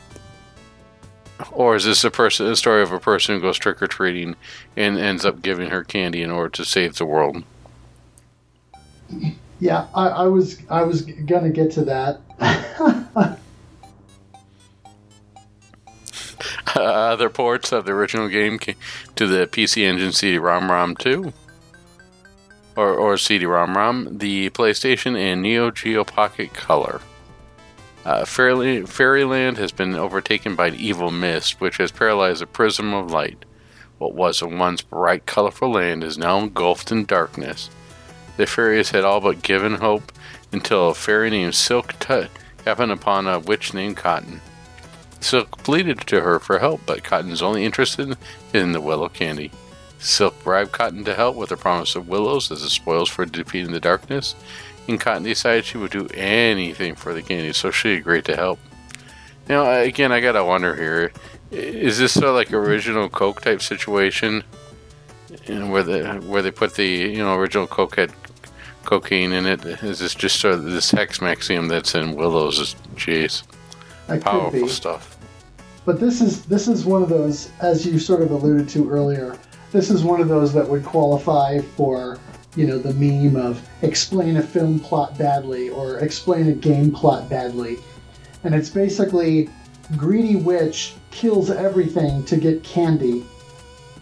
Or 1.52 1.76
is 1.76 1.84
this 1.84 2.04
a 2.04 2.10
person 2.10 2.46
a 2.46 2.56
story 2.56 2.82
of 2.82 2.92
a 2.92 3.00
person 3.00 3.34
who 3.34 3.40
goes 3.42 3.58
trick 3.58 3.82
or 3.82 3.86
treating 3.86 4.36
and 4.76 4.98
ends 4.98 5.24
up 5.24 5.42
giving 5.42 5.70
her 5.70 5.84
candy 5.84 6.22
in 6.22 6.30
order 6.30 6.48
to 6.50 6.64
save 6.64 6.94
the 6.94 7.06
world? 7.06 7.44
Yeah, 9.60 9.86
I, 9.94 10.08
I 10.08 10.26
was 10.26 10.60
I 10.68 10.82
was 10.82 11.02
gonna 11.02 11.50
get 11.50 11.70
to 11.72 11.84
that. 11.84 12.20
uh, 12.40 13.36
other 16.76 17.30
ports 17.30 17.72
of 17.72 17.84
the 17.84 17.92
original 17.92 18.28
game 18.28 18.58
to 18.58 19.26
the 19.26 19.46
PC 19.46 19.82
Engine 19.82 20.12
CD-ROM 20.12 20.70
ROM 20.70 20.94
2 20.96 21.32
or, 22.76 22.94
or 22.94 23.16
CD-ROM 23.16 23.76
ROM, 23.76 24.18
the 24.18 24.50
PlayStation, 24.50 25.18
and 25.18 25.42
Neo 25.42 25.70
Geo 25.70 26.04
Pocket 26.04 26.52
Color. 26.52 27.00
Uh, 28.06 28.24
Fairy, 28.24 28.86
Fairyland 28.86 29.58
has 29.58 29.72
been 29.72 29.96
overtaken 29.96 30.54
by 30.54 30.68
an 30.68 30.76
evil 30.76 31.10
mist, 31.10 31.60
which 31.60 31.78
has 31.78 31.90
paralyzed 31.90 32.40
a 32.40 32.46
prism 32.46 32.94
of 32.94 33.10
light. 33.10 33.44
What 33.98 34.14
was 34.14 34.40
a 34.40 34.46
once 34.46 34.80
bright, 34.80 35.26
colorful 35.26 35.72
land 35.72 36.04
is 36.04 36.16
now 36.16 36.38
engulfed 36.38 36.92
in 36.92 37.04
darkness. 37.04 37.68
The 38.36 38.46
fairies 38.46 38.90
had 38.90 39.02
all 39.02 39.20
but 39.20 39.42
given 39.42 39.74
hope 39.74 40.12
until 40.52 40.90
a 40.90 40.94
fairy 40.94 41.30
named 41.30 41.56
Silk 41.56 41.98
Tut 41.98 42.30
happened 42.64 42.92
upon 42.92 43.26
a 43.26 43.40
witch 43.40 43.74
named 43.74 43.96
Cotton. 43.96 44.40
Silk 45.18 45.58
pleaded 45.64 45.98
to 46.02 46.20
her 46.20 46.38
for 46.38 46.60
help, 46.60 46.82
but 46.86 47.02
Cotton 47.02 47.32
is 47.32 47.42
only 47.42 47.64
interested 47.64 48.16
in 48.54 48.70
the 48.70 48.80
willow 48.80 49.08
candy. 49.08 49.50
Silk 49.98 50.44
bribed 50.44 50.70
Cotton 50.70 51.02
to 51.06 51.14
help 51.14 51.34
with 51.34 51.48
the 51.48 51.56
promise 51.56 51.96
of 51.96 52.06
willows 52.06 52.52
as 52.52 52.62
the 52.62 52.70
spoils 52.70 53.08
for 53.08 53.26
defeating 53.26 53.72
the 53.72 53.80
darkness, 53.80 54.36
and 54.88 55.00
Cotton 55.00 55.22
decided 55.22 55.64
she 55.64 55.78
would 55.78 55.90
do 55.90 56.08
anything 56.14 56.94
for 56.94 57.12
the 57.12 57.22
candy, 57.22 57.52
so 57.52 57.70
she 57.70 57.94
agreed 57.94 58.24
to 58.26 58.36
help. 58.36 58.58
Now, 59.48 59.70
again, 59.80 60.12
I 60.12 60.20
gotta 60.20 60.44
wonder 60.44 60.74
here: 60.74 61.12
is 61.50 61.98
this 61.98 62.12
sort 62.12 62.26
of 62.26 62.34
like 62.34 62.52
original 62.52 63.08
Coke 63.08 63.42
type 63.42 63.62
situation, 63.62 64.42
where 65.46 65.82
the 65.82 66.14
where 66.26 66.42
they 66.42 66.50
put 66.50 66.74
the 66.74 66.86
you 66.86 67.18
know 67.18 67.36
original 67.36 67.66
Coke 67.66 67.96
had 67.96 68.12
cocaine 68.84 69.32
in 69.32 69.46
it? 69.46 69.64
Is 69.64 69.98
this 69.98 70.14
just 70.14 70.40
sort 70.40 70.54
of 70.54 70.64
this 70.64 70.90
hex 70.90 71.20
maxim 71.20 71.68
that's 71.68 71.94
in 71.94 72.14
Willows? 72.14 72.74
Jeez, 72.94 73.42
powerful 74.20 74.68
stuff. 74.68 75.16
But 75.84 76.00
this 76.00 76.20
is 76.20 76.44
this 76.46 76.66
is 76.66 76.84
one 76.84 77.02
of 77.02 77.08
those, 77.08 77.50
as 77.60 77.86
you 77.86 77.98
sort 77.98 78.22
of 78.22 78.32
alluded 78.32 78.68
to 78.70 78.90
earlier. 78.90 79.38
This 79.70 79.90
is 79.90 80.02
one 80.02 80.20
of 80.20 80.28
those 80.28 80.52
that 80.54 80.68
would 80.68 80.84
qualify 80.84 81.60
for 81.60 82.18
you 82.56 82.66
know 82.66 82.78
the 82.78 82.94
meme 82.94 83.36
of 83.36 83.62
explain 83.82 84.38
a 84.38 84.42
film 84.42 84.80
plot 84.80 85.16
badly 85.18 85.68
or 85.68 85.98
explain 85.98 86.48
a 86.48 86.52
game 86.52 86.90
plot 86.90 87.28
badly, 87.28 87.78
and 88.44 88.54
it's 88.54 88.70
basically 88.70 89.48
greedy 89.96 90.36
witch 90.36 90.94
kills 91.10 91.50
everything 91.50 92.24
to 92.24 92.36
get 92.36 92.62
candy, 92.64 93.24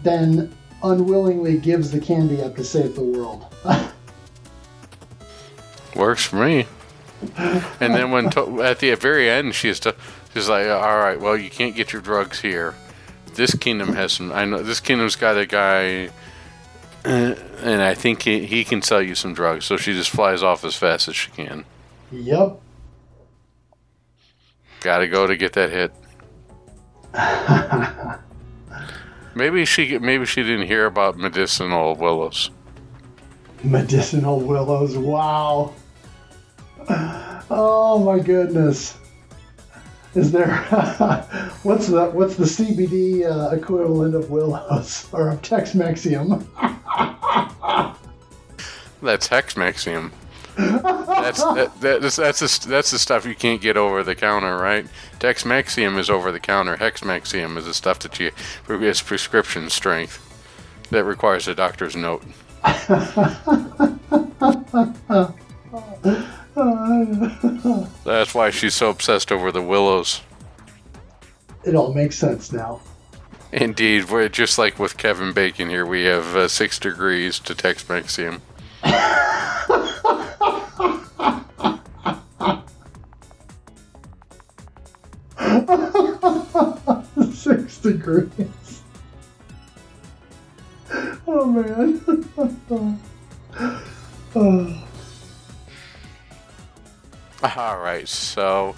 then 0.03 0.51
unwillingly 0.83 1.57
gives 1.57 1.91
the 1.91 1.99
candy 1.99 2.41
up 2.41 2.55
to 2.55 2.63
save 2.63 2.95
the 2.95 3.03
world. 3.03 3.45
Works 5.95 6.25
for 6.25 6.37
me. 6.37 6.65
And 7.37 7.93
then 7.93 8.11
when 8.11 8.29
to- 8.31 8.61
at 8.61 8.79
the 8.79 8.93
very 8.95 9.29
end, 9.29 9.55
she's 9.55 9.79
to- 9.81 9.95
she's 10.33 10.49
like, 10.49 10.67
"All 10.67 10.97
right, 10.97 11.19
well, 11.19 11.37
you 11.37 11.49
can't 11.49 11.75
get 11.75 11.93
your 11.93 12.01
drugs 12.01 12.41
here. 12.41 12.75
This 13.35 13.55
kingdom 13.55 13.93
has 13.93 14.13
some. 14.13 14.31
I 14.31 14.45
know 14.45 14.61
this 14.61 14.79
kingdom's 14.79 15.15
got 15.15 15.37
a 15.37 15.45
guy." 15.45 16.09
Uh, 17.05 17.35
and 17.61 17.83
I 17.83 17.93
think 17.93 18.23
he, 18.23 18.45
he 18.45 18.63
can 18.63 18.81
sell 18.81 19.01
you 19.01 19.13
some 19.13 19.33
drugs, 19.33 19.65
so 19.65 19.77
she 19.77 19.93
just 19.93 20.09
flies 20.09 20.41
off 20.41 20.65
as 20.65 20.75
fast 20.75 21.07
as 21.07 21.15
she 21.15 21.29
can. 21.31 21.65
Yep. 22.11 22.59
Gotta 24.81 25.07
go 25.07 25.27
to 25.27 25.37
get 25.37 25.53
that 25.53 25.69
hit. 25.69 25.93
maybe 29.35 29.65
she 29.65 29.97
maybe 29.99 30.25
she 30.25 30.43
didn't 30.43 30.67
hear 30.67 30.85
about 30.85 31.17
medicinal 31.17 31.95
willows. 31.95 32.49
Medicinal 33.63 34.39
willows, 34.39 34.97
wow. 34.97 35.73
Oh 37.47 38.03
my 38.03 38.17
goodness. 38.17 38.97
Is 40.15 40.31
there 40.31 40.55
what's 41.63 41.87
the 41.87 42.09
what's 42.13 42.35
the 42.35 42.45
CBD 42.45 43.29
uh, 43.29 43.53
equivalent 43.53 44.15
of 44.15 44.31
willows 44.31 45.09
or 45.11 45.29
of 45.29 45.41
Tex-Mexium? 45.41 46.45
That's 49.01 49.27
Hexmaxium. 49.27 50.11
that's 50.55 51.43
that, 51.43 51.81
that's 51.81 52.15
that's 52.15 52.39
the, 52.39 52.69
that's 52.69 52.91
the 52.91 52.99
stuff 52.99 53.25
you 53.25 53.35
can't 53.35 53.59
get 53.59 53.75
over 53.75 54.03
the 54.03 54.15
counter, 54.15 54.57
right? 54.57 54.87
Tex-Mexium 55.19 55.97
is 55.97 56.09
over 56.09 56.31
the 56.31 56.39
counter. 56.39 56.77
Hex 56.77 57.01
Hexmaxium 57.01 57.57
is 57.57 57.65
the 57.65 57.73
stuff 57.73 57.99
that 57.99 58.17
you 58.17 58.31
is 58.69 59.01
prescription 59.01 59.69
strength 59.69 60.21
that 60.91 61.03
requires 61.03 61.49
a 61.49 61.55
doctor's 61.55 61.97
note. 61.97 62.23
That's 68.05 68.33
why 68.33 68.49
she's 68.49 68.73
so 68.73 68.89
obsessed 68.89 69.29
over 69.29 69.51
the 69.51 69.61
willows. 69.61 70.21
It 71.65 71.75
all 71.75 71.93
makes 71.93 72.17
sense 72.17 72.53
now. 72.53 72.79
Indeed, 73.51 74.09
we're 74.09 74.29
just 74.29 74.57
like 74.57 74.79
with 74.79 74.97
Kevin 74.97 75.33
Bacon 75.33 75.69
here. 75.69 75.85
We 75.85 76.05
have 76.05 76.35
uh, 76.35 76.47
six 76.47 76.79
degrees 76.79 77.39
to 77.39 77.55
Tex-Mexium. 77.55 78.39
Six 87.33 87.77
degrees. 87.79 88.81
Oh 91.27 91.45
man. 91.45 92.01
oh. 94.35 94.87
All 97.55 97.77
right, 97.77 98.07
so 98.07 98.75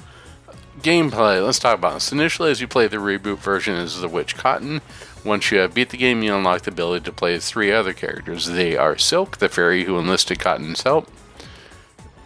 gameplay. 0.82 1.44
Let's 1.44 1.60
talk 1.60 1.78
about 1.78 1.96
this. 1.96 2.12
Initially, 2.12 2.52
as 2.52 2.62
you 2.62 2.68
play 2.68 2.88
the 2.88 2.98
reboot 2.98 3.38
version, 3.38 3.76
is 3.76 4.00
the 4.00 4.08
Witch 4.08 4.36
Cotton. 4.36 4.82
Once 5.24 5.52
you 5.52 5.58
have 5.60 5.74
beat 5.74 5.90
the 5.90 5.98
game, 5.98 6.24
you 6.24 6.36
unlock 6.36 6.64
the 6.64 6.72
ability 6.72 7.06
to 7.06 7.12
play 7.12 7.38
three 7.40 7.72
other 7.72 7.94
characters. 7.94 8.46
They 8.48 8.76
are 8.78 8.98
Silk, 8.98 9.38
the 9.38 9.50
fairy 9.50 9.86
who 9.86 9.98
enlisted 9.98 10.40
Cotton's 10.40 10.84
help. 10.84 11.10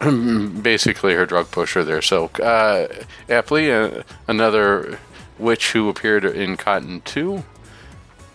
Basically, 0.00 1.14
her 1.14 1.26
drug 1.26 1.50
pusher 1.50 1.84
there. 1.84 2.02
Silk. 2.02 2.40
Uh, 2.40 2.88
Appli, 3.28 3.70
uh, 3.70 4.02
another 4.26 4.98
witch 5.38 5.72
who 5.72 5.88
appeared 5.88 6.24
in 6.24 6.56
Cotton 6.56 7.02
2. 7.02 7.44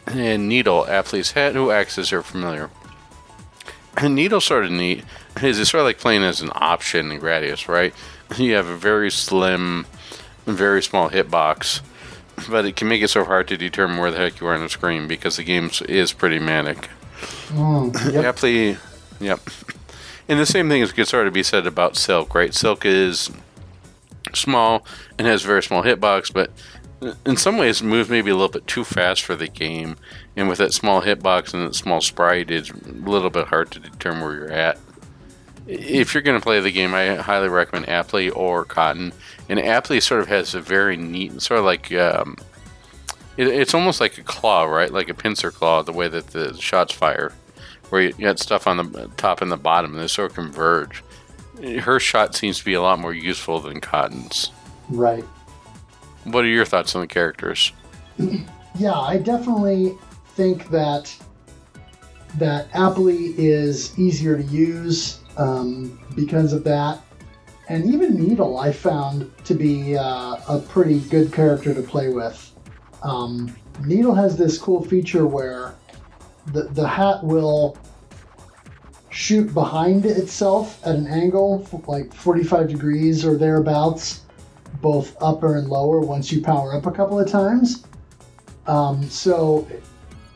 And 0.07 0.47
Needle, 0.47 0.85
Appli's 0.85 1.31
hat, 1.31 1.53
who 1.53 1.71
acts 1.71 1.97
as 1.97 2.09
her 2.09 2.23
familiar. 2.23 2.69
Needle 4.03 4.41
sort 4.41 4.65
of 4.65 4.71
neat. 4.71 5.03
Is 5.43 5.59
it's 5.59 5.72
sort 5.72 5.81
of 5.81 5.85
like 5.85 5.99
playing 5.99 6.23
as 6.23 6.41
an 6.41 6.51
option 6.55 7.11
in 7.11 7.19
Gradius, 7.19 7.68
right? 7.68 7.93
You 8.35 8.55
have 8.55 8.68
a 8.68 8.76
very 8.76 9.09
slim, 9.09 9.85
very 10.45 10.84
small 10.84 11.09
hitbox, 11.09 11.80
but 12.49 12.65
it 12.65 12.76
can 12.76 12.89
make 12.89 13.01
it 13.01 13.07
so 13.07 13.23
hard 13.23 13.47
to 13.47 13.55
determine 13.55 13.99
where 13.99 14.11
the 14.11 14.18
heck 14.18 14.41
you 14.41 14.47
are 14.47 14.53
on 14.53 14.59
the 14.59 14.68
screen 14.68 15.07
because 15.07 15.38
the 15.38 15.45
game 15.45 15.72
is 15.88 16.11
pretty 16.11 16.38
manic. 16.38 16.89
Mm, 17.47 17.93
yep. 18.11 18.35
Appli, 18.35 18.77
yep. 19.22 19.39
And 20.27 20.39
the 20.39 20.45
same 20.45 20.68
thing 20.68 20.81
is 20.81 20.91
could 20.91 21.07
sort 21.07 21.26
of 21.26 21.34
be 21.34 21.41
said 21.41 21.65
about 21.65 21.95
Silk, 21.95 22.35
right? 22.35 22.53
Silk 22.53 22.85
is 22.85 23.31
small 24.34 24.85
and 25.18 25.26
has 25.26 25.45
a 25.45 25.47
very 25.47 25.64
small 25.64 25.84
hitbox, 25.84 26.34
but 26.34 26.51
in 27.26 27.38
some 27.38 27.57
ways 27.57 27.81
moves 27.84 28.09
maybe 28.09 28.31
a 28.31 28.35
little 28.35 28.49
bit 28.49 28.68
too 28.68 28.84
fast 28.84 29.23
for 29.23 29.35
the 29.35 29.47
game. 29.47 29.95
And 30.35 30.49
with 30.49 30.57
that 30.57 30.73
small 30.73 31.01
hitbox 31.01 31.53
and 31.53 31.68
that 31.68 31.76
small 31.76 32.01
sprite, 32.01 32.51
it's 32.51 32.72
a 32.72 32.91
little 32.91 33.30
bit 33.30 33.47
hard 33.47 33.72
to 33.72 33.80
determine 33.80 34.22
where 34.22 34.34
you're 34.34 34.51
at. 34.51 34.77
If 35.68 36.14
you're 36.14 36.23
going 36.23 36.39
to 36.39 36.44
play 36.44 36.60
the 36.60 36.72
game, 36.72 36.94
I 36.94 37.15
highly 37.15 37.49
recommend 37.49 37.88
Appli 37.88 38.35
or 38.35 38.64
Cotton. 38.64 39.11
And 39.49 39.60
Appli 39.60 40.02
sort 40.02 40.22
of 40.22 40.27
has 40.27 40.56
a 40.56 40.61
very 40.61 40.95
neat, 40.95 41.41
sort 41.41 41.60
of 41.60 41.65
like, 41.65 41.91
um, 41.94 42.38
it, 43.35 43.48
it's 43.48 43.73
almost 43.73 43.99
like 43.99 44.18
a 44.18 44.23
claw, 44.23 44.64
right? 44.64 44.91
Like 44.91 45.10
a 45.10 45.14
pincer 45.14 45.52
claw, 45.52 45.84
the 45.84 45.91
way 45.91 46.07
that 46.07 46.27
the 46.27 46.56
shots 46.57 46.94
fire, 46.94 47.34
where 47.89 48.02
you 48.02 48.14
got 48.14 48.39
stuff 48.39 48.65
on 48.65 48.77
the 48.77 49.10
top 49.18 49.41
and 49.41 49.52
the 49.52 49.57
bottom, 49.57 49.94
and 49.94 50.02
they 50.02 50.07
sort 50.07 50.31
of 50.31 50.35
converge. 50.35 51.03
Her 51.81 51.99
shot 51.99 52.35
seems 52.35 52.60
to 52.60 52.65
be 52.65 52.73
a 52.73 52.81
lot 52.81 52.99
more 52.99 53.14
useful 53.14 53.60
than 53.60 53.81
Cotton's. 53.81 54.52
Right. 54.89 55.26
What 56.23 56.45
are 56.45 56.49
your 56.49 56.65
thoughts 56.65 56.95
on 56.95 57.02
the 57.02 57.07
characters? 57.07 57.72
Yeah, 58.80 58.99
I 58.99 59.18
definitely 59.18 59.98
think 60.35 60.69
that 60.69 61.15
that 62.35 62.72
Appli 62.73 63.34
is 63.35 63.98
easier 63.98 64.38
to 64.38 64.44
use 64.44 65.19
um, 65.38 65.99
because 66.15 66.53
of 66.53 66.64
that. 66.65 66.99
And 67.69 67.85
even 67.85 68.15
Needle, 68.15 68.57
I 68.57 68.72
found 68.72 69.31
to 69.45 69.53
be 69.53 69.97
uh, 69.97 70.38
a 70.47 70.64
pretty 70.69 70.99
good 71.01 71.34
character 71.34 71.73
to 71.73 71.81
play 71.81 72.09
with. 72.09 72.51
Um, 73.03 73.55
Needle 73.84 74.15
has 74.15 74.38
this 74.38 74.57
cool 74.57 74.84
feature 74.84 75.27
where 75.27 75.76
the, 76.53 76.64
the 76.64 76.88
hat 76.88 77.23
will 77.23 77.77
shoot 79.09 79.53
behind 79.53 80.05
itself 80.05 80.85
at 80.85 80.95
an 80.95 81.07
angle, 81.07 81.68
like 81.88 82.14
45 82.14 82.69
degrees 82.69 83.26
or 83.26 83.35
thereabouts, 83.35 84.22
both 84.81 85.15
upper 85.19 85.57
and 85.57 85.68
lower 85.68 85.99
once 85.99 86.31
you 86.31 86.41
power 86.41 86.73
up 86.73 86.85
a 86.85 86.91
couple 86.91 87.19
of 87.19 87.30
times. 87.30 87.85
Um, 88.68 89.03
so 89.09 89.68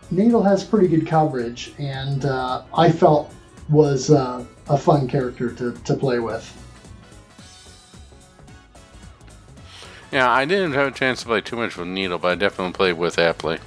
Needle 0.10 0.44
has 0.44 0.64
pretty 0.64 0.88
good 0.88 1.08
coverage, 1.08 1.74
and 1.78 2.26
uh, 2.26 2.64
I 2.74 2.92
felt 2.92 3.34
was 3.70 4.10
uh, 4.10 4.46
a 4.70 4.78
fun 4.78 5.08
character 5.08 5.52
to, 5.52 5.74
to 5.74 5.94
play 5.96 6.20
with. 6.20 6.58
Yeah, 10.12 10.30
I 10.30 10.46
didn't 10.46 10.74
have 10.74 10.88
a 10.88 10.92
chance 10.92 11.22
to 11.22 11.28
play 11.28 11.42
too 11.42 11.56
much 11.56 11.78
with 11.78 11.88
Needle, 11.88 12.18
but 12.18 12.32
I 12.32 12.36
definitely 12.36 12.74
played 12.74 12.98
with 12.98 13.16
Appli. 13.16 13.60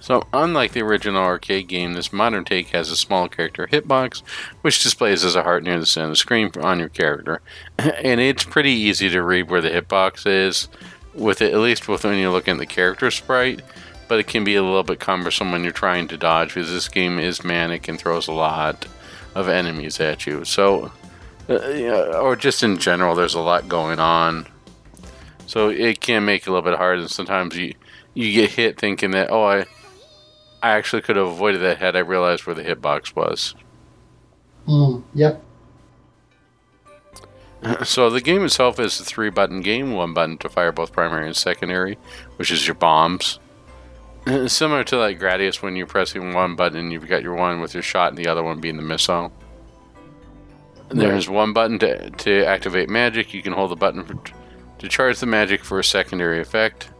So, 0.00 0.24
unlike 0.32 0.70
the 0.70 0.82
original 0.82 1.20
arcade 1.20 1.66
game, 1.66 1.94
this 1.94 2.12
modern 2.12 2.44
take 2.44 2.68
has 2.68 2.92
a 2.92 2.96
small 2.96 3.28
character 3.28 3.66
hitbox, 3.66 4.22
which 4.60 4.80
displays 4.80 5.24
as 5.24 5.34
a 5.34 5.42
heart 5.42 5.64
near 5.64 5.80
the 5.80 5.86
center 5.86 6.04
of 6.04 6.12
the 6.12 6.16
screen 6.16 6.50
on 6.60 6.78
your 6.78 6.88
character. 6.88 7.42
And 7.78 8.20
it's 8.20 8.44
pretty 8.44 8.70
easy 8.70 9.10
to 9.10 9.22
read 9.22 9.50
where 9.50 9.60
the 9.60 9.70
hitbox 9.70 10.24
is, 10.24 10.68
with 11.12 11.42
it, 11.42 11.52
at 11.52 11.58
least 11.58 11.88
with 11.88 12.04
when 12.04 12.18
you're 12.18 12.30
looking 12.30 12.52
at 12.54 12.58
the 12.58 12.66
character 12.66 13.10
sprite. 13.10 13.62
But 14.08 14.20
it 14.20 14.26
can 14.26 14.44
be 14.44 14.54
a 14.54 14.62
little 14.62 14.84
bit 14.84 15.00
cumbersome 15.00 15.50
when 15.50 15.64
you're 15.64 15.72
trying 15.72 16.08
to 16.08 16.16
dodge, 16.16 16.54
because 16.54 16.70
this 16.70 16.88
game 16.88 17.18
is 17.18 17.44
manic 17.44 17.88
and 17.88 17.98
throws 17.98 18.28
a 18.28 18.32
lot 18.32 18.86
of 19.34 19.48
enemies 19.48 19.98
at 20.00 20.26
you. 20.26 20.44
So, 20.44 20.92
uh, 21.48 22.18
or 22.20 22.36
just 22.36 22.62
in 22.62 22.78
general, 22.78 23.14
there's 23.14 23.34
a 23.34 23.40
lot 23.40 23.68
going 23.68 23.98
on. 23.98 24.46
So 25.46 25.68
it 25.68 26.00
can 26.00 26.24
make 26.24 26.42
it 26.42 26.48
a 26.48 26.52
little 26.52 26.68
bit 26.68 26.78
hard, 26.78 26.98
and 26.98 27.10
sometimes 27.10 27.56
you 27.56 27.74
you 28.14 28.32
get 28.32 28.50
hit 28.50 28.78
thinking 28.78 29.10
that 29.12 29.30
oh 29.30 29.44
I 29.44 29.66
I 30.62 30.70
actually 30.70 31.02
could 31.02 31.16
have 31.16 31.26
avoided 31.26 31.60
that 31.60 31.78
had 31.78 31.94
I 31.96 32.00
realized 32.00 32.46
where 32.46 32.54
the 32.54 32.64
hitbox 32.64 33.14
was. 33.14 33.54
Mm, 34.66 35.02
yep. 35.14 35.42
So 37.84 38.10
the 38.10 38.20
game 38.20 38.44
itself 38.44 38.78
is 38.78 39.00
a 39.00 39.04
three 39.04 39.30
button 39.30 39.60
game, 39.60 39.94
one 39.94 40.14
button 40.14 40.38
to 40.38 40.48
fire 40.48 40.72
both 40.72 40.92
primary 40.92 41.26
and 41.26 41.34
secondary, 41.34 41.98
which 42.36 42.50
is 42.50 42.66
your 42.66 42.74
bombs. 42.74 43.40
Similar 44.26 44.82
to 44.84 44.98
like 44.98 45.20
Gradius 45.20 45.62
when 45.62 45.76
you're 45.76 45.86
pressing 45.86 46.34
one 46.34 46.56
button 46.56 46.90
you've 46.90 47.06
got 47.06 47.22
your 47.22 47.34
one 47.34 47.60
with 47.60 47.74
your 47.74 47.82
shot 47.82 48.08
and 48.08 48.18
the 48.18 48.26
other 48.26 48.42
one 48.42 48.60
being 48.60 48.76
the 48.76 48.82
missile. 48.82 49.32
There's 50.88 51.28
one 51.28 51.52
button 51.52 51.78
to, 51.80 52.10
to 52.10 52.44
activate 52.44 52.88
magic. 52.88 53.34
You 53.34 53.42
can 53.42 53.52
hold 53.52 53.70
the 53.70 53.76
button 53.76 54.04
for, 54.04 54.16
to 54.78 54.88
charge 54.88 55.18
the 55.18 55.26
magic 55.26 55.64
for 55.64 55.78
a 55.78 55.84
secondary 55.84 56.40
effect. 56.40 56.90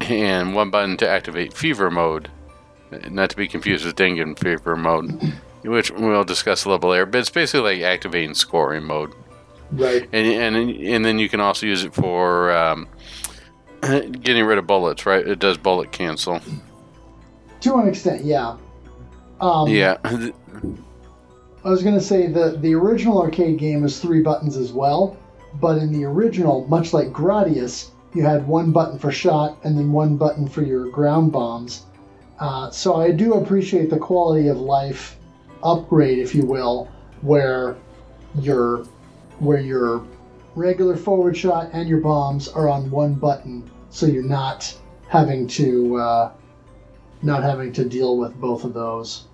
And 0.00 0.54
one 0.54 0.70
button 0.70 0.96
to 0.98 1.08
activate 1.08 1.54
fever 1.54 1.90
mode. 1.90 2.30
Not 3.10 3.30
to 3.30 3.36
be 3.36 3.48
confused 3.48 3.84
with 3.84 3.96
Dengen 3.96 4.38
fever 4.38 4.76
mode, 4.76 5.34
which 5.62 5.90
we'll 5.90 6.24
discuss 6.24 6.64
a 6.64 6.70
little 6.70 6.90
later. 6.90 7.06
But 7.06 7.18
it's 7.18 7.30
basically 7.30 7.76
like 7.76 7.82
activating 7.82 8.34
scoring 8.34 8.84
mode. 8.84 9.12
Right. 9.72 10.08
And, 10.12 10.56
and, 10.56 10.70
and 10.70 11.04
then 11.04 11.18
you 11.18 11.28
can 11.28 11.40
also 11.40 11.66
use 11.66 11.82
it 11.82 11.94
for 11.94 12.52
um, 12.52 12.88
getting 14.20 14.44
rid 14.44 14.58
of 14.58 14.66
bullets, 14.66 15.06
right? 15.06 15.26
It 15.26 15.38
does 15.38 15.56
bullet 15.58 15.92
cancel. 15.92 16.40
To 17.60 17.76
an 17.76 17.88
extent, 17.88 18.24
yeah. 18.24 18.56
Um, 19.40 19.68
Yeah. 19.68 19.98
I 20.04 21.68
was 21.68 21.82
going 21.82 21.96
to 21.96 22.00
say 22.00 22.28
the 22.28 22.56
the 22.60 22.74
original 22.74 23.20
arcade 23.20 23.58
game 23.58 23.82
was 23.82 23.98
three 23.98 24.22
buttons 24.22 24.56
as 24.56 24.72
well, 24.72 25.16
but 25.54 25.78
in 25.78 25.92
the 25.92 26.04
original, 26.04 26.64
much 26.68 26.92
like 26.92 27.08
Gradius, 27.08 27.90
you 28.14 28.22
had 28.22 28.46
one 28.46 28.70
button 28.70 29.00
for 29.00 29.10
shot 29.10 29.58
and 29.64 29.76
then 29.76 29.90
one 29.90 30.16
button 30.16 30.46
for 30.46 30.62
your 30.62 30.88
ground 30.90 31.32
bombs. 31.32 31.82
Uh, 32.38 32.70
so 32.70 32.96
I 32.96 33.10
do 33.10 33.34
appreciate 33.34 33.90
the 33.90 33.98
quality 33.98 34.46
of 34.46 34.58
life 34.58 35.16
upgrade, 35.62 36.18
if 36.18 36.34
you 36.34 36.46
will, 36.46 36.88
where 37.22 37.76
your 38.38 38.84
where 39.40 39.60
your 39.60 40.06
regular 40.56 40.96
forward 40.96 41.36
shot 41.36 41.70
and 41.72 41.88
your 41.88 42.00
bombs 42.00 42.48
are 42.48 42.68
on 42.68 42.90
one 42.90 43.14
button, 43.14 43.70
so 43.90 44.06
you're 44.06 44.22
not 44.24 44.76
having 45.08 45.46
to 45.46 45.96
uh, 45.96 46.32
not 47.22 47.42
having 47.42 47.72
to 47.74 47.84
deal 47.84 48.16
with 48.16 48.34
both 48.40 48.64
of 48.64 48.74
those. 48.74 49.26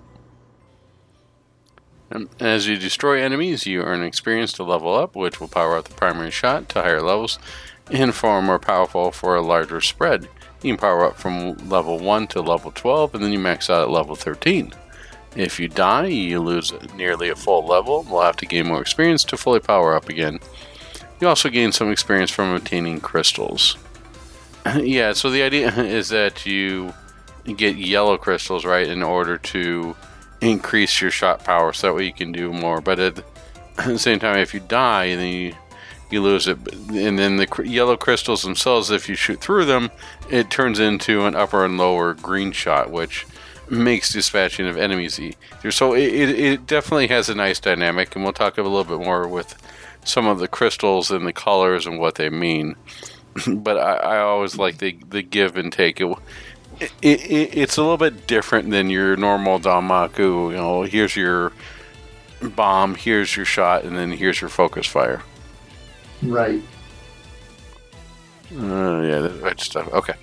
Um, 2.11 2.29
As 2.39 2.67
you 2.67 2.77
destroy 2.77 3.23
enemies, 3.23 3.67
you 3.67 3.83
earn 3.83 4.03
experience 4.03 4.53
to 4.55 4.65
level 4.65 4.95
up, 4.95 5.17
which 5.17 5.41
will 5.41 5.49
power 5.49 5.79
up 5.79 5.89
the 5.89 5.95
primary 5.95 6.31
shot 6.31 6.69
to 6.71 6.83
higher 6.83 7.01
levels 7.01 7.39
and 7.91 8.15
far 8.15 8.43
more 8.43 8.59
powerful 8.59 9.11
for 9.13 9.35
a 9.35 9.41
larger 9.41 9.81
spread. 9.81 10.29
You 10.63 10.73
can 10.73 10.77
power 10.77 11.05
up 11.05 11.17
from 11.17 11.57
level 11.69 11.99
1 11.99 12.27
to 12.29 12.43
level 12.43 12.71
12, 12.71 13.15
and 13.15 13.25
then 13.25 13.33
you 13.33 13.39
max 13.39 13.71
out 13.71 13.83
at 13.83 13.91
level 13.91 14.15
13. 14.15 14.73
If 15.35 15.59
you 15.59 15.69
die, 15.69 16.07
you 16.07 16.41
lose 16.41 16.73
nearly 16.95 17.31
a 17.31 17.35
full 17.35 17.67
level 17.67 18.01
and 18.01 18.11
will 18.11 18.21
have 18.21 18.37
to 18.37 18.47
gain 18.47 18.69
more 18.69 18.83
experience 18.83 19.25
to 19.25 19.37
fully 19.37 19.61
power 19.61 19.97
up 19.97 20.09
again. 20.09 20.39
You 21.23 21.29
also 21.29 21.51
gain 21.51 21.71
some 21.71 21.93
experience 21.93 22.33
from 22.33 22.53
obtaining 22.53 22.99
crystals. 22.99 23.77
yeah, 24.81 25.13
so 25.13 25.31
the 25.31 25.45
idea 25.45 25.73
is 25.77 26.09
that 26.09 26.45
you 26.45 26.93
get 27.45 27.77
yellow 27.77 28.17
crystals, 28.17 28.65
right, 28.65 28.89
in 28.89 29.05
order 29.05 29.39
to 29.39 29.95
increase 30.41 31.01
your 31.01 31.13
shot 31.13 31.45
power 31.45 31.73
so 31.73 31.87
that 31.87 31.95
way 31.95 32.07
you 32.07 32.13
can 32.13 32.33
do 32.33 32.53
more. 32.53 32.81
But 32.81 32.99
at 32.99 33.25
the 33.77 34.01
same 34.01 34.19
time, 34.19 34.39
if 34.39 34.53
you 34.53 34.59
die, 34.59 35.15
then 35.15 35.33
you, 35.33 35.55
you 36.11 36.21
lose 36.21 36.49
it. 36.49 36.59
And 36.91 37.17
then 37.17 37.37
the 37.37 37.47
cr- 37.47 37.63
yellow 37.63 37.97
crystals 37.97 38.43
themselves, 38.43 38.91
if 38.91 39.09
you 39.09 39.15
shoot 39.15 39.41
through 39.41 39.67
them, 39.67 39.93
it 40.29 40.51
turns 40.51 40.81
into 40.81 41.25
an 41.25 41.37
upper 41.37 41.65
and 41.65 41.79
lower 41.79 42.15
green 42.15 42.51
shot, 42.51 42.91
which 42.91 43.27
makes 43.71 44.13
dispatching 44.13 44.67
of 44.67 44.77
enemies 44.77 45.21
easier. 45.21 45.71
So 45.71 45.95
it, 45.95 46.13
it, 46.13 46.31
it 46.41 46.67
definitely 46.67 47.07
has 47.07 47.29
a 47.29 47.37
nice 47.37 47.61
dynamic, 47.61 48.17
and 48.17 48.25
we'll 48.25 48.33
talk 48.33 48.59
a 48.59 48.63
little 48.63 48.83
bit 48.83 49.07
more 49.07 49.29
with 49.29 49.55
some 50.05 50.27
of 50.27 50.39
the 50.39 50.49
crystals 50.49 51.11
and 51.11 51.27
the 51.27 51.33
colors 51.33 51.87
and 51.87 51.99
what 51.99 52.17
they 52.17 52.31
mean. 52.31 52.77
but 53.47 53.79
I, 53.79 53.95
I 53.97 54.19
always 54.19 54.57
like 54.57 54.79
the, 54.79 54.97
the 55.09 55.23
give 55.23 55.57
and 55.57 55.73
take. 55.73 56.01
It, 56.01 56.19
it, 56.81 56.91
it, 57.03 57.57
it's 57.57 57.77
a 57.77 57.83
little 57.83 57.97
bit 57.97 58.27
different 58.27 58.71
than 58.71 58.91
your 58.91 59.17
normal 59.17 59.59
Danmaku. 59.59 60.51
You 60.51 60.57
know, 60.57 60.83
here's 60.83 61.17
your 61.17 61.53
bomb, 62.43 62.95
here's 62.95 63.37
your 63.37 63.47
shot, 63.47 63.85
and 63.85 63.97
then 63.97 64.13
here's 64.13 64.41
your 64.41 64.51
focus 64.51 64.87
fire. 64.87 65.23
Right. 66.23 66.63
Uh, 68.53 69.01
yeah, 69.01 69.21
that 69.21 69.41
right 69.41 69.61
stuff. 69.61 69.93
Okay. 69.93 70.15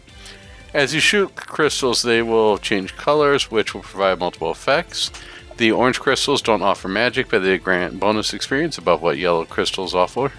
As 0.74 0.94
you 0.94 1.00
shoot 1.00 1.36
crystals, 1.36 2.04
they 2.04 2.22
will 2.22 2.58
change 2.60 2.96
colors, 2.96 3.50
which 3.50 3.74
will 3.74 3.82
provide 3.82 4.20
multiple 4.20 4.52
effects. 4.52 5.12
The 5.60 5.74
orange 5.74 6.00
crystals 6.00 6.42
don't 6.42 6.62
offer 6.62 6.88
magic, 6.88 7.28
but 7.28 7.40
they 7.40 7.58
grant 7.58 8.00
bonus 8.00 8.34
experience 8.34 8.78
above 8.78 9.02
what 9.02 9.18
yellow 9.18 9.44
crystals 9.44 9.94
offer. 9.94 10.32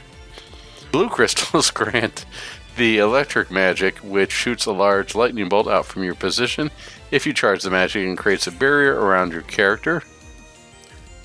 Blue 0.93 1.11
crystals 1.11 1.71
grant 1.81 2.25
the 2.79 2.97
electric 2.97 3.51
magic, 3.51 3.99
which 3.99 4.33
shoots 4.33 4.65
a 4.65 4.73
large 4.73 5.15
lightning 5.15 5.51
bolt 5.51 5.69
out 5.69 5.85
from 5.85 6.05
your 6.05 6.15
position 6.15 6.71
if 7.11 7.27
you 7.27 7.35
charge 7.35 7.63
the 7.63 7.69
magic 7.69 8.07
and 8.07 8.17
creates 8.17 8.47
a 8.47 8.51
barrier 8.51 8.99
around 8.99 9.33
your 9.33 9.43
character. 9.43 10.03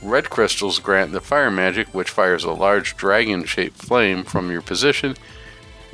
Red 0.04 0.30
crystals 0.30 0.80
grant 0.80 1.14
the 1.14 1.22
fire 1.22 1.50
magic, 1.50 1.88
which 1.94 2.10
fires 2.10 2.44
a 2.44 2.52
large 2.52 2.98
dragon 2.98 3.46
shaped 3.46 3.78
flame 3.78 4.26
from 4.26 4.52
your 4.52 4.62
position. 4.62 5.16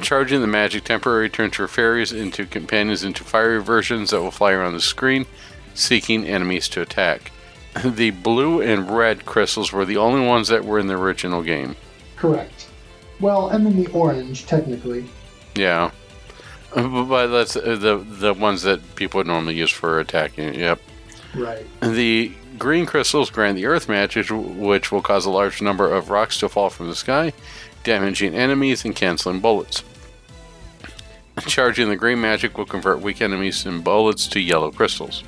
Charging 0.01 0.41
the 0.41 0.47
magic 0.47 0.85
temporarily 0.85 1.29
turns 1.29 1.59
your 1.59 1.67
fairies 1.67 2.11
into 2.11 2.47
companions 2.47 3.03
into 3.03 3.23
fiery 3.23 3.61
versions 3.61 4.09
that 4.09 4.21
will 4.21 4.31
fly 4.31 4.53
around 4.53 4.73
the 4.73 4.81
screen, 4.81 5.27
seeking 5.75 6.25
enemies 6.25 6.67
to 6.69 6.81
attack. 6.81 7.31
The 7.85 8.11
blue 8.11 8.61
and 8.61 8.89
red 8.91 9.25
crystals 9.25 9.71
were 9.71 9.85
the 9.85 9.97
only 9.97 10.25
ones 10.25 10.49
that 10.49 10.65
were 10.65 10.77
in 10.79 10.87
the 10.87 10.97
original 10.97 11.41
game. 11.41 11.75
Correct. 12.17 12.67
Well, 13.19 13.49
and 13.49 13.65
then 13.65 13.81
the 13.81 13.89
orange, 13.91 14.45
technically. 14.45 15.05
Yeah. 15.55 15.91
Uh, 16.75 17.03
But 17.05 17.27
that's 17.27 17.55
uh, 17.55 17.75
the 17.75 17.97
the 17.97 18.33
ones 18.33 18.63
that 18.63 18.95
people 18.95 19.19
would 19.19 19.27
normally 19.27 19.55
use 19.55 19.69
for 19.71 19.99
attacking. 19.99 20.55
Yep. 20.55 20.79
Right. 21.35 21.65
The 21.81 22.33
green 22.57 22.85
crystals 22.85 23.29
grant 23.29 23.55
the 23.55 23.65
earth 23.65 23.87
magic, 23.87 24.27
which 24.29 24.91
will 24.91 25.01
cause 25.01 25.25
a 25.25 25.29
large 25.31 25.61
number 25.61 25.93
of 25.93 26.09
rocks 26.09 26.39
to 26.39 26.49
fall 26.49 26.69
from 26.69 26.87
the 26.89 26.95
sky, 26.95 27.31
damaging 27.83 28.35
enemies 28.35 28.83
and 28.85 28.95
canceling 28.95 29.39
bullets. 29.39 29.83
Charging 31.47 31.89
the 31.89 31.95
green 31.95 32.19
magic 32.21 32.57
will 32.57 32.65
convert 32.65 33.01
weak 33.01 33.21
enemies 33.21 33.65
and 33.65 33.83
bullets 33.83 34.27
to 34.27 34.39
yellow 34.39 34.71
crystals. 34.71 35.23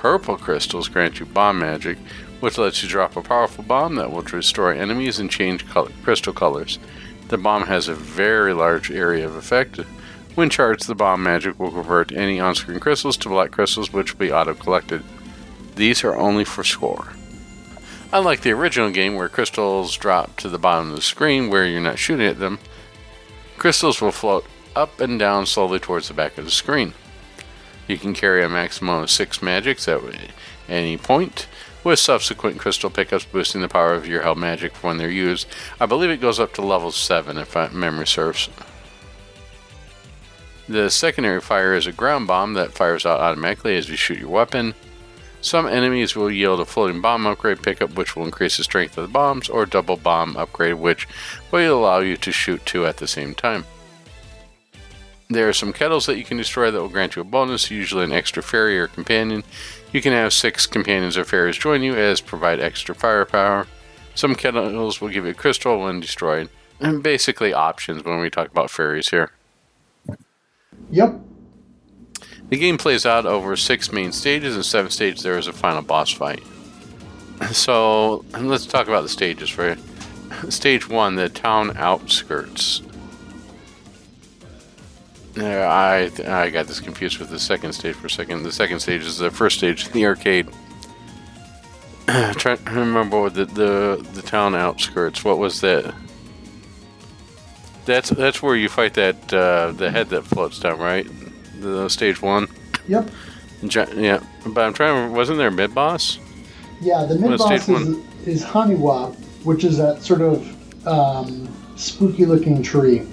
Purple 0.00 0.38
crystals 0.38 0.88
grant 0.88 1.20
you 1.20 1.26
bomb 1.26 1.58
magic, 1.58 1.98
which 2.40 2.56
lets 2.56 2.82
you 2.82 2.88
drop 2.88 3.16
a 3.16 3.20
powerful 3.20 3.62
bomb 3.62 3.96
that 3.96 4.10
will 4.10 4.22
destroy 4.22 4.74
enemies 4.74 5.18
and 5.18 5.30
change 5.30 5.68
color, 5.68 5.90
crystal 6.02 6.32
colors. 6.32 6.78
The 7.28 7.36
bomb 7.36 7.66
has 7.66 7.86
a 7.86 7.94
very 7.94 8.54
large 8.54 8.90
area 8.90 9.26
of 9.26 9.36
effect. 9.36 9.76
When 10.36 10.48
charged, 10.48 10.86
the 10.86 10.94
bomb 10.94 11.22
magic 11.22 11.60
will 11.60 11.70
convert 11.70 12.12
any 12.12 12.40
on 12.40 12.54
screen 12.54 12.80
crystals 12.80 13.18
to 13.18 13.28
black 13.28 13.50
crystals, 13.50 13.92
which 13.92 14.14
will 14.14 14.20
be 14.20 14.32
auto 14.32 14.54
collected. 14.54 15.02
These 15.76 16.02
are 16.02 16.16
only 16.16 16.46
for 16.46 16.64
score. 16.64 17.12
Unlike 18.10 18.40
the 18.40 18.52
original 18.52 18.90
game, 18.90 19.16
where 19.16 19.28
crystals 19.28 19.94
drop 19.98 20.34
to 20.38 20.48
the 20.48 20.58
bottom 20.58 20.88
of 20.88 20.96
the 20.96 21.02
screen 21.02 21.50
where 21.50 21.66
you're 21.66 21.78
not 21.78 21.98
shooting 21.98 22.26
at 22.26 22.38
them, 22.38 22.58
Crystals 23.58 24.00
will 24.00 24.10
float 24.10 24.46
up 24.74 24.98
and 25.00 25.18
down 25.18 25.44
slowly 25.44 25.78
towards 25.78 26.08
the 26.08 26.14
back 26.14 26.38
of 26.38 26.46
the 26.46 26.50
screen. 26.50 26.94
You 27.90 27.98
can 27.98 28.14
carry 28.14 28.44
a 28.44 28.48
maximum 28.48 29.02
of 29.02 29.10
six 29.10 29.42
magics 29.42 29.88
at 29.88 30.00
any 30.68 30.96
point, 30.96 31.48
with 31.82 31.98
subsequent 31.98 32.60
crystal 32.60 32.88
pickups 32.88 33.24
boosting 33.24 33.62
the 33.62 33.68
power 33.68 33.94
of 33.94 34.06
your 34.06 34.22
held 34.22 34.38
magic 34.38 34.72
when 34.76 34.96
they're 34.96 35.10
used. 35.10 35.48
I 35.80 35.86
believe 35.86 36.10
it 36.10 36.20
goes 36.20 36.38
up 36.38 36.54
to 36.54 36.62
level 36.62 36.92
7 36.92 37.36
if 37.36 37.56
memory 37.72 38.06
serves. 38.06 38.48
The 40.68 40.88
secondary 40.88 41.40
fire 41.40 41.74
is 41.74 41.88
a 41.88 41.92
ground 41.92 42.28
bomb 42.28 42.54
that 42.54 42.74
fires 42.74 43.04
out 43.04 43.18
automatically 43.18 43.76
as 43.76 43.88
you 43.88 43.96
shoot 43.96 44.20
your 44.20 44.28
weapon. 44.28 44.74
Some 45.40 45.66
enemies 45.66 46.14
will 46.14 46.30
yield 46.30 46.60
a 46.60 46.64
floating 46.66 47.00
bomb 47.00 47.26
upgrade 47.26 47.60
pickup, 47.60 47.96
which 47.96 48.14
will 48.14 48.24
increase 48.24 48.56
the 48.56 48.62
strength 48.62 48.98
of 48.98 49.02
the 49.02 49.12
bombs, 49.12 49.48
or 49.48 49.66
double 49.66 49.96
bomb 49.96 50.36
upgrade, 50.36 50.74
which 50.74 51.08
will 51.50 51.80
allow 51.80 51.98
you 51.98 52.16
to 52.18 52.30
shoot 52.30 52.64
two 52.64 52.86
at 52.86 52.98
the 52.98 53.08
same 53.08 53.34
time. 53.34 53.64
There 55.30 55.48
are 55.48 55.52
some 55.52 55.72
kettles 55.72 56.06
that 56.06 56.18
you 56.18 56.24
can 56.24 56.36
destroy 56.36 56.72
that 56.72 56.80
will 56.80 56.88
grant 56.88 57.14
you 57.14 57.22
a 57.22 57.24
bonus, 57.24 57.70
usually 57.70 58.04
an 58.04 58.12
extra 58.12 58.42
fairy 58.42 58.78
or 58.78 58.88
companion. 58.88 59.44
You 59.92 60.02
can 60.02 60.12
have 60.12 60.32
six 60.32 60.66
companions 60.66 61.16
or 61.16 61.24
fairies 61.24 61.56
join 61.56 61.82
you 61.82 61.94
as 61.94 62.20
provide 62.20 62.58
extra 62.58 62.96
firepower. 62.96 63.68
Some 64.16 64.34
kettles 64.34 65.00
will 65.00 65.08
give 65.08 65.24
you 65.24 65.30
a 65.30 65.34
crystal 65.34 65.80
when 65.80 66.00
destroyed. 66.00 66.50
And 66.80 67.00
basically 67.02 67.52
options 67.52 68.02
when 68.02 68.20
we 68.20 68.28
talk 68.28 68.48
about 68.48 68.70
fairies 68.70 69.10
here. 69.10 69.30
Yep. 70.90 71.20
The 72.48 72.56
game 72.56 72.76
plays 72.78 73.06
out 73.06 73.26
over 73.26 73.54
six 73.54 73.92
main 73.92 74.10
stages, 74.10 74.56
and 74.56 74.64
seven 74.64 74.90
stages 74.90 75.22
there 75.22 75.38
is 75.38 75.46
a 75.46 75.52
final 75.52 75.82
boss 75.82 76.10
fight. 76.10 76.42
So 77.52 78.24
let's 78.36 78.66
talk 78.66 78.88
about 78.88 79.02
the 79.02 79.08
stages 79.08 79.48
for 79.48 79.70
you. 79.70 80.50
Stage 80.50 80.88
one, 80.88 81.14
the 81.14 81.28
town 81.28 81.76
outskirts. 81.76 82.82
Yeah, 85.40 85.66
I 85.68 86.10
I 86.44 86.50
got 86.50 86.66
this 86.66 86.80
confused 86.80 87.18
with 87.18 87.30
the 87.30 87.38
second 87.38 87.72
stage 87.72 87.94
for 87.94 88.08
a 88.08 88.10
second. 88.10 88.42
The 88.42 88.52
second 88.52 88.80
stage 88.80 89.02
is 89.02 89.18
the 89.18 89.30
first 89.30 89.58
stage 89.58 89.86
in 89.86 89.92
the 89.92 90.04
arcade. 90.04 90.48
trying 92.06 92.58
to 92.58 92.72
remember 92.72 93.20
what 93.22 93.34
the, 93.34 93.46
the 93.46 94.06
the 94.12 94.22
town 94.22 94.54
outskirts. 94.54 95.24
What 95.24 95.38
was 95.38 95.60
that? 95.62 95.94
That's 97.86 98.10
that's 98.10 98.42
where 98.42 98.54
you 98.54 98.68
fight 98.68 98.94
that 98.94 99.32
uh, 99.32 99.72
the 99.72 99.90
head 99.90 100.10
that 100.10 100.22
floats 100.22 100.58
down, 100.58 100.78
right? 100.78 101.06
The 101.60 101.88
stage 101.88 102.20
one. 102.20 102.46
Yep. 102.88 103.10
Yeah, 103.96 104.22
but 104.46 104.64
I'm 104.64 104.74
trying. 104.74 105.12
Wasn't 105.12 105.38
there 105.38 105.48
a 105.48 105.52
mid 105.52 105.74
boss? 105.74 106.18
Yeah, 106.82 107.04
the 107.04 107.14
mid 107.14 107.38
boss 107.38 107.68
is, 107.68 107.98
is 108.26 108.44
Haniwa, 108.44 109.14
which 109.44 109.64
is 109.64 109.78
that 109.78 110.02
sort 110.02 110.20
of 110.20 110.86
um, 110.86 111.48
spooky 111.76 112.26
looking 112.26 112.62
tree. 112.62 113.06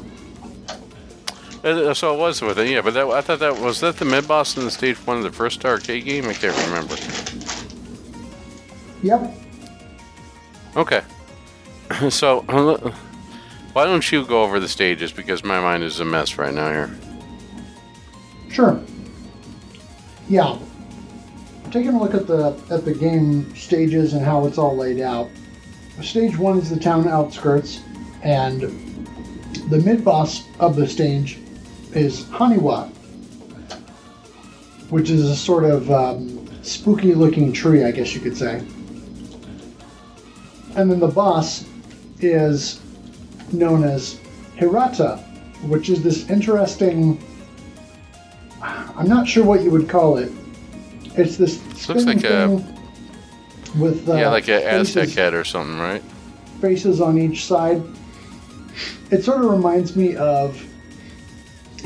Uh, 1.68 1.94
so 1.94 2.14
it 2.14 2.18
was 2.18 2.42
with 2.42 2.58
it, 2.60 2.70
yeah. 2.70 2.82
But 2.82 2.94
that, 2.94 3.08
I 3.08 3.20
thought 3.20 3.40
that 3.40 3.60
was 3.60 3.82
that 3.82 3.98
the 3.98 4.06
mid 4.06 4.26
boss 4.26 4.56
in 4.56 4.64
the 4.64 4.72
stage 4.72 4.96
one 5.06 5.18
of 5.18 5.24
the 5.24 5.32
first 5.32 5.66
arcade 5.66 6.06
game. 6.06 6.30
I 6.30 6.34
can't 6.34 6.56
remember. 6.68 6.96
Yep. 9.04 9.34
Okay. 10.76 11.02
So 12.10 12.42
why 13.74 13.86
don't 13.86 14.12
you 14.12 14.26
go 14.26 14.44
over 14.44 14.60
the 14.60 14.68
stages 14.68 15.14
because 15.14 15.44
my 15.44 15.60
mind 15.60 15.84
is 15.84 16.02
a 16.02 16.06
mess 16.06 16.38
right 16.38 16.54
now 16.54 16.70
here. 16.70 16.98
Sure. 18.50 18.80
Yeah. 20.28 20.60
Taking 21.72 21.94
a 21.94 22.00
look 22.00 22.14
at 22.14 22.28
the 22.28 22.60
at 22.70 22.86
the 22.86 22.94
game 22.94 23.56
stages 23.56 24.14
and 24.14 24.24
how 24.24 24.46
it's 24.46 24.58
all 24.58 24.76
laid 24.76 25.00
out. 25.00 25.30
Stage 26.02 26.38
one 26.38 26.58
is 26.60 26.70
the 26.70 26.80
town 26.80 27.08
outskirts, 27.08 27.82
and 28.22 28.62
the 29.70 29.80
mid 29.80 30.04
boss 30.04 30.44
of 30.60 30.76
the 30.76 30.88
stage 30.88 31.40
is 31.94 32.24
Haniwa, 32.26 32.90
which 34.90 35.10
is 35.10 35.30
a 35.30 35.36
sort 35.36 35.64
of 35.64 35.90
um, 35.92 36.48
spooky 36.62 37.14
looking 37.14 37.52
tree, 37.52 37.84
I 37.84 37.92
guess 37.92 38.14
you 38.14 38.22
could 38.22 38.38
say. 38.38 38.64
And 40.76 40.92
then 40.92 41.00
the 41.00 41.08
boss 41.08 41.66
is 42.20 42.82
known 43.52 43.84
as 43.84 44.20
Hirata, 44.56 45.18
which 45.64 45.90
is 45.90 46.04
this 46.04 46.30
interesting. 46.30 47.24
I'm 48.62 49.08
not 49.08 49.28
sure 49.28 49.44
what 49.44 49.64
you 49.64 49.72
would 49.72 49.90
call 49.90 50.18
it. 50.18 50.32
It's 51.16 51.38
this 51.38 51.60
looks 51.90 52.06
like 52.06 52.24
a 52.24 52.64
with 53.78 54.08
uh, 54.10 54.16
yeah, 54.16 54.30
like 54.30 54.48
an 54.50 54.64
Aztec 54.64 55.10
head 55.10 55.34
or 55.34 55.44
something, 55.44 55.80
right? 55.80 56.02
Faces 56.62 57.02
on 57.02 57.18
each 57.18 57.46
side. 57.46 57.82
It 59.10 59.24
sort 59.24 59.44
of 59.44 59.52
reminds 59.52 59.96
me 59.96 60.16
of 60.16 60.62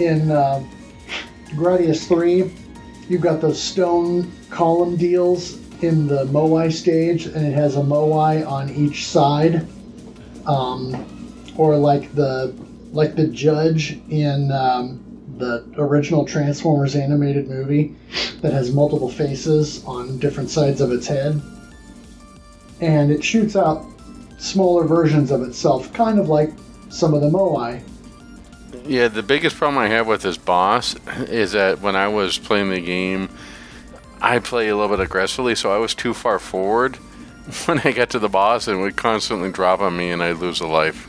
in 0.06 0.32
uh, 0.32 0.64
Gradius 1.49 2.07
3, 2.07 2.52
you've 3.10 3.22
got 3.22 3.41
those 3.41 3.61
stone 3.61 4.32
column 4.49 4.95
deals 4.95 5.60
in 5.84 6.07
the 6.07 6.26
Moai 6.26 6.72
stage, 6.72 7.26
and 7.26 7.45
it 7.45 7.53
has 7.53 7.76
a 7.76 7.82
Moai 7.82 8.48
on 8.48 8.69
each 8.69 9.07
side. 9.07 9.68
Um, 10.45 11.07
or 11.57 11.78
like 11.78 12.14
the 12.15 12.53
like 12.91 13.15
the 13.15 13.28
judge 13.28 13.99
in 14.10 14.52
um, 14.52 14.99
the 15.38 15.65
original 15.78 16.26
Transformers 16.26 16.95
animated 16.95 17.48
movie 17.48 17.95
that 18.41 18.52
has 18.52 18.73
multiple 18.73 19.10
faces 19.10 19.84
on 19.86 20.18
different 20.19 20.49
sides 20.49 20.82
of 20.82 20.91
its 20.91 21.07
head. 21.07 21.41
And 22.82 23.11
it 23.11 23.23
shoots 23.23 23.56
out 23.56 23.86
smaller 24.38 24.86
versions 24.86 25.32
of 25.32 25.44
itself, 25.44 25.94
kind 25.94 26.19
of 26.19 26.28
like 26.28 26.52
some 26.90 27.14
of 27.14 27.22
the 27.22 27.30
Moai. 27.30 27.82
Yeah, 28.91 29.07
the 29.07 29.23
biggest 29.23 29.55
problem 29.55 29.77
I 29.77 29.88
have 29.88 30.05
with 30.05 30.22
this 30.22 30.35
boss 30.35 30.97
is 31.30 31.53
that 31.53 31.80
when 31.80 31.95
I 31.95 32.09
was 32.09 32.38
playing 32.38 32.72
the 32.72 32.81
game, 32.81 33.30
I 34.22 34.39
play 34.39 34.68
a 34.68 34.76
little 34.76 34.93
bit 34.93 35.01
aggressively, 35.01 35.55
so 35.55 35.73
I 35.73 35.77
was 35.77 35.95
too 35.95 36.13
far 36.13 36.39
forward 36.39 36.95
when 37.68 37.80
I 37.85 37.93
got 37.93 38.09
to 38.09 38.19
the 38.19 38.27
boss 38.27 38.68
and 38.68 38.81
would 38.81 38.97
constantly 38.97 39.49
drop 39.49 39.80
on 39.80 39.95
me 39.95 40.11
and 40.11 40.22
I'd 40.22 40.39
lose 40.39 40.59
a 40.59 40.68
life 40.68 41.05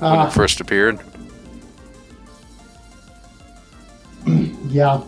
when 0.00 0.12
it 0.12 0.16
ah. 0.16 0.28
first 0.28 0.60
appeared. 0.60 1.00
yeah. 4.68 5.00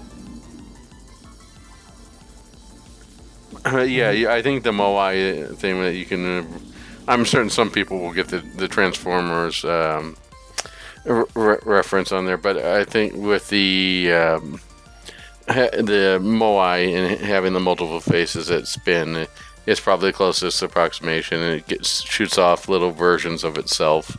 Uh, 3.66 3.80
yeah, 3.80 4.32
I 4.32 4.40
think 4.40 4.64
the 4.64 4.72
Moai 4.72 5.54
thing 5.58 5.82
that 5.82 5.92
you 5.92 6.06
can. 6.06 6.38
Uh, 6.38 6.44
I'm 7.06 7.26
certain 7.26 7.50
some 7.50 7.70
people 7.70 7.98
will 7.98 8.14
get 8.14 8.28
the, 8.28 8.38
the 8.38 8.68
Transformers 8.68 9.62
um, 9.66 10.16
re- 11.04 11.58
reference 11.64 12.12
on 12.12 12.26
there, 12.26 12.36
but 12.36 12.58
I 12.58 12.84
think 12.84 13.14
with 13.14 13.48
the 13.48 14.12
um, 14.12 14.60
the 15.46 16.18
Moai 16.22 16.94
and 16.94 17.20
having 17.20 17.52
the 17.52 17.60
multiple 17.60 18.00
faces 18.00 18.48
that 18.48 18.66
spin, 18.66 19.26
it's 19.66 19.80
probably 19.80 20.10
the 20.10 20.16
closest 20.16 20.62
approximation, 20.62 21.40
and 21.40 21.56
it 21.56 21.66
gets 21.66 22.02
shoots 22.02 22.38
off 22.38 22.68
little 22.68 22.90
versions 22.90 23.44
of 23.44 23.58
itself 23.58 24.16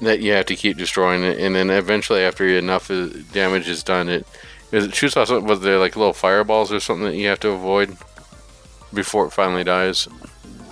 that 0.00 0.20
you 0.20 0.32
have 0.32 0.46
to 0.46 0.56
keep 0.56 0.76
destroying 0.76 1.24
it, 1.24 1.38
and 1.38 1.54
then 1.54 1.70
eventually, 1.70 2.20
after 2.20 2.46
enough 2.46 2.88
damage 3.32 3.68
is 3.68 3.82
done, 3.82 4.08
it 4.08 4.26
it 4.72 4.94
shoots 4.94 5.16
off. 5.16 5.30
Was 5.30 5.60
there 5.60 5.78
like 5.78 5.96
little 5.96 6.12
fireballs 6.12 6.72
or 6.72 6.80
something 6.80 7.06
that 7.06 7.16
you 7.16 7.28
have 7.28 7.40
to 7.40 7.50
avoid 7.50 7.96
before 8.92 9.26
it 9.26 9.32
finally 9.32 9.64
dies? 9.64 10.08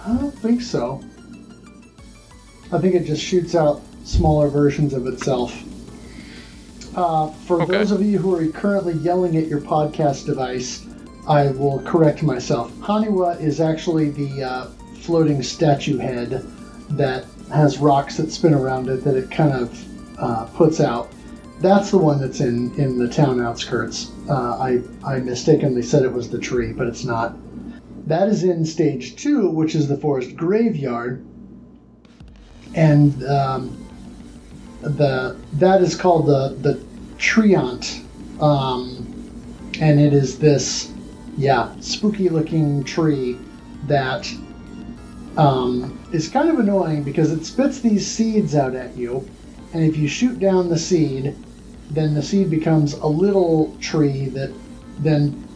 I 0.04 0.14
don't 0.16 0.36
think 0.38 0.62
so. 0.62 1.02
I 2.72 2.78
think 2.78 2.94
it 2.94 3.04
just 3.04 3.22
shoots 3.22 3.54
out 3.54 3.80
smaller 4.06 4.48
versions 4.48 4.94
of 4.94 5.06
itself. 5.06 5.62
Uh, 6.94 7.30
for 7.30 7.60
okay. 7.60 7.72
those 7.72 7.90
of 7.90 8.00
you 8.02 8.18
who 8.18 8.34
are 8.34 8.46
currently 8.52 8.94
yelling 8.94 9.36
at 9.36 9.48
your 9.48 9.60
podcast 9.60 10.24
device, 10.24 10.86
I 11.28 11.48
will 11.48 11.80
correct 11.82 12.22
myself. 12.22 12.72
Haniwa 12.76 13.38
is 13.40 13.60
actually 13.60 14.10
the 14.10 14.44
uh, 14.44 14.66
floating 15.00 15.42
statue 15.42 15.98
head 15.98 16.46
that 16.90 17.26
has 17.52 17.78
rocks 17.78 18.16
that 18.16 18.30
spin 18.30 18.54
around 18.54 18.88
it 18.88 19.02
that 19.04 19.16
it 19.16 19.30
kind 19.30 19.52
of 19.52 20.18
uh, 20.18 20.46
puts 20.54 20.80
out. 20.80 21.12
That's 21.60 21.90
the 21.90 21.98
one 21.98 22.20
that's 22.20 22.40
in, 22.40 22.72
in 22.78 22.98
the 22.98 23.08
town 23.08 23.40
outskirts. 23.40 24.12
Uh, 24.28 24.56
I, 24.58 24.82
I 25.04 25.18
mistakenly 25.18 25.82
said 25.82 26.04
it 26.04 26.12
was 26.12 26.30
the 26.30 26.38
tree, 26.38 26.72
but 26.72 26.86
it's 26.86 27.04
not. 27.04 27.36
That 28.06 28.28
is 28.28 28.44
in 28.44 28.64
stage 28.64 29.16
two, 29.16 29.48
which 29.48 29.74
is 29.74 29.88
the 29.88 29.96
forest 29.96 30.36
graveyard. 30.36 31.26
And 32.74 33.24
um, 33.24 33.85
the 34.90 35.36
that 35.54 35.82
is 35.82 35.94
called 35.96 36.26
the 36.26 36.56
the 36.60 36.84
treant, 37.18 38.02
um, 38.40 39.72
and 39.80 40.00
it 40.00 40.12
is 40.12 40.38
this 40.38 40.92
yeah 41.36 41.74
spooky 41.80 42.28
looking 42.28 42.84
tree 42.84 43.38
that 43.86 44.32
um, 45.36 45.98
is 46.12 46.28
kind 46.28 46.48
of 46.48 46.58
annoying 46.58 47.02
because 47.02 47.30
it 47.30 47.44
spits 47.44 47.80
these 47.80 48.06
seeds 48.06 48.54
out 48.54 48.74
at 48.74 48.96
you, 48.96 49.28
and 49.72 49.84
if 49.84 49.96
you 49.96 50.08
shoot 50.08 50.38
down 50.38 50.68
the 50.68 50.78
seed, 50.78 51.36
then 51.90 52.14
the 52.14 52.22
seed 52.22 52.50
becomes 52.50 52.94
a 52.94 53.06
little 53.06 53.76
tree 53.80 54.26
that 54.28 54.52
then 55.00 55.46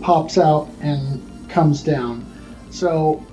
pops 0.00 0.38
out 0.38 0.68
and 0.80 1.48
comes 1.48 1.82
down. 1.82 2.24
So 2.70 3.24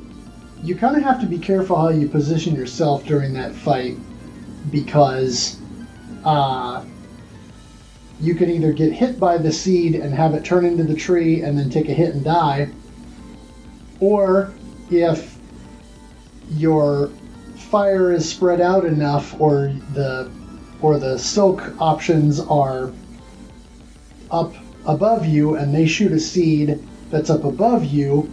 you 0.61 0.75
kind 0.75 0.95
of 0.95 1.03
have 1.03 1.19
to 1.19 1.25
be 1.25 1.37
careful 1.37 1.75
how 1.75 1.89
you 1.89 2.07
position 2.07 2.55
yourself 2.55 3.03
during 3.05 3.33
that 3.33 3.53
fight 3.53 3.97
because 4.71 5.59
uh, 6.23 6.83
you 8.19 8.35
can 8.35 8.49
either 8.49 8.71
get 8.71 8.93
hit 8.93 9.19
by 9.19 9.37
the 9.37 9.51
seed 9.51 9.95
and 9.95 10.13
have 10.13 10.33
it 10.33 10.45
turn 10.45 10.65
into 10.65 10.83
the 10.83 10.95
tree 10.95 11.41
and 11.41 11.57
then 11.57 11.69
take 11.69 11.89
a 11.89 11.93
hit 11.93 12.13
and 12.13 12.23
die, 12.23 12.69
or 13.99 14.53
if 14.89 15.37
your 16.51 17.09
fire 17.55 18.11
is 18.11 18.29
spread 18.29 18.61
out 18.61 18.85
enough 18.85 19.39
or 19.39 19.73
the 19.93 20.31
or 20.81 20.99
the 20.99 21.17
silk 21.17 21.73
options 21.79 22.39
are 22.39 22.91
up 24.29 24.53
above 24.85 25.25
you 25.25 25.55
and 25.55 25.73
they 25.73 25.85
shoot 25.85 26.11
a 26.11 26.19
seed 26.19 26.79
that's 27.09 27.29
up 27.29 27.43
above 27.45 27.85
you, 27.85 28.29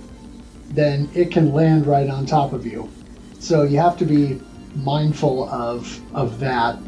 then 0.71 1.09
it 1.15 1.31
can 1.31 1.53
land 1.53 1.87
right 1.87 2.09
on 2.09 2.27
top 2.27 2.53
of 2.53 2.67
you. 2.67 2.91
So 3.39 3.63
you 3.63 3.79
have 3.79 3.97
to 3.99 4.05
be 4.05 4.41
mindful 4.77 5.49
of 5.51 6.01
of 6.15 6.39
that. 6.41 6.79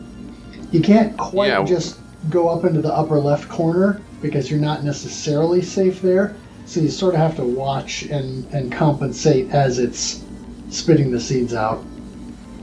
You 0.70 0.80
can't 0.80 1.16
quite 1.16 1.48
Yeah. 1.48 1.64
just 1.64 1.98
go 2.30 2.48
up 2.48 2.64
into 2.64 2.80
the 2.80 2.92
upper 2.94 3.18
left 3.18 3.48
corner 3.48 4.00
because 4.20 4.50
you're 4.50 4.60
not 4.60 4.84
necessarily 4.84 5.60
safe 5.62 6.00
there. 6.00 6.36
So 6.64 6.80
you 6.80 6.88
sort 6.88 7.14
of 7.14 7.20
have 7.20 7.36
to 7.36 7.44
watch 7.44 8.04
and, 8.04 8.46
and 8.52 8.70
compensate 8.70 9.50
as 9.50 9.78
it's 9.78 10.22
spitting 10.70 11.10
the 11.10 11.20
seeds 11.20 11.52
out. 11.52 11.82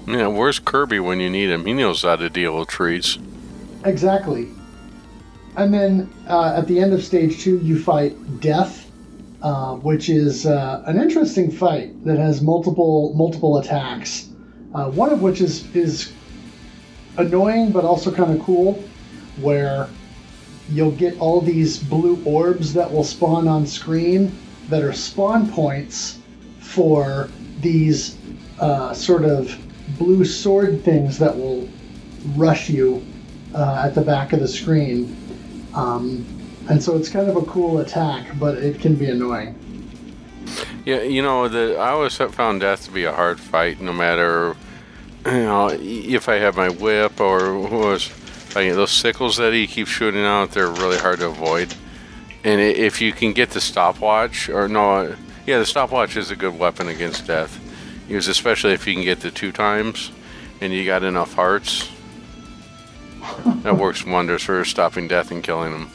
Yeah, 0.07 0.27
where's 0.27 0.57
Kirby 0.57 0.99
when 0.99 1.19
you 1.19 1.29
need 1.29 1.49
him? 1.51 1.65
He 1.65 1.73
knows 1.73 2.01
how 2.01 2.15
to 2.15 2.29
deal 2.29 2.57
with 2.57 2.69
trees. 2.69 3.19
Exactly. 3.85 4.47
And 5.57 5.73
then 5.73 6.09
uh, 6.27 6.53
at 6.55 6.67
the 6.67 6.79
end 6.79 6.93
of 6.93 7.03
stage 7.03 7.41
two, 7.41 7.59
you 7.59 7.77
fight 7.77 8.39
Death, 8.39 8.89
uh, 9.41 9.75
which 9.75 10.09
is 10.09 10.45
uh, 10.45 10.81
an 10.87 10.99
interesting 10.99 11.51
fight 11.51 12.03
that 12.05 12.17
has 12.17 12.41
multiple 12.41 13.13
multiple 13.15 13.57
attacks. 13.57 14.28
Uh, 14.73 14.89
one 14.91 15.11
of 15.11 15.21
which 15.21 15.41
is 15.41 15.73
is 15.75 16.13
annoying 17.17 17.71
but 17.71 17.83
also 17.83 18.11
kind 18.11 18.31
of 18.31 18.43
cool, 18.43 18.83
where 19.41 19.89
you'll 20.69 20.91
get 20.91 21.19
all 21.19 21.41
these 21.41 21.77
blue 21.77 22.21
orbs 22.25 22.73
that 22.73 22.91
will 22.91 23.03
spawn 23.03 23.47
on 23.47 23.65
screen 23.65 24.31
that 24.69 24.83
are 24.83 24.93
spawn 24.93 25.49
points 25.51 26.19
for 26.59 27.29
these 27.61 28.17
uh, 28.59 28.93
sort 28.93 29.25
of 29.25 29.57
blue 29.97 30.23
sword 30.23 30.83
things 30.83 31.17
that 31.17 31.35
will 31.35 31.67
rush 32.35 32.69
you 32.69 33.03
uh, 33.55 33.83
at 33.85 33.95
the 33.95 34.01
back 34.01 34.33
of 34.33 34.39
the 34.39 34.47
screen. 34.47 35.15
Um, 35.73 36.25
and 36.69 36.81
so 36.81 36.95
it's 36.95 37.09
kind 37.09 37.27
of 37.27 37.35
a 37.35 37.41
cool 37.43 37.79
attack, 37.79 38.27
but 38.39 38.57
it 38.59 38.79
can 38.79 38.93
be 38.95 39.09
annoying. 39.09 39.55
Yeah, 40.89 41.03
you 41.03 41.21
know, 41.21 41.47
the 41.47 41.77
I 41.77 41.91
always 41.91 42.17
found 42.17 42.61
death 42.61 42.85
to 42.85 42.91
be 42.91 43.03
a 43.03 43.11
hard 43.11 43.39
fight, 43.39 43.79
no 43.79 43.93
matter, 43.93 44.55
you 45.23 45.31
know, 45.31 45.69
if 45.71 46.27
I 46.27 46.37
have 46.37 46.57
my 46.57 46.69
whip 46.69 47.19
or 47.19 47.53
was 47.59 48.09
like 48.55 48.73
those 48.73 48.89
sickles 48.89 49.37
that 49.37 49.53
he 49.53 49.67
keeps 49.67 49.91
shooting 49.91 50.25
out. 50.25 50.49
They're 50.49 50.71
really 50.71 50.97
hard 50.97 51.19
to 51.19 51.27
avoid. 51.27 51.75
And 52.43 52.59
if 52.59 53.01
you 53.01 53.11
can 53.11 53.33
get 53.33 53.51
the 53.51 53.61
stopwatch, 53.61 54.49
or 54.49 54.67
no, 54.67 54.91
uh, 54.91 55.15
yeah, 55.45 55.59
the 55.59 55.65
stopwatch 55.67 56.17
is 56.17 56.31
a 56.31 56.35
good 56.35 56.57
weapon 56.57 56.87
against 56.87 57.27
death. 57.27 57.59
Use 58.09 58.27
especially 58.27 58.73
if 58.73 58.87
you 58.87 58.95
can 58.95 59.03
get 59.03 59.19
the 59.19 59.29
two 59.29 59.51
times, 59.51 60.11
and 60.59 60.73
you 60.73 60.87
got 60.87 61.03
enough 61.03 61.35
hearts. 61.35 61.87
that 63.61 63.77
works 63.77 64.03
wonders 64.07 64.41
for 64.41 64.65
stopping 64.65 65.07
death 65.07 65.29
and 65.29 65.43
killing 65.43 65.71
him. 65.71 65.89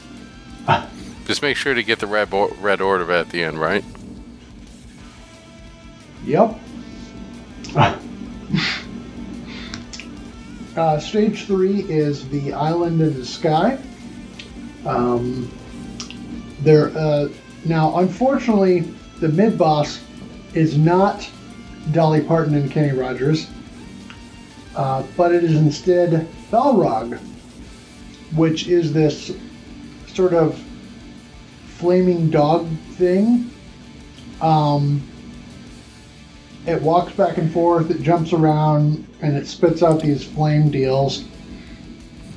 Ah. 0.68 0.88
Just 1.26 1.42
make 1.42 1.56
sure 1.56 1.74
to 1.74 1.82
get 1.82 1.98
the 1.98 2.06
red 2.06 2.30
bo- 2.30 2.54
red 2.60 2.80
orb 2.80 3.10
at 3.10 3.30
the 3.30 3.42
end, 3.42 3.58
right? 3.58 3.82
Yep. 6.24 6.58
uh, 10.76 10.98
stage 10.98 11.44
three 11.44 11.80
is 11.82 12.28
the 12.30 12.52
island 12.52 13.00
in 13.00 13.14
the 13.14 13.26
sky. 13.26 13.78
Um, 14.86 15.50
there 16.60 16.96
uh, 16.96 17.28
now, 17.64 17.98
unfortunately, 17.98 18.80
the 19.20 19.28
mid 19.28 19.58
boss 19.58 20.00
is 20.54 20.78
not 20.78 21.28
Dolly 21.92 22.20
Parton 22.22 22.54
and 22.54 22.70
Kenny 22.70 22.96
Rogers, 22.96 23.48
uh, 24.76 25.02
but 25.16 25.32
it 25.32 25.44
is 25.44 25.56
instead 25.56 26.26
Balrog, 26.50 27.18
which 28.34 28.68
is 28.68 28.92
this 28.92 29.36
sort 30.06 30.32
of 30.32 30.62
flaming 31.66 32.30
dog 32.30 32.68
thing. 32.92 33.50
Um, 34.40 35.02
it 36.66 36.80
walks 36.80 37.12
back 37.12 37.38
and 37.38 37.52
forth, 37.52 37.90
it 37.90 38.00
jumps 38.02 38.32
around, 38.32 39.06
and 39.20 39.36
it 39.36 39.46
spits 39.46 39.82
out 39.82 40.00
these 40.00 40.24
flame 40.24 40.70
deals. 40.70 41.24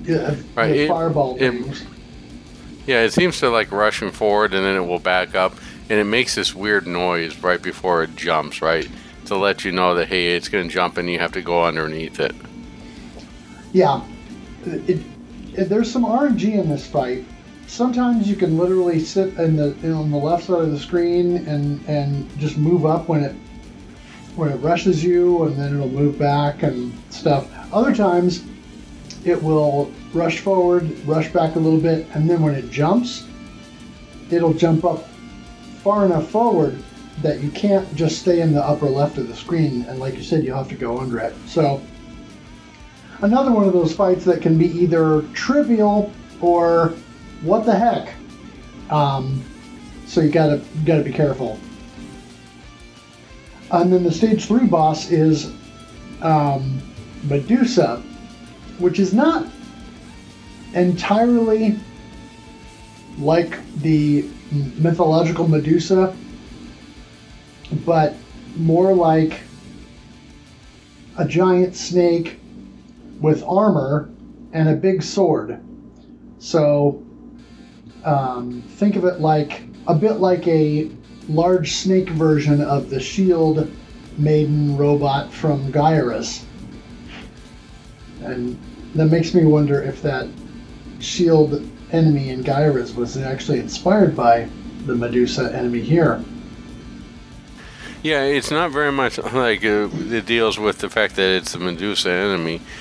Yeah, 0.05 0.17
uh, 0.17 0.35
Right, 0.55 0.71
it- 0.75 0.87
fireball 0.89 1.35
it- 1.35 1.39
things. 1.51 1.83
Yeah, 2.85 3.01
it 3.03 3.11
seems 3.11 3.39
to 3.41 3.49
like 3.49 3.71
rushing 3.73 4.11
forward 4.11 4.53
and 4.53 4.63
then 4.65 4.77
it 4.77 4.87
will 4.87 4.99
back 4.99 5.35
up 5.35 5.53
and 5.89 5.99
it 5.99 6.05
makes 6.05 6.35
this 6.35 6.55
weird 6.55 6.87
noise 6.87 7.37
right 7.39 7.61
before 7.61 8.01
it 8.03 8.15
jumps, 8.15 8.61
right? 8.61 8.87
To 9.25 9.35
let 9.35 9.65
you 9.65 9.73
know 9.73 9.93
that 9.95 10.07
hey, 10.07 10.27
it's 10.37 10.47
going 10.47 10.65
to 10.65 10.73
jump 10.73 10.97
and 10.97 11.09
you 11.09 11.19
have 11.19 11.33
to 11.33 11.41
go 11.41 11.65
underneath 11.65 12.21
it. 12.21 12.33
Yeah, 13.73 14.01
it, 14.65 15.01
there's 15.57 15.91
some 15.91 16.05
RNG 16.05 16.53
in 16.53 16.69
this 16.69 16.87
fight. 16.87 17.25
Sometimes 17.67 18.29
you 18.29 18.37
can 18.37 18.57
literally 18.57 18.99
sit 19.01 19.33
in 19.37 19.57
the 19.57 19.75
on 19.93 20.09
the 20.09 20.17
left 20.17 20.45
side 20.45 20.61
of 20.61 20.71
the 20.71 20.79
screen 20.79 21.45
and 21.45 21.83
and 21.89 22.39
just 22.39 22.57
move 22.57 22.85
up 22.85 23.09
when 23.09 23.21
it 23.21 23.35
when 24.37 24.49
it 24.49 24.57
rushes 24.57 25.03
you, 25.03 25.43
and 25.43 25.57
then 25.57 25.75
it'll 25.75 25.89
move 25.89 26.17
back 26.17 26.63
and 26.63 26.93
stuff. 27.09 27.47
Other 27.73 27.93
times, 27.93 28.43
it 29.25 29.41
will 29.41 29.91
rush 30.13 30.39
forward, 30.39 30.89
rush 31.05 31.31
back 31.33 31.55
a 31.55 31.59
little 31.59 31.79
bit, 31.79 32.07
and 32.13 32.29
then 32.29 32.41
when 32.41 32.55
it 32.55 32.69
jumps, 32.69 33.25
it'll 34.29 34.53
jump 34.53 34.85
up 34.85 35.07
far 35.83 36.05
enough 36.05 36.29
forward 36.29 36.77
that 37.21 37.41
you 37.41 37.49
can't 37.51 37.93
just 37.95 38.19
stay 38.19 38.41
in 38.41 38.53
the 38.53 38.63
upper 38.63 38.85
left 38.85 39.17
of 39.17 39.27
the 39.27 39.35
screen, 39.35 39.85
and 39.87 39.99
like 39.99 40.15
you 40.15 40.23
said, 40.23 40.43
you'll 40.43 40.57
have 40.57 40.69
to 40.69 40.75
go 40.75 40.99
under 40.99 41.17
it. 41.19 41.35
So 41.47 41.81
another 43.21 43.51
one 43.51 43.65
of 43.65 43.73
those 43.73 43.93
fights 43.93 44.23
that 44.25 44.41
can 44.41 44.57
be 44.57 44.67
either 44.67 45.23
trivial 45.33 46.11
or 46.41 46.93
what 47.41 47.65
the 47.65 47.75
heck. 47.75 48.13
Um, 48.91 49.43
so 50.05 50.21
you 50.21 50.29
gotta 50.29 50.57
you 50.57 50.85
gotta 50.85 51.03
be 51.03 51.11
careful. 51.11 51.59
And 53.71 53.91
then 53.91 54.03
the 54.03 54.11
stage 54.11 54.45
three 54.45 54.65
boss 54.65 55.11
is 55.11 55.51
um, 56.21 56.81
Medusa, 57.23 58.01
which 58.79 58.99
is 58.99 59.13
not 59.13 59.45
entirely 60.73 61.77
like 63.19 63.59
the 63.81 64.29
mythological 64.77 65.47
Medusa, 65.47 66.15
but 67.85 68.15
more 68.55 68.93
like 68.93 69.41
a 71.17 71.25
giant 71.25 71.75
snake 71.75 72.39
with 73.19 73.43
armor 73.43 74.09
and 74.53 74.69
a 74.69 74.75
big 74.75 75.03
sword. 75.03 75.59
So 76.39 77.03
um, 78.05 78.61
think 78.61 78.95
of 78.95 79.03
it 79.05 79.19
like 79.19 79.63
a 79.87 79.95
bit 79.95 80.13
like 80.13 80.47
a 80.47 80.89
large 81.29 81.73
snake 81.73 82.09
version 82.09 82.61
of 82.61 82.89
the 82.89 82.99
shield 82.99 83.69
maiden 84.17 84.77
robot 84.77 85.31
from 85.31 85.71
Gaiares. 85.71 86.43
And 88.21 88.57
that 88.95 89.07
makes 89.07 89.33
me 89.33 89.45
wonder 89.45 89.81
if 89.81 90.01
that 90.01 90.27
shield 90.99 91.61
enemy 91.91 92.29
in 92.29 92.43
Gaiares 92.43 92.95
was 92.95 93.17
actually 93.17 93.59
inspired 93.59 94.15
by 94.15 94.49
the 94.85 94.95
Medusa 94.95 95.53
enemy 95.55 95.81
here. 95.81 96.23
Yeah, 98.03 98.23
it's 98.23 98.51
not 98.51 98.71
very 98.71 98.91
much 98.91 99.17
like 99.33 99.63
uh, 99.63 99.89
it 99.91 100.25
deals 100.25 100.57
with 100.57 100.79
the 100.79 100.89
fact 100.89 101.15
that 101.15 101.29
it's 101.29 101.53
a 101.55 101.59
Medusa 101.59 102.11
enemy. 102.11 102.61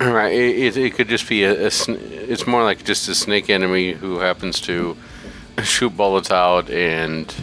Right, 0.00 0.32
it, 0.32 0.58
it, 0.58 0.76
it 0.78 0.94
could 0.94 1.08
just 1.08 1.28
be 1.28 1.44
a, 1.44 1.66
a 1.66 1.70
sn- 1.70 1.98
it's 2.00 2.46
more 2.46 2.64
like 2.64 2.84
just 2.84 3.06
a 3.10 3.14
snake 3.14 3.50
enemy 3.50 3.92
who 3.92 4.20
happens 4.20 4.58
to 4.62 4.96
shoot 5.62 5.94
bullets 5.94 6.30
out 6.30 6.70
and 6.70 7.34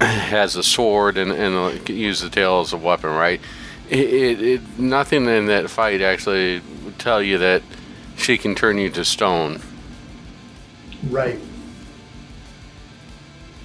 has 0.00 0.56
a 0.56 0.62
sword 0.62 1.16
and, 1.16 1.30
and 1.30 1.54
uh, 1.54 1.92
use 1.92 2.20
the 2.20 2.30
tail 2.30 2.60
as 2.60 2.72
a 2.72 2.76
weapon, 2.76 3.10
right? 3.10 3.40
It, 3.88 4.12
it, 4.12 4.42
it 4.42 4.78
nothing 4.78 5.26
in 5.26 5.46
that 5.46 5.70
fight 5.70 6.00
actually 6.00 6.60
would 6.84 6.98
tell 6.98 7.22
you 7.22 7.38
that 7.38 7.62
she 8.16 8.36
can 8.36 8.54
turn 8.54 8.78
you 8.78 8.90
to 8.90 9.04
stone. 9.04 9.60
Right. 11.08 11.38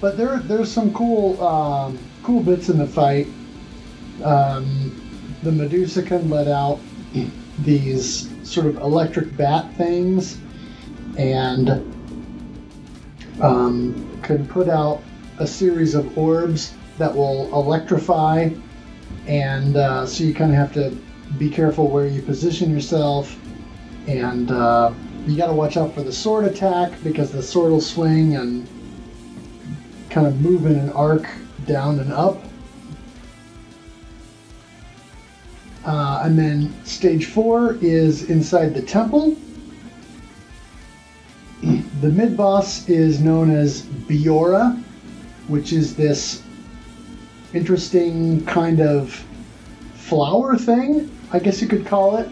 But 0.00 0.16
there, 0.16 0.38
there's 0.38 0.70
some 0.70 0.92
cool, 0.92 1.42
um, 1.42 1.98
cool 2.22 2.42
bits 2.42 2.68
in 2.68 2.78
the 2.78 2.86
fight. 2.86 3.26
Um, 4.22 5.00
the 5.42 5.50
Medusa 5.50 6.02
can 6.02 6.30
let 6.30 6.46
out 6.46 6.78
these 7.60 8.30
sort 8.48 8.66
of 8.66 8.76
electric 8.76 9.36
bat 9.36 9.74
things, 9.76 10.38
and 11.16 11.70
um, 13.40 14.20
can 14.22 14.46
put 14.46 14.68
out 14.68 15.02
a 15.38 15.46
series 15.46 15.94
of 15.94 16.16
orbs 16.16 16.74
that 16.98 17.14
will 17.14 17.52
electrify, 17.52 18.50
and 19.26 19.76
uh, 19.76 20.06
so 20.06 20.24
you 20.24 20.34
kind 20.34 20.50
of 20.50 20.56
have 20.56 20.72
to 20.74 20.96
be 21.38 21.50
careful 21.50 21.88
where 21.88 22.06
you 22.06 22.22
position 22.22 22.70
yourself 22.70 23.36
and 24.06 24.50
uh, 24.50 24.92
you 25.26 25.36
got 25.36 25.46
to 25.46 25.52
watch 25.52 25.76
out 25.76 25.94
for 25.94 26.02
the 26.02 26.12
sword 26.12 26.44
attack 26.44 26.92
because 27.02 27.32
the 27.32 27.42
sword 27.42 27.72
will 27.72 27.80
swing 27.80 28.36
and 28.36 28.68
kind 30.10 30.26
of 30.26 30.40
move 30.40 30.66
in 30.66 30.76
an 30.76 30.90
arc 30.90 31.26
down 31.66 31.98
and 31.98 32.12
up. 32.12 32.42
Uh, 35.84 36.22
and 36.24 36.38
then 36.38 36.72
stage 36.84 37.26
four 37.26 37.74
is 37.76 38.30
inside 38.30 38.74
the 38.74 38.82
temple. 38.82 39.36
the 41.62 42.08
mid 42.10 42.36
boss 42.36 42.88
is 42.88 43.20
known 43.20 43.50
as 43.50 43.82
Biora, 43.82 44.82
which 45.48 45.72
is 45.72 45.94
this 45.94 46.42
interesting 47.52 48.44
kind 48.46 48.80
of 48.80 49.24
flower 49.94 50.56
thing, 50.56 51.10
I 51.32 51.38
guess 51.38 51.60
you 51.62 51.68
could 51.68 51.86
call 51.86 52.16
it. 52.16 52.28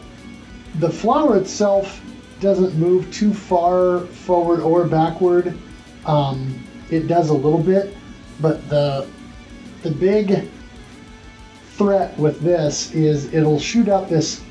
The 0.78 0.90
flower 0.90 1.36
itself 1.36 2.00
doesn't 2.40 2.74
move 2.74 3.12
too 3.12 3.32
far 3.32 4.00
forward 4.00 4.60
or 4.60 4.84
backward. 4.84 5.56
Um, 6.06 6.62
it 6.90 7.06
does 7.06 7.30
a 7.30 7.34
little 7.34 7.62
bit, 7.62 7.96
but 8.40 8.68
the 8.68 9.08
the 9.82 9.90
big 9.90 10.48
threat 11.76 12.16
with 12.18 12.40
this 12.40 12.92
is 12.94 13.32
it'll 13.32 13.58
shoot 13.58 13.88
out 13.88 14.08
this 14.08 14.42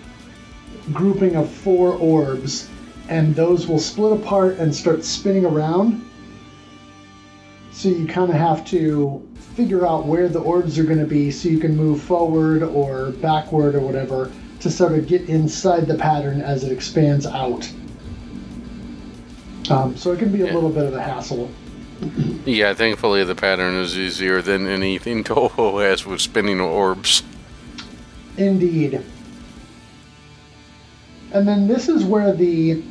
grouping 0.91 1.35
of 1.35 1.49
four 1.49 1.93
orbs, 1.93 2.69
and 3.09 3.35
those 3.35 3.67
will 3.67 3.79
split 3.79 4.13
apart 4.13 4.57
and 4.57 4.73
start 4.73 5.03
spinning 5.03 5.45
around. 5.45 6.05
So 7.72 7.89
you 7.89 8.06
kind 8.06 8.30
of 8.30 8.35
have 8.35 8.65
to 8.68 9.27
figure 9.56 9.85
out 9.85 10.06
where 10.06 10.27
the 10.27 10.39
orbs 10.39 10.77
are 10.77 10.84
going 10.84 10.99
to 10.99 11.06
be 11.06 11.31
so 11.31 11.49
you 11.49 11.60
can 11.60 11.76
move 11.76 12.02
forward 12.02 12.64
or 12.64 13.11
backward 13.11 13.76
or 13.76 13.80
whatever 13.80 14.31
to 14.60 14.69
sort 14.69 14.93
of 14.93 15.07
get 15.07 15.27
inside 15.30 15.88
the 15.88 15.95
pattern 15.95 16.41
as 16.41 16.64
it 16.64 16.72
expands 16.72 17.26
out. 17.26 17.69
Um, 19.69 19.95
so 19.95 20.11
it 20.11 20.19
can 20.19 20.31
be 20.31 20.41
a 20.41 20.53
little 20.53 20.69
bit 20.69 20.85
of 20.85 20.93
a 20.93 21.02
hassle. 21.02 21.49
Yeah, 22.45 22.73
thankfully 22.73 23.23
the 23.23 23.35
pattern 23.35 23.76
is 23.76 23.98
easier 23.98 24.41
than 24.41 24.68
anything 24.68 25.23
Touhou 25.23 25.81
has 25.88 26.06
with 26.06 26.22
spinning 26.22 26.60
orbs. 26.60 27.23
Indeed. 28.38 29.03
And 31.31 31.48
then 31.48 31.68
this 31.68 31.88
is 31.88 32.03
where 32.03 32.34
the 32.34 32.84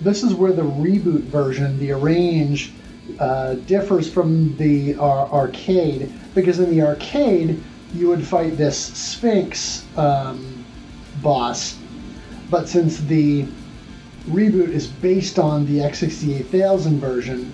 this 0.00 0.22
is 0.22 0.34
where 0.34 0.52
the 0.52 0.62
reboot 0.62 1.22
version, 1.22 1.78
the 1.78 1.92
arrange, 1.92 2.72
uh, 3.18 3.54
differs 3.66 4.12
from 4.12 4.56
the 4.56 4.94
ar- 4.96 5.28
arcade 5.32 6.12
because 6.34 6.58
in 6.58 6.70
the 6.70 6.82
arcade 6.82 7.62
you 7.94 8.08
would 8.08 8.26
fight 8.26 8.56
this 8.56 8.78
Sphinx 8.78 9.86
um, 9.96 10.64
boss, 11.22 11.78
but 12.50 12.68
since 12.68 12.98
the 12.98 13.46
reboot 14.28 14.68
is 14.68 14.86
based 14.86 15.38
on 15.38 15.64
the 15.66 15.78
X68000 15.78 16.98
version, 16.98 17.52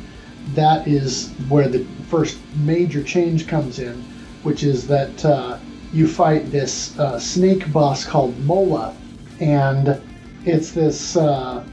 that 0.54 0.88
is 0.88 1.30
where 1.48 1.68
the 1.68 1.84
first 2.08 2.38
major 2.64 3.02
change 3.02 3.46
comes 3.46 3.78
in, 3.78 3.94
which 4.42 4.64
is 4.64 4.86
that 4.86 5.24
uh, 5.24 5.58
you 5.92 6.08
fight 6.08 6.50
this 6.50 6.98
uh, 6.98 7.18
snake 7.18 7.70
boss 7.72 8.04
called 8.04 8.36
Mola, 8.40 8.96
and 9.40 10.00
it's 10.44 10.72
this 10.72 11.16
uh, 11.16 11.64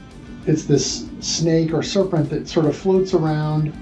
it's 0.46 0.64
this 0.64 1.09
snake 1.24 1.72
or 1.72 1.82
serpent 1.82 2.30
that 2.30 2.48
sort 2.48 2.66
of 2.66 2.76
floats 2.76 3.14
around, 3.14 3.72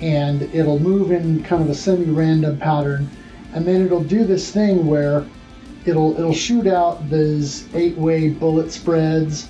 and 0.00 0.42
it'll 0.54 0.78
move 0.78 1.12
in 1.12 1.42
kind 1.42 1.62
of 1.62 1.70
a 1.70 1.74
semi-random 1.74 2.58
pattern, 2.58 3.08
and 3.52 3.66
then 3.66 3.84
it'll 3.84 4.02
do 4.02 4.24
this 4.24 4.50
thing 4.50 4.86
where 4.86 5.24
it'll 5.84 6.18
it'll 6.18 6.34
shoot 6.34 6.66
out 6.66 7.08
these 7.10 7.68
eight-way 7.74 8.30
bullet 8.30 8.72
spreads, 8.72 9.48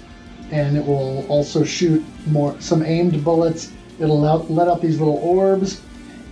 and 0.50 0.76
it 0.76 0.84
will 0.84 1.26
also 1.28 1.64
shoot 1.64 2.04
more 2.26 2.54
some 2.60 2.82
aimed 2.82 3.24
bullets. 3.24 3.72
It'll 3.98 4.24
out, 4.24 4.50
let 4.50 4.68
out 4.68 4.80
these 4.80 4.98
little 4.98 5.18
orbs, 5.18 5.80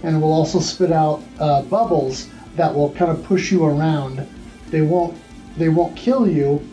and 0.03 0.17
it 0.17 0.19
will 0.19 0.33
also 0.33 0.59
spit 0.59 0.93
out 0.93 1.23
uh, 1.39 1.63
bubbles 1.63 2.29
that 2.57 2.75
will 2.75 2.91
kind 2.91 3.11
of 3.11 3.23
push 3.25 3.51
you 3.51 3.65
around. 3.65 4.27
They 4.71 4.83
won't 4.83 5.17
they 5.57 5.69
won't 5.69 5.97
kill 5.97 6.29
you, 6.29 6.67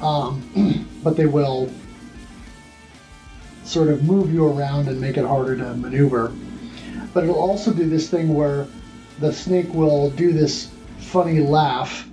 um, 0.00 0.86
but 1.02 1.16
they 1.16 1.26
will 1.26 1.70
sort 3.66 3.88
of 3.88 4.04
move 4.04 4.32
you 4.32 4.46
around 4.46 4.88
and 4.88 5.00
make 5.00 5.16
it 5.16 5.24
harder 5.24 5.56
to 5.56 5.74
maneuver. 5.74 6.32
But 7.12 7.24
it'll 7.24 7.40
also 7.40 7.72
do 7.72 7.88
this 7.88 8.08
thing 8.08 8.34
where 8.34 8.66
the 9.20 9.32
snake 9.32 9.72
will 9.72 10.10
do 10.10 10.32
this 10.32 10.70
funny 10.98 11.40
laugh, 11.40 12.08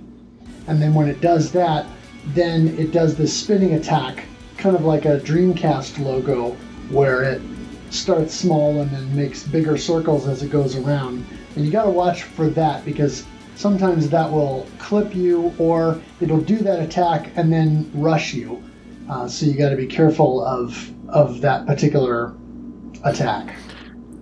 and 0.66 0.80
then 0.80 0.94
when 0.94 1.08
it 1.08 1.20
does 1.20 1.52
that, 1.52 1.86
then 2.28 2.68
it 2.78 2.90
does 2.90 3.16
this 3.16 3.36
spinning 3.36 3.74
attack, 3.74 4.24
kind 4.56 4.74
of 4.74 4.84
like 4.84 5.04
a 5.04 5.20
Dreamcast 5.20 5.98
logo, 5.98 6.56
where 6.88 7.22
it 7.22 7.42
starts 7.90 8.34
small 8.34 8.80
and 8.80 8.90
then 8.90 9.14
makes 9.14 9.42
bigger 9.42 9.76
circles 9.76 10.26
as 10.26 10.42
it 10.42 10.50
goes 10.50 10.76
around. 10.76 11.24
And 11.54 11.64
you 11.64 11.70
got 11.70 11.84
to 11.84 11.90
watch 11.90 12.22
for 12.22 12.48
that 12.50 12.84
because 12.84 13.24
sometimes 13.56 14.08
that 14.10 14.30
will 14.30 14.66
clip 14.78 15.14
you 15.14 15.54
or 15.58 16.00
it'll 16.20 16.40
do 16.40 16.56
that 16.58 16.80
attack 16.80 17.30
and 17.36 17.52
then 17.52 17.90
rush 17.94 18.34
you. 18.34 18.62
Uh, 19.08 19.28
so 19.28 19.46
you 19.46 19.54
got 19.54 19.68
to 19.68 19.76
be 19.76 19.86
careful 19.86 20.44
of 20.44 20.90
of 21.08 21.40
that 21.40 21.66
particular 21.66 22.34
attack. 23.04 23.56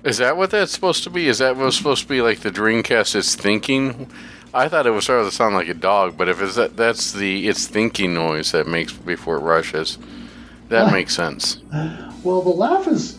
Is 0.04 0.18
that 0.18 0.36
what 0.36 0.50
that's 0.50 0.72
supposed 0.72 1.04
to 1.04 1.10
be? 1.10 1.28
Is 1.28 1.38
that 1.38 1.56
what's 1.56 1.76
supposed 1.76 2.02
to 2.02 2.08
be 2.08 2.20
like 2.20 2.40
the 2.40 2.50
Dreamcast 2.50 3.14
is 3.14 3.36
thinking? 3.36 4.10
I 4.52 4.68
thought 4.68 4.86
it 4.86 4.90
was 4.90 5.04
starting 5.04 5.28
to 5.28 5.34
sound 5.34 5.54
like 5.54 5.68
a 5.68 5.74
dog, 5.74 6.16
but 6.16 6.28
if 6.28 6.42
it's 6.42 6.56
that, 6.56 6.76
that's 6.76 7.12
the 7.12 7.48
it's 7.48 7.66
thinking 7.66 8.12
noise 8.12 8.52
that 8.52 8.66
makes 8.66 8.92
before 8.92 9.36
it 9.36 9.40
rushes. 9.40 9.98
That 10.68 10.92
makes 10.92 11.14
sense. 11.14 11.58
Well, 12.24 12.42
the 12.42 12.50
laugh 12.50 12.88
is, 12.88 13.18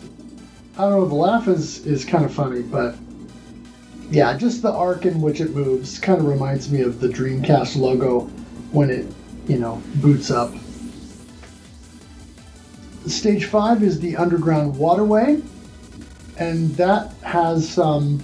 I 0.76 0.82
don't 0.82 0.90
know, 0.90 1.06
the 1.06 1.14
laugh 1.14 1.48
is 1.48 1.86
is 1.86 2.04
kind 2.04 2.24
of 2.24 2.34
funny, 2.34 2.62
but 2.62 2.96
yeah, 4.10 4.36
just 4.36 4.62
the 4.62 4.72
arc 4.72 5.06
in 5.06 5.20
which 5.20 5.40
it 5.40 5.54
moves 5.54 5.98
kind 5.98 6.20
of 6.20 6.26
reminds 6.26 6.70
me 6.70 6.82
of 6.82 7.00
the 7.00 7.08
Dreamcast 7.08 7.76
logo 7.76 8.22
when 8.72 8.90
it, 8.90 9.06
you 9.46 9.58
know, 9.58 9.82
boots 9.96 10.30
up. 10.30 10.52
Stage 13.06 13.46
five 13.46 13.82
is 13.82 14.00
the 14.00 14.16
underground 14.16 14.76
waterway, 14.76 15.42
and 16.38 16.70
that 16.76 17.12
has 17.22 17.68
some 17.68 18.22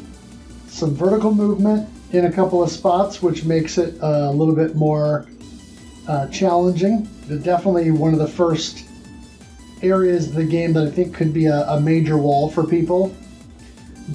some 0.68 0.94
vertical 0.94 1.34
movement 1.34 1.88
in 2.12 2.24
a 2.24 2.32
couple 2.32 2.62
of 2.62 2.70
spots, 2.70 3.22
which 3.22 3.44
makes 3.44 3.76
it 3.78 3.96
a 4.00 4.30
little 4.30 4.54
bit 4.54 4.74
more 4.74 5.26
uh, 6.08 6.26
challenging. 6.28 7.08
But 7.28 7.42
definitely 7.42 7.90
one 7.90 8.12
of 8.12 8.18
the 8.18 8.28
first 8.28 8.84
areas 9.82 10.28
of 10.28 10.34
the 10.34 10.44
game 10.44 10.72
that 10.74 10.86
I 10.86 10.90
think 10.90 11.14
could 11.14 11.32
be 11.32 11.46
a, 11.46 11.66
a 11.68 11.80
major 11.80 12.16
wall 12.16 12.50
for 12.50 12.64
people. 12.64 13.14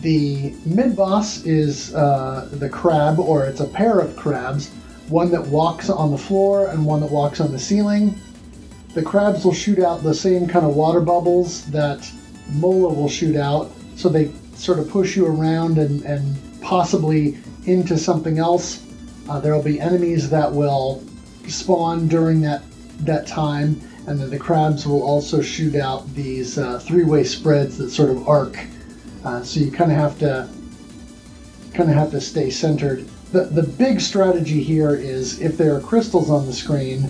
The 0.01 0.53
mid 0.65 0.95
boss 0.95 1.45
is 1.45 1.93
uh, 1.95 2.49
the 2.53 2.69
crab, 2.69 3.19
or 3.19 3.45
it's 3.45 3.61
a 3.61 3.67
pair 3.67 3.99
of 3.99 4.15
crabs, 4.15 4.69
one 5.09 5.31
that 5.31 5.45
walks 5.47 5.89
on 5.89 6.11
the 6.11 6.17
floor 6.17 6.67
and 6.69 6.85
one 6.85 6.99
that 7.01 7.11
walks 7.11 7.39
on 7.39 7.51
the 7.51 7.59
ceiling. 7.59 8.19
The 8.95 9.03
crabs 9.03 9.43
will 9.43 9.53
shoot 9.53 9.79
out 9.79 10.03
the 10.03 10.13
same 10.13 10.47
kind 10.47 10.65
of 10.65 10.73
water 10.73 11.01
bubbles 11.01 11.65
that 11.65 12.09
Mola 12.53 12.93
will 12.93 13.09
shoot 13.09 13.35
out, 13.35 13.69
so 13.97 14.07
they 14.07 14.31
sort 14.55 14.79
of 14.79 14.89
push 14.89 15.17
you 15.17 15.25
around 15.27 15.77
and, 15.77 16.01
and 16.03 16.37
possibly 16.61 17.37
into 17.65 17.97
something 17.97 18.39
else. 18.39 18.81
Uh, 19.27 19.41
there 19.41 19.53
will 19.53 19.61
be 19.61 19.81
enemies 19.81 20.29
that 20.29 20.49
will 20.49 21.03
spawn 21.45 22.07
during 22.07 22.39
that 22.41 22.63
that 23.01 23.27
time, 23.27 23.81
and 24.07 24.17
then 24.17 24.29
the 24.29 24.39
crabs 24.39 24.87
will 24.87 25.03
also 25.03 25.41
shoot 25.41 25.75
out 25.75 26.07
these 26.15 26.57
uh, 26.57 26.79
three-way 26.79 27.25
spreads 27.25 27.77
that 27.77 27.89
sort 27.89 28.09
of 28.09 28.29
arc. 28.29 28.57
Uh, 29.25 29.43
so 29.43 29.59
you 29.59 29.71
kind 29.71 29.91
of 29.91 29.97
have 29.97 30.17
to 30.19 30.47
kind 31.73 31.89
of 31.89 31.97
have 31.97 32.11
to 32.11 32.21
stay 32.21 32.49
centered. 32.49 33.05
The 33.33 33.43
the 33.43 33.63
big 33.63 33.99
strategy 33.99 34.63
here 34.63 34.95
is 34.95 35.41
if 35.41 35.57
there 35.57 35.75
are 35.75 35.81
crystals 35.81 36.29
on 36.29 36.45
the 36.45 36.53
screen, 36.53 37.09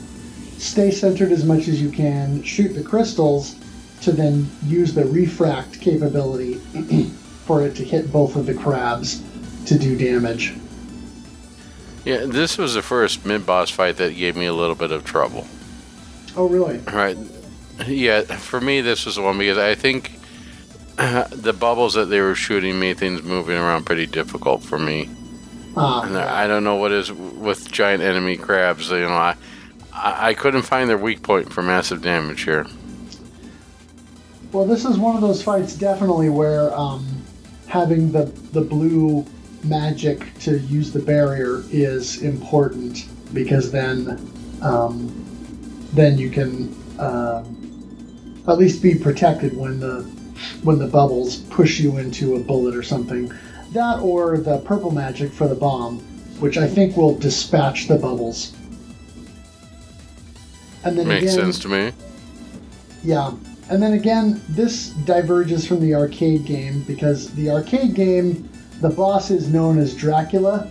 stay 0.58 0.92
centered 0.92 1.32
as 1.32 1.46
much 1.46 1.68
as 1.68 1.82
you 1.82 1.90
can. 1.90 2.42
Shoot 2.44 2.70
the 2.70 2.84
crystals 2.84 3.56
to 4.02 4.12
then 4.12 4.50
use 4.66 4.94
the 4.94 5.06
refract 5.06 5.80
capability 5.82 6.56
for 7.46 7.62
it 7.66 7.76
to 7.76 7.84
hit 7.84 8.12
both 8.12 8.36
of 8.36 8.46
the 8.46 8.54
crabs 8.54 9.24
to 9.66 9.78
do 9.78 9.98
damage. 9.98 10.54
Yeah, 12.04 12.26
this 12.26 12.58
was 12.58 12.76
the 12.76 12.84
first 12.84 13.26
mid 13.26 13.46
boss 13.46 13.72
fight 13.72 13.98
that 13.98 14.16
gave 14.16 14.36
me 14.36 14.46
a 14.46 14.54
little 14.54 14.76
bit 14.76 14.92
of 14.92 15.04
trouble. 15.04 15.48
Oh, 16.38 16.48
really? 16.48 16.78
Right. 16.80 17.18
Yeah, 17.88 18.22
for 18.22 18.62
me, 18.62 18.82
this 18.82 19.06
was 19.06 19.16
the 19.16 19.22
one 19.22 19.38
because 19.38 19.58
I 19.58 19.76
think 19.76 20.12
the 20.98 21.56
bubbles 21.58 21.96
that 21.96 22.06
they 22.06 22.22
were 22.22 22.36
shooting 22.36 22.80
made 22.80 22.98
things 22.98 23.24
moving 23.24 23.58
around 23.58 23.86
pretty 23.86 24.06
difficult 24.06 24.64
for 24.64 24.78
me. 24.78 25.10
Ah. 25.76 26.04
And 26.04 26.18
I 26.18 26.48
don't 26.48 26.64
know 26.64 26.76
what 26.76 26.92
is 26.92 27.12
with 27.12 27.72
giant 27.72 28.02
enemy 28.02 28.38
crabs. 28.38 28.90
You 28.92 29.00
know, 29.00 29.10
I 29.10 29.36
I 29.96 30.30
I 30.30 30.34
couldn't 30.34 30.64
find 30.64 30.90
their 30.90 30.98
weak 30.98 31.24
point 31.24 31.52
for 31.52 31.62
massive 31.62 32.02
damage 32.02 32.44
here. 32.44 32.68
Well, 34.52 34.66
this 34.66 34.86
is 34.86 34.98
one 34.98 35.16
of 35.16 35.22
those 35.22 35.42
fights 35.42 35.76
definitely 35.76 36.30
where 36.30 36.74
um, 36.76 37.06
having 37.68 38.12
the 38.12 38.26
the 38.52 38.62
blue 38.62 39.26
magic 39.64 40.38
to 40.40 40.60
use 40.60 40.92
the 40.92 41.00
barrier 41.00 41.64
is 41.72 42.22
important 42.22 43.06
because 43.34 43.72
then 43.72 44.32
um, 44.62 45.12
then 45.94 46.18
you 46.18 46.30
can 46.30 46.76
um 47.00 47.62
at 48.48 48.58
least 48.58 48.82
be 48.82 48.96
protected 48.96 49.58
when 49.58 49.80
the 49.80 50.04
when 50.64 50.78
the 50.78 50.88
bubbles 50.88 51.38
push 51.38 51.80
you 51.80 51.98
into 51.98 52.36
a 52.36 52.40
bullet 52.40 52.76
or 52.76 52.84
something. 52.84 53.32
That 53.72 54.00
or 54.00 54.38
the 54.38 54.60
purple 54.60 54.92
magic 54.92 55.32
for 55.32 55.48
the 55.48 55.56
bomb, 55.56 56.00
which 56.40 56.58
I 56.58 56.68
think 56.68 56.96
will 56.96 57.18
dispatch 57.18 57.88
the 57.88 57.98
bubbles. 57.98 58.54
And 60.86 60.98
then 60.98 61.08
Makes 61.08 61.34
again, 61.34 61.46
sense 61.46 61.60
to 61.60 61.68
me. 61.68 61.92
yeah. 63.04 63.34
And 63.68 63.82
then 63.82 63.94
again, 63.94 64.40
this 64.50 64.90
diverges 64.90 65.66
from 65.66 65.80
the 65.80 65.96
arcade 65.96 66.46
game 66.46 66.84
because 66.84 67.32
the 67.32 67.50
arcade 67.50 67.96
game, 67.96 68.48
the 68.80 68.90
boss 68.90 69.32
is 69.32 69.50
known 69.52 69.80
as 69.80 69.96
Dracula, 69.96 70.70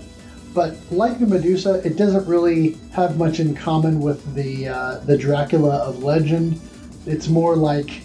but 0.55 0.77
like 0.93 1.19
the 1.19 1.27
Medusa, 1.27 1.83
it 1.85 1.97
doesn't 1.97 2.25
really 2.29 2.79
have 2.93 3.19
much 3.19 3.41
in 3.41 3.53
common 3.57 3.99
with 3.99 4.35
the 4.37 4.69
uh, 4.69 4.99
the 5.01 5.19
Dracula 5.19 5.79
of 5.79 6.05
legend. 6.05 6.61
It's 7.07 7.27
more 7.27 7.57
like 7.57 8.03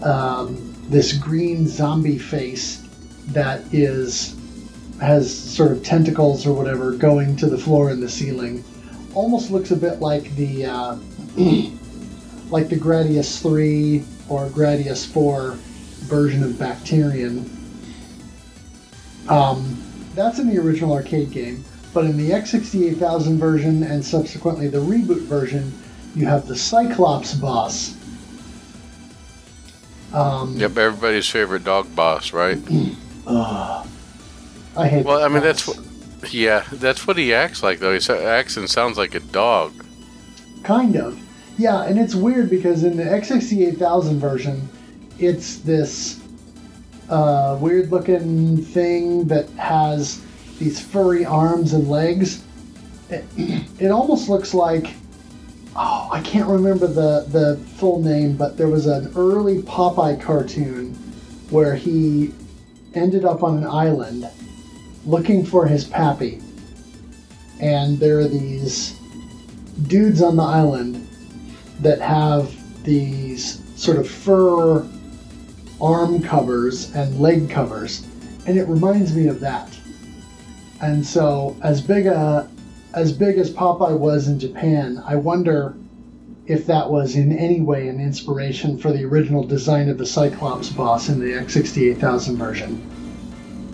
um, 0.00 0.74
this 0.88 1.12
green 1.12 1.68
zombie 1.68 2.18
face 2.18 2.82
that 3.28 3.60
is 3.74 4.34
has 5.02 5.30
sort 5.30 5.72
of 5.72 5.82
tentacles 5.82 6.46
or 6.46 6.54
whatever 6.54 6.92
going 6.92 7.36
to 7.36 7.46
the 7.46 7.58
floor 7.58 7.90
and 7.90 8.02
the 8.02 8.08
ceiling. 8.08 8.64
Almost 9.12 9.50
looks 9.50 9.70
a 9.70 9.76
bit 9.76 10.00
like 10.00 10.34
the 10.36 10.64
uh, 10.64 10.96
like 12.50 12.68
the 12.68 12.76
Gradius 12.76 13.40
3 13.40 14.04
or 14.28 14.48
Gradius 14.48 15.06
4 15.12 15.52
version 16.06 16.42
of 16.42 16.52
Bacterian. 16.52 17.48
Um, 19.28 19.82
that's 20.14 20.38
in 20.38 20.48
the 20.48 20.58
original 20.58 20.92
arcade 20.92 21.30
game, 21.30 21.64
but 21.94 22.04
in 22.04 22.16
the 22.16 22.30
X68000 22.30 23.36
version 23.38 23.82
and 23.84 24.04
subsequently 24.04 24.68
the 24.68 24.78
reboot 24.78 25.22
version, 25.22 25.72
you 26.16 26.26
have 26.26 26.46
the 26.48 26.56
Cyclops 26.56 27.34
boss. 27.34 27.96
Um, 30.12 30.56
Yep, 30.56 30.76
everybody's 30.76 31.28
favorite 31.28 31.62
dog 31.62 31.94
boss, 31.94 32.32
right? 32.32 32.58
I 34.76 34.88
hate. 34.88 35.04
Well, 35.04 35.22
I 35.22 35.28
mean 35.28 35.34
that 35.34 35.42
that's 35.42 35.68
what. 35.68 35.78
Yeah, 36.32 36.64
that's 36.72 37.06
what 37.06 37.16
he 37.16 37.32
acts 37.32 37.62
like 37.62 37.78
though. 37.78 37.96
He 37.96 38.12
acts 38.12 38.56
and 38.56 38.68
sounds 38.68 38.98
like 38.98 39.14
a 39.14 39.20
dog. 39.20 39.72
Kind 40.62 40.96
of. 40.96 41.20
Yeah, 41.58 41.84
and 41.84 41.98
it's 41.98 42.14
weird 42.14 42.48
because 42.48 42.84
in 42.84 42.96
the 42.96 43.04
X68000 43.04 44.16
version, 44.18 44.68
it's 45.18 45.58
this 45.58 46.20
uh, 47.08 47.58
weird 47.60 47.90
looking 47.90 48.56
thing 48.58 49.26
that 49.28 49.48
has 49.50 50.22
these 50.58 50.80
furry 50.80 51.24
arms 51.24 51.72
and 51.72 51.88
legs. 51.88 52.44
It, 53.10 53.24
it 53.80 53.90
almost 53.90 54.28
looks 54.28 54.54
like. 54.54 54.94
Oh, 55.76 56.08
I 56.10 56.20
can't 56.22 56.48
remember 56.48 56.88
the, 56.88 57.26
the 57.28 57.56
full 57.76 58.02
name, 58.02 58.36
but 58.36 58.56
there 58.56 58.68
was 58.68 58.86
an 58.86 59.12
early 59.14 59.62
Popeye 59.62 60.20
cartoon 60.20 60.94
where 61.50 61.76
he 61.76 62.32
ended 62.94 63.24
up 63.24 63.44
on 63.44 63.58
an 63.58 63.66
island 63.66 64.28
looking 65.06 65.44
for 65.44 65.66
his 65.66 65.84
pappy. 65.84 66.40
And 67.60 67.98
there 67.98 68.18
are 68.18 68.28
these 68.28 68.99
dudes 69.88 70.22
on 70.22 70.36
the 70.36 70.42
island 70.42 71.06
that 71.80 72.00
have 72.00 72.54
these 72.84 73.62
sort 73.76 73.98
of 73.98 74.08
fur 74.08 74.86
arm 75.80 76.22
covers 76.22 76.94
and 76.94 77.20
leg 77.20 77.48
covers, 77.48 78.06
and 78.46 78.58
it 78.58 78.66
reminds 78.68 79.14
me 79.14 79.26
of 79.28 79.40
that. 79.40 79.76
And 80.82 81.04
so, 81.04 81.56
as 81.62 81.80
big 81.80 82.06
a 82.06 82.48
as 82.94 83.12
big 83.12 83.38
as 83.38 83.52
Popeye 83.52 83.96
was 83.96 84.26
in 84.26 84.38
Japan, 84.38 85.02
I 85.06 85.14
wonder 85.14 85.74
if 86.46 86.66
that 86.66 86.90
was 86.90 87.14
in 87.14 87.36
any 87.36 87.60
way 87.60 87.86
an 87.86 88.00
inspiration 88.00 88.76
for 88.76 88.92
the 88.92 89.04
original 89.04 89.44
design 89.44 89.88
of 89.88 89.98
the 89.98 90.06
Cyclops 90.06 90.68
boss 90.70 91.08
in 91.08 91.20
the 91.20 91.32
X68000 91.32 92.36
version. 92.36 92.82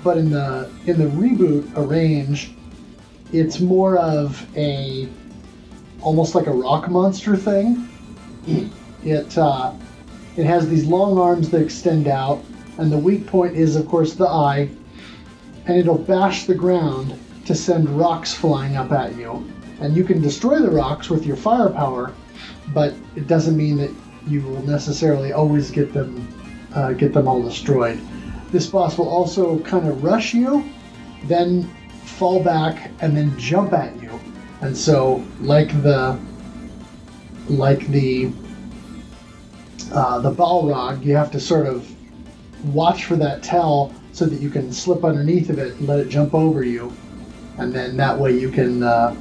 But 0.05 0.19
in 0.19 0.31
the 0.31 0.70
in 0.87 0.99
the 0.99 1.07
reboot 1.07 1.70
arrange, 1.77 2.53
it's 3.33 3.61
more 3.61 3.97
of 3.97 4.47
a 4.57 5.09
almost 6.02 6.35
like 6.35 6.47
a 6.47 6.52
rock 6.52 6.89
monster 6.89 7.36
thing. 7.36 7.89
It 9.05 9.36
uh, 9.39 9.73
it 10.36 10.44
has 10.44 10.68
these 10.68 10.85
long 10.85 11.18
arms 11.18 11.51
that 11.51 11.62
extend 11.62 12.09
out, 12.09 12.43
and 12.78 12.93
the 12.93 12.98
weak 12.98 13.27
point 13.27 13.56
is, 13.56 13.77
of 13.77 13.89
course, 13.89 14.14
the 14.14 14.28
eye. 14.28 14.68
And 15.66 15.77
it'll 15.77 15.98
bash 15.98 16.44
the 16.44 16.55
ground 16.55 17.18
to 17.44 17.55
send 17.55 17.89
rocks 17.89 18.32
flying 18.32 18.77
up 18.77 18.93
at 18.93 19.16
you. 19.16 19.51
And 19.81 19.97
you 19.97 20.05
can 20.05 20.23
destroy 20.23 20.60
the 20.60 20.70
rocks 20.70 21.10
with 21.10 21.27
your 21.27 21.36
firepower, 21.36 22.12
but 22.73 22.94
it 23.16 23.27
doesn't 23.27 23.56
mean 23.56 23.77
that 23.78 23.90
you 24.27 24.43
will 24.43 24.62
necessarily 24.62 25.32
always 25.32 25.70
get 25.70 25.93
them 25.93 26.27
uh, 26.74 26.93
get 26.93 27.12
them 27.12 27.27
all 27.27 27.43
destroyed. 27.43 28.01
This 28.52 28.66
boss 28.66 28.98
will 28.98 29.09
also 29.09 29.59
kind 29.60 29.89
of 29.89 30.05
rush 30.05 30.35
you, 30.35 30.64
then 31.24 31.64
fall 32.05 32.43
back, 32.43 32.90
and 33.01 33.16
then 33.16 33.36
jump 33.39 33.73
at 33.73 34.01
you. 34.01 34.06
And 34.66 34.76
so, 34.76 35.24
like 35.43 35.68
the 35.84 36.18
like 37.48 37.86
the 37.86 38.32
uh, 39.93 40.18
the 40.18 40.32
Balrog, 40.32 41.05
you 41.05 41.14
have 41.14 41.30
to 41.30 41.38
sort 41.38 41.66
of 41.68 41.88
watch 42.74 43.05
for 43.05 43.14
that 43.14 43.44
tell 43.44 43.94
so 44.10 44.26
that 44.26 44.40
you 44.40 44.51
can 44.51 44.72
slip 44.72 45.05
underneath 45.05 45.51
of 45.51 45.60
it 45.60 45.76
and 45.76 45.86
let 45.86 46.01
it 46.01 46.09
jump 46.09 46.34
over 46.34 46.64
you, 46.64 46.93
and 47.59 47.72
then 47.72 47.97
that 47.98 48.18
way 48.18 48.32
you 48.32 48.51
can 48.51 48.82
uh, 48.82 49.14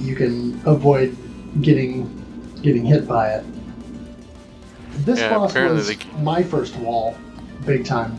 you 0.00 0.16
can 0.16 0.58
avoid 0.64 1.14
getting 1.60 2.06
getting 2.62 2.86
hit 2.86 3.06
by 3.06 3.34
it. 3.34 3.44
This 5.04 5.18
Yeah, 5.18 5.34
boss 5.34 5.54
was 5.54 5.88
they- 5.88 5.98
my 6.22 6.42
first 6.42 6.74
wall, 6.76 7.18
big 7.66 7.84
time. 7.84 8.16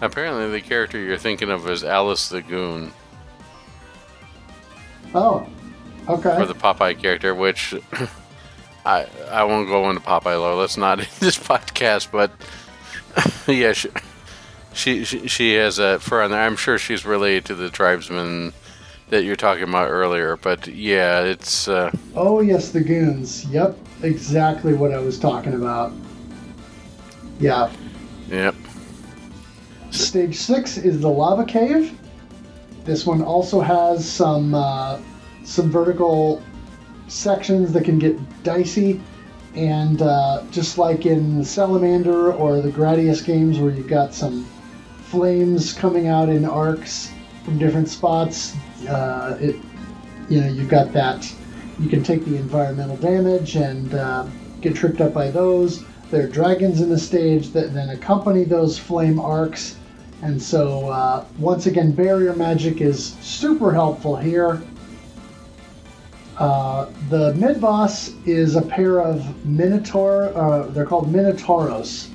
Apparently, 0.00 0.50
the 0.50 0.62
character 0.62 0.98
you're 0.98 1.18
thinking 1.18 1.50
of 1.50 1.68
is 1.68 1.84
Alice 1.84 2.30
the 2.30 2.40
Goon, 2.40 2.92
Oh, 5.14 5.46
okay. 6.08 6.36
For 6.36 6.46
the 6.46 6.54
Popeye 6.54 6.98
character, 7.00 7.34
which 7.34 7.74
I 8.84 9.06
I 9.30 9.44
won't 9.44 9.68
go 9.68 9.88
into 9.90 10.02
Popeye 10.02 10.38
lore. 10.38 10.54
Let's 10.54 10.76
not 10.76 10.98
in 11.00 11.06
this 11.20 11.38
podcast, 11.38 12.10
but 12.10 12.30
yeah, 13.52 13.72
she, 13.72 13.88
she 14.72 15.04
she 15.04 15.28
she 15.28 15.54
has 15.54 15.78
a 15.78 15.98
fur 15.98 16.22
on 16.22 16.30
there. 16.30 16.40
I'm 16.40 16.56
sure 16.56 16.78
she's 16.78 17.04
related 17.04 17.44
to 17.46 17.54
the 17.54 17.70
tribesmen 17.70 18.52
that 19.10 19.24
you're 19.24 19.36
talking 19.36 19.64
about 19.64 19.88
earlier. 19.88 20.36
But 20.36 20.68
yeah, 20.68 21.22
it's 21.22 21.68
uh, 21.68 21.90
Oh 22.14 22.40
yes, 22.40 22.70
the 22.70 22.80
goons. 22.80 23.44
Yep, 23.46 23.76
exactly 24.02 24.74
what 24.74 24.92
I 24.92 24.98
was 24.98 25.18
talking 25.18 25.54
about. 25.54 25.92
Yeah. 27.38 27.72
yep. 28.28 28.54
Stage 29.90 30.36
six 30.36 30.76
is 30.76 31.00
the 31.00 31.08
lava 31.08 31.44
cave. 31.44 31.98
This 32.84 33.06
one 33.06 33.22
also 33.22 33.60
has 33.60 34.08
some 34.08 34.54
uh, 34.54 34.98
some 35.44 35.70
vertical 35.70 36.42
sections 37.08 37.72
that 37.72 37.84
can 37.84 37.98
get 37.98 38.16
dicey, 38.42 39.00
and 39.54 40.00
uh, 40.02 40.42
just 40.50 40.78
like 40.78 41.06
in 41.06 41.44
Salamander 41.44 42.32
or 42.32 42.60
the 42.60 42.70
Gradius 42.70 43.24
games, 43.24 43.58
where 43.58 43.70
you've 43.70 43.88
got 43.88 44.14
some 44.14 44.46
flames 45.02 45.72
coming 45.72 46.06
out 46.06 46.28
in 46.28 46.44
arcs 46.44 47.12
from 47.44 47.58
different 47.58 47.88
spots, 47.88 48.54
uh, 48.88 49.36
it 49.40 49.56
you 50.28 50.40
know 50.40 50.48
you've 50.48 50.68
got 50.68 50.92
that. 50.92 51.30
You 51.78 51.88
can 51.88 52.02
take 52.02 52.24
the 52.24 52.36
environmental 52.36 52.96
damage 52.96 53.56
and 53.56 53.94
uh, 53.94 54.26
get 54.60 54.74
tripped 54.74 55.00
up 55.00 55.12
by 55.12 55.30
those. 55.30 55.84
There 56.10 56.24
are 56.24 56.28
dragons 56.28 56.80
in 56.80 56.88
the 56.88 56.98
stage 56.98 57.50
that 57.50 57.72
then 57.72 57.90
accompany 57.90 58.44
those 58.44 58.78
flame 58.78 59.18
arcs. 59.18 59.76
And 60.22 60.40
so, 60.40 60.88
uh, 60.90 61.24
once 61.38 61.66
again, 61.66 61.92
barrier 61.92 62.34
magic 62.34 62.80
is 62.80 63.14
super 63.22 63.72
helpful 63.72 64.16
here. 64.16 64.60
Uh, 66.36 66.86
the 67.08 67.34
mid 67.34 67.60
boss 67.60 68.12
is 68.26 68.56
a 68.56 68.62
pair 68.62 69.00
of 69.00 69.46
minotaur. 69.46 70.32
Uh, 70.34 70.66
they're 70.68 70.86
called 70.86 71.12
minotauros, 71.12 72.08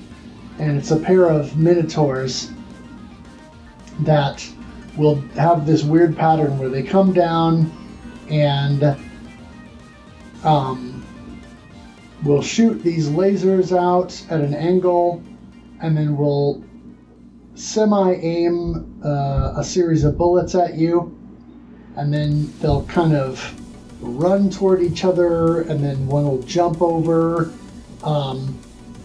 and 0.60 0.78
it's 0.78 0.92
a 0.92 0.98
pair 0.98 1.26
of 1.26 1.58
minotaurs 1.58 2.52
that 4.02 4.48
will 4.98 5.16
have 5.36 5.66
this 5.66 5.84
weird 5.84 6.16
pattern 6.16 6.58
where 6.58 6.70
they 6.70 6.84
come 6.84 7.14
down 7.14 7.72
and 8.30 8.98
um, 10.44 11.06
will 12.24 12.42
shoot 12.42 12.82
these 12.82 13.10
lasers 13.10 13.76
out 13.76 14.20
at 14.32 14.42
an 14.42 14.54
angle, 14.54 15.22
and 15.82 15.98
then 15.98 16.18
will 16.18 16.64
semi 17.56 18.14
aim 18.14 19.02
uh, 19.04 19.54
a 19.58 19.64
series 19.64 20.04
of 20.04 20.18
bullets 20.18 20.56
at 20.56 20.76
you, 20.76 21.18
and 21.96 22.14
then 22.14 22.52
they'll 22.60 22.86
kind 22.86 23.16
of 23.16 23.54
run 24.02 24.50
toward 24.50 24.82
each 24.82 25.06
other, 25.06 25.62
and 25.62 25.84
then 25.84 26.06
one 26.08 26.26
will 26.26 26.42
jump 26.44 26.82
over. 26.82 27.52
Um, 28.04 28.60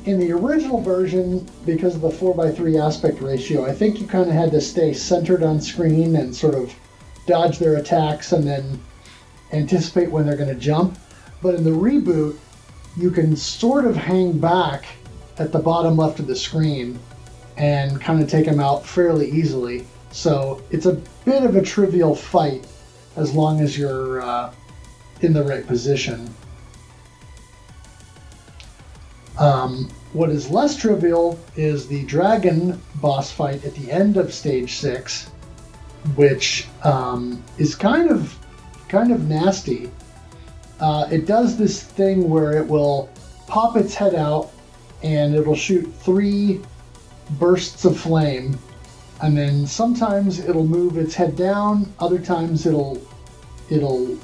in 0.04 0.18
the 0.18 0.32
original 0.32 0.80
version, 0.80 1.46
because 1.64 1.94
of 1.94 2.00
the 2.00 2.08
4x3 2.08 2.82
aspect 2.82 3.20
ratio, 3.20 3.66
I 3.66 3.72
think 3.72 4.00
you 4.00 4.06
kind 4.06 4.28
of 4.28 4.34
had 4.34 4.50
to 4.52 4.60
stay 4.60 4.92
centered 4.92 5.42
on 5.42 5.60
screen 5.60 6.16
and 6.16 6.34
sort 6.34 6.54
of 6.54 6.74
dodge 7.26 7.58
their 7.58 7.76
attacks 7.76 8.32
and 8.32 8.46
then 8.46 8.80
anticipate 9.52 10.10
when 10.10 10.26
they're 10.26 10.36
going 10.36 10.48
to 10.48 10.60
jump. 10.60 10.98
But 11.42 11.54
in 11.54 11.64
the 11.64 11.70
reboot, 11.70 12.36
you 12.96 13.10
can 13.10 13.36
sort 13.36 13.84
of 13.84 13.94
hang 13.94 14.38
back 14.38 14.86
at 15.38 15.52
the 15.52 15.58
bottom 15.58 15.96
left 15.96 16.18
of 16.18 16.26
the 16.26 16.36
screen 16.36 16.98
and 17.60 18.00
kind 18.00 18.22
of 18.22 18.28
take 18.28 18.46
them 18.46 18.58
out 18.58 18.86
fairly 18.86 19.30
easily. 19.30 19.86
So 20.12 20.62
it's 20.70 20.86
a 20.86 20.94
bit 21.26 21.44
of 21.44 21.56
a 21.56 21.62
trivial 21.62 22.14
fight 22.14 22.66
as 23.16 23.34
long 23.34 23.60
as 23.60 23.76
you're 23.76 24.22
uh, 24.22 24.54
in 25.20 25.34
the 25.34 25.44
right 25.44 25.66
position. 25.66 26.34
Um, 29.38 29.90
what 30.14 30.30
is 30.30 30.50
less 30.50 30.74
trivial 30.74 31.38
is 31.54 31.86
the 31.86 32.02
dragon 32.06 32.80
boss 32.94 33.30
fight 33.30 33.62
at 33.62 33.74
the 33.74 33.92
end 33.92 34.16
of 34.16 34.32
stage 34.32 34.76
six, 34.76 35.26
which 36.16 36.66
um, 36.82 37.44
is 37.58 37.74
kind 37.74 38.10
of 38.10 38.36
kind 38.88 39.12
of 39.12 39.28
nasty. 39.28 39.90
Uh, 40.80 41.06
it 41.10 41.26
does 41.26 41.58
this 41.58 41.82
thing 41.82 42.30
where 42.30 42.56
it 42.56 42.66
will 42.66 43.10
pop 43.46 43.76
its 43.76 43.94
head 43.94 44.14
out 44.14 44.50
and 45.02 45.34
it'll 45.34 45.54
shoot 45.54 45.92
three 46.00 46.60
bursts 47.38 47.84
of 47.84 47.98
flame, 47.98 48.58
and 49.22 49.36
then 49.36 49.66
sometimes 49.66 50.38
it'll 50.38 50.66
move 50.66 50.96
its 50.96 51.14
head 51.14 51.36
down. 51.36 51.92
Other 51.98 52.18
times 52.18 52.66
it'll 52.66 53.00
it'll 53.68 54.18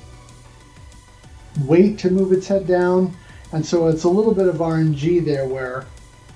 wait 1.64 1.98
to 1.98 2.10
move 2.10 2.32
its 2.32 2.48
head 2.48 2.66
down 2.66 3.16
and 3.52 3.64
so 3.64 3.88
it's 3.88 4.04
a 4.04 4.08
little 4.08 4.34
bit 4.34 4.48
of 4.48 4.56
RNG 4.56 5.24
there 5.24 5.46
where 5.46 5.86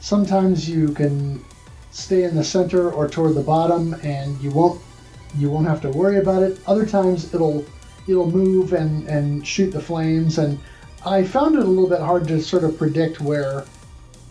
sometimes 0.01 0.69
you 0.69 0.89
can 0.89 1.45
stay 1.91 2.23
in 2.23 2.37
the 2.37 2.45
center 2.45 2.91
or 2.93 3.09
toward 3.09 3.35
the 3.35 3.43
bottom 3.43 3.95
and 4.03 4.41
you 4.41 4.51
won't 4.51 4.81
you 5.37 5.51
won't 5.51 5.67
have 5.67 5.81
to 5.81 5.91
worry 5.91 6.19
about 6.19 6.43
it. 6.43 6.59
Other 6.67 6.87
times 6.87 7.33
it'll 7.35 7.65
it'll 8.09 8.31
move 8.31 8.73
and, 8.73 9.09
and 9.09 9.47
shoot 9.47 9.71
the 9.71 9.81
flames 9.81 10.39
and 10.39 10.59
I 11.05 11.25
found 11.25 11.57
it 11.57 11.63
a 11.63 11.67
little 11.67 11.89
bit 11.89 12.01
hard 12.01 12.29
to 12.29 12.41
sort 12.41 12.65
of 12.65 12.77
predict 12.79 13.21
where 13.21 13.65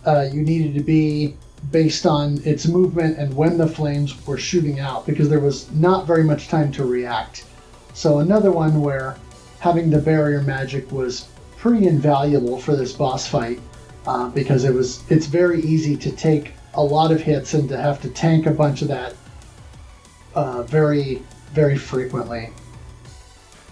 uh, 0.06 0.28
you 0.32 0.42
needed 0.42 0.74
to 0.74 0.82
be 0.82 1.36
based 1.70 2.06
on 2.06 2.40
its 2.44 2.66
movement 2.66 3.18
and 3.18 3.32
when 3.34 3.58
the 3.58 3.66
flames 3.66 4.26
were 4.26 4.38
shooting 4.38 4.80
out 4.80 5.06
because 5.06 5.28
there 5.28 5.40
was 5.40 5.70
not 5.72 6.06
very 6.06 6.24
much 6.24 6.48
time 6.48 6.72
to 6.72 6.84
react. 6.84 7.44
So 7.94 8.18
another 8.20 8.50
one 8.50 8.80
where 8.80 9.16
having 9.60 9.90
the 9.90 9.98
barrier 9.98 10.42
magic 10.42 10.90
was 10.90 11.28
pretty 11.56 11.86
invaluable 11.86 12.58
for 12.58 12.74
this 12.74 12.92
boss 12.92 13.26
fight 13.26 13.60
uh, 14.06 14.28
because 14.30 14.64
it 14.64 14.72
was 14.72 15.02
it's 15.10 15.26
very 15.26 15.60
easy 15.60 15.96
to 15.96 16.10
take 16.10 16.52
a 16.74 16.82
lot 16.82 17.12
of 17.12 17.20
hits 17.20 17.54
and 17.54 17.68
to 17.68 17.76
have 17.76 18.00
to 18.00 18.08
tank 18.08 18.46
a 18.46 18.50
bunch 18.50 18.82
of 18.82 18.88
that 18.88 19.14
uh, 20.34 20.62
very 20.62 21.22
very 21.52 21.76
frequently. 21.76 22.50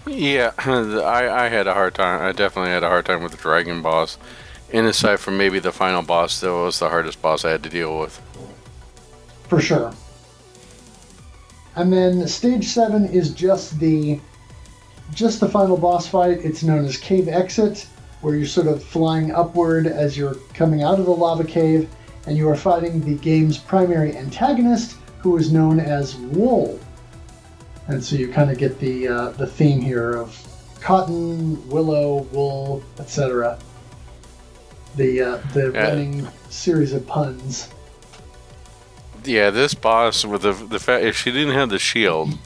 Yeah, 0.05 0.51
I, 0.57 1.45
I 1.45 1.49
had 1.49 1.67
a 1.67 1.73
hard 1.73 1.95
time. 1.95 2.21
I 2.21 2.31
definitely 2.31 2.71
had 2.71 2.83
a 2.83 2.89
hard 2.89 3.05
time 3.05 3.23
with 3.23 3.31
the 3.31 3.37
dragon 3.37 3.81
boss. 3.81 4.17
And 4.71 4.85
aside 4.85 5.19
from 5.19 5.37
maybe 5.37 5.59
the 5.59 5.71
final 5.71 6.01
boss, 6.01 6.39
that 6.41 6.51
was 6.51 6.79
the 6.79 6.89
hardest 6.89 7.21
boss 7.21 7.43
I 7.43 7.51
had 7.51 7.63
to 7.63 7.69
deal 7.69 7.99
with. 7.99 8.21
For 9.47 9.59
sure. 9.59 9.93
And 11.75 11.91
then 11.91 12.27
stage 12.27 12.67
seven 12.67 13.05
is 13.05 13.33
just 13.33 13.79
the 13.79 14.19
just 15.13 15.39
the 15.39 15.49
final 15.49 15.75
boss 15.75 16.07
fight. 16.07 16.45
It's 16.45 16.61
known 16.61 16.85
as 16.85 16.97
Cave 16.97 17.27
Exit, 17.27 17.87
where 18.21 18.35
you're 18.35 18.45
sort 18.45 18.67
of 18.67 18.83
flying 18.83 19.31
upward 19.31 19.87
as 19.87 20.15
you're 20.15 20.35
coming 20.53 20.83
out 20.83 20.99
of 20.99 21.05
the 21.05 21.11
lava 21.11 21.43
cave, 21.43 21.89
and 22.27 22.37
you 22.37 22.47
are 22.47 22.55
fighting 22.55 23.01
the 23.01 23.15
game's 23.15 23.57
primary 23.57 24.15
antagonist, 24.15 24.97
who 25.19 25.35
is 25.37 25.51
known 25.51 25.79
as 25.79 26.15
Wool. 26.15 26.79
And 27.87 28.03
so 28.03 28.15
you 28.17 28.31
kind 28.31 28.51
of 28.51 28.59
get 28.59 28.79
the 28.79 29.07
uh, 29.07 29.29
the 29.31 29.47
theme 29.47 29.81
here 29.81 30.13
of 30.13 30.37
cotton, 30.79 31.67
willow, 31.69 32.23
wool, 32.31 32.83
etc. 32.99 33.57
The 34.99 35.21
uh, 35.21 35.37
the 35.53 35.71
Yeah. 35.73 35.87
running 35.87 36.27
series 36.49 36.91
of 36.91 37.07
puns. 37.07 37.69
Yeah, 39.23 39.49
this 39.49 39.73
boss 39.73 40.25
with 40.25 40.41
the 40.41 40.51
the 40.51 40.77
fact 40.79 41.05
if 41.05 41.15
she 41.15 41.31
didn't 41.31 41.53
have 41.53 41.69
the 41.69 41.79
shield, 41.79 42.37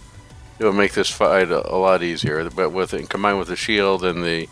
it 0.59 0.63
would 0.65 0.75
make 0.75 0.93
this 0.93 1.09
fight 1.09 1.49
a, 1.49 1.67
a 1.73 1.77
lot 1.77 2.03
easier. 2.03 2.47
But 2.51 2.69
with 2.69 2.93
it 2.93 3.09
combined 3.09 3.39
with 3.39 3.47
the 3.47 3.55
shield 3.55 4.03
and 4.03 4.23
the 4.23 4.47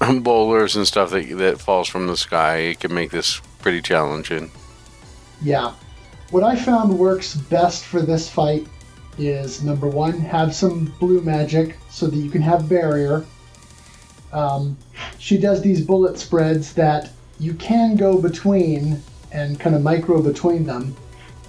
bowlers 0.20 0.74
and 0.74 0.88
stuff 0.88 1.10
that 1.10 1.28
that 1.38 1.60
falls 1.60 1.86
from 1.86 2.08
the 2.08 2.16
sky, 2.16 2.56
it 2.70 2.80
can 2.80 2.92
make 2.92 3.12
this 3.12 3.40
pretty 3.60 3.80
challenging. 3.80 4.50
Yeah. 5.40 5.72
What 6.32 6.42
I 6.42 6.56
found 6.56 6.98
works 6.98 7.36
best 7.36 7.84
for 7.84 8.02
this 8.02 8.28
fight 8.28 8.66
is 9.18 9.62
number 9.62 9.86
one, 9.86 10.18
have 10.18 10.52
some 10.52 10.92
blue 10.98 11.20
magic 11.20 11.76
so 11.90 12.08
that 12.08 12.16
you 12.16 12.28
can 12.28 12.42
have 12.42 12.68
barrier. 12.68 13.24
Um, 14.32 14.76
she 15.18 15.38
does 15.38 15.62
these 15.62 15.80
bullet 15.80 16.18
spreads 16.18 16.72
that 16.74 17.10
you 17.38 17.54
can 17.54 17.96
go 17.96 18.20
between 18.20 19.02
and 19.32 19.58
kind 19.60 19.74
of 19.74 19.82
micro 19.82 20.22
between 20.22 20.64
them, 20.64 20.96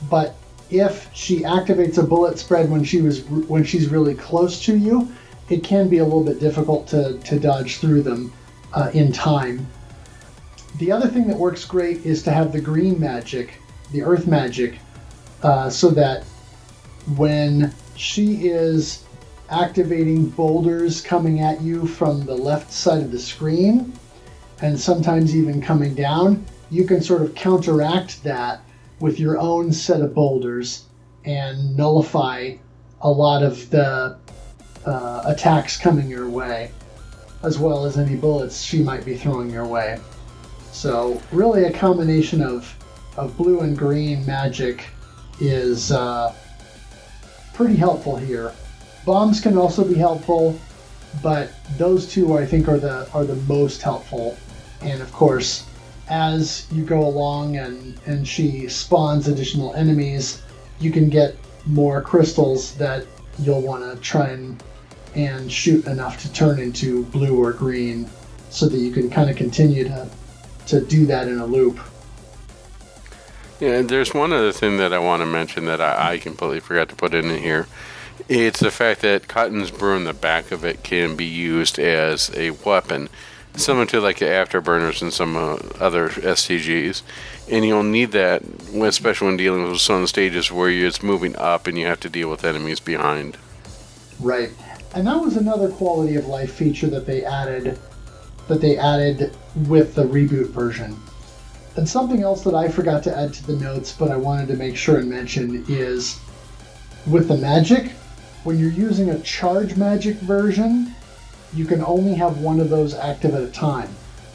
but 0.10 0.36
if 0.70 1.10
she 1.14 1.42
activates 1.42 1.98
a 1.98 2.04
bullet 2.04 2.38
spread 2.38 2.70
when 2.70 2.84
she 2.84 3.02
was 3.02 3.24
when 3.26 3.64
she's 3.64 3.88
really 3.88 4.16
close 4.16 4.64
to 4.66 4.78
you, 4.78 5.10
it 5.50 5.64
can 5.64 5.88
be 5.88 6.00
a 6.00 6.04
little 6.04 6.24
bit 6.24 6.40
difficult 6.40 6.88
to, 6.88 7.18
to 7.20 7.40
dodge 7.40 7.78
through 7.78 8.02
them 8.02 8.34
uh, 8.74 8.92
in 8.94 9.12
time. 9.12 9.66
The 10.78 10.92
other 10.92 11.08
thing 11.08 11.28
that 11.28 11.38
works 11.38 11.66
great 11.66 12.06
is 12.06 12.22
to 12.24 12.32
have 12.32 12.52
the 12.52 12.62
green 12.62 13.00
magic, 13.00 13.54
the 13.92 14.04
earth 14.04 14.28
magic, 14.28 14.78
uh, 15.42 15.70
so 15.70 15.90
that 15.92 16.24
when 17.16 17.74
she 17.96 18.48
is 18.48 19.04
activating 19.50 20.28
boulders 20.30 21.02
coming 21.02 21.40
at 21.40 21.62
you 21.62 21.88
from 21.88 22.26
the 22.26 22.36
left 22.36 22.72
side 22.72 23.02
of 23.02 23.12
the 23.12 23.20
screen, 23.20 23.94
and 24.62 24.80
sometimes 24.80 25.36
even 25.36 25.62
coming 25.62 25.94
down, 25.94 26.46
you 26.70 26.86
can 26.86 27.02
sort 27.02 27.22
of 27.22 27.36
counteract 27.36 28.24
that 28.24 28.62
with 29.00 29.20
your 29.20 29.38
own 29.38 29.72
set 29.72 30.02
of 30.02 30.14
boulders 30.14 30.86
and 31.26 31.76
nullify 31.76 32.56
a 33.02 33.10
lot 33.10 33.44
of 33.44 33.70
the 33.70 34.18
uh, 34.86 35.24
attacks 35.26 35.78
coming 35.78 36.10
your 36.10 36.30
way, 36.30 36.72
as 37.44 37.60
well 37.60 37.86
as 37.86 37.98
any 37.98 38.16
bullets 38.16 38.62
she 38.62 38.82
might 38.82 39.06
be 39.06 39.16
throwing 39.16 39.50
your 39.50 39.66
way. 39.66 40.00
So, 40.72 41.22
really, 41.32 41.66
a 41.66 41.72
combination 41.72 42.42
of, 42.42 42.74
of 43.18 43.36
blue 43.38 43.62
and 43.62 43.78
green 43.78 44.26
magic 44.26 44.86
is 45.40 45.92
uh, 45.92 46.34
pretty 47.54 47.76
helpful 47.76 48.16
here. 48.16 48.54
Bombs 49.06 49.40
can 49.40 49.58
also 49.58 49.84
be 49.84 49.96
helpful, 49.96 50.60
but 51.22 51.52
those 51.78 52.12
two 52.12 52.38
I 52.38 52.46
think 52.46 52.68
are 52.68 52.80
the 52.80 53.10
are 53.14 53.24
the 53.24 53.36
most 53.48 53.82
helpful. 53.82 54.38
And 54.88 55.02
of 55.02 55.12
course, 55.12 55.66
as 56.10 56.66
you 56.72 56.84
go 56.84 57.06
along 57.06 57.58
and 57.58 58.00
and 58.06 58.26
she 58.26 58.70
spawns 58.70 59.28
additional 59.28 59.74
enemies, 59.74 60.42
you 60.80 60.92
can 60.92 61.10
get 61.10 61.36
more 61.66 62.02
crystals 62.02 62.74
that 62.76 63.06
you'll 63.40 63.62
want 63.62 63.84
to 63.84 64.02
try 64.02 64.30
and 64.30 64.64
and 65.14 65.52
shoot 65.52 65.86
enough 65.88 66.22
to 66.22 66.32
turn 66.32 66.60
into 66.60 67.04
blue 67.06 67.44
or 67.44 67.52
green, 67.52 68.10
so 68.50 68.70
that 68.70 68.78
you 68.78 68.92
can 68.92 69.10
kind 69.10 69.30
of 69.30 69.36
continue 69.36 69.84
to 69.84 70.08
to 70.68 70.80
do 70.82 71.06
that 71.08 71.28
in 71.28 71.40
a 71.40 71.46
loop. 71.46 71.80
Yeah, 73.60 73.82
there's 73.82 74.14
one 74.14 74.32
other 74.32 74.54
thing 74.54 74.78
that 74.78 74.94
I 74.94 75.00
want 75.00 75.22
to 75.22 75.26
mention 75.26 75.66
that 75.66 75.82
I, 75.82 76.14
I 76.14 76.18
completely 76.18 76.60
forgot 76.62 76.90
to 76.90 76.96
put 76.96 77.14
in 77.14 77.30
here. 77.42 77.68
It's 78.30 78.60
the 78.60 78.72
fact 78.72 79.02
that 79.02 79.28
Cotton's 79.28 79.72
brew 79.72 79.98
in 79.98 80.06
the 80.06 80.14
back 80.14 80.52
of 80.52 80.64
it 80.64 80.84
can 80.84 81.16
be 81.16 81.26
used 81.26 81.80
as 81.80 82.32
a 82.36 82.52
weapon, 82.52 83.10
similar 83.58 83.86
to 83.88 84.00
like 84.00 84.20
the 84.20 84.26
afterburners 84.26 85.02
and 85.02 85.12
some 85.12 85.36
uh, 85.36 85.58
other 85.80 86.10
STGs. 86.10 87.02
And 87.50 87.66
you'll 87.66 87.84
need 87.84 88.12
that, 88.12 88.44
especially 88.74 89.28
when 89.28 89.38
dealing 89.38 89.70
with 89.70 89.80
some 89.82 90.06
stages 90.08 90.52
where 90.52 90.70
you- 90.70 90.88
it's 90.88 91.04
moving 91.04 91.36
up 91.36 91.68
and 91.68 91.78
you 91.78 91.86
have 91.88 92.00
to 92.02 92.10
deal 92.10 92.30
with 92.30 92.46
enemies 92.46 92.80
behind. 92.80 93.38
Right. 94.20 94.50
And 94.94 95.06
that 95.08 95.20
was 95.22 95.38
another 95.38 95.70
quality 95.70 96.16
of 96.16 96.28
life 96.28 96.54
feature 96.54 96.88
that 96.88 97.06
they 97.06 97.24
added 97.24 97.78
that 98.48 98.62
they 98.62 98.78
added 98.78 99.36
with 99.68 99.94
the 99.94 100.06
reboot 100.06 100.48
version. 100.52 100.96
And 101.76 101.88
something 101.88 102.24
else 102.24 102.44
that 102.44 102.56
I 102.56 102.70
forgot 102.70 103.04
to 103.04 103.16
add 103.16 103.34
to 103.34 103.46
the 103.46 103.58
notes, 103.58 103.92
but 103.92 104.10
I 104.10 104.16
wanted 104.16 104.48
to 104.48 104.56
make 104.56 104.78
sure 104.78 104.98
and 105.00 105.10
mention 105.10 105.66
is 105.68 106.18
with 107.06 107.28
the 107.28 107.38
magic, 107.38 107.92
when 108.46 108.58
you're 108.58 108.72
using 108.72 109.10
a 109.10 109.20
charge 109.20 109.76
magic 109.76 110.16
version, 110.18 110.96
you 111.58 111.66
can 111.66 111.84
only 111.84 112.14
have 112.14 112.38
one 112.40 112.60
of 112.60 112.70
those 112.70 112.94
active 112.94 113.34
at 113.34 113.42
a 113.42 113.52
time. 113.52 113.90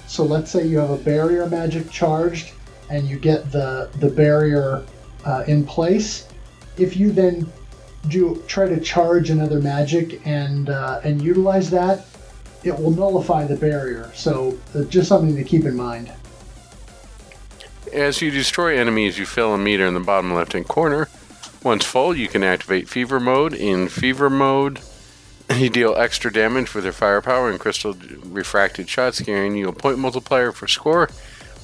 So 0.06 0.24
let's 0.24 0.50
say 0.50 0.66
you 0.66 0.78
have 0.78 0.90
a 0.90 0.98
barrier 0.98 1.46
magic 1.46 1.90
charged 1.90 2.52
and 2.90 3.06
you 3.06 3.18
get 3.18 3.50
the 3.52 3.88
the 4.00 4.10
barrier 4.10 4.84
uh, 5.24 5.44
in 5.46 5.64
place. 5.64 6.28
If 6.76 6.96
you 6.96 7.12
then 7.12 7.50
do 8.08 8.42
try 8.48 8.66
to 8.66 8.80
charge 8.80 9.30
another 9.30 9.60
magic 9.60 10.20
and 10.26 10.68
uh, 10.68 11.00
and 11.04 11.22
utilize 11.22 11.70
that, 11.70 12.06
it 12.64 12.76
will 12.78 12.90
nullify 12.90 13.46
the 13.46 13.56
barrier. 13.56 14.10
So 14.14 14.58
uh, 14.74 14.82
just 14.84 15.08
something 15.08 15.36
to 15.36 15.44
keep 15.44 15.64
in 15.64 15.76
mind. 15.76 16.10
As 17.92 18.20
you 18.20 18.30
destroy 18.30 18.78
enemies, 18.78 19.18
you 19.18 19.26
fill 19.26 19.54
a 19.54 19.58
meter 19.58 19.86
in 19.86 19.94
the 19.94 20.00
bottom 20.00 20.34
left 20.34 20.54
hand 20.54 20.66
corner. 20.66 21.08
Once 21.62 21.84
full, 21.84 22.16
you 22.16 22.26
can 22.26 22.42
activate 22.42 22.88
Fever 22.88 23.20
Mode. 23.20 23.54
In 23.54 23.88
Fever 23.88 24.28
Mode, 24.28 24.80
You 25.50 25.70
deal 25.70 25.94
extra 25.96 26.32
damage 26.32 26.74
with 26.74 26.84
your 26.84 26.92
firepower 26.92 27.50
and 27.50 27.60
crystal 27.60 27.94
refracted 28.24 28.88
shots, 28.88 29.20
guaranteeing 29.20 29.56
you 29.56 29.68
a 29.68 29.72
point 29.72 29.98
multiplier 29.98 30.52
for 30.52 30.66
score 30.66 31.08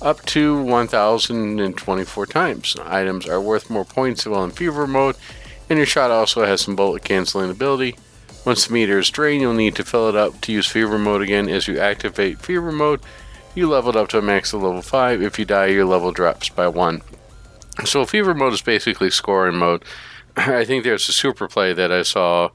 up 0.01 0.25
to 0.27 0.63
1,024 0.63 2.27
times. 2.27 2.77
Items 2.85 3.27
are 3.27 3.41
worth 3.41 3.71
more 3.71 3.85
points 3.85 4.27
while 4.27 4.45
in 4.45 4.51
fever 4.51 4.87
mode, 4.87 5.17
and 5.69 5.79
your 5.79 5.87
shot 5.87 6.11
also 6.11 6.45
has 6.45 6.61
some 6.61 6.77
bullet 6.77 7.03
canceling 7.03 7.51
ability. 7.51 7.97
Once 8.45 8.67
the 8.67 8.73
meter 8.73 8.99
is 8.99 9.11
drained, 9.11 9.41
you'll 9.41 9.53
need 9.53 9.75
to 9.75 9.85
fill 9.85 10.09
it 10.09 10.17
up 10.17 10.41
to 10.43 10.53
use 10.53 10.67
fever 10.67 10.99
mode 10.99 11.23
again. 11.23 11.49
As 11.49 11.67
you 11.67 11.79
activate 11.79 12.41
fever 12.41 12.73
mode, 12.73 13.01
you 13.55 13.69
leveled 13.69 13.97
up 13.97 14.09
to 14.09 14.19
a 14.19 14.23
max 14.23 14.53
of 14.53 14.63
level 14.63 14.83
5. 14.83 15.21
If 15.21 15.39
you 15.39 15.45
die, 15.45 15.67
your 15.67 15.85
level 15.85 16.13
drops 16.13 16.49
by 16.49 16.69
1. 16.69 17.03
So 17.85 18.05
fever 18.07 18.35
mode 18.35 18.53
is 18.53 18.63
basically 18.63 19.11
scoring 19.11 19.57
mode. 19.57 19.85
I 20.37 20.65
think 20.65 20.85
there's 20.85 21.09
a 21.09 21.13
super 21.13 21.49
play 21.49 21.73
that 21.73 21.93
I 21.93 22.03
saw 22.03 22.51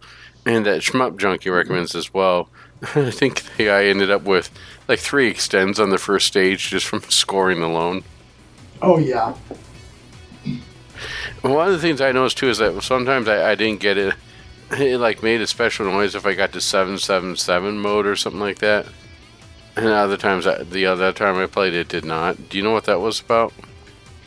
and 0.46 0.66
that 0.66 0.82
Shmup 0.82 1.18
Junkie 1.18 1.50
recommends 1.50 1.96
as 1.96 2.14
well. 2.14 2.50
I 2.96 3.12
think 3.12 3.44
the 3.58 3.66
guy 3.66 3.86
ended 3.86 4.12
up 4.12 4.24
with 4.24 4.50
like 4.88 5.00
three 5.00 5.28
extends 5.28 5.80
on 5.80 5.90
the 5.90 5.98
first 5.98 6.28
stage 6.28 6.70
just 6.70 6.86
from 6.86 7.02
scoring 7.10 7.62
alone. 7.62 8.04
Oh 8.82 8.98
yeah. 8.98 9.36
One 11.42 11.68
of 11.68 11.74
the 11.74 11.80
things 11.80 12.02
I 12.02 12.12
noticed 12.12 12.38
too 12.38 12.50
is 12.50 12.58
that 12.60 12.82
sometimes 12.84 13.28
I, 13.28 13.52
I 13.52 13.56
didn't 13.56 13.80
get 13.80 13.98
it. 13.98 14.16
It 14.72 14.98
like 14.98 15.22
made 15.22 15.42
a 15.42 15.48
special 15.48 15.86
noise 15.86 16.16
if 16.16 16.26
I 16.26 16.34
got 16.34 16.54
to 16.54 16.62
seven 16.62 16.98
seven 16.98 17.36
seven 17.36 17.80
mode 17.80 18.06
or 18.06 18.16
something 18.16 18.40
like 18.40 18.60
that. 18.60 18.88
And 19.76 19.88
other 19.88 20.18
times, 20.18 20.46
I, 20.46 20.64
the 20.64 20.86
other 20.86 21.12
time 21.12 21.36
I 21.38 21.48
played 21.48 21.74
it 21.74 21.88
did 21.88 22.06
not. 22.06 22.50
Do 22.50 22.58
you 22.58 22.64
know 22.64 22.72
what 22.72 22.86
that 22.86 23.02
was 23.02 23.20
about? 23.20 23.54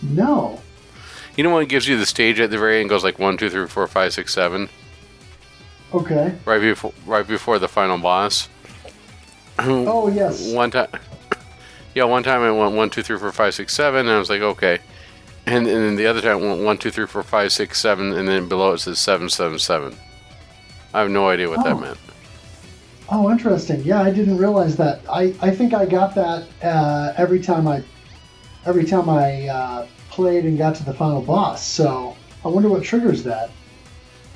No. 0.02 0.60
You 1.36 1.44
know 1.44 1.54
when 1.54 1.62
it 1.62 1.68
gives 1.68 1.86
you 1.86 1.98
the 1.98 2.06
stage 2.06 2.40
at 2.40 2.50
the 2.50 2.58
very 2.58 2.80
end 2.80 2.88
goes 2.88 3.04
like 3.04 3.18
one, 3.18 3.36
two, 3.36 3.50
three, 3.50 3.66
four, 3.66 3.86
five, 3.86 4.12
six, 4.12 4.34
seven. 4.34 4.68
Okay. 5.96 6.34
Right 6.44 6.60
before, 6.60 6.92
right 7.06 7.26
before 7.26 7.58
the 7.58 7.68
final 7.68 7.98
boss. 7.98 8.48
Oh 9.58 10.08
yes. 10.08 10.52
One 10.52 10.70
time, 10.70 10.88
yeah, 11.94 12.04
one 12.04 12.22
time 12.22 12.42
I 12.42 12.50
went 12.50 12.74
one, 12.76 12.90
two, 12.90 13.02
three, 13.02 13.18
four, 13.18 13.32
five, 13.32 13.54
six, 13.54 13.72
seven, 13.74 14.00
and 14.00 14.10
I 14.10 14.18
was 14.18 14.28
like, 14.28 14.42
okay. 14.42 14.80
And, 15.46 15.66
and 15.66 15.76
then 15.82 15.96
the 15.96 16.06
other 16.06 16.20
time 16.20 16.32
I 16.32 16.46
went 16.46 16.62
one, 16.62 16.76
two, 16.76 16.90
three, 16.90 17.06
four, 17.06 17.22
five, 17.22 17.52
six, 17.52 17.80
seven, 17.80 18.12
and 18.12 18.28
then 18.28 18.48
below 18.48 18.74
it 18.74 18.78
says 18.78 18.98
seven, 18.98 19.30
seven, 19.30 19.58
seven. 19.58 19.96
I 20.92 21.00
have 21.00 21.10
no 21.10 21.28
idea 21.30 21.48
what 21.48 21.64
that 21.64 21.72
Oh. 21.74 21.78
meant. 21.80 21.98
Oh, 23.08 23.30
interesting. 23.30 23.80
Yeah, 23.82 24.02
I 24.02 24.10
didn't 24.10 24.36
realize 24.36 24.76
that. 24.76 25.00
I, 25.08 25.34
I 25.40 25.50
think 25.52 25.72
I 25.72 25.86
got 25.86 26.14
that 26.16 26.48
uh, 26.62 27.12
every 27.16 27.40
time 27.40 27.66
I 27.68 27.82
every 28.66 28.84
time 28.84 29.08
I 29.08 29.46
uh, 29.46 29.86
played 30.10 30.44
and 30.44 30.58
got 30.58 30.74
to 30.76 30.84
the 30.84 30.92
final 30.92 31.22
boss. 31.22 31.64
So 31.64 32.16
I 32.44 32.48
wonder 32.48 32.68
what 32.68 32.82
triggers 32.82 33.22
that. 33.22 33.50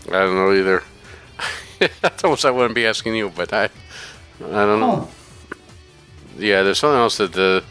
I 0.08 0.12
don't 0.20 0.34
know 0.36 0.52
either. 0.54 0.82
That's 2.00 2.24
almost 2.24 2.44
I 2.44 2.50
wouldn't 2.50 2.74
be 2.74 2.86
asking 2.86 3.14
you, 3.14 3.30
but 3.30 3.52
I, 3.52 3.64
I 3.64 3.68
don't 4.38 4.80
know. 4.80 4.96
Huh. 4.96 5.56
Yeah, 6.38 6.62
there's 6.62 6.78
something 6.78 6.98
else 6.98 7.16
that 7.18 7.32
the 7.32 7.64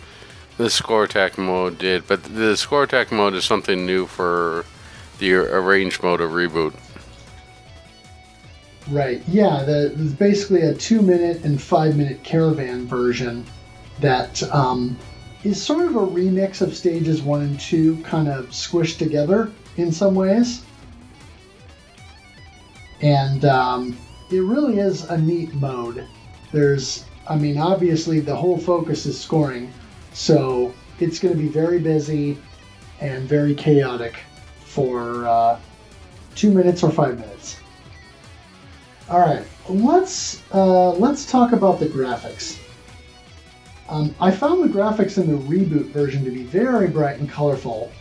the 0.58 0.70
score 0.70 1.06
attack 1.06 1.38
mode 1.38 1.78
did, 1.78 2.06
but 2.08 2.24
the 2.24 2.58
score 2.58 2.84
attack 2.84 3.12
mode 3.12 3.34
is 3.34 3.46
something 3.46 3.86
new 3.86 4.06
for 4.06 4.66
the 5.20 5.34
arrange 5.34 6.02
mode 6.02 6.22
of 6.22 6.32
reboot. 6.32 6.74
Right. 8.90 9.22
Yeah. 9.28 9.64
The, 9.64 9.94
there's 9.96 10.14
basically 10.14 10.64
a 10.64 10.74
two 10.74 11.02
minute 11.02 11.46
and 11.46 11.62
five 11.62 11.96
minute 11.96 12.24
caravan 12.24 12.88
version 12.88 13.46
that 14.02 14.42
um, 14.54 14.98
is 15.44 15.62
sort 15.62 15.88
of 15.88 15.96
a 15.96 16.06
remix 16.06 16.62
of 16.62 16.76
stages 16.76 17.22
one 17.22 17.42
and 17.42 17.60
two, 17.60 17.98
kind 18.04 18.28
of 18.28 18.48
squished 18.48 18.98
together 18.98 19.52
in 19.78 19.92
some 19.92 20.16
ways. 20.16 20.64
And 23.02 23.46
um, 23.46 23.98
it 24.30 24.40
really 24.40 24.80
is 24.80 25.04
a 25.10 25.18
neat 25.18 25.54
mode. 25.56 26.06
There's, 26.52 27.06
I 27.28 27.36
mean, 27.36 27.58
obviously 27.58 28.20
the 28.20 28.36
whole 28.36 28.58
focus 28.58 29.06
is 29.06 29.20
scoring, 29.20 29.72
so 30.14 30.74
it's 31.00 31.20
going 31.20 31.34
to 31.34 31.40
be 31.40 31.48
very 31.48 31.80
busy 31.80 32.38
and 33.00 33.24
very 33.28 33.56
chaotic 33.56 34.16
for 34.66 35.28
uh, 35.28 35.60
two 36.36 36.52
minutes 36.52 36.84
or 36.84 36.92
five 36.92 37.20
minutes. 37.20 37.58
All 39.10 39.20
right, 39.20 39.44
let's 39.68 40.44
uh, 40.54 40.92
let's 40.92 41.26
talk 41.26 41.52
about 41.52 41.80
the 41.80 41.88
graphics. 41.88 42.60
Um, 43.88 44.14
I 44.22 44.30
found 44.30 44.64
the 44.64 44.68
graphics 44.68 45.18
in 45.18 45.26
the 45.28 45.38
reboot 45.46 45.88
version 45.88 46.24
to 46.26 46.30
be 46.30 46.44
very 46.44 46.88
bright 46.88 47.18
and 47.18 47.28
colorful, 47.28 47.92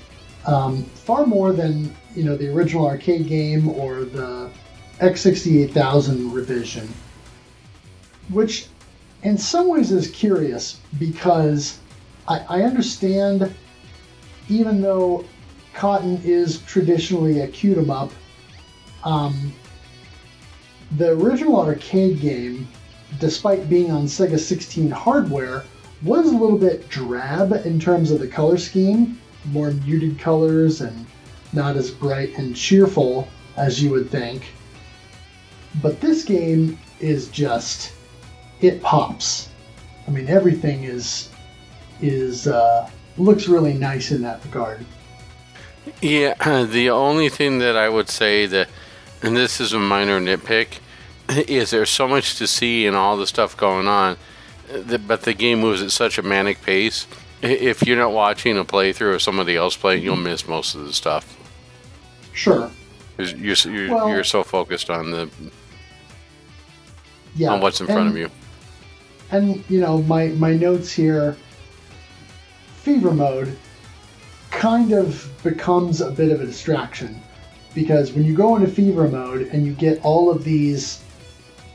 um, 0.45 0.85
far 0.85 1.25
more 1.25 1.53
than 1.53 1.95
you 2.15 2.25
know 2.25 2.37
the 2.37 2.49
original 2.49 2.87
arcade 2.87 3.27
game 3.27 3.70
or 3.70 4.05
the 4.05 4.51
X68000 5.01 6.33
revision. 6.33 6.89
Which, 8.31 8.66
in 9.23 9.39
some 9.39 9.69
ways, 9.69 9.93
is 9.93 10.11
curious 10.11 10.79
because 10.99 11.79
I, 12.27 12.41
I 12.49 12.62
understand, 12.62 13.55
even 14.49 14.81
though 14.81 15.25
Cotton 15.75 16.20
is 16.25 16.59
traditionally 16.62 17.41
a 17.41 17.49
cute 17.49 17.79
'em 17.79 17.91
up, 17.91 18.11
um, 19.05 19.53
the 20.97 21.11
original 21.11 21.61
arcade 21.61 22.20
game, 22.20 22.66
despite 23.20 23.69
being 23.69 23.91
on 23.91 24.05
Sega 24.07 24.39
16 24.39 24.91
hardware, 24.91 25.65
was 26.03 26.27
a 26.27 26.37
little 26.37 26.59
bit 26.59 26.89
drab 26.89 27.53
in 27.65 27.79
terms 27.79 28.11
of 28.11 28.20
the 28.20 28.27
color 28.27 28.59
scheme, 28.59 29.19
more 29.53 29.70
muted 29.70 30.19
colors 30.19 30.81
and 30.81 31.07
not 31.53 31.77
as 31.77 31.91
bright 31.91 32.37
and 32.39 32.55
cheerful 32.55 33.29
as 33.57 33.83
you 33.83 33.91
would 33.91 34.11
think. 34.11 34.43
But 35.82 36.00
this 36.00 36.24
game 36.24 36.78
is 37.00 37.28
just 37.28 37.92
it 38.60 38.82
pops. 38.82 39.50
I 40.06 40.10
mean 40.10 40.28
everything 40.28 40.84
is 40.84 41.30
is 42.00 42.46
uh, 42.46 42.88
looks 43.16 43.48
really 43.48 43.74
nice 43.74 44.10
in 44.10 44.22
that 44.22 44.44
regard. 44.44 44.84
Yeah, 46.00 46.34
the 46.64 46.90
only 46.90 47.28
thing 47.28 47.59
that 47.59 47.76
I 47.76 47.88
would 47.88 48.09
say 48.09 48.46
that, 48.46 48.68
and 49.22 49.36
this 49.36 49.60
is 49.60 49.72
a 49.72 49.78
minor 49.78 50.20
nitpick, 50.20 50.78
is 51.28 51.70
there's 51.70 51.90
so 51.90 52.06
much 52.06 52.36
to 52.38 52.46
see 52.46 52.86
and 52.86 52.96
all 52.96 53.16
the 53.16 53.26
stuff 53.26 53.56
going 53.56 53.88
on, 53.88 54.16
but 55.06 55.22
the 55.22 55.34
game 55.34 55.60
moves 55.60 55.82
at 55.82 55.90
such 55.90 56.18
a 56.18 56.22
manic 56.22 56.62
pace. 56.62 57.06
If 57.42 57.86
you're 57.86 57.96
not 57.96 58.12
watching 58.12 58.59
a 58.59 58.64
playthrough 58.64 59.14
of 59.14 59.22
somebody 59.22 59.56
else 59.56 59.76
playing, 59.76 60.02
you'll 60.02 60.16
miss 60.16 60.46
most 60.48 60.74
of 60.74 60.84
the 60.84 60.92
stuff. 60.92 61.36
Sure. 62.32 62.70
You're, 63.16 63.55
you're, 63.55 63.94
Well- 63.94 64.09
you're 64.09 64.24
so 64.24 64.42
focused 64.42 64.90
on 64.90 65.10
the 65.10 65.30
Yeah. 67.36 67.52
on 67.52 67.60
what's 67.60 67.80
in 67.80 67.86
front 67.86 68.09
of 68.09 68.16
you. 68.16 68.30
And 69.30 69.62
you 69.68 69.80
know, 69.80 70.02
my 70.02 70.28
my 70.28 70.55
notes 70.55 70.90
here. 70.90 71.36
Fever 72.82 73.12
mode 73.12 73.56
kind 74.50 74.92
of 74.92 75.30
becomes 75.42 76.00
a 76.00 76.10
bit 76.10 76.32
of 76.32 76.40
a 76.40 76.46
distraction 76.46 77.20
because 77.74 78.12
when 78.12 78.24
you 78.24 78.34
go 78.34 78.56
into 78.56 78.68
fever 78.68 79.06
mode 79.06 79.42
and 79.52 79.66
you 79.66 79.72
get 79.74 80.02
all 80.02 80.30
of 80.30 80.42
these 80.42 81.02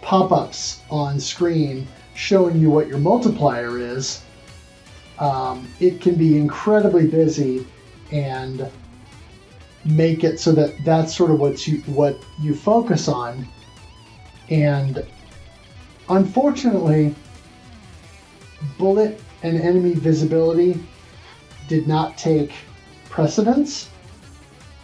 pop-ups 0.01 0.81
on 0.89 1.19
screen 1.19 1.88
showing 2.15 2.59
you 2.59 2.69
what 2.69 2.88
your 2.88 2.97
multiplier 2.97 3.77
is, 3.77 4.21
um, 5.19 5.67
it 5.80 6.01
can 6.01 6.15
be 6.15 6.38
incredibly 6.38 7.07
busy 7.07 7.65
and 8.11 8.69
make 9.85 10.23
it 10.23 10.39
so 10.39 10.51
that 10.51 10.73
that's 10.85 11.15
sort 11.15 11.30
of 11.30 11.39
what 11.39 11.67
you 11.67 11.80
what 11.81 12.17
you 12.41 12.55
focus 12.55 13.07
on 13.07 13.47
and 14.49 15.05
unfortunately 16.09 17.15
bullet 18.77 19.19
and 19.43 19.59
enemy 19.59 19.93
visibility 19.93 20.81
did 21.67 21.88
not 21.88 22.17
take 22.17 22.51
precedence. 23.09 23.89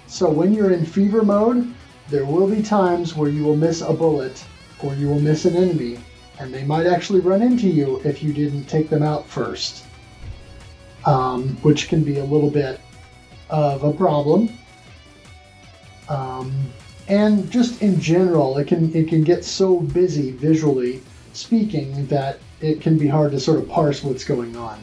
So 0.08 0.30
when 0.30 0.54
you're 0.54 0.72
in 0.72 0.86
fever 0.86 1.24
mode, 1.24 1.74
there 2.10 2.26
will 2.26 2.48
be 2.48 2.62
times 2.64 3.16
where 3.16 3.30
you 3.30 3.44
will 3.44 3.56
miss 3.56 3.82
a 3.82 3.94
bullet 3.94 4.44
or 4.82 4.96
you 4.96 5.08
will 5.08 5.20
miss 5.20 5.46
an 5.46 5.56
enemy, 5.56 6.00
and 6.40 6.54
they 6.54 6.64
might 6.64 6.88
actually 6.88 7.20
run 7.20 7.42
into 7.42 7.68
you 7.68 8.02
if 8.06 8.24
you 8.24 8.34
didn't 8.34 8.66
take 8.66 8.90
them 8.90 9.04
out 9.04 9.28
first, 9.28 9.84
um, 11.06 11.50
which 11.62 11.90
can 11.90 12.04
be 12.04 12.20
a 12.20 12.24
little 12.24 12.50
bit 12.50 12.80
of 13.50 13.84
a 13.84 13.92
problem. 13.92 14.50
Um, 16.08 16.52
and 17.10 17.50
just 17.52 17.82
in 17.82 18.00
general, 18.00 18.58
it 18.58 18.68
can 18.68 18.96
it 18.96 19.08
can 19.10 19.24
get 19.24 19.44
so 19.44 19.80
busy 19.80 20.32
visually 20.32 21.02
speaking 21.34 22.06
that 22.08 22.40
it 22.62 22.82
can 22.82 22.98
be 22.98 23.08
hard 23.08 23.32
to 23.32 23.40
sort 23.40 23.60
of 23.60 23.68
parse 23.68 24.04
what's 24.04 24.24
going 24.24 24.56
on. 24.56 24.80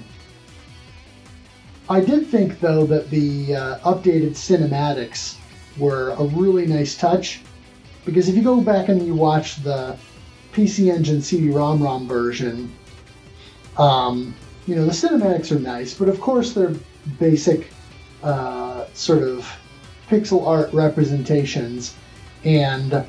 I 1.88 2.00
did 2.00 2.26
think, 2.26 2.58
though, 2.58 2.84
that 2.86 3.10
the 3.10 3.54
uh, 3.54 3.78
updated 3.78 4.32
cinematics 4.32 5.36
were 5.78 6.10
a 6.18 6.24
really 6.24 6.66
nice 6.66 6.96
touch 6.96 7.40
because 8.04 8.28
if 8.28 8.34
you 8.34 8.42
go 8.42 8.60
back 8.60 8.88
and 8.88 9.06
you 9.06 9.14
watch 9.14 9.62
the 9.62 9.96
PC 10.52 10.92
Engine 10.92 11.20
CD-ROM 11.20 11.82
ROM 11.82 12.08
version, 12.08 12.72
um, 13.76 14.34
you 14.66 14.74
know 14.74 14.84
the 14.84 14.92
cinematics 14.92 15.54
are 15.54 15.60
nice, 15.60 15.94
but 15.94 16.08
of 16.08 16.20
course 16.20 16.54
they're 16.54 16.74
basic 17.20 17.70
uh, 18.22 18.86
sort 18.94 19.22
of 19.22 19.48
pixel 20.08 20.46
art 20.46 20.72
representations, 20.72 21.94
and 22.46 23.04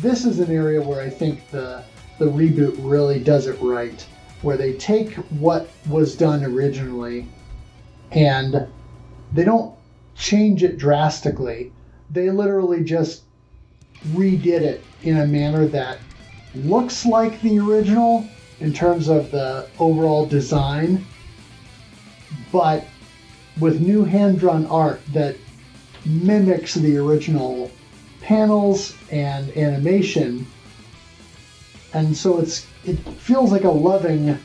this 0.00 0.24
is 0.24 0.40
an 0.40 0.50
area 0.50 0.80
where 0.80 1.02
I 1.02 1.10
think 1.10 1.50
the 1.50 1.84
the 2.18 2.24
reboot 2.24 2.74
really 2.78 3.20
does 3.20 3.46
it 3.46 3.58
right, 3.60 4.04
where 4.42 4.56
they 4.56 4.74
take 4.74 5.14
what 5.30 5.70
was 5.88 6.16
done 6.16 6.44
originally 6.44 7.26
and 8.12 8.66
they 9.32 9.44
don't 9.44 9.74
change 10.16 10.62
it 10.62 10.76
drastically. 10.76 11.72
They 12.10 12.30
literally 12.30 12.82
just 12.82 13.22
redid 14.08 14.62
it 14.62 14.84
in 15.02 15.18
a 15.18 15.26
manner 15.26 15.66
that 15.66 15.98
looks 16.54 17.06
like 17.06 17.40
the 17.42 17.58
original 17.58 18.26
in 18.60 18.72
terms 18.72 19.08
of 19.08 19.30
the 19.30 19.68
overall 19.78 20.26
design, 20.26 21.04
but 22.52 22.86
with 23.58 23.80
new 23.80 24.04
hand 24.04 24.38
drawn 24.38 24.66
art 24.66 25.00
that 25.12 25.36
mimics 26.04 26.74
the 26.74 26.96
original 26.96 27.70
panels 28.30 28.96
and 29.10 29.50
animation. 29.56 30.46
And 31.92 32.16
so 32.16 32.38
it's 32.38 32.64
it 32.84 32.96
feels 33.18 33.50
like 33.50 33.64
a 33.64 33.70
loving 33.70 34.38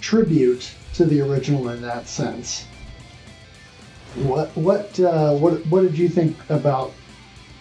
tribute 0.00 0.72
to 0.94 1.04
the 1.04 1.20
original 1.20 1.68
in 1.68 1.82
that 1.82 2.08
sense. 2.08 2.64
What 4.14 4.56
what 4.56 4.98
uh, 4.98 5.34
what 5.34 5.64
what 5.66 5.82
did 5.82 5.98
you 5.98 6.08
think 6.08 6.38
about 6.48 6.94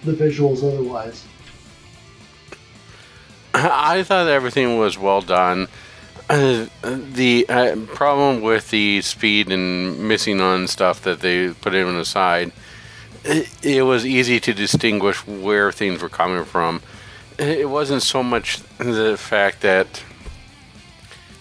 the 0.05 0.13
visuals 0.13 0.63
otherwise? 0.63 1.25
I 3.53 4.03
thought 4.03 4.27
everything 4.27 4.79
was 4.79 4.97
well 4.97 5.19
done. 5.21 5.67
Uh, 6.29 6.67
the 6.81 7.45
uh, 7.49 7.75
problem 7.93 8.41
with 8.41 8.69
the 8.69 9.01
speed 9.01 9.51
and 9.51 10.07
missing 10.07 10.39
on 10.39 10.67
stuff 10.67 11.01
that 11.01 11.19
they 11.19 11.49
put 11.49 11.73
in 11.73 11.97
the 11.97 12.05
side, 12.05 12.53
it, 13.27 13.81
was 13.83 14.05
easy 14.05 14.39
to 14.39 14.53
distinguish 14.53 15.25
where 15.27 15.71
things 15.71 16.01
were 16.01 16.09
coming 16.09 16.45
from. 16.45 16.81
It 17.37 17.69
wasn't 17.69 18.01
so 18.01 18.23
much 18.23 18.59
the 18.77 19.17
fact 19.17 19.61
that 19.61 20.03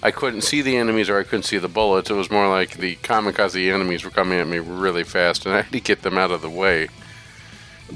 I 0.02 0.10
couldn't 0.10 0.42
see 0.42 0.62
the 0.62 0.76
enemies 0.76 1.08
or 1.08 1.18
I 1.18 1.22
couldn't 1.22 1.44
see 1.44 1.58
the 1.58 1.68
bullets. 1.68 2.10
It 2.10 2.14
was 2.14 2.30
more 2.30 2.48
like 2.48 2.76
the 2.76 2.96
kamikaze 2.96 3.72
enemies 3.72 4.04
were 4.04 4.10
coming 4.10 4.38
at 4.38 4.46
me 4.46 4.58
really 4.58 5.04
fast, 5.04 5.46
and 5.46 5.54
I 5.54 5.62
had 5.62 5.72
to 5.72 5.80
get 5.80 6.02
them 6.02 6.18
out 6.18 6.30
of 6.30 6.42
the 6.42 6.50
way. 6.50 6.88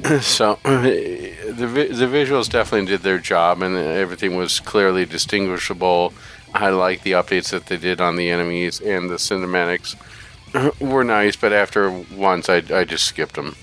so 0.21 0.59
the 0.65 1.35
the 1.45 2.07
visuals 2.07 2.49
definitely 2.49 2.87
did 2.89 3.03
their 3.03 3.19
job, 3.19 3.63
and 3.63 3.77
everything 3.77 4.37
was 4.37 4.61
clearly 4.61 5.05
distinguishable. 5.05 6.15
I 6.55 6.71
like 6.71 7.03
the 7.03 7.13
updates 7.13 7.51
that 7.51 7.67
they 7.67 7.77
did 7.77 8.01
on 8.01 8.17
the 8.17 8.31
enemies 8.31 8.81
and 8.81 9.09
the 9.09 9.15
cinematics 9.15 9.95
were 10.81 11.05
nice, 11.05 11.37
but 11.37 11.53
after 11.53 11.91
once 11.91 12.49
I 12.49 12.63
I 12.73 12.85
just 12.85 13.05
skipped 13.05 13.35
them. 13.35 13.57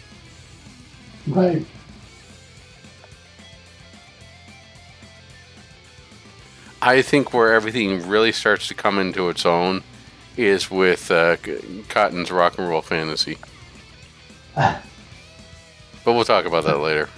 Right. 1.28 1.66
I 6.82 7.02
think 7.02 7.34
where 7.34 7.54
everything 7.54 8.08
really 8.08 8.32
starts 8.32 8.68
to 8.70 8.74
come 8.74 9.00
into 9.00 9.30
its 9.30 9.46
own 9.46 9.84
is 10.38 10.70
with 10.70 11.10
uh, 11.12 11.38
Cotton's 11.90 12.32
Rock 12.32 12.58
and 12.58 12.70
Roll 12.70 12.82
Fantasy. 12.82 13.38
but 14.56 14.82
we'll 16.06 16.24
talk 16.24 16.46
about 16.46 16.64
that 16.66 16.80
later. 16.80 17.10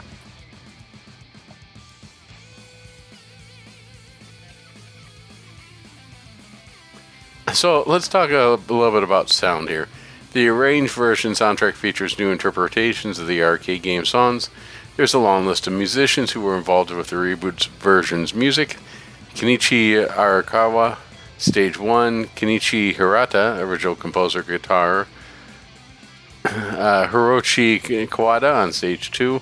So 7.53 7.83
let's 7.87 8.07
talk 8.07 8.29
a, 8.29 8.59
little 8.71 8.91
bit 8.91 9.03
about 9.03 9.29
sound 9.29 9.69
here. 9.69 9.87
The 10.31 10.47
arranged 10.47 10.93
version 10.93 11.31
soundtrack 11.31 11.73
features 11.73 12.19
new 12.19 12.31
interpretations 12.31 13.17
of 13.17 13.25
the 13.25 13.41
arcade 13.41 13.81
game 13.81 14.05
songs. 14.05 14.51
There's 14.95 15.15
a 15.15 15.19
long 15.19 15.47
list 15.47 15.65
of 15.65 15.73
musicians 15.73 16.31
who 16.31 16.41
were 16.41 16.55
involved 16.55 16.91
with 16.91 17.07
the 17.07 17.15
reboot's 17.15 17.65
version's 17.65 18.35
music. 18.35 18.77
Kenichi 19.33 20.07
Arakawa, 20.07 20.97
Stage 21.39 21.79
1, 21.79 22.25
Kenichi 22.35 22.93
Hirata, 22.93 23.57
original 23.59 23.95
composer 23.95 24.43
guitar, 24.43 25.07
uh, 26.45 27.07
Hiroshi 27.07 27.79
Kawada 28.07 28.55
on 28.55 28.71
Stage 28.71 29.09
2, 29.11 29.41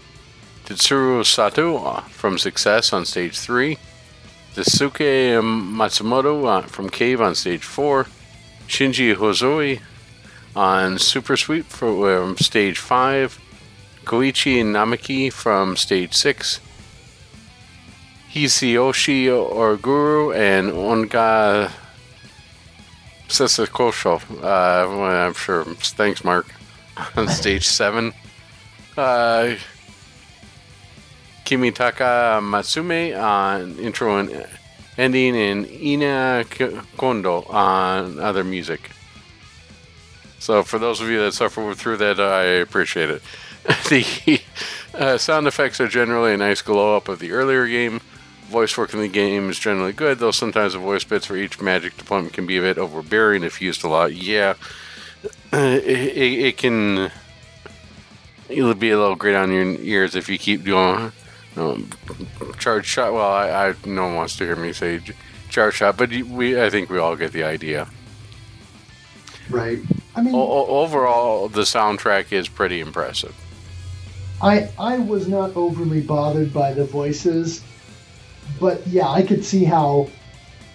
Tetsuro 0.66 1.26
Sato 1.26 2.02
from 2.10 2.38
Success 2.38 2.94
on 2.94 3.04
Stage 3.04 3.38
3, 3.38 3.78
Daisuke 4.56 5.42
Matsumoto 5.42 6.46
uh, 6.46 6.62
from 6.62 6.90
Cave 6.90 7.20
on 7.20 7.36
Stage 7.36 7.64
4, 7.64 8.06
Shinji 8.68 9.16
Hosoi 9.16 9.82
on 10.58 10.98
Super 10.98 11.38
Sweet 11.38 11.66
from 11.66 12.04
um, 12.04 12.38
Stage 12.38 12.80
5, 12.80 13.40
Koichi 14.04 14.64
Namaki 14.64 15.32
from 15.32 15.78
Stage 15.78 16.14
6, 16.14 16.60
Hisayoshi 18.34 19.28
Oguru 19.28 20.36
and 20.36 20.72
Onga 20.72 21.72
Sesakosho. 23.28 24.22
Uh, 24.44 25.02
I'm 25.04 25.34
sure. 25.34 25.66
Thanks, 25.66 26.24
Mark. 26.24 26.48
On 27.16 27.28
stage 27.28 27.68
seven. 27.68 28.12
Uh, 28.98 29.56
Kimitaka 31.46 32.42
Matsume 32.42 33.16
on 33.22 33.78
intro 33.78 34.18
and 34.18 34.48
ending, 34.98 35.38
and 35.38 35.70
Ina 35.70 36.46
Kondo 36.98 37.44
on 37.44 38.20
other 38.20 38.44
music. 38.44 38.90
So, 40.40 40.64
for 40.64 40.80
those 40.80 41.02
of 41.02 41.10
you 41.10 41.20
that 41.20 41.34
suffer 41.34 41.74
through 41.74 41.98
that, 41.98 42.20
I 42.20 42.44
appreciate 42.44 43.10
it. 43.10 43.22
the 43.90 44.42
uh, 44.94 45.18
sound 45.18 45.48
effects 45.48 45.82
are 45.82 45.88
generally 45.88 46.34
a 46.34 46.38
nice 46.38 46.62
glow 46.62 46.96
up 46.96 47.10
of 47.10 47.20
the 47.20 47.32
earlier 47.32 47.68
game 47.68 48.00
voice 48.48 48.78
work 48.78 48.94
in 48.94 49.02
the 49.02 49.08
game 49.08 49.50
is 49.50 49.60
generally 49.60 49.94
good, 49.94 50.20
though 50.20 50.32
sometimes 50.32 50.74
the 50.74 50.80
voice 50.80 51.04
bits 51.04 51.26
for 51.26 51.36
each 51.36 51.62
magic 51.62 51.98
deployment 51.98 52.34
can 52.34 52.46
be 52.46 52.58
a 52.58 52.62
bit 52.62 52.78
overbearing 52.78 53.44
if 53.44 53.62
used 53.62 53.84
a 53.84 53.88
lot. 53.88 54.14
Yeah, 54.14 54.56
it, 55.54 55.84
it, 55.84 56.40
it 56.46 56.58
can 56.58 57.12
it'll 58.50 58.74
be 58.74 58.92
a 58.92 58.98
little 58.98 59.16
great 59.16 59.36
on 59.36 59.52
your 59.52 59.66
ears 59.82 60.16
if 60.16 60.30
you 60.30 60.38
keep 60.38 60.64
doing 60.64 61.12
um, 61.58 61.90
charge 62.58 62.86
shot. 62.86 63.14
Well, 63.14 63.30
I, 63.30 63.70
I 63.70 63.74
no 63.86 64.06
one 64.06 64.16
wants 64.16 64.38
to 64.38 64.46
hear 64.46 64.56
me 64.56 64.74
say 64.74 65.02
charge 65.50 65.76
shot, 65.76 65.98
but 65.98 66.10
we 66.10 66.62
I 66.62 66.70
think 66.70 66.90
we 66.90 66.98
all 66.98 67.16
get 67.16 67.34
the 67.34 67.44
idea. 67.44 67.88
Right. 69.50 69.80
I 70.16 70.22
mean, 70.22 70.36
o- 70.36 70.66
overall, 70.66 71.48
the 71.48 71.62
soundtrack 71.62 72.32
is 72.32 72.48
pretty 72.48 72.80
impressive. 72.80 73.36
I 74.42 74.70
I 74.78 75.00
was 75.00 75.28
not 75.28 75.56
overly 75.56 76.02
bothered 76.02 76.54
by 76.54 76.74
the 76.74 76.86
voices 76.86 77.64
but 78.60 78.86
yeah, 78.88 79.08
I 79.08 79.22
could 79.22 79.44
see 79.44 79.64
how 79.64 80.10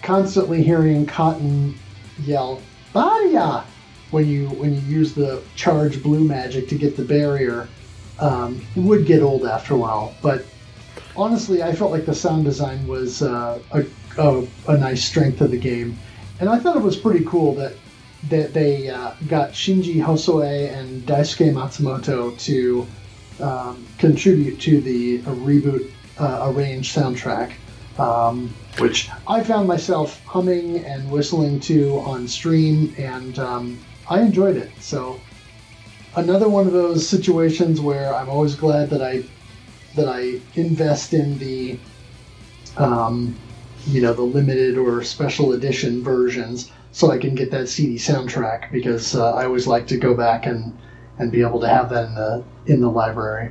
constantly 0.02 0.62
hearing 0.62 1.06
Cotton 1.06 1.74
yell 2.22 2.60
"Badia" 2.92 3.64
when 4.10 4.28
you 4.28 4.48
when 4.50 4.74
you 4.74 4.80
use 4.80 5.14
the 5.14 5.42
charge 5.56 6.02
blue 6.02 6.24
magic 6.24 6.68
to 6.68 6.74
get 6.76 6.96
the 6.96 7.04
barrier 7.04 7.68
um, 8.18 8.64
would 8.76 9.06
get 9.06 9.22
old 9.22 9.44
after 9.44 9.74
a 9.74 9.76
while. 9.76 10.14
But 10.22 10.44
honestly, 11.16 11.62
I 11.62 11.72
felt 11.72 11.90
like 11.90 12.06
the 12.06 12.14
sound 12.14 12.44
design 12.44 12.86
was 12.86 13.22
uh, 13.22 13.58
a, 13.72 13.84
a, 14.18 14.46
a, 14.68 14.76
nice 14.76 15.02
strength 15.02 15.40
of 15.40 15.50
the 15.50 15.58
game, 15.58 15.98
and 16.38 16.48
I 16.48 16.58
thought 16.58 16.76
it 16.76 16.82
was 16.82 16.96
pretty 16.96 17.24
cool 17.24 17.54
that 17.56 17.74
that 18.28 18.54
they 18.54 18.88
uh, 18.88 19.12
got 19.28 19.50
Shinji 19.50 19.96
Hosoi 19.96 20.72
and 20.72 21.02
Daisuke 21.02 21.52
Matsumoto 21.52 22.38
to 22.40 22.86
um, 23.40 23.86
contribute 23.98 24.60
to 24.60 24.80
the 24.80 25.18
reboot 25.20 25.90
uh, 26.18 26.50
arranged 26.50 26.96
soundtrack 26.96 27.52
um, 27.98 28.52
which 28.78 29.10
I 29.26 29.42
found 29.42 29.68
myself 29.68 30.24
humming 30.24 30.84
and 30.84 31.10
whistling 31.10 31.60
to 31.60 31.98
on 32.00 32.26
stream, 32.26 32.94
and 32.98 33.38
um, 33.38 33.78
I 34.08 34.20
enjoyed 34.20 34.56
it. 34.56 34.70
So 34.80 35.20
another 36.16 36.48
one 36.48 36.66
of 36.66 36.72
those 36.72 37.06
situations 37.06 37.80
where 37.80 38.14
I'm 38.14 38.28
always 38.28 38.54
glad 38.54 38.90
that 38.90 39.02
I 39.02 39.24
that 39.94 40.08
I 40.08 40.40
invest 40.54 41.12
in 41.12 41.38
the 41.38 41.78
um, 42.76 43.36
you 43.86 44.00
know 44.00 44.14
the 44.14 44.22
limited 44.22 44.78
or 44.78 45.02
special 45.02 45.52
edition 45.52 46.02
versions 46.02 46.70
so 46.92 47.10
I 47.10 47.18
can 47.18 47.34
get 47.34 47.50
that 47.50 47.68
CD 47.68 47.96
soundtrack 47.96 48.70
because 48.70 49.16
uh, 49.16 49.34
I 49.34 49.46
always 49.46 49.66
like 49.66 49.86
to 49.88 49.96
go 49.96 50.14
back 50.14 50.46
and 50.46 50.78
and 51.18 51.32
be 51.32 51.40
able 51.40 51.60
to 51.60 51.68
have 51.68 51.90
that 51.90 52.06
in 52.06 52.14
the 52.14 52.44
in 52.66 52.80
the 52.80 52.90
library. 52.90 53.50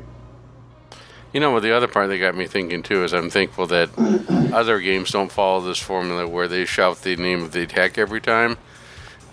You 1.34 1.39
know, 1.39 1.51
what 1.51 1.63
the 1.63 1.76
other 1.76 1.88
part 1.88 2.09
that 2.09 2.18
got 2.18 2.35
me 2.35 2.45
thinking 2.45 2.84
too 2.84 3.03
is 3.03 3.13
I'm 3.13 3.30
thankful 3.30 3.65
that 3.68 3.89
other 4.53 4.80
games 4.80 5.11
don't 5.11 5.31
follow 5.31 5.61
this 5.61 5.80
formula 5.80 6.27
where 6.27 6.47
they 6.47 6.65
shout 6.65 7.01
the 7.01 7.15
name 7.15 7.41
of 7.41 7.51
the 7.51 7.63
attack 7.63 7.97
every 7.97 8.22
time. 8.22 8.57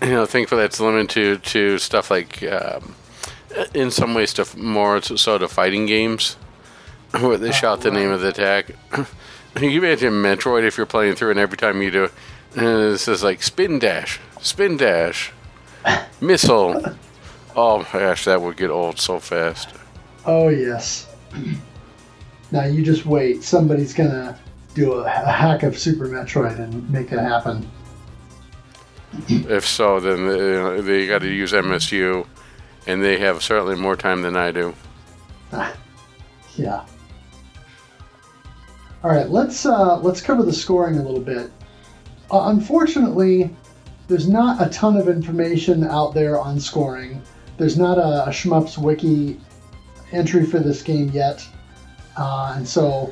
You 0.01 0.11
know, 0.11 0.25
thankful 0.25 0.57
that's 0.57 0.79
limited 0.79 1.09
to, 1.09 1.37
to 1.39 1.77
stuff 1.77 2.09
like, 2.09 2.41
um, 2.43 2.95
in 3.73 3.91
some 3.91 4.13
ways, 4.13 4.33
to 4.35 4.47
more 4.57 5.01
so 5.01 5.37
to 5.37 5.49
fighting 5.49 5.87
games 5.87 6.37
where 7.19 7.35
they 7.35 7.51
shout 7.51 7.81
the 7.81 7.91
name 7.91 8.09
of 8.09 8.21
the 8.21 8.29
attack. 8.29 8.69
you 8.95 9.05
can 9.55 9.71
imagine 9.71 10.13
Metroid 10.13 10.63
if 10.63 10.77
you're 10.77 10.85
playing 10.85 11.15
through 11.15 11.31
and 11.31 11.39
every 11.39 11.57
time 11.57 11.81
you 11.81 11.91
do 11.91 12.09
it, 12.53 12.59
this 12.59 13.07
is 13.07 13.23
like 13.23 13.43
spin 13.43 13.79
dash, 13.79 14.19
spin 14.41 14.77
dash, 14.77 15.31
missile. 16.21 16.95
Oh 17.55 17.79
my 17.79 17.99
gosh, 17.99 18.25
that 18.25 18.41
would 18.41 18.57
get 18.57 18.69
old 18.69 18.99
so 18.99 19.19
fast. 19.19 19.69
Oh 20.25 20.49
yes. 20.49 21.07
Now 22.51 22.65
you 22.65 22.83
just 22.83 23.05
wait. 23.05 23.43
Somebody's 23.43 23.93
gonna 23.93 24.37
do 24.73 24.93
a, 24.93 25.03
a 25.03 25.31
hack 25.31 25.63
of 25.63 25.77
Super 25.77 26.07
Metroid 26.07 26.59
and 26.59 26.89
make 26.89 27.11
it 27.11 27.19
happen. 27.19 27.69
If 29.27 29.65
so, 29.65 29.99
then 29.99 30.27
they, 30.27 30.81
they 30.81 31.07
got 31.07 31.19
to 31.21 31.27
use 31.27 31.51
MSU, 31.51 32.27
and 32.85 33.03
they 33.03 33.17
have 33.19 33.41
certainly 33.41 33.75
more 33.75 33.95
time 33.95 34.21
than 34.21 34.35
I 34.35 34.51
do. 34.51 34.73
Yeah. 36.55 36.85
All 39.01 39.09
right, 39.09 39.29
let's 39.29 39.65
uh, 39.65 39.97
let's 39.99 40.19
cover 40.19 40.43
the 40.43 40.51
scoring 40.51 40.97
a 40.97 41.01
little 41.01 41.21
bit. 41.21 41.49
Uh, 42.31 42.49
unfortunately, 42.49 43.49
there's 44.07 44.27
not 44.27 44.65
a 44.65 44.69
ton 44.69 44.97
of 44.97 45.07
information 45.07 45.83
out 45.83 46.13
there 46.13 46.39
on 46.39 46.59
scoring. 46.59 47.21
There's 47.57 47.77
not 47.77 47.97
a, 47.97 48.25
a 48.25 48.29
Shmups 48.29 48.77
wiki 48.77 49.39
entry 50.11 50.45
for 50.45 50.59
this 50.59 50.81
game 50.81 51.09
yet, 51.09 51.45
uh, 52.17 52.53
and 52.55 52.67
so 52.67 53.11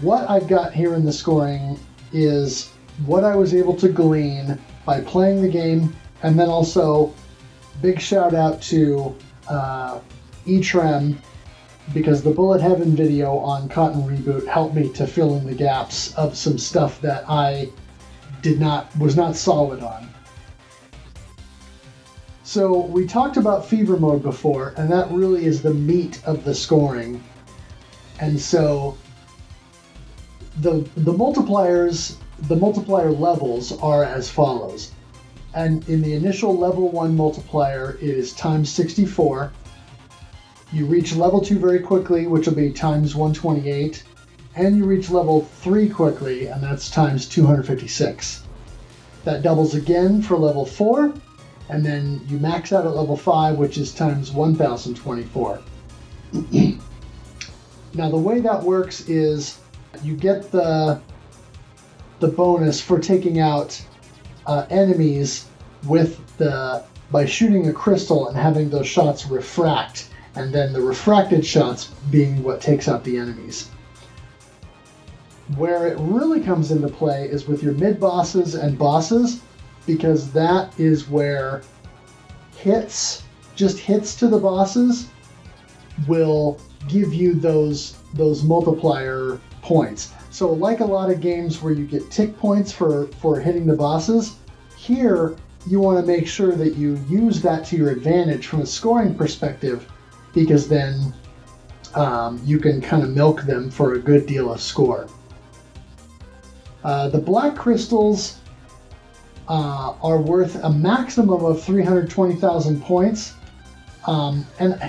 what 0.00 0.28
I've 0.30 0.46
got 0.46 0.72
here 0.72 0.94
in 0.94 1.04
the 1.04 1.12
scoring 1.12 1.78
is 2.12 2.70
what 3.06 3.24
I 3.24 3.36
was 3.36 3.54
able 3.54 3.74
to 3.76 3.88
glean 3.88 4.58
by 4.84 5.00
playing 5.00 5.42
the 5.42 5.48
game, 5.48 5.94
and 6.22 6.38
then 6.38 6.48
also 6.48 7.12
big 7.82 8.00
shout 8.00 8.34
out 8.34 8.60
to 8.62 9.14
uh, 9.48 10.00
Etrem 10.46 11.16
because 11.94 12.22
the 12.22 12.30
Bullet 12.30 12.60
Heaven 12.60 12.94
video 12.94 13.38
on 13.38 13.68
Cotton 13.68 14.02
Reboot 14.02 14.46
helped 14.46 14.74
me 14.74 14.92
to 14.92 15.06
fill 15.06 15.36
in 15.36 15.46
the 15.46 15.54
gaps 15.54 16.14
of 16.14 16.36
some 16.36 16.58
stuff 16.58 17.00
that 17.00 17.24
I 17.28 17.70
did 18.42 18.60
not 18.60 18.96
was 18.98 19.16
not 19.16 19.36
solid 19.36 19.82
on. 19.82 20.08
So 22.42 22.80
we 22.80 23.06
talked 23.06 23.36
about 23.36 23.66
fever 23.66 23.98
mode 23.98 24.22
before, 24.22 24.72
and 24.78 24.90
that 24.90 25.10
really 25.10 25.44
is 25.44 25.60
the 25.60 25.74
meat 25.74 26.20
of 26.24 26.44
the 26.44 26.54
scoring. 26.54 27.22
And 28.20 28.40
so 28.40 28.96
the 30.60 30.88
the 30.96 31.12
multipliers 31.12 32.16
the 32.42 32.56
multiplier 32.56 33.10
levels 33.10 33.76
are 33.80 34.04
as 34.04 34.30
follows. 34.30 34.92
And 35.54 35.88
in 35.88 36.02
the 36.02 36.14
initial 36.14 36.56
level 36.56 36.90
1 36.90 37.16
multiplier 37.16 37.98
it 38.00 38.08
is 38.08 38.32
times 38.32 38.70
64. 38.70 39.52
You 40.72 40.86
reach 40.86 41.16
level 41.16 41.40
2 41.40 41.58
very 41.58 41.80
quickly, 41.80 42.26
which 42.26 42.46
will 42.46 42.54
be 42.54 42.70
times 42.70 43.16
128. 43.16 44.04
And 44.58 44.76
you 44.76 44.86
reach 44.86 45.08
level 45.08 45.42
3 45.60 45.88
quickly, 45.88 46.48
and 46.48 46.60
that's 46.60 46.90
times 46.90 47.28
256. 47.28 48.42
That 49.22 49.42
doubles 49.42 49.76
again 49.76 50.20
for 50.20 50.36
level 50.36 50.66
4, 50.66 51.14
and 51.68 51.86
then 51.86 52.20
you 52.26 52.40
max 52.40 52.72
out 52.72 52.84
at 52.84 52.96
level 52.96 53.16
5, 53.16 53.56
which 53.56 53.78
is 53.78 53.94
times 53.94 54.32
1024. 54.32 55.60
now, 57.94 58.10
the 58.10 58.16
way 58.16 58.40
that 58.40 58.60
works 58.60 59.08
is 59.08 59.60
you 60.02 60.16
get 60.16 60.50
the 60.50 61.00
the 62.18 62.28
bonus 62.28 62.80
for 62.80 62.98
taking 62.98 63.38
out 63.38 63.80
uh, 64.46 64.66
enemies 64.70 65.46
with 65.86 66.18
the 66.36 66.82
by 67.12 67.24
shooting 67.24 67.68
a 67.68 67.72
crystal 67.72 68.26
and 68.26 68.36
having 68.36 68.70
those 68.70 68.88
shots 68.88 69.24
refract, 69.26 70.10
and 70.34 70.52
then 70.52 70.72
the 70.72 70.80
refracted 70.80 71.46
shots 71.46 71.92
being 72.10 72.42
what 72.42 72.60
takes 72.60 72.88
out 72.88 73.04
the 73.04 73.16
enemies. 73.16 73.70
Where 75.56 75.86
it 75.88 75.98
really 75.98 76.40
comes 76.40 76.70
into 76.70 76.88
play 76.88 77.28
is 77.28 77.48
with 77.48 77.62
your 77.62 77.72
mid 77.74 77.98
bosses 77.98 78.54
and 78.54 78.78
bosses, 78.78 79.40
because 79.86 80.30
that 80.32 80.78
is 80.78 81.08
where 81.08 81.62
hits, 82.56 83.22
just 83.54 83.78
hits 83.78 84.14
to 84.16 84.28
the 84.28 84.38
bosses, 84.38 85.08
will 86.06 86.60
give 86.86 87.14
you 87.14 87.34
those 87.34 87.96
those 88.14 88.42
multiplier 88.42 89.40
points. 89.62 90.12
So, 90.30 90.52
like 90.52 90.80
a 90.80 90.84
lot 90.84 91.10
of 91.10 91.20
games 91.20 91.62
where 91.62 91.72
you 91.72 91.84
get 91.86 92.10
tick 92.10 92.36
points 92.38 92.70
for, 92.70 93.06
for 93.20 93.40
hitting 93.40 93.66
the 93.66 93.74
bosses, 93.74 94.36
here 94.76 95.36
you 95.66 95.80
want 95.80 96.00
to 96.00 96.06
make 96.06 96.26
sure 96.26 96.52
that 96.52 96.76
you 96.76 96.98
use 97.08 97.40
that 97.42 97.64
to 97.66 97.76
your 97.76 97.90
advantage 97.90 98.46
from 98.46 98.60
a 98.60 98.66
scoring 98.66 99.14
perspective 99.14 99.90
because 100.34 100.68
then 100.68 101.12
um, 101.94 102.40
you 102.44 102.58
can 102.58 102.80
kind 102.80 103.02
of 103.02 103.10
milk 103.10 103.42
them 103.42 103.70
for 103.70 103.94
a 103.94 103.98
good 103.98 104.26
deal 104.26 104.52
of 104.52 104.60
score. 104.60 105.08
Uh, 106.88 107.06
the 107.06 107.18
black 107.18 107.54
crystals 107.54 108.38
uh, 109.46 109.92
are 110.02 110.22
worth 110.22 110.54
a 110.64 110.70
maximum 110.70 111.44
of 111.44 111.62
320,000 111.62 112.80
points. 112.80 113.34
Um, 114.06 114.46
and 114.58 114.80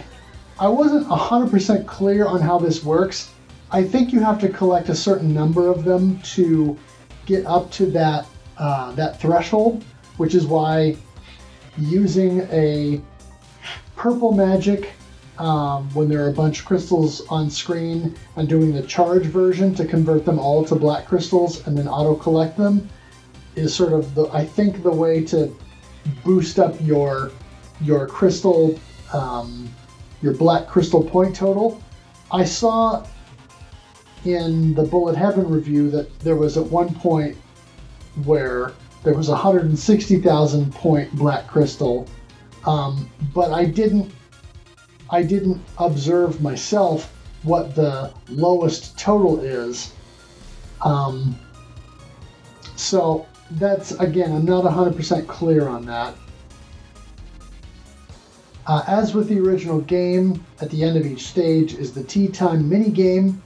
I 0.61 0.69
wasn't 0.69 1.05
100% 1.09 1.85
clear 1.85 2.25
on 2.25 2.39
how 2.39 2.57
this 2.57 2.85
works. 2.85 3.31
I 3.69 3.83
think 3.83 4.13
you 4.13 4.21
have 4.21 4.39
to 4.39 4.47
collect 4.47 4.87
a 4.87 4.95
certain 4.95 5.33
number 5.33 5.67
of 5.67 5.83
them 5.83 6.21
to 6.35 6.79
get 7.25 7.45
up 7.45 7.69
to 7.71 7.87
that 7.87 8.25
uh, 8.57 8.93
that 8.93 9.19
threshold, 9.19 9.83
which 10.15 10.35
is 10.35 10.47
why 10.47 10.95
using 11.77 12.47
a 12.49 13.01
purple 13.97 14.31
magic 14.31 14.91
um, 15.39 15.89
when 15.93 16.09
there 16.09 16.23
are 16.25 16.29
a 16.29 16.33
bunch 16.33 16.59
of 16.59 16.65
crystals 16.65 17.25
on 17.27 17.49
screen 17.49 18.15
and 18.35 18.47
doing 18.47 18.73
the 18.73 18.83
charge 18.83 19.25
version 19.25 19.73
to 19.75 19.85
convert 19.85 20.25
them 20.25 20.37
all 20.37 20.63
to 20.65 20.75
black 20.75 21.07
crystals 21.07 21.65
and 21.65 21.77
then 21.77 21.87
auto 21.87 22.13
collect 22.13 22.57
them 22.57 22.87
is 23.55 23.73
sort 23.73 23.93
of 23.93 24.13
the 24.15 24.27
I 24.33 24.45
think 24.45 24.83
the 24.83 24.91
way 24.91 25.23
to 25.25 25.55
boost 26.23 26.59
up 26.59 26.75
your 26.81 27.31
your 27.81 28.05
crystal 28.05 28.77
um, 29.13 29.69
your 30.21 30.33
black 30.33 30.67
crystal 30.67 31.03
point 31.03 31.35
total. 31.35 31.81
I 32.31 32.43
saw 32.43 33.05
in 34.25 34.73
the 34.73 34.83
Bullet 34.83 35.15
Heaven 35.15 35.49
review 35.49 35.89
that 35.91 36.19
there 36.19 36.35
was 36.35 36.57
at 36.57 36.65
one 36.65 36.93
point 36.93 37.37
where 38.25 38.73
there 39.03 39.13
was 39.13 39.29
160,000 39.29 40.73
point 40.73 41.11
black 41.15 41.47
crystal, 41.47 42.05
um, 42.65 43.09
but 43.33 43.53
I 43.53 43.63
didn't 43.63 44.11
I 45.11 45.23
didn't 45.23 45.61
observe 45.77 46.41
myself 46.41 47.13
what 47.43 47.75
the 47.75 48.13
lowest 48.27 48.97
total 48.97 49.39
is. 49.39 49.91
Um, 50.81 51.39
so 52.75 53.25
that's 53.51 53.91
again, 53.91 54.31
I'm 54.31 54.45
not 54.45 54.63
100% 54.63 55.27
clear 55.27 55.67
on 55.67 55.85
that. 55.85 56.15
Uh, 58.67 58.83
as 58.85 59.15
with 59.15 59.27
the 59.27 59.39
original 59.39 59.81
game, 59.81 60.45
at 60.61 60.69
the 60.69 60.83
end 60.83 60.95
of 60.95 61.05
each 61.05 61.27
stage 61.27 61.73
is 61.73 61.91
the 61.91 62.03
tea 62.03 62.27
time 62.27 62.69
mini 62.69 62.91
game, 62.91 63.41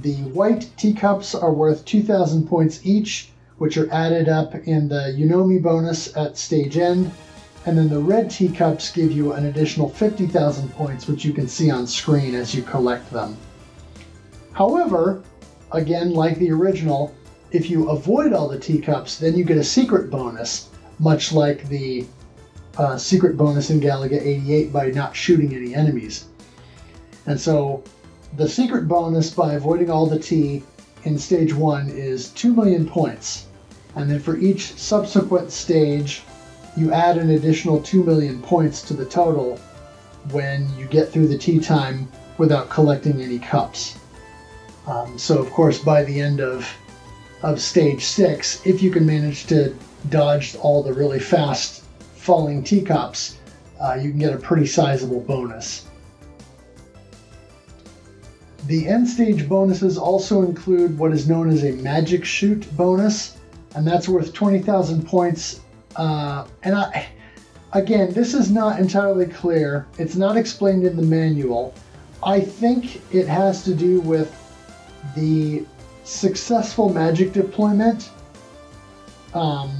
the 0.00 0.14
white 0.32 0.70
teacups 0.78 1.34
are 1.34 1.52
worth 1.52 1.84
2,000 1.84 2.48
points 2.48 2.80
each, 2.84 3.32
which 3.58 3.76
are 3.76 3.90
added 3.92 4.30
up 4.30 4.54
in 4.54 4.88
the 4.88 5.14
Unomi 5.18 5.60
bonus 5.60 6.16
at 6.16 6.38
stage 6.38 6.78
end. 6.78 7.10
And 7.66 7.76
then 7.76 7.88
the 7.88 7.98
red 7.98 8.30
teacups 8.30 8.90
give 8.90 9.12
you 9.12 9.32
an 9.32 9.46
additional 9.46 9.90
50,000 9.90 10.70
points, 10.70 11.06
which 11.06 11.24
you 11.24 11.32
can 11.32 11.46
see 11.46 11.70
on 11.70 11.86
screen 11.86 12.34
as 12.34 12.54
you 12.54 12.62
collect 12.62 13.10
them. 13.10 13.36
However, 14.52 15.22
again, 15.72 16.12
like 16.12 16.38
the 16.38 16.50
original, 16.50 17.14
if 17.50 17.68
you 17.68 17.90
avoid 17.90 18.32
all 18.32 18.48
the 18.48 18.58
teacups, 18.58 19.18
then 19.18 19.36
you 19.36 19.44
get 19.44 19.58
a 19.58 19.64
secret 19.64 20.10
bonus, 20.10 20.70
much 20.98 21.32
like 21.32 21.68
the 21.68 22.06
uh, 22.78 22.96
secret 22.96 23.36
bonus 23.36 23.70
in 23.70 23.80
Galaga 23.80 24.20
88 24.20 24.72
by 24.72 24.86
not 24.90 25.14
shooting 25.14 25.54
any 25.54 25.74
enemies. 25.74 26.26
And 27.26 27.38
so 27.38 27.84
the 28.36 28.48
secret 28.48 28.88
bonus 28.88 29.30
by 29.30 29.54
avoiding 29.54 29.90
all 29.90 30.06
the 30.06 30.18
tea 30.18 30.62
in 31.04 31.18
stage 31.18 31.54
one 31.54 31.90
is 31.90 32.30
2 32.30 32.54
million 32.54 32.86
points. 32.86 33.46
And 33.96 34.10
then 34.10 34.20
for 34.20 34.36
each 34.36 34.74
subsequent 34.76 35.50
stage, 35.50 36.22
you 36.76 36.92
add 36.92 37.18
an 37.18 37.30
additional 37.30 37.82
2 37.82 38.04
million 38.04 38.40
points 38.42 38.82
to 38.82 38.94
the 38.94 39.04
total 39.04 39.58
when 40.30 40.68
you 40.78 40.86
get 40.86 41.08
through 41.08 41.28
the 41.28 41.38
tea 41.38 41.58
time 41.58 42.08
without 42.38 42.70
collecting 42.70 43.20
any 43.20 43.38
cups. 43.38 43.98
Um, 44.86 45.18
so, 45.18 45.38
of 45.38 45.50
course, 45.50 45.78
by 45.78 46.04
the 46.04 46.20
end 46.20 46.40
of, 46.40 46.68
of 47.42 47.60
stage 47.60 48.04
six, 48.04 48.64
if 48.66 48.82
you 48.82 48.90
can 48.90 49.04
manage 49.06 49.46
to 49.46 49.74
dodge 50.08 50.56
all 50.56 50.82
the 50.82 50.92
really 50.92 51.20
fast 51.20 51.84
falling 52.14 52.62
teacups, 52.62 53.36
uh, 53.80 53.94
you 53.94 54.10
can 54.10 54.18
get 54.18 54.32
a 54.32 54.38
pretty 54.38 54.66
sizable 54.66 55.20
bonus. 55.20 55.86
The 58.66 58.86
end 58.86 59.08
stage 59.08 59.48
bonuses 59.48 59.96
also 59.96 60.42
include 60.42 60.98
what 60.98 61.12
is 61.12 61.28
known 61.28 61.48
as 61.48 61.64
a 61.64 61.72
magic 61.72 62.24
shoot 62.24 62.66
bonus, 62.76 63.36
and 63.74 63.86
that's 63.86 64.08
worth 64.08 64.32
20,000 64.32 65.06
points. 65.06 65.60
Uh, 65.96 66.46
and 66.62 66.74
I, 66.74 67.08
again, 67.72 68.12
this 68.12 68.34
is 68.34 68.50
not 68.50 68.78
entirely 68.78 69.26
clear. 69.26 69.86
It's 69.98 70.16
not 70.16 70.36
explained 70.36 70.84
in 70.84 70.96
the 70.96 71.02
manual. 71.02 71.74
I 72.22 72.40
think 72.40 73.02
it 73.14 73.26
has 73.26 73.64
to 73.64 73.74
do 73.74 74.00
with 74.00 74.36
the 75.14 75.64
successful 76.04 76.92
magic 76.92 77.32
deployment, 77.32 78.10
um, 79.34 79.70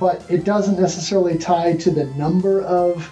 but 0.00 0.28
it 0.30 0.44
doesn't 0.44 0.80
necessarily 0.80 1.38
tie 1.38 1.74
to 1.74 1.90
the 1.90 2.06
number 2.16 2.62
of 2.62 3.10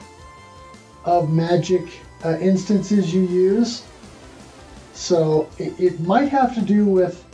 of 1.04 1.30
magic 1.30 1.82
uh, 2.24 2.38
instances 2.38 3.12
you 3.12 3.22
use. 3.22 3.84
So 4.94 5.48
it, 5.58 5.78
it 5.78 6.00
might 6.00 6.30
have 6.30 6.54
to 6.54 6.62
do 6.62 6.86
with 6.86 7.24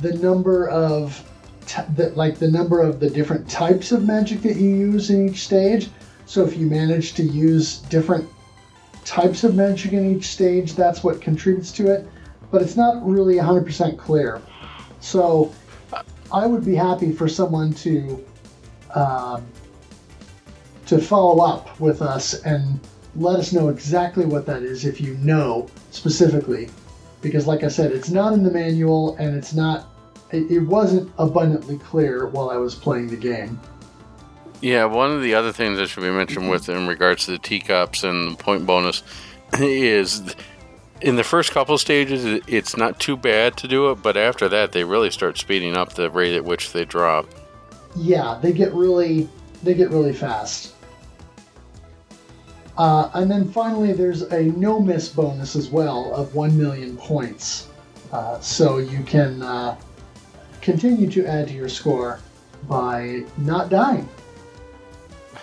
the 0.00 0.14
number 0.14 0.68
of 0.68 1.22
t- 1.66 2.04
like 2.14 2.38
the 2.38 2.50
number 2.50 2.80
of 2.80 3.00
the 3.00 3.10
different 3.10 3.48
types 3.48 3.92
of 3.92 4.04
magic 4.04 4.42
that 4.42 4.56
you 4.56 4.68
use 4.68 5.10
in 5.10 5.28
each 5.28 5.44
stage. 5.44 5.88
So 6.26 6.44
if 6.44 6.56
you 6.56 6.66
manage 6.66 7.14
to 7.14 7.22
use 7.22 7.78
different 7.78 8.28
types 9.04 9.44
of 9.44 9.54
magic 9.54 9.92
in 9.92 10.16
each 10.16 10.26
stage, 10.26 10.74
that's 10.74 11.04
what 11.04 11.20
contributes 11.20 11.72
to 11.72 11.92
it. 11.92 12.08
But 12.50 12.62
it's 12.62 12.76
not 12.76 13.06
really 13.06 13.36
100% 13.36 13.98
clear. 13.98 14.40
So 15.00 15.52
I 16.32 16.46
would 16.46 16.64
be 16.64 16.74
happy 16.74 17.12
for 17.12 17.28
someone 17.28 17.72
to 17.74 18.24
um, 18.94 19.44
to 20.86 20.98
follow 20.98 21.44
up 21.44 21.78
with 21.80 22.02
us 22.02 22.34
and 22.42 22.78
let 23.16 23.36
us 23.38 23.52
know 23.52 23.68
exactly 23.68 24.26
what 24.26 24.46
that 24.46 24.62
is 24.62 24.84
if 24.84 25.00
you 25.00 25.14
know 25.18 25.68
specifically. 25.90 26.68
Because, 27.20 27.46
like 27.46 27.62
I 27.62 27.68
said, 27.68 27.92
it's 27.92 28.10
not 28.10 28.32
in 28.32 28.42
the 28.42 28.50
manual 28.50 29.16
and 29.16 29.34
it's 29.34 29.54
not, 29.54 29.88
it, 30.34 30.50
it 30.50 30.60
wasn't 30.60 31.10
abundantly 31.18 31.78
clear 31.78 32.26
while 32.26 32.50
I 32.50 32.56
was 32.56 32.74
playing 32.74 33.08
the 33.08 33.16
game. 33.16 33.60
Yeah, 34.60 34.86
one 34.86 35.12
of 35.12 35.22
the 35.22 35.34
other 35.34 35.52
things 35.52 35.78
that 35.78 35.88
should 35.88 36.02
be 36.02 36.10
mentioned 36.10 36.50
with 36.50 36.68
in 36.68 36.86
regards 36.86 37.26
to 37.26 37.32
the 37.32 37.38
teacups 37.38 38.02
and 38.02 38.32
the 38.32 38.42
point 38.42 38.66
bonus 38.66 39.02
is 39.58 40.34
in 41.00 41.16
the 41.16 41.24
first 41.24 41.52
couple 41.52 41.76
stages 41.76 42.24
it's 42.46 42.76
not 42.76 42.98
too 42.98 43.16
bad 43.16 43.56
to 43.58 43.68
do 43.68 43.90
it, 43.90 43.96
but 43.96 44.16
after 44.16 44.48
that 44.48 44.72
they 44.72 44.84
really 44.84 45.10
start 45.10 45.38
speeding 45.38 45.76
up 45.76 45.94
the 45.94 46.10
rate 46.10 46.34
at 46.34 46.44
which 46.44 46.72
they 46.72 46.84
drop. 46.84 47.26
Yeah, 47.94 48.38
they 48.42 48.52
get 48.52 48.72
really 48.72 49.28
they 49.62 49.74
get 49.74 49.90
really 49.90 50.12
fast. 50.12 50.74
Uh, 52.76 53.08
and 53.14 53.30
then 53.30 53.50
finally, 53.50 53.92
there's 53.92 54.22
a 54.22 54.42
no 54.42 54.80
miss 54.80 55.08
bonus 55.08 55.54
as 55.54 55.70
well 55.70 56.12
of 56.12 56.34
1 56.34 56.58
million 56.58 56.96
points. 56.96 57.68
Uh, 58.12 58.38
so 58.40 58.78
you 58.78 59.02
can 59.04 59.42
uh, 59.42 59.76
continue 60.64 61.08
to 61.10 61.26
add 61.26 61.46
to 61.48 61.54
your 61.54 61.68
score 61.68 62.18
by 62.68 63.22
not 63.38 63.68
dying. 63.68 64.08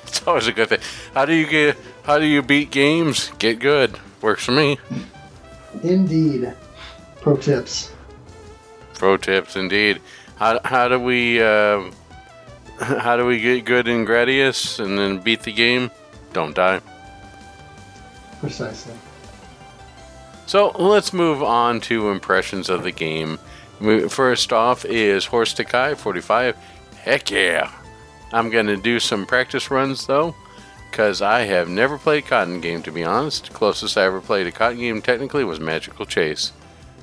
It's 0.04 0.28
always 0.28 0.48
a 0.48 0.52
good 0.52 0.68
thing. 0.68 0.82
How 1.14 1.24
do 1.24 1.34
you 1.34 1.48
get? 1.48 1.78
How 2.04 2.20
do 2.20 2.26
you 2.26 2.42
beat 2.42 2.70
games? 2.70 3.32
Get 3.40 3.60
good. 3.60 3.98
Works 4.22 4.44
for 4.44 4.52
me. 4.52 4.78
Indeed. 5.84 6.54
Pro 7.22 7.38
tips. 7.38 7.94
Pro 8.96 9.16
tips, 9.16 9.56
indeed. 9.56 10.02
How, 10.36 10.60
how 10.66 10.90
do 10.90 11.00
we 11.00 11.42
uh, 11.42 11.90
how 12.80 13.16
do 13.16 13.26
we 13.26 13.40
get 13.40 13.64
good 13.64 13.88
in 13.88 14.06
Gradius 14.06 14.84
and 14.84 15.00
then 15.00 15.20
beat 15.20 15.44
the 15.44 15.54
game? 15.54 15.90
Don't 16.34 16.56
die. 16.56 16.82
Precisely. 18.42 18.96
So 20.46 20.72
let's 20.72 21.14
move 21.14 21.42
on 21.42 21.80
to 21.82 22.10
impressions 22.10 22.70
of 22.70 22.84
the 22.84 22.92
game. 22.92 23.40
First 23.82 24.54
off 24.54 24.86
is 24.86 25.26
Horse 25.26 25.54
Takai 25.54 25.96
45. 25.96 26.56
Heck 27.04 27.32
yeah! 27.32 27.72
I'm 28.32 28.52
to 28.52 28.78
do 28.78 29.00
some 29.00 29.26
practice 29.26 29.72
runs 29.72 30.06
though, 30.06 30.36
because 30.90 31.22
I 31.22 31.42
have 31.42 31.68
never 31.68 31.98
played 31.98 32.28
cotton 32.28 32.62
game 32.62 32.84
to 32.84 32.92
be 32.92 33.04
honest. 33.04 33.52
Closest 33.54 33.98
I 33.98 34.04
ever 34.04 34.22
played 34.22 34.46
a 34.46 34.52
cotton 34.52 34.78
game 34.78 35.02
technically 35.02 35.44
was 35.44 35.60
Magical 35.60 36.06
Chase. 36.06 36.52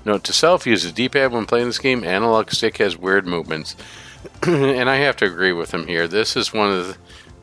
Note 0.05 0.23
to 0.25 0.33
self 0.33 0.67
use 0.67 0.85
a 0.85 0.93
D 0.93 1.09
pad 1.09 1.33
when 1.33 1.47
playing 1.47 1.67
this 1.67 1.79
game, 1.79 2.05
analog 2.05 2.51
stick 2.53 2.77
has 2.79 2.97
weird 2.97 3.27
movements. 3.27 3.75
and 4.43 4.89
I 4.89 4.97
have 4.97 5.17
to 5.17 5.27
agree 5.27 5.53
with 5.53 5.75
him 5.75 5.87
here. 5.87 6.07
This 6.07 6.37
is 6.37 6.53
one 6.53 6.71
of 6.71 6.99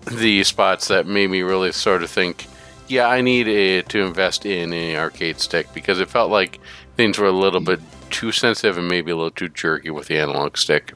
the 0.06 0.44
spots 0.44 0.88
that 0.88 1.08
made 1.08 1.30
me 1.30 1.42
really 1.42 1.74
sort 1.74 2.04
of 2.04 2.10
think, 2.10 2.48
yeah, 2.88 3.08
I 3.08 3.22
need 3.22 3.48
a, 3.48 3.82
to 3.82 4.00
invest 4.00 4.46
in 4.46 4.72
an 4.72 4.96
arcade 4.96 5.40
stick 5.40 5.68
because 5.74 6.00
it 6.00 6.10
felt 6.10 6.32
like 6.32 6.60
things 6.96 7.18
were 7.18 7.28
a 7.28 7.32
little 7.32 7.60
bit 7.60 7.82
too 8.16 8.32
sensitive 8.32 8.78
and 8.78 8.88
maybe 8.88 9.12
a 9.12 9.16
little 9.16 9.30
too 9.30 9.50
jerky 9.50 9.90
with 9.90 10.08
the 10.08 10.18
analog 10.18 10.56
stick. 10.56 10.94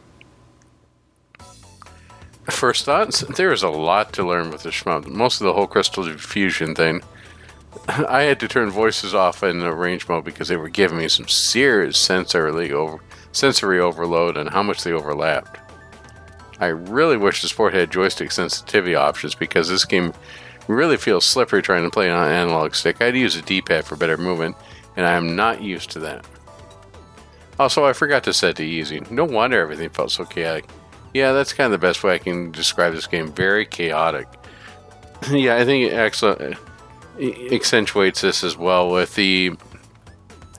First 2.45 2.85
thoughts, 2.85 3.19
there 3.19 3.51
is 3.51 3.61
a 3.61 3.69
lot 3.69 4.13
to 4.13 4.25
learn 4.25 4.51
with 4.51 4.63
the 4.63 4.69
shmup. 4.69 5.05
Most 5.05 5.41
of 5.41 5.45
the 5.45 5.53
whole 5.53 5.67
crystal 5.67 6.05
fusion 6.17 6.73
thing. 6.73 7.01
I 7.89 8.21
had 8.21 8.39
to 8.39 8.47
turn 8.47 8.69
voices 8.69 9.13
off 9.13 9.43
in 9.43 9.59
the 9.59 9.73
range 9.73 10.07
mode 10.07 10.23
because 10.23 10.47
they 10.47 10.55
were 10.55 10.69
giving 10.69 10.97
me 10.97 11.09
some 11.09 11.27
serious 11.27 11.97
sensory 11.97 12.71
over 12.71 13.01
sensory 13.33 13.81
overload 13.81 14.37
and 14.37 14.49
how 14.49 14.63
much 14.63 14.83
they 14.83 14.93
overlapped. 14.93 15.59
I 16.61 16.67
really 16.67 17.17
wish 17.17 17.41
the 17.41 17.49
sport 17.49 17.73
had 17.73 17.91
joystick 17.91 18.31
sensitivity 18.31 18.95
options 18.95 19.35
because 19.35 19.67
this 19.67 19.83
game 19.83 20.13
really 20.69 20.97
feels 20.97 21.25
slippery 21.25 21.61
trying 21.61 21.83
to 21.83 21.91
play 21.91 22.09
on 22.09 22.27
an 22.27 22.33
analog 22.33 22.75
stick. 22.75 23.01
I'd 23.01 23.15
use 23.15 23.35
a 23.35 23.41
D-pad 23.41 23.83
for 23.83 23.97
better 23.97 24.17
movement, 24.17 24.55
and 24.95 25.05
I 25.05 25.13
am 25.13 25.35
not 25.35 25.61
used 25.61 25.91
to 25.91 25.99
that. 25.99 26.25
Also, 27.59 27.85
I 27.85 27.91
forgot 27.91 28.23
to 28.23 28.33
set 28.33 28.55
to 28.55 28.63
easy. 28.63 29.01
No 29.11 29.25
wonder 29.25 29.59
everything 29.59 29.89
felt 29.89 30.11
so 30.11 30.23
chaotic. 30.23 30.65
Yeah, 31.13 31.33
that's 31.33 31.51
kind 31.51 31.65
of 31.65 31.79
the 31.79 31.85
best 31.85 32.03
way 32.03 32.15
I 32.15 32.17
can 32.17 32.51
describe 32.51 32.93
this 32.93 33.05
game. 33.05 33.31
Very 33.31 33.65
chaotic. 33.65 34.27
yeah, 35.29 35.57
I 35.57 35.65
think 35.65 35.91
it 35.91 35.93
actually 35.93 36.55
uh, 37.19 37.53
accentuates 37.53 38.21
this 38.21 38.43
as 38.43 38.55
well 38.55 38.89
with 38.89 39.15
the 39.15 39.51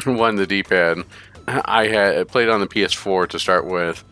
one 0.05 0.37
the 0.37 0.47
D-pad. 0.47 1.05
I 1.49 1.87
had 1.87 2.29
played 2.29 2.51
on 2.51 2.61
the 2.61 2.67
PS4 2.67 3.29
to 3.31 3.39
start 3.39 3.67
with, 3.67 4.05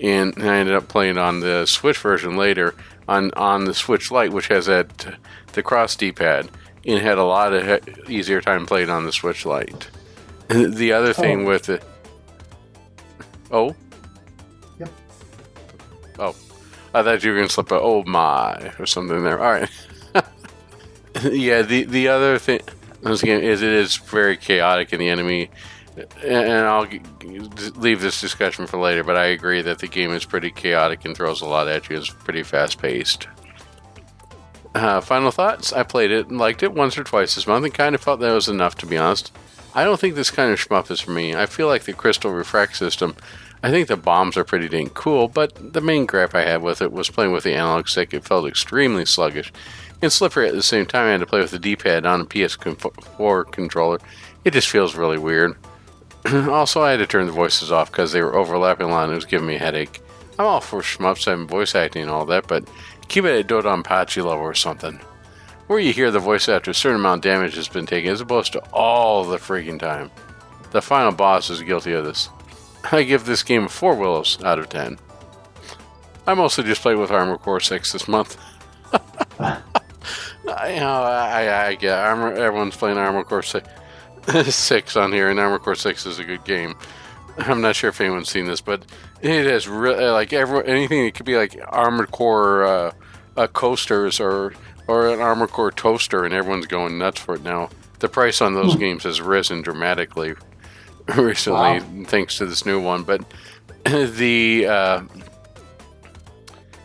and 0.00 0.34
I 0.38 0.58
ended 0.58 0.76
up 0.76 0.86
playing 0.86 1.18
on 1.18 1.40
the 1.40 1.66
Switch 1.66 1.98
version 1.98 2.36
later 2.36 2.74
on 3.08 3.32
on 3.34 3.64
the 3.64 3.74
Switch 3.74 4.10
Lite, 4.10 4.32
which 4.32 4.48
has 4.48 4.66
that 4.66 5.18
the 5.52 5.62
cross 5.62 5.96
D-pad, 5.96 6.48
and 6.84 7.00
had 7.00 7.18
a 7.18 7.24
lot 7.24 7.52
of 7.52 8.10
easier 8.10 8.40
time 8.40 8.66
playing 8.66 8.90
on 8.90 9.04
the 9.04 9.12
Switch 9.12 9.44
Lite. 9.44 9.88
The 10.48 10.92
other 10.92 11.12
thing 11.12 11.42
oh. 11.42 11.48
with 11.48 11.68
it, 11.68 11.82
oh, 13.50 13.74
yep, 14.78 14.90
oh, 16.18 16.34
I 16.94 17.02
thought 17.02 17.24
you 17.24 17.30
were 17.30 17.36
gonna 17.36 17.48
slip 17.48 17.70
a 17.70 17.80
oh 17.80 18.02
my 18.04 18.72
or 18.78 18.86
something 18.86 19.22
there. 19.22 19.42
All 19.42 19.52
right, 19.52 19.70
yeah. 21.30 21.62
The 21.62 21.84
the 21.84 22.08
other 22.08 22.38
thing 22.38 22.60
this 23.02 23.22
game 23.22 23.40
is 23.40 23.62
it 23.62 23.72
is 23.72 23.96
very 23.96 24.36
chaotic 24.36 24.92
in 24.92 24.98
the 24.98 25.08
enemy 25.08 25.50
and 26.22 26.66
I'll 26.66 26.86
leave 27.76 28.00
this 28.00 28.20
discussion 28.20 28.66
for 28.66 28.78
later, 28.78 29.02
but 29.02 29.16
I 29.16 29.26
agree 29.26 29.62
that 29.62 29.78
the 29.78 29.86
game 29.86 30.12
is 30.12 30.24
pretty 30.24 30.50
chaotic 30.50 31.04
and 31.04 31.16
throws 31.16 31.40
a 31.40 31.46
lot 31.46 31.68
at 31.68 31.88
you. 31.88 31.96
It's 31.96 32.10
pretty 32.10 32.42
fast 32.42 32.80
paced. 32.80 33.28
Uh, 34.74 35.00
final 35.00 35.30
thoughts? 35.30 35.72
I 35.72 35.84
played 35.84 36.10
it 36.10 36.28
and 36.28 36.38
liked 36.38 36.62
it 36.62 36.72
once 36.72 36.98
or 36.98 37.04
twice 37.04 37.34
this 37.34 37.46
month 37.46 37.64
and 37.64 37.72
kind 37.72 37.94
of 37.94 38.02
felt 38.02 38.20
that 38.20 38.32
was 38.32 38.48
enough, 38.48 38.74
to 38.76 38.86
be 38.86 38.98
honest. 38.98 39.32
I 39.76 39.84
don't 39.84 40.00
think 40.00 40.14
this 40.14 40.30
kind 40.30 40.50
of 40.50 40.58
shmup 40.58 40.90
is 40.90 41.02
for 41.02 41.10
me. 41.10 41.34
I 41.34 41.44
feel 41.44 41.66
like 41.66 41.84
the 41.84 41.92
crystal 41.92 42.32
refract 42.32 42.76
system. 42.78 43.14
I 43.62 43.70
think 43.70 43.88
the 43.88 43.96
bombs 43.98 44.38
are 44.38 44.42
pretty 44.42 44.70
dang 44.70 44.88
cool, 44.88 45.28
but 45.28 45.74
the 45.74 45.82
main 45.82 46.06
gripe 46.06 46.34
I 46.34 46.44
had 46.44 46.62
with 46.62 46.80
it 46.80 46.92
was 46.92 47.10
playing 47.10 47.32
with 47.32 47.44
the 47.44 47.52
analog 47.52 47.86
stick. 47.86 48.14
It 48.14 48.24
felt 48.24 48.48
extremely 48.48 49.04
sluggish 49.04 49.52
and 50.00 50.10
slippery 50.10 50.48
at 50.48 50.54
the 50.54 50.62
same 50.62 50.86
time. 50.86 51.08
I 51.08 51.10
had 51.10 51.20
to 51.20 51.26
play 51.26 51.40
with 51.40 51.50
the 51.50 51.58
D-pad 51.58 52.06
on 52.06 52.22
a 52.22 52.24
PS4 52.24 53.52
controller. 53.52 53.98
It 54.46 54.54
just 54.54 54.70
feels 54.70 54.96
really 54.96 55.18
weird. 55.18 55.56
also, 56.24 56.80
I 56.80 56.92
had 56.92 57.00
to 57.00 57.06
turn 57.06 57.26
the 57.26 57.32
voices 57.32 57.70
off 57.70 57.90
because 57.90 58.12
they 58.12 58.22
were 58.22 58.34
overlapping 58.34 58.86
a 58.86 58.90
lot 58.90 59.04
and 59.04 59.12
it 59.12 59.16
was 59.16 59.26
giving 59.26 59.46
me 59.46 59.56
a 59.56 59.58
headache. 59.58 60.00
I'm 60.38 60.46
all 60.46 60.62
for 60.62 60.80
shmups 60.80 61.30
and 61.30 61.46
voice 61.46 61.74
acting 61.74 62.00
and 62.00 62.10
all 62.10 62.24
that, 62.24 62.48
but 62.48 62.66
keep 63.08 63.26
it 63.26 63.40
at 63.40 63.46
Dodonpachi 63.46 64.24
level 64.24 64.42
or 64.42 64.54
something. 64.54 65.00
Where 65.66 65.78
you 65.78 65.92
hear 65.92 66.10
the 66.10 66.20
voice 66.20 66.48
after 66.48 66.70
a 66.70 66.74
certain 66.74 67.00
amount 67.00 67.24
of 67.24 67.30
damage 67.30 67.56
has 67.56 67.68
been 67.68 67.86
taken 67.86 68.10
as 68.10 68.20
opposed 68.20 68.52
to 68.52 68.60
all 68.72 69.24
the 69.24 69.38
freaking 69.38 69.78
time. 69.78 70.10
The 70.70 70.82
final 70.82 71.12
boss 71.12 71.50
is 71.50 71.62
guilty 71.62 71.92
of 71.92 72.04
this. 72.04 72.28
I 72.92 73.02
give 73.02 73.24
this 73.24 73.42
game 73.42 73.66
4 73.66 73.96
willows 73.96 74.42
out 74.44 74.58
of 74.58 74.68
10. 74.68 74.98
I 76.26 76.34
mostly 76.34 76.64
just 76.64 76.82
played 76.82 76.96
with 76.96 77.10
Armored 77.10 77.40
Core 77.40 77.60
6 77.60 77.92
this 77.92 78.06
month. 78.08 78.36
I, 79.40 79.60
you 80.68 80.80
know, 80.80 81.02
I, 81.02 81.66
I 81.66 81.74
get 81.74 81.98
Armor, 81.98 82.32
everyone's 82.32 82.76
playing 82.76 82.98
Armored 82.98 83.26
Core 83.26 83.42
6. 83.42 83.68
six 84.48 84.96
on 84.96 85.12
here, 85.12 85.30
and 85.30 85.38
Armored 85.38 85.62
Core 85.62 85.74
Six 85.74 86.06
is 86.06 86.18
a 86.18 86.24
good 86.24 86.44
game. 86.44 86.74
I'm 87.38 87.60
not 87.60 87.76
sure 87.76 87.90
if 87.90 88.00
anyone's 88.00 88.28
seen 88.28 88.46
this, 88.46 88.60
but 88.60 88.82
it 89.20 89.46
has 89.46 89.68
really 89.68 90.06
like 90.06 90.32
every, 90.32 90.66
anything. 90.66 91.04
It 91.04 91.14
could 91.14 91.26
be 91.26 91.36
like 91.36 91.58
Armored 91.68 92.10
Core 92.10 92.64
uh, 92.64 92.92
uh, 93.36 93.46
coasters 93.48 94.18
or 94.18 94.54
or 94.88 95.08
an 95.08 95.20
Armored 95.20 95.50
Core 95.50 95.70
toaster, 95.70 96.24
and 96.24 96.32
everyone's 96.32 96.66
going 96.66 96.98
nuts 96.98 97.20
for 97.20 97.34
it 97.34 97.42
now. 97.42 97.70
The 97.98 98.08
price 98.08 98.40
on 98.40 98.54
those 98.54 98.74
hmm. 98.74 98.80
games 98.80 99.02
has 99.04 99.20
risen 99.20 99.62
dramatically 99.62 100.34
recently, 101.16 101.80
wow. 101.80 102.04
thanks 102.06 102.38
to 102.38 102.46
this 102.46 102.66
new 102.66 102.80
one. 102.80 103.02
But 103.02 103.24
the 103.84 104.66
uh, 104.66 105.02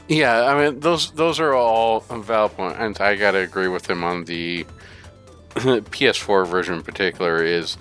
yeah, 0.07 0.45
I 0.45 0.61
mean 0.61 0.79
those 0.79 1.11
those 1.11 1.39
are 1.39 1.53
all 1.53 2.01
valid 2.01 2.51
points, 2.53 2.77
and 2.79 2.99
I 2.99 3.15
gotta 3.15 3.39
agree 3.39 3.67
with 3.69 3.89
him 3.89 4.03
on 4.03 4.25
the 4.25 4.65
PS4 5.55 6.47
version 6.47 6.75
in 6.75 6.83
particular 6.83 7.43
is 7.43 7.77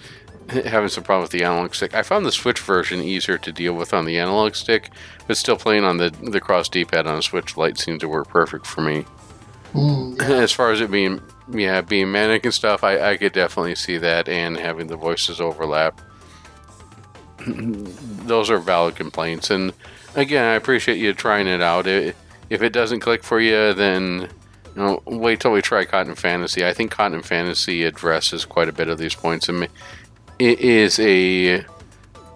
having 0.48 0.88
some 0.88 1.04
problem 1.04 1.22
with 1.22 1.32
the 1.32 1.44
analog 1.44 1.74
stick. 1.74 1.94
I 1.94 2.02
found 2.02 2.24
the 2.24 2.32
Switch 2.32 2.60
version 2.60 3.00
easier 3.00 3.38
to 3.38 3.52
deal 3.52 3.74
with 3.74 3.92
on 3.92 4.04
the 4.04 4.18
analog 4.18 4.54
stick, 4.54 4.90
but 5.26 5.36
still 5.36 5.56
playing 5.56 5.84
on 5.84 5.96
the 5.96 6.10
the 6.22 6.40
cross 6.40 6.68
D-pad 6.68 7.06
on 7.06 7.18
a 7.18 7.22
Switch 7.22 7.56
Lite 7.56 7.78
seems 7.78 8.00
to 8.00 8.08
work 8.08 8.28
perfect 8.28 8.66
for 8.66 8.80
me. 8.80 9.04
Mm, 9.72 10.18
yeah. 10.28 10.36
As 10.36 10.52
far 10.52 10.70
as 10.72 10.80
it 10.80 10.90
being 10.90 11.20
yeah 11.50 11.80
being 11.80 12.10
manic 12.12 12.44
and 12.44 12.54
stuff, 12.54 12.84
I, 12.84 13.12
I 13.12 13.16
could 13.16 13.32
definitely 13.32 13.74
see 13.74 13.98
that 13.98 14.28
and 14.28 14.56
having 14.56 14.86
the 14.86 14.96
voices 14.96 15.40
overlap. 15.40 16.00
those 17.46 18.50
are 18.50 18.58
valid 18.58 18.96
complaints. 18.96 19.50
And 19.50 19.72
again, 20.14 20.44
I 20.44 20.54
appreciate 20.54 20.98
you 20.98 21.12
trying 21.12 21.46
it 21.46 21.60
out. 21.60 21.86
It, 21.86 22.16
if 22.50 22.62
it 22.62 22.72
doesn't 22.72 23.00
click 23.00 23.22
for 23.22 23.40
you, 23.40 23.72
then 23.74 24.28
you 24.74 24.82
know, 24.82 25.02
wait 25.06 25.40
till 25.40 25.52
we 25.52 25.62
try 25.62 25.84
Cotton 25.84 26.14
Fantasy. 26.14 26.64
I 26.64 26.72
think 26.72 26.90
Cotton 26.90 27.22
Fantasy 27.22 27.84
addresses 27.84 28.44
quite 28.44 28.68
a 28.68 28.72
bit 28.72 28.88
of 28.88 28.98
these 28.98 29.14
points. 29.14 29.48
and 29.48 29.68
it 30.38 30.60
is 30.60 30.98
a 30.98 31.64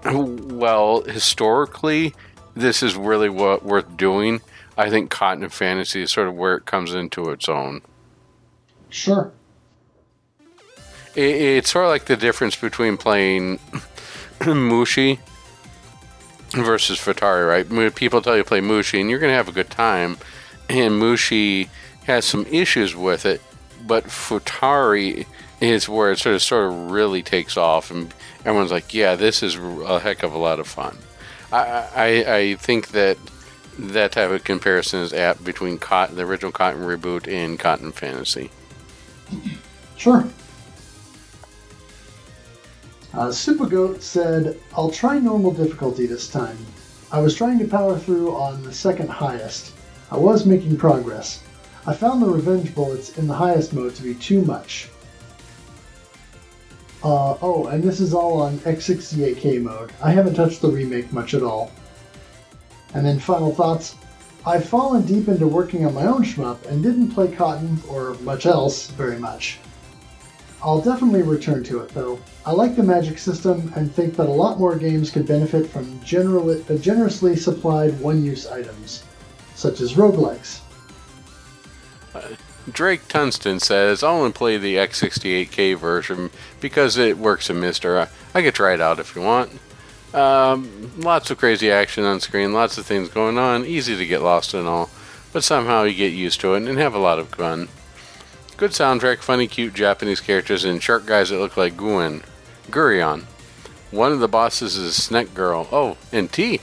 well 0.05 1.02
historically, 1.02 2.15
this 2.55 2.82
is 2.82 2.97
really 2.97 3.28
what 3.28 3.65
worth 3.65 3.97
doing. 3.97 4.40
I 4.77 4.91
think 4.91 5.11
Cotton 5.11 5.45
and 5.45 5.53
Fantasy 5.53 6.03
is 6.03 6.11
sort 6.11 6.29
of 6.29 6.35
where 6.35 6.57
it 6.57 6.67
comes 6.67 6.95
into 6.95 7.31
its 7.31 7.49
own. 7.49 7.83
Sure. 8.91 9.33
It, 11.15 11.35
it's 11.35 11.71
sort 11.71 11.85
of 11.85 11.91
like 11.91 12.07
the 12.07 12.17
difference 12.17 12.57
between 12.57 12.97
playing 12.97 13.59
Mushi 14.41 15.19
versus 16.51 16.99
Futari, 16.99 17.49
right? 17.49 17.95
People 17.95 18.21
tell 18.21 18.37
you 18.37 18.43
to 18.43 18.49
play 18.49 18.61
Mushi, 18.61 19.01
and 19.01 19.11
you're 19.11 19.19
going 19.19 19.31
to 19.31 19.37
have 19.37 19.49
a 19.49 19.53
good 19.53 19.71
time, 19.71 20.17
and 20.69 21.01
Mushi 21.01 21.69
has 22.07 22.25
some 22.25 22.47
issues 22.47 22.95
with 22.95 23.27
it, 23.27 23.41
but 23.87 24.05
Futari 24.05 25.27
is 25.61 25.89
where 25.89 26.13
it 26.13 26.19
sort 26.19 26.35
of 26.35 26.43
sort 26.43 26.67
of 26.67 26.91
really 26.91 27.23
takes 27.23 27.57
off, 27.57 27.91
and 27.91 28.13
everyone's 28.45 28.73
like, 28.73 28.93
"Yeah, 28.93 29.15
this 29.15 29.43
is 29.43 29.57
a 29.57 30.01
heck 30.01 30.23
of 30.23 30.33
a 30.33 30.39
lot 30.39 30.61
of 30.61 30.67
fun." 30.67 30.99
I 31.53 31.89
I, 31.95 32.35
I 32.37 32.55
think 32.57 32.89
that 32.89 33.19
that 33.79 34.13
type 34.13 34.31
of 34.31 34.45
comparison 34.45 35.01
is 35.01 35.13
apt 35.13 35.45
between 35.45 35.79
Cotton, 35.79 36.17
the 36.17 36.25
original 36.25 36.53
Cotton 36.53 36.83
reboot 36.83 37.27
and 37.27 37.59
Cotton 37.59 37.93
Fantasy. 37.93 38.51
Sure. 39.97 40.25
Uh, 43.13 43.29
Supergoat 43.29 44.03
said, 44.03 44.59
I'll 44.77 44.91
try 44.91 45.19
normal 45.19 45.53
difficulty 45.53 46.07
this 46.07 46.29
time. 46.29 46.59
I 47.13 47.21
was 47.21 47.37
trying 47.37 47.61
to 47.61 47.69
power 47.69 47.97
through 47.97 48.35
on 48.35 48.63
the 48.63 48.73
second 48.73 49.09
highest. 49.09 49.73
I 50.11 50.17
was 50.17 50.47
making 50.47 50.77
progress. 50.77 51.43
I 51.87 51.95
found 51.95 52.23
the 52.23 52.27
revenge 52.27 52.75
bullets 52.75 53.17
in 53.19 53.27
the 53.27 53.35
highest 53.35 53.73
mode 53.73 53.95
to 53.97 54.03
be 54.03 54.15
too 54.15 54.43
much. 54.43 54.89
Uh, 57.05 57.37
oh, 57.43 57.67
and 57.67 57.83
this 57.83 58.01
is 58.01 58.15
all 58.15 58.41
on 58.41 58.59
X68K 58.61 59.63
mode. 59.63 59.93
I 60.03 60.11
haven't 60.11 60.35
touched 60.35 60.63
the 60.63 60.71
remake 60.71 61.13
much 61.13 61.35
at 61.35 61.43
all. 61.43 61.71
And 62.95 63.05
then 63.05 63.19
final 63.19 63.55
thoughts. 63.55 63.97
I've 64.47 64.69
fallen 64.69 65.07
deep 65.07 65.29
into 65.29 65.47
working 65.47 65.87
on 65.87 65.95
my 65.95 66.07
own 66.07 66.23
shmup 66.23 66.65
and 66.66 66.83
didn't 66.83 67.12
play 67.12 67.35
Cotton, 67.35 67.81
or 67.89 68.15
much 68.21 68.47
else, 68.47 68.89
very 68.89 69.19
much. 69.19 69.59
I'll 70.62 70.81
definitely 70.81 71.23
return 71.23 71.62
to 71.65 71.81
it, 71.81 71.91
though. 71.91 72.19
I 72.47 72.53
like 72.53 72.77
the 72.77 72.83
magic 72.83 73.19
system 73.19 73.73
and 73.75 73.93
think 73.93 74.16
that 74.16 74.29
a 74.29 74.33
lot 74.33 74.59
more 74.59 74.77
games 74.77 75.11
could 75.11 75.27
benefit 75.27 75.69
from 75.69 76.03
general- 76.03 76.59
generously 76.79 77.37
supplied 77.37 77.99
one-use 78.01 78.47
items, 78.47 79.05
such 79.55 79.81
as 79.81 79.95
roguelikes. 79.95 80.61
Uh, 82.15 82.21
Drake 82.71 83.07
Tunston 83.09 83.61
says, 83.61 84.03
I'll 84.03 84.16
only 84.16 84.33
play 84.33 84.57
the 84.57 84.77
X68K 84.77 85.77
version 85.77 86.31
because 86.61 86.97
it 86.97 87.19
works 87.19 87.51
in 87.51 87.57
MiSTer. 87.57 88.09
I, 88.35 88.39
I 88.39 88.43
could 88.43 88.55
try 88.55 88.73
it 88.73 88.81
out 88.81 88.99
if 88.99 89.15
you 89.15 89.23
want. 89.23 89.51
Um, 90.15 90.93
lots 90.97 91.31
of 91.31 91.39
crazy 91.39 91.73
action 91.73 92.05
on 92.05 92.20
screen, 92.20 92.53
lots 92.53 92.78
of 92.78 92.86
things 92.86 93.09
going 93.09 93.36
on, 93.36 93.65
easy 93.65 93.97
to 93.97 94.07
get 94.07 94.23
lost 94.23 94.55
in 94.55 94.65
all, 94.65 94.89
but 95.32 95.43
somehow 95.43 95.82
you 95.82 95.95
get 95.95 96.12
used 96.12 96.41
to 96.41 96.55
it 96.55 96.69
and 96.69 96.78
have 96.78 96.95
a 96.95 96.99
lot 96.99 97.19
of 97.19 97.28
fun. 97.31 97.69
Good 98.57 98.70
soundtrack, 98.70 99.19
funny, 99.19 99.49
cute 99.49 99.74
Japanese 99.74 100.20
characters, 100.20 100.62
and 100.62 100.81
shark 100.81 101.05
guys 101.05 101.31
that 101.31 101.39
look 101.39 101.57
like 101.57 101.77
Guen. 101.77 102.23
Gurion. 102.70 103.24
One 103.91 104.12
of 104.12 104.20
the 104.20 104.28
bosses 104.28 104.77
is 104.77 105.03
Snack 105.03 105.35
Girl. 105.35 105.69
Oh, 105.73 105.97
and 106.12 106.31
T. 106.31 106.61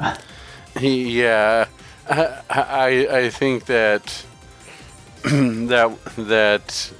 yeah, 0.80 1.66
I, 2.08 2.40
I, 2.48 3.08
I 3.10 3.30
think 3.30 3.66
that 3.66 4.24
that 5.24 5.98
that 6.16 6.92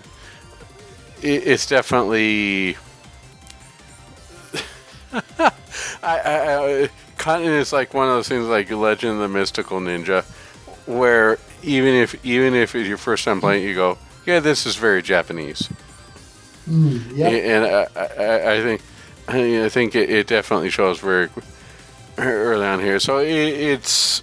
it's 1.23 1.67
definitely. 1.67 2.77
I, 5.39 5.53
I, 6.03 6.83
I, 6.83 6.91
Cotton 7.19 7.47
is 7.47 7.73
like 7.73 7.95
one 7.95 8.09
of 8.09 8.15
those 8.15 8.29
things 8.29 8.47
like 8.47 8.71
Legend 8.71 9.15
of 9.15 9.19
the 9.21 9.29
Mystical 9.29 9.81
Ninja, 9.81 10.25
where 10.87 11.39
even 11.63 11.95
if 11.95 12.25
even 12.25 12.55
if 12.55 12.75
it's 12.75 12.89
your 12.89 12.99
first 12.99 13.25
time 13.25 13.41
playing, 13.41 13.65
you 13.65 13.75
go, 13.75 13.99
yeah, 14.27 14.41
this 14.41 14.67
is 14.67 14.77
very 14.77 15.03
Japanese. 15.03 15.69
Mm, 16.69 17.17
yeah. 17.17 17.29
And 17.29 17.65
I, 17.65 17.87
I, 17.97 18.53
I, 18.55 18.63
think 18.63 18.83
I 19.29 19.69
think 19.69 19.95
it, 19.95 20.11
it, 20.11 20.27
definitely 20.27 20.71
shows 20.71 20.99
very 20.99 21.29
early 22.19 22.67
on 22.67 22.81
here. 22.81 22.99
So 22.99 23.19
it, 23.19 23.29
it's 23.29 24.23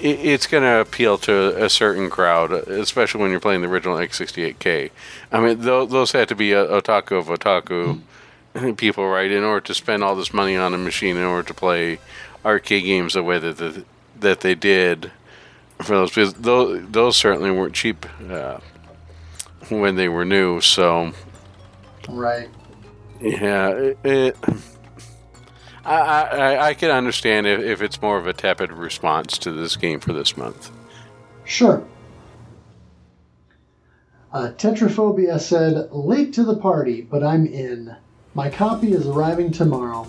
it, 0.00 0.20
it's 0.20 0.46
going 0.46 0.62
to 0.62 0.80
appeal 0.80 1.18
to 1.18 1.62
a 1.62 1.68
certain 1.68 2.10
crowd, 2.10 2.52
especially 2.52 3.20
when 3.20 3.30
you're 3.30 3.40
playing 3.40 3.60
the 3.60 3.68
original 3.68 3.96
X68K. 3.96 4.90
I 5.30 5.40
mean, 5.40 5.60
those, 5.60 5.90
those 5.90 6.12
had 6.12 6.28
to 6.28 6.34
be 6.34 6.50
otaku 6.50 7.18
of 7.18 7.26
otaku 7.26 7.94
mm. 7.94 8.00
people, 8.76 9.08
right? 9.08 9.30
In 9.30 9.44
order 9.44 9.60
to 9.66 9.74
spend 9.74 10.02
all 10.02 10.14
this 10.14 10.32
money 10.32 10.56
on 10.56 10.74
a 10.74 10.78
machine 10.78 11.16
in 11.16 11.24
order 11.24 11.46
to 11.48 11.54
play 11.54 11.98
arcade 12.44 12.84
games 12.84 13.14
the 13.14 13.22
way 13.22 13.38
that 13.38 13.56
the, 13.56 13.84
that 14.20 14.40
they 14.40 14.54
did 14.54 15.10
for 15.82 15.94
those 15.94 16.10
because 16.10 16.34
those, 16.34 16.88
those 16.88 17.16
certainly 17.16 17.50
weren't 17.50 17.74
cheap 17.74 18.06
uh, 18.30 18.58
when 19.68 19.96
they 19.96 20.08
were 20.08 20.24
new. 20.24 20.60
So, 20.60 21.12
right, 22.08 22.48
yeah, 23.20 23.70
it, 23.70 23.98
it, 24.04 24.36
I, 25.84 26.00
I 26.00 26.66
I 26.68 26.74
can 26.74 26.90
understand 26.90 27.46
if, 27.46 27.60
if 27.60 27.82
it's 27.82 28.00
more 28.02 28.18
of 28.18 28.26
a 28.26 28.32
tepid 28.32 28.72
response 28.72 29.38
to 29.38 29.52
this 29.52 29.76
game 29.76 30.00
for 30.00 30.12
this 30.12 30.36
month. 30.36 30.70
Sure. 31.44 31.84
Uh, 34.30 34.52
Tetraphobia 34.58 35.40
said, 35.40 35.90
late 35.90 36.34
to 36.34 36.44
the 36.44 36.56
party, 36.56 37.00
but 37.00 37.24
I'm 37.24 37.46
in. 37.46 37.96
My 38.38 38.48
copy 38.48 38.92
is 38.92 39.08
arriving 39.08 39.50
tomorrow. 39.50 40.06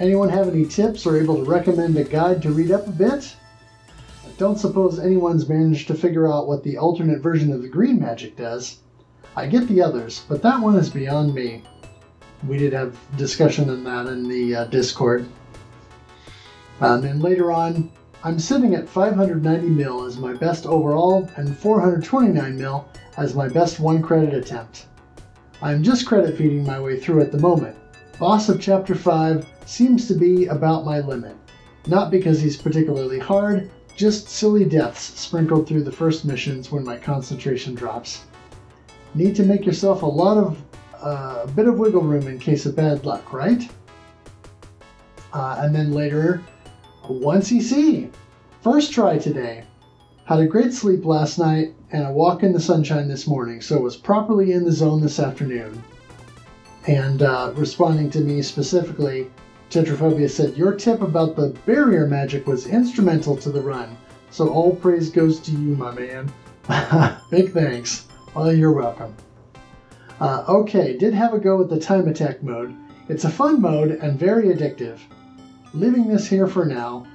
Anyone 0.00 0.30
have 0.30 0.48
any 0.48 0.66
tips 0.66 1.06
or 1.06 1.16
able 1.16 1.36
to 1.36 1.48
recommend 1.48 1.96
a 1.96 2.02
guide 2.02 2.42
to 2.42 2.50
read 2.50 2.72
up 2.72 2.88
a 2.88 2.90
bit? 2.90 3.36
I 4.26 4.30
don't 4.36 4.58
suppose 4.58 4.98
anyone's 4.98 5.48
managed 5.48 5.86
to 5.86 5.94
figure 5.94 6.26
out 6.26 6.48
what 6.48 6.64
the 6.64 6.76
alternate 6.76 7.22
version 7.22 7.52
of 7.52 7.62
the 7.62 7.68
green 7.68 8.00
magic 8.00 8.36
does. 8.36 8.78
I 9.36 9.46
get 9.46 9.68
the 9.68 9.80
others, 9.80 10.24
but 10.28 10.42
that 10.42 10.60
one 10.60 10.74
is 10.74 10.90
beyond 10.90 11.36
me. 11.36 11.62
We 12.48 12.58
did 12.58 12.72
have 12.72 12.98
discussion 13.16 13.70
on 13.70 13.84
that 13.84 14.08
in 14.08 14.28
the 14.28 14.56
uh, 14.56 14.64
Discord. 14.64 15.24
Um, 16.80 17.04
and 17.04 17.22
later 17.22 17.52
on, 17.52 17.92
I'm 18.24 18.40
sitting 18.40 18.74
at 18.74 18.88
590 18.88 19.68
mil 19.68 20.04
as 20.04 20.16
my 20.16 20.32
best 20.32 20.66
overall 20.66 21.30
and 21.36 21.56
429 21.56 22.58
mil 22.58 22.88
as 23.16 23.36
my 23.36 23.46
best 23.46 23.78
one 23.78 24.02
credit 24.02 24.34
attempt. 24.34 24.86
I'm 25.62 25.82
just 25.82 26.06
credit 26.06 26.36
feeding 26.36 26.64
my 26.64 26.78
way 26.78 27.00
through 27.00 27.22
at 27.22 27.32
the 27.32 27.38
moment. 27.38 27.76
Boss 28.18 28.50
of 28.50 28.60
Chapter 28.60 28.94
5 28.94 29.46
seems 29.64 30.06
to 30.06 30.14
be 30.14 30.46
about 30.46 30.84
my 30.84 31.00
limit. 31.00 31.34
Not 31.86 32.10
because 32.10 32.40
he's 32.40 32.56
particularly 32.56 33.18
hard, 33.18 33.70
just 33.96 34.28
silly 34.28 34.66
deaths 34.66 35.18
sprinkled 35.18 35.66
through 35.66 35.84
the 35.84 35.92
first 35.92 36.26
missions 36.26 36.70
when 36.70 36.84
my 36.84 36.98
concentration 36.98 37.74
drops. 37.74 38.24
Need 39.14 39.34
to 39.36 39.44
make 39.44 39.64
yourself 39.64 40.02
a 40.02 40.06
lot 40.06 40.36
of 40.36 40.62
uh, 41.00 41.42
a 41.44 41.48
bit 41.48 41.68
of 41.68 41.78
wiggle 41.78 42.02
room 42.02 42.26
in 42.26 42.38
case 42.38 42.66
of 42.66 42.76
bad 42.76 43.06
luck, 43.06 43.32
right? 43.32 43.70
Uh, 45.32 45.56
and 45.60 45.74
then 45.74 45.92
later, 45.92 46.42
1cc. 47.04 48.10
First 48.62 48.92
try 48.92 49.16
today. 49.16 49.64
Had 50.24 50.40
a 50.40 50.46
great 50.46 50.72
sleep 50.72 51.04
last 51.04 51.38
night 51.38 51.75
and 51.92 52.06
a 52.06 52.10
walk 52.10 52.42
in 52.42 52.52
the 52.52 52.60
sunshine 52.60 53.08
this 53.08 53.26
morning, 53.26 53.60
so 53.60 53.78
was 53.80 53.96
properly 53.96 54.52
in 54.52 54.64
the 54.64 54.72
zone 54.72 55.00
this 55.00 55.20
afternoon. 55.20 55.82
And 56.86 57.22
uh, 57.22 57.52
responding 57.54 58.10
to 58.10 58.20
me 58.20 58.42
specifically, 58.42 59.30
Tetraphobia 59.70 60.30
said, 60.30 60.56
Your 60.56 60.72
tip 60.74 61.02
about 61.02 61.36
the 61.36 61.48
barrier 61.66 62.06
magic 62.06 62.46
was 62.46 62.66
instrumental 62.66 63.36
to 63.38 63.50
the 63.50 63.60
run, 63.60 63.96
so 64.30 64.48
all 64.48 64.74
praise 64.74 65.10
goes 65.10 65.40
to 65.40 65.50
you, 65.52 65.76
my 65.76 65.92
man. 65.92 66.32
Big 67.30 67.52
thanks. 67.52 68.06
Well, 68.34 68.52
you're 68.52 68.72
welcome. 68.72 69.14
Uh, 70.20 70.44
okay, 70.48 70.96
did 70.96 71.14
have 71.14 71.34
a 71.34 71.38
go 71.38 71.60
at 71.60 71.68
the 71.68 71.78
time 71.78 72.08
attack 72.08 72.42
mode. 72.42 72.74
It's 73.08 73.24
a 73.24 73.30
fun 73.30 73.60
mode 73.60 73.92
and 73.92 74.18
very 74.18 74.48
addictive. 74.54 74.98
Leaving 75.74 76.08
this 76.08 76.26
here 76.26 76.46
for 76.46 76.64
now. 76.64 77.06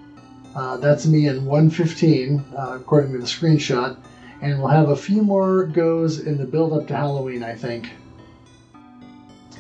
Uh, 0.56 0.78
that's 0.78 1.06
me 1.06 1.28
in 1.28 1.46
115, 1.46 2.44
uh, 2.58 2.74
according 2.76 3.14
to 3.14 3.18
the 3.18 3.26
screenshot, 3.26 3.98
and 4.42 4.60
we'll 4.60 4.68
have 4.68 4.90
a 4.90 4.96
few 4.96 5.22
more 5.22 5.66
goes 5.66 6.20
in 6.20 6.38
the 6.38 6.46
build 6.46 6.74
up 6.74 6.88
to 6.88 6.96
Halloween, 6.96 7.44
I 7.44 7.56
think. 7.56 7.92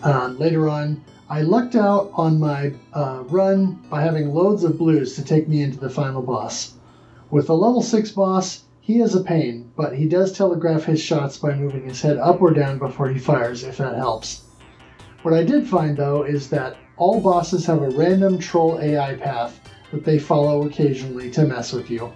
Uh, 0.03 0.33
later 0.39 0.67
on, 0.67 1.03
I 1.29 1.41
lucked 1.41 1.75
out 1.75 2.11
on 2.15 2.39
my 2.39 2.73
uh, 2.93 3.23
run 3.27 3.79
by 3.89 4.01
having 4.01 4.33
loads 4.33 4.63
of 4.63 4.77
blues 4.77 5.15
to 5.15 5.23
take 5.23 5.47
me 5.47 5.61
into 5.61 5.79
the 5.79 5.89
final 5.89 6.21
boss. 6.21 6.73
With 7.29 7.47
the 7.47 7.55
level 7.55 7.81
6 7.81 8.11
boss, 8.11 8.63
he 8.81 8.99
is 8.99 9.15
a 9.15 9.23
pain, 9.23 9.71
but 9.77 9.95
he 9.95 10.07
does 10.07 10.31
telegraph 10.33 10.83
his 10.83 10.99
shots 10.99 11.37
by 11.37 11.53
moving 11.53 11.87
his 11.87 12.01
head 12.01 12.17
up 12.17 12.41
or 12.41 12.51
down 12.51 12.79
before 12.79 13.09
he 13.09 13.19
fires, 13.19 13.63
if 13.63 13.77
that 13.77 13.95
helps. 13.95 14.41
What 15.21 15.35
I 15.35 15.43
did 15.43 15.67
find 15.67 15.95
though 15.95 16.23
is 16.23 16.49
that 16.49 16.75
all 16.97 17.21
bosses 17.21 17.65
have 17.67 17.83
a 17.83 17.91
random 17.91 18.39
troll 18.39 18.79
AI 18.81 19.13
path 19.13 19.59
that 19.91 20.03
they 20.03 20.17
follow 20.17 20.65
occasionally 20.65 21.29
to 21.31 21.43
mess 21.43 21.71
with 21.71 21.91
you. 21.91 22.11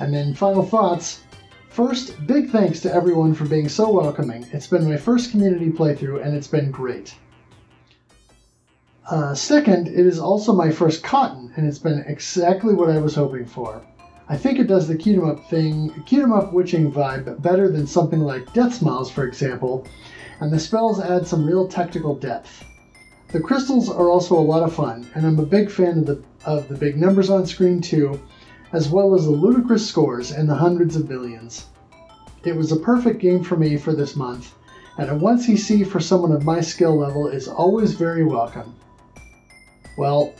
And 0.00 0.14
then 0.14 0.34
final 0.34 0.62
thoughts. 0.62 1.20
First, 1.68 2.26
big 2.26 2.50
thanks 2.50 2.80
to 2.80 2.92
everyone 2.92 3.34
for 3.34 3.44
being 3.44 3.68
so 3.68 3.90
welcoming. 3.90 4.46
It's 4.52 4.66
been 4.66 4.88
my 4.88 4.96
first 4.96 5.30
community 5.30 5.70
playthrough 5.70 6.24
and 6.24 6.34
it's 6.34 6.48
been 6.48 6.70
great. 6.70 7.14
Uh, 9.10 9.34
second, 9.34 9.88
it 9.88 10.06
is 10.06 10.18
also 10.18 10.52
my 10.52 10.70
first 10.70 11.02
cotton, 11.02 11.50
and 11.56 11.66
it's 11.66 11.78
been 11.78 12.04
exactly 12.06 12.74
what 12.74 12.90
I 12.90 12.98
was 12.98 13.14
hoping 13.14 13.46
for. 13.46 13.80
I 14.28 14.36
think 14.36 14.58
it 14.58 14.66
does 14.66 14.86
the 14.86 14.96
Cute 14.96 15.16
'em 15.16 15.30
Up 15.30 15.48
thing, 15.48 15.90
Cute 16.04 16.24
'em 16.24 16.32
Up 16.32 16.52
witching 16.52 16.92
vibe 16.92 17.40
better 17.40 17.70
than 17.70 17.86
something 17.86 18.20
like 18.20 18.52
Deathsmiles, 18.52 19.10
for 19.10 19.24
example, 19.24 19.86
and 20.40 20.52
the 20.52 20.60
spells 20.60 21.00
add 21.00 21.26
some 21.26 21.46
real 21.46 21.66
technical 21.66 22.14
depth. 22.14 22.62
The 23.32 23.40
crystals 23.40 23.88
are 23.88 24.10
also 24.10 24.38
a 24.38 24.40
lot 24.40 24.62
of 24.62 24.74
fun, 24.74 25.06
and 25.14 25.26
I'm 25.26 25.38
a 25.38 25.46
big 25.46 25.70
fan 25.70 26.00
of 26.00 26.06
the 26.06 26.22
of 26.44 26.68
the 26.68 26.74
big 26.74 26.98
numbers 26.98 27.30
on 27.30 27.46
screen 27.46 27.80
too, 27.80 28.20
as 28.72 28.88
well 28.88 29.14
as 29.14 29.24
the 29.24 29.30
ludicrous 29.30 29.86
scores 29.86 30.32
and 30.32 30.48
the 30.48 30.54
hundreds 30.54 30.96
of 30.96 31.08
millions. 31.08 31.66
It 32.44 32.56
was 32.56 32.72
a 32.72 32.76
perfect 32.76 33.20
game 33.20 33.42
for 33.42 33.56
me 33.56 33.76
for 33.76 33.92
this 33.92 34.14
month, 34.14 34.54
and 34.98 35.10
a 35.10 35.14
1cc 35.14 35.86
for 35.86 36.00
someone 36.00 36.32
of 36.32 36.44
my 36.44 36.60
skill 36.60 36.96
level 36.96 37.28
is 37.28 37.48
always 37.48 37.94
very 37.94 38.24
welcome. 38.24 38.74
Well, 39.96 40.34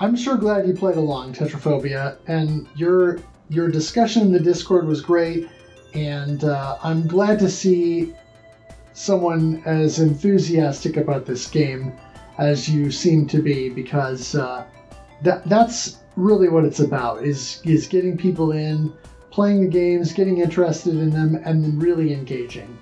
I'm 0.00 0.16
sure 0.16 0.36
glad 0.36 0.66
you 0.66 0.74
played 0.74 0.96
along, 0.96 1.34
Tetraphobia, 1.34 2.18
and 2.26 2.68
your 2.76 3.18
your 3.50 3.68
discussion 3.68 4.22
in 4.22 4.32
the 4.32 4.40
Discord 4.40 4.86
was 4.86 5.00
great, 5.00 5.48
and 5.94 6.44
uh, 6.44 6.76
I'm 6.82 7.06
glad 7.06 7.38
to 7.40 7.48
see 7.48 8.14
someone 8.92 9.62
as 9.64 10.00
enthusiastic 10.00 10.96
about 10.96 11.24
this 11.24 11.48
game 11.48 11.92
as 12.38 12.68
you 12.68 12.90
seem 12.90 13.26
to 13.28 13.42
be, 13.42 13.68
because 13.68 14.34
uh, 14.34 14.64
that 15.22 15.48
that's 15.48 15.98
really 16.18 16.48
what 16.48 16.64
it's 16.64 16.80
about 16.80 17.24
is 17.24 17.62
is 17.64 17.86
getting 17.86 18.18
people 18.18 18.52
in, 18.52 18.92
playing 19.30 19.60
the 19.60 19.68
games, 19.68 20.12
getting 20.12 20.38
interested 20.38 20.96
in 20.96 21.10
them, 21.10 21.36
and 21.44 21.62
then 21.62 21.78
really 21.78 22.12
engaging. 22.12 22.76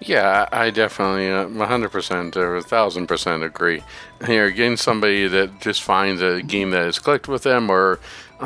Yeah, 0.00 0.48
I 0.52 0.70
definitely 0.70 1.28
uh, 1.28 1.46
100% 1.46 2.36
or 2.36 2.60
1000% 2.60 3.44
agree. 3.44 3.82
You're 4.28 4.50
getting 4.50 4.76
somebody 4.76 5.26
that 5.26 5.60
just 5.60 5.82
finds 5.82 6.22
a 6.22 6.40
game 6.40 6.70
that 6.70 6.82
has 6.82 7.00
clicked 7.00 7.26
with 7.26 7.42
them 7.42 7.68
or 7.68 7.98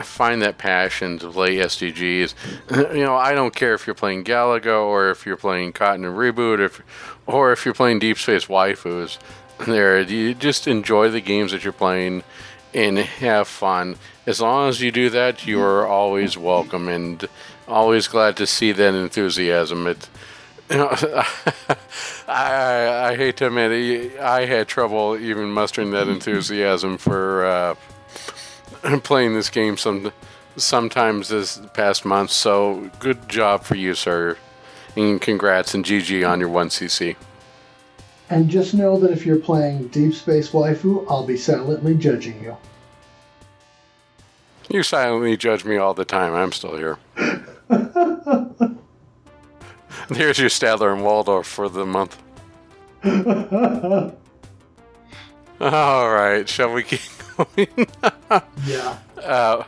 find 0.02 0.40
that 0.40 0.56
passion 0.56 1.18
to 1.18 1.30
play 1.30 1.56
STGs. 1.56 2.34
You 2.96 3.04
know, 3.04 3.16
I 3.16 3.34
don't 3.34 3.54
care 3.54 3.74
if 3.74 3.86
you're 3.86 3.94
playing 3.94 4.24
Galaga 4.24 4.82
or 4.82 5.10
if 5.10 5.26
you're 5.26 5.36
playing 5.36 5.74
Cotton 5.74 6.06
and 6.06 6.16
Reboot 6.16 6.58
if, 6.58 6.80
or 7.26 7.52
if 7.52 7.66
you're 7.66 7.74
playing 7.74 7.98
Deep 7.98 8.18
Space 8.18 8.46
Waifus. 8.46 9.18
There, 9.66 10.00
you 10.00 10.34
just 10.34 10.66
enjoy 10.66 11.10
the 11.10 11.20
games 11.20 11.52
that 11.52 11.62
you're 11.62 11.72
playing 11.72 12.24
and 12.74 12.98
have 12.98 13.46
fun. 13.46 13.96
As 14.26 14.40
long 14.40 14.68
as 14.68 14.80
you 14.80 14.90
do 14.90 15.10
that, 15.10 15.46
you 15.46 15.60
are 15.60 15.86
always 15.86 16.36
welcome 16.36 16.88
and 16.88 17.28
always 17.68 18.08
glad 18.08 18.36
to 18.38 18.46
see 18.46 18.72
that 18.72 18.94
enthusiasm. 18.94 19.86
It, 19.86 20.08
you 20.70 20.76
know, 20.78 20.90
I, 22.28 23.10
I 23.10 23.16
hate 23.16 23.36
to 23.38 23.46
admit 23.46 23.72
it, 23.72 24.18
I 24.18 24.46
had 24.46 24.68
trouble 24.68 25.16
even 25.16 25.50
mustering 25.50 25.90
that 25.92 26.08
enthusiasm 26.08 26.98
for 26.98 27.44
uh, 27.44 27.74
playing 29.02 29.34
this 29.34 29.50
game 29.50 29.76
some 29.76 30.12
sometimes 30.56 31.28
this 31.28 31.60
past 31.74 32.04
month. 32.04 32.30
So 32.30 32.90
good 32.98 33.28
job 33.28 33.64
for 33.64 33.74
you, 33.74 33.94
sir, 33.94 34.36
and 34.96 35.20
congrats 35.20 35.74
and 35.74 35.84
GG 35.84 36.28
on 36.28 36.40
your 36.40 36.48
one 36.48 36.68
CC. 36.68 37.16
And 38.32 38.48
just 38.48 38.72
know 38.72 38.98
that 38.98 39.10
if 39.10 39.26
you're 39.26 39.36
playing 39.36 39.88
Deep 39.88 40.14
Space 40.14 40.52
Waifu, 40.52 41.04
I'll 41.06 41.26
be 41.26 41.36
silently 41.36 41.94
judging 41.94 42.42
you. 42.42 42.56
You 44.70 44.82
silently 44.82 45.36
judge 45.36 45.66
me 45.66 45.76
all 45.76 45.92
the 45.92 46.06
time. 46.06 46.32
I'm 46.32 46.50
still 46.50 46.78
here. 46.78 46.96
Here's 50.08 50.38
your 50.38 50.48
Statler 50.48 50.94
and 50.94 51.04
Waldorf 51.04 51.46
for 51.46 51.68
the 51.68 51.84
month. 51.84 52.22
All 55.60 56.10
right, 56.10 56.48
shall 56.48 56.72
we 56.72 56.84
keep 56.84 57.02
going? 57.36 57.86
yeah. 58.64 58.96
Uh, 59.22 59.62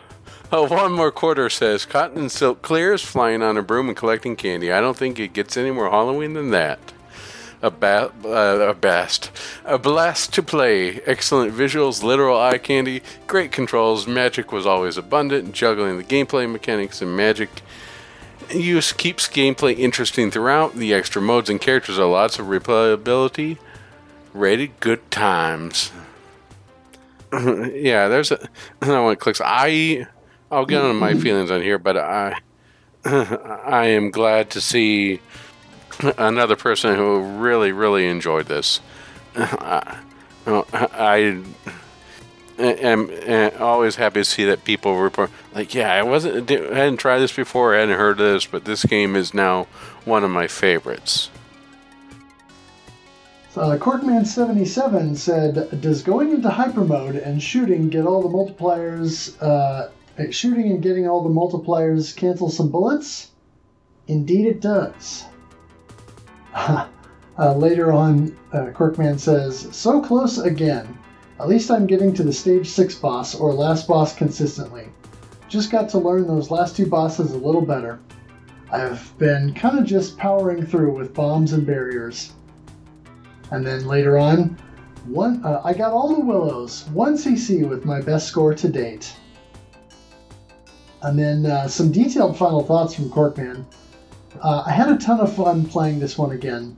oh, 0.51 0.67
one 0.67 0.91
more 0.91 1.13
quarter 1.13 1.49
says 1.49 1.85
Cotton 1.85 2.19
and 2.19 2.33
Silk 2.33 2.61
clears, 2.63 3.03
flying 3.03 3.41
on 3.41 3.57
a 3.57 3.63
broom 3.63 3.89
and 3.89 3.97
collecting 3.97 4.35
candy. 4.35 4.73
I 4.73 4.81
don't 4.81 4.97
think 4.97 5.21
it 5.21 5.33
gets 5.33 5.57
any 5.57 5.71
more 5.71 5.91
Halloween 5.91 6.33
than 6.33 6.51
that. 6.51 6.94
A, 7.65 7.71
ba- 7.71 8.13
uh, 8.27 8.69
a 8.69 8.75
best, 8.75 9.31
a 9.65 9.79
blast 9.79 10.35
to 10.35 10.43
play. 10.43 11.01
Excellent 11.07 11.55
visuals, 11.55 12.03
literal 12.03 12.39
eye 12.39 12.59
candy, 12.59 13.03
great 13.27 13.53
controls. 13.53 14.07
Magic 14.07 14.53
was 14.53 14.67
always 14.67 14.99
abundant. 14.99 15.55
Juggling 15.55 15.97
the 15.97 16.05
gameplay 16.05 16.51
mechanics 16.51 17.01
and 17.01 17.17
magic 17.17 17.49
use 18.51 18.93
keeps 18.93 19.27
gameplay 19.29 19.79
interesting 19.79 20.31
throughout. 20.31 20.75
The 20.75 20.93
extra 20.93 21.23
modes 21.23 21.49
and 21.49 21.59
characters 21.59 21.99
are 21.99 22.07
lots 22.07 22.39
of 22.39 22.47
replayability. 22.49 23.57
Rated 24.35 24.79
good 24.81 25.11
times. 25.11 25.91
yeah, 27.33 28.09
there's 28.09 28.31
a. 28.31 28.47
No 28.83 29.05
one 29.05 29.17
clicks. 29.17 29.41
I. 29.43 30.07
I'll 30.51 30.67
get 30.67 30.83
on 30.83 30.97
my 30.97 31.15
feelings 31.19 31.51
on 31.51 31.63
here, 31.63 31.79
but 31.79 31.97
I. 31.97 32.41
I 33.07 33.87
am 33.87 34.11
glad 34.11 34.51
to 34.51 34.61
see 34.61 35.21
another 36.19 36.57
person 36.57 36.97
who 36.97 37.23
really, 37.23 37.73
really 37.73 38.07
enjoyed 38.07 38.47
this. 38.47 38.81
I, 39.37 40.03
I 40.47 41.43
am, 42.59 43.11
am 43.11 43.53
always 43.61 43.97
happy 43.97 44.21
to 44.21 44.25
see 44.25 44.45
that 44.45 44.65
people 44.65 44.99
report 44.99 45.31
like, 45.55 45.75
yeah, 45.75 45.93
I 45.93 46.03
wasn't, 46.03 46.51
I 46.51 46.55
hadn't 46.55 46.99
tried 46.99 47.19
this 47.19 47.33
before, 47.33 47.75
I 47.75 47.81
hadn't 47.81 47.99
heard 47.99 48.21
of 48.21 48.33
this, 48.33 48.47
but 48.47 48.65
this 48.65 48.85
game 48.85 49.17
is 49.17 49.35
now 49.35 49.67
one 50.05 50.25
of 50.25 50.31
my 50.31 50.47
favorites. 50.47 51.31
Uh, 53.57 53.77
Corkman77 53.79 55.17
said, 55.17 55.81
Does 55.81 56.03
going 56.03 56.33
into 56.33 56.51
hyper 56.51 56.85
mode 56.85 57.15
and 57.15 57.41
shooting 57.41 57.89
get 57.89 58.05
all 58.05 58.21
the 58.21 58.29
multipliers, 58.29 59.41
uh, 59.41 59.91
shooting 60.33 60.73
and 60.73 60.83
getting 60.83 61.09
all 61.09 61.23
the 61.23 61.31
multipliers 61.31 62.17
cancel 62.17 62.51
some 62.51 62.69
bullets? 62.69 63.31
Indeed, 64.09 64.47
it 64.47 64.61
does. 64.61 65.25
uh, 67.39 67.55
later 67.57 67.93
on, 67.93 68.37
uh, 68.53 68.67
Corkman 68.73 69.19
says, 69.19 69.69
So 69.73 70.01
close 70.01 70.39
again. 70.39 70.99
At 71.41 71.49
least 71.49 71.71
I'm 71.71 71.87
getting 71.87 72.15
to 72.15 72.23
the 72.23 72.33
stage 72.33 72.69
6 72.69 72.95
boss 72.97 73.35
or 73.35 73.53
last 73.53 73.89
boss 73.89 74.15
consistently. 74.15 74.89
Just 75.49 75.71
got 75.71 75.89
to 75.91 75.99
learn 75.99 76.27
those 76.29 76.51
last 76.51 76.77
two 76.77 76.87
bosses 76.87 77.33
a 77.33 77.37
little 77.37 77.61
better. 77.61 77.99
I've 78.71 79.17
been 79.19 79.53
kind 79.53 79.79
of 79.79 79.85
just 79.85 80.17
powering 80.17 80.65
through 80.65 80.97
with 80.97 81.13
bombs 81.13 81.53
and 81.53 81.67
barriers. 81.67 82.33
And 83.51 83.67
then 83.67 83.87
later 83.87 84.17
on, 84.17 84.57
one 85.07 85.45
uh, 85.45 85.61
I 85.65 85.75
got 85.75 85.93
all 85.93 86.15
the 86.15 86.21
willows, 86.21 86.85
1cc 86.93 87.69
with 87.69 87.85
my 87.85 88.01
best 88.01 88.29
score 88.29 88.55
to 88.55 88.69
date. 88.69 89.15
And 91.03 91.19
then 91.19 91.47
uh, 91.47 91.69
some 91.69 91.93
detailed 91.93 92.39
final 92.39 92.63
thoughts 92.63 92.95
from 92.95 93.11
Corkman. 93.11 93.65
Uh, 94.43 94.65
I 94.67 94.73
had 94.73 94.91
a 94.91 94.97
ton 94.97 95.21
of 95.21 95.35
fun 95.35 95.65
playing 95.65 96.01
this 96.01 96.19
one 96.19 96.33
again. 96.33 96.77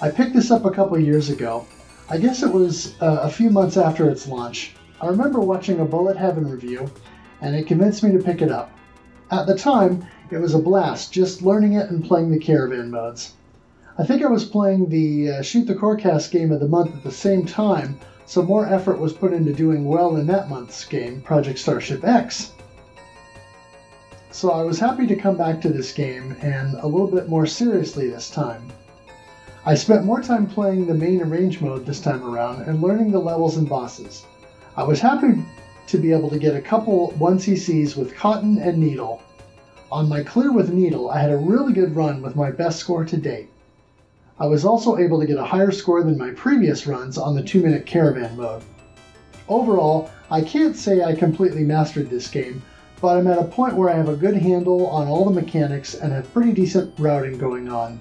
I 0.00 0.10
picked 0.10 0.34
this 0.34 0.50
up 0.50 0.64
a 0.64 0.70
couple 0.70 0.98
years 0.98 1.30
ago. 1.30 1.66
I 2.08 2.18
guess 2.18 2.42
it 2.42 2.52
was 2.52 2.94
uh, 3.00 3.20
a 3.22 3.30
few 3.30 3.50
months 3.50 3.76
after 3.76 4.08
its 4.08 4.28
launch. 4.28 4.74
I 5.00 5.06
remember 5.06 5.40
watching 5.40 5.80
a 5.80 5.84
Bullet 5.84 6.16
Heaven 6.16 6.48
review, 6.48 6.90
and 7.40 7.54
it 7.54 7.66
convinced 7.66 8.02
me 8.02 8.12
to 8.12 8.22
pick 8.22 8.40
it 8.42 8.50
up. 8.50 8.70
At 9.30 9.46
the 9.46 9.56
time, 9.56 10.06
it 10.30 10.38
was 10.38 10.54
a 10.54 10.58
blast 10.58 11.12
just 11.12 11.42
learning 11.42 11.74
it 11.74 11.90
and 11.90 12.04
playing 12.04 12.30
the 12.30 12.38
caravan 12.38 12.90
modes. 12.90 13.34
I 13.98 14.04
think 14.04 14.22
I 14.22 14.28
was 14.28 14.44
playing 14.44 14.88
the 14.88 15.30
uh, 15.30 15.42
Shoot 15.42 15.66
the 15.66 15.74
Corecast 15.74 16.30
game 16.30 16.52
of 16.52 16.60
the 16.60 16.68
month 16.68 16.94
at 16.94 17.02
the 17.02 17.10
same 17.10 17.44
time, 17.44 17.98
so 18.24 18.42
more 18.42 18.66
effort 18.66 18.98
was 18.98 19.12
put 19.12 19.32
into 19.32 19.52
doing 19.52 19.84
well 19.84 20.16
in 20.16 20.26
that 20.28 20.48
month's 20.48 20.84
game, 20.84 21.20
Project 21.22 21.58
Starship 21.58 22.04
X. 22.04 22.52
So 24.36 24.50
I 24.50 24.64
was 24.64 24.78
happy 24.78 25.06
to 25.06 25.16
come 25.16 25.38
back 25.38 25.62
to 25.62 25.70
this 25.70 25.94
game, 25.94 26.36
and 26.42 26.74
a 26.74 26.86
little 26.86 27.06
bit 27.06 27.30
more 27.30 27.46
seriously 27.46 28.10
this 28.10 28.28
time. 28.28 28.70
I 29.64 29.74
spent 29.74 30.04
more 30.04 30.20
time 30.20 30.46
playing 30.46 30.84
the 30.84 30.92
main 30.92 31.22
arrange 31.22 31.62
mode 31.62 31.86
this 31.86 32.02
time 32.02 32.22
around 32.22 32.60
and 32.60 32.82
learning 32.82 33.12
the 33.12 33.18
levels 33.18 33.56
and 33.56 33.66
bosses. 33.66 34.26
I 34.76 34.82
was 34.82 35.00
happy 35.00 35.42
to 35.86 35.96
be 35.96 36.12
able 36.12 36.28
to 36.28 36.38
get 36.38 36.54
a 36.54 36.60
couple 36.60 37.14
1cc's 37.18 37.96
with 37.96 38.14
Cotton 38.14 38.58
and 38.58 38.76
Needle. 38.76 39.22
On 39.90 40.06
my 40.06 40.22
clear 40.22 40.52
with 40.52 40.70
Needle, 40.70 41.08
I 41.08 41.18
had 41.18 41.30
a 41.30 41.38
really 41.38 41.72
good 41.72 41.96
run 41.96 42.20
with 42.20 42.36
my 42.36 42.50
best 42.50 42.78
score 42.78 43.06
to 43.06 43.16
date. 43.16 43.48
I 44.38 44.44
was 44.44 44.66
also 44.66 44.98
able 44.98 45.18
to 45.18 45.26
get 45.26 45.38
a 45.38 45.44
higher 45.44 45.72
score 45.72 46.02
than 46.02 46.18
my 46.18 46.32
previous 46.32 46.86
runs 46.86 47.16
on 47.16 47.34
the 47.34 47.42
2 47.42 47.62
minute 47.62 47.86
caravan 47.86 48.36
mode. 48.36 48.62
Overall, 49.48 50.10
I 50.30 50.42
can't 50.42 50.76
say 50.76 51.02
I 51.02 51.14
completely 51.14 51.64
mastered 51.64 52.10
this 52.10 52.28
game, 52.28 52.60
but 53.00 53.18
I'm 53.18 53.26
at 53.26 53.38
a 53.38 53.44
point 53.44 53.76
where 53.76 53.90
I 53.90 53.96
have 53.96 54.08
a 54.08 54.16
good 54.16 54.36
handle 54.36 54.86
on 54.86 55.06
all 55.06 55.24
the 55.24 55.40
mechanics 55.40 55.94
and 55.94 56.12
have 56.12 56.32
pretty 56.32 56.52
decent 56.52 56.94
routing 56.98 57.36
going 57.36 57.68
on. 57.68 58.00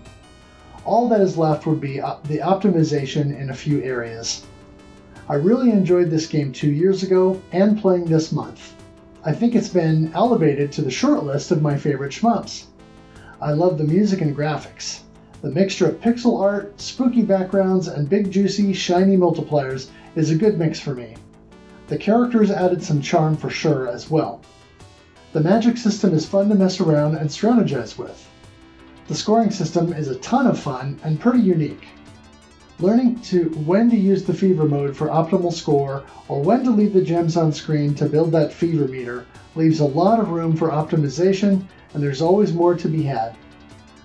All 0.85 1.09
that 1.09 1.21
is 1.21 1.37
left 1.37 1.65
would 1.65 1.81
be 1.81 1.99
op- 1.99 2.27
the 2.27 2.37
optimization 2.37 3.37
in 3.37 3.49
a 3.49 3.55
few 3.55 3.81
areas. 3.81 4.45
I 5.27 5.35
really 5.35 5.71
enjoyed 5.71 6.09
this 6.09 6.27
game 6.27 6.51
two 6.51 6.69
years 6.69 7.03
ago 7.03 7.41
and 7.51 7.81
playing 7.81 8.05
this 8.05 8.31
month. 8.31 8.73
I 9.23 9.33
think 9.33 9.55
it's 9.55 9.69
been 9.69 10.11
elevated 10.13 10.71
to 10.73 10.83
the 10.83 10.91
short 10.91 11.23
list 11.23 11.49
of 11.49 11.61
my 11.61 11.75
favorite 11.75 12.11
shmups. 12.11 12.65
I 13.41 13.51
love 13.51 13.77
the 13.77 13.83
music 13.83 14.21
and 14.21 14.37
graphics. 14.37 14.99
The 15.41 15.49
mixture 15.51 15.87
of 15.87 15.99
pixel 15.99 16.39
art, 16.41 16.79
spooky 16.79 17.23
backgrounds, 17.23 17.87
and 17.87 18.07
big 18.07 18.31
juicy, 18.31 18.71
shiny 18.71 19.17
multipliers 19.17 19.89
is 20.15 20.29
a 20.29 20.35
good 20.35 20.57
mix 20.57 20.79
for 20.79 20.93
me. 20.93 21.15
The 21.87 21.97
characters 21.97 22.49
added 22.49 22.81
some 22.81 23.01
charm 23.01 23.35
for 23.35 23.49
sure 23.49 23.87
as 23.87 24.09
well. 24.09 24.41
The 25.35 25.41
magic 25.41 25.75
system 25.75 26.13
is 26.13 26.25
fun 26.25 26.47
to 26.47 26.55
mess 26.55 26.79
around 26.79 27.15
and 27.15 27.29
strategize 27.29 27.97
with. 27.97 28.25
The 29.09 29.15
scoring 29.15 29.51
system 29.51 29.91
is 29.91 30.07
a 30.07 30.15
ton 30.19 30.47
of 30.47 30.57
fun 30.57 30.97
and 31.03 31.19
pretty 31.19 31.41
unique. 31.41 31.87
Learning 32.79 33.19
to 33.23 33.49
when 33.65 33.89
to 33.89 33.97
use 33.97 34.23
the 34.23 34.33
fever 34.33 34.63
mode 34.63 34.95
for 34.95 35.09
optimal 35.09 35.51
score 35.51 36.03
or 36.29 36.41
when 36.41 36.63
to 36.63 36.71
leave 36.71 36.93
the 36.93 37.03
gems 37.03 37.35
on 37.35 37.51
screen 37.51 37.93
to 37.95 38.05
build 38.07 38.31
that 38.31 38.53
fever 38.53 38.87
meter 38.87 39.25
leaves 39.55 39.81
a 39.81 39.85
lot 39.85 40.21
of 40.21 40.29
room 40.29 40.55
for 40.55 40.69
optimization 40.69 41.65
and 41.93 42.01
there's 42.01 42.21
always 42.21 42.53
more 42.53 42.73
to 42.73 42.87
be 42.87 43.03
had. 43.03 43.35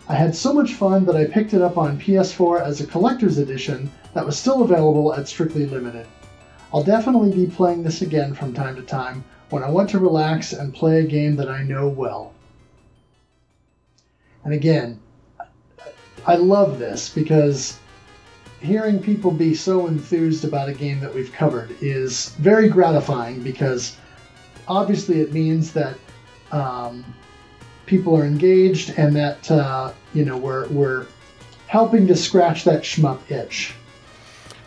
I 0.08 0.16
had 0.16 0.34
so 0.34 0.52
much 0.52 0.74
fun 0.74 1.04
that 1.04 1.16
I 1.16 1.26
picked 1.26 1.54
it 1.54 1.62
up 1.62 1.78
on 1.78 2.00
PS4 2.00 2.60
as 2.60 2.80
a 2.80 2.88
collector's 2.88 3.38
edition 3.38 3.88
that 4.14 4.26
was 4.26 4.36
still 4.36 4.62
available 4.62 5.14
at 5.14 5.28
Strictly 5.28 5.66
Limited. 5.66 6.08
I'll 6.74 6.82
definitely 6.82 7.30
be 7.30 7.46
playing 7.46 7.84
this 7.84 8.02
again 8.02 8.34
from 8.34 8.52
time 8.52 8.74
to 8.74 8.82
time 8.82 9.22
when 9.50 9.62
I 9.62 9.68
want 9.68 9.90
to 9.90 9.98
relax 9.98 10.52
and 10.52 10.72
play 10.72 11.00
a 11.00 11.06
game 11.06 11.36
that 11.36 11.48
I 11.48 11.62
know 11.62 11.88
well. 11.88 12.32
And 14.44 14.54
again, 14.54 15.00
I 16.26 16.36
love 16.36 16.78
this 16.78 17.08
because 17.08 17.78
hearing 18.60 19.00
people 19.00 19.30
be 19.30 19.54
so 19.54 19.86
enthused 19.86 20.44
about 20.44 20.68
a 20.68 20.72
game 20.72 21.00
that 21.00 21.14
we've 21.14 21.32
covered 21.32 21.74
is 21.80 22.30
very 22.36 22.68
gratifying 22.68 23.42
because 23.42 23.96
obviously 24.68 25.20
it 25.20 25.32
means 25.32 25.72
that 25.72 25.96
um, 26.52 27.04
people 27.86 28.16
are 28.16 28.24
engaged 28.24 28.94
and 28.96 29.14
that 29.16 29.50
uh, 29.50 29.92
you 30.14 30.24
know 30.24 30.36
we're 30.36 30.68
we're 30.68 31.06
helping 31.66 32.06
to 32.06 32.16
scratch 32.16 32.64
that 32.64 32.82
shmup 32.82 33.18
itch. 33.30 33.74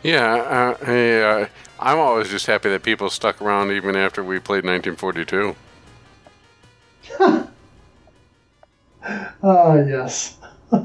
Yeah, 0.03 0.33
uh, 0.33 0.85
I, 0.85 1.21
uh, 1.21 1.47
I'm 1.79 1.97
always 1.97 2.29
just 2.29 2.45
happy 2.45 2.69
that 2.69 2.83
people 2.83 3.09
stuck 3.09 3.41
around 3.41 3.71
even 3.71 3.95
after 3.95 4.23
we 4.23 4.37
played 4.39 4.65
1942. 4.65 5.55
Ah, 9.45 9.75
yes. 9.75 10.37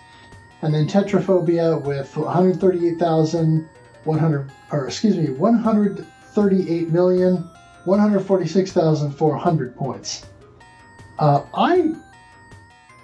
And 0.61 0.71
then 0.73 0.87
Tetraphobia 0.87 1.83
with 1.83 2.15
138,100, 2.15 4.51
or 4.71 4.87
excuse 4.87 5.17
me, 5.17 5.25
138,146,400 7.85 9.75
points. 9.75 10.25
Uh, 11.19 11.43
I 11.53 11.93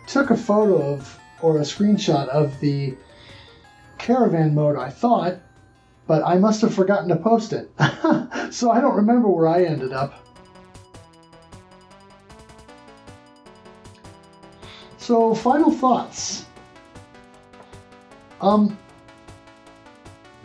took 0.07 0.31
a 0.31 0.37
photo 0.37 0.93
of, 0.93 1.19
or 1.41 1.57
a 1.57 1.61
screenshot 1.61 2.27
of 2.29 2.59
the 2.59 2.95
caravan 3.97 4.53
mode, 4.55 4.77
I 4.77 4.89
thought, 4.89 5.37
but 6.07 6.23
I 6.25 6.37
must 6.37 6.61
have 6.61 6.73
forgotten 6.73 7.09
to 7.09 7.15
post 7.15 7.53
it. 7.53 7.71
so 8.51 8.71
I 8.71 8.81
don't 8.81 8.95
remember 8.95 9.27
where 9.27 9.47
I 9.47 9.63
ended 9.63 9.93
up. 9.93 10.25
So, 14.97 15.33
final 15.33 15.71
thoughts. 15.71 16.45
Um, 18.39 18.77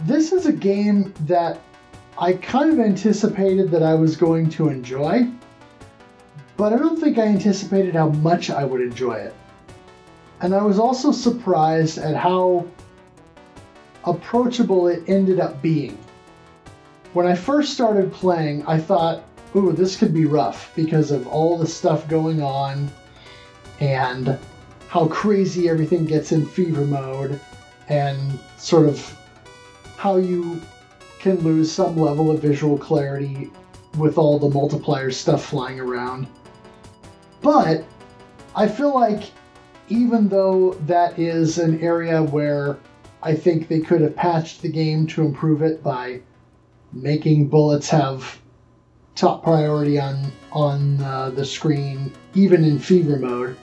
this 0.01 0.33
is 0.33 0.47
a 0.47 0.53
game 0.53 1.15
that 1.21 1.61
I 2.19 2.33
kind 2.33 2.73
of 2.73 2.81
anticipated 2.81 3.70
that 3.73 3.83
I 3.83 3.95
was 3.95 4.17
going 4.17 4.49
to 4.51 4.69
enjoy, 4.70 5.28
but 6.57 6.73
I 6.73 6.78
don't 6.78 6.99
think 6.99 7.19
I 7.19 7.27
anticipated 7.27 7.95
how 7.95 8.09
much 8.09 8.49
I 8.49 8.65
would 8.65 8.81
enjoy 8.81 9.17
it. 9.17 9.35
And 10.41 10.55
I 10.55 10.62
was 10.62 10.78
also 10.78 11.12
surprised 11.12 11.99
at 11.99 12.17
how 12.17 12.67
approachable 14.05 14.89
it 14.89 15.03
ended 15.09 15.41
up 15.41 15.61
being. 15.61 15.99
When 17.12 17.27
I 17.27 17.35
first 17.35 17.75
started 17.75 18.11
playing, 18.12 18.65
I 18.67 18.78
thought, 18.78 19.23
ooh, 19.55 19.73
this 19.73 19.97
could 19.97 20.15
be 20.15 20.25
rough 20.25 20.73
because 20.75 21.11
of 21.11 21.27
all 21.27 21.59
the 21.59 21.67
stuff 21.67 22.09
going 22.09 22.41
on 22.41 22.91
and 23.81 24.39
how 24.89 25.07
crazy 25.09 25.69
everything 25.69 26.07
gets 26.07 26.33
in 26.33 26.47
fever 26.47 26.86
mode 26.86 27.39
and 27.91 28.39
sort 28.57 28.86
of 28.86 29.19
how 29.99 30.17
you 30.17 30.62
can 31.27 31.41
lose 31.41 31.73
some 31.73 31.97
level 31.97 32.31
of 32.31 32.41
visual 32.41 32.79
clarity 32.79 33.51
with 33.99 34.17
all 34.17 34.39
the 34.39 34.49
multiplier 34.49 35.11
stuff 35.11 35.45
flying 35.45 35.81
around. 35.81 36.25
But 37.43 37.85
I 38.55 38.69
feel 38.69 38.95
like 38.95 39.33
even 39.89 40.29
though 40.29 40.75
that 40.87 41.19
is 41.19 41.59
an 41.59 41.81
area 41.81 42.23
where 42.23 42.79
I 43.25 43.35
think 43.35 43.67
they 43.67 43.81
could 43.81 44.03
have 44.03 44.15
patched 44.15 44.63
the 44.63 44.69
game 44.69 45.05
to 45.09 45.23
improve 45.23 45.63
it 45.63 45.83
by 45.83 46.21
making 46.93 47.49
bullets 47.49 47.89
have 47.91 48.41
top 49.17 49.43
priority 49.43 49.99
on 49.99 50.31
on 50.53 51.03
uh, 51.03 51.31
the 51.31 51.45
screen, 51.45 52.13
even 52.35 52.63
in 52.63 52.79
fever 52.79 53.19
mode. 53.19 53.57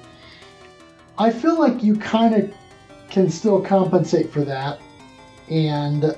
I 1.18 1.32
feel 1.32 1.58
like 1.58 1.82
you 1.82 1.96
kind 1.96 2.36
of 2.36 2.54
can 3.10 3.30
still 3.30 3.62
compensate 3.62 4.30
for 4.34 4.42
that, 4.42 4.82
and 5.50 6.14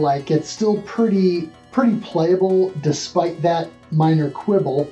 like 0.00 0.30
it's 0.30 0.48
still 0.48 0.80
pretty 0.82 1.50
pretty 1.70 1.96
playable 2.00 2.70
despite 2.82 3.40
that 3.42 3.68
minor 3.90 4.30
quibble. 4.30 4.90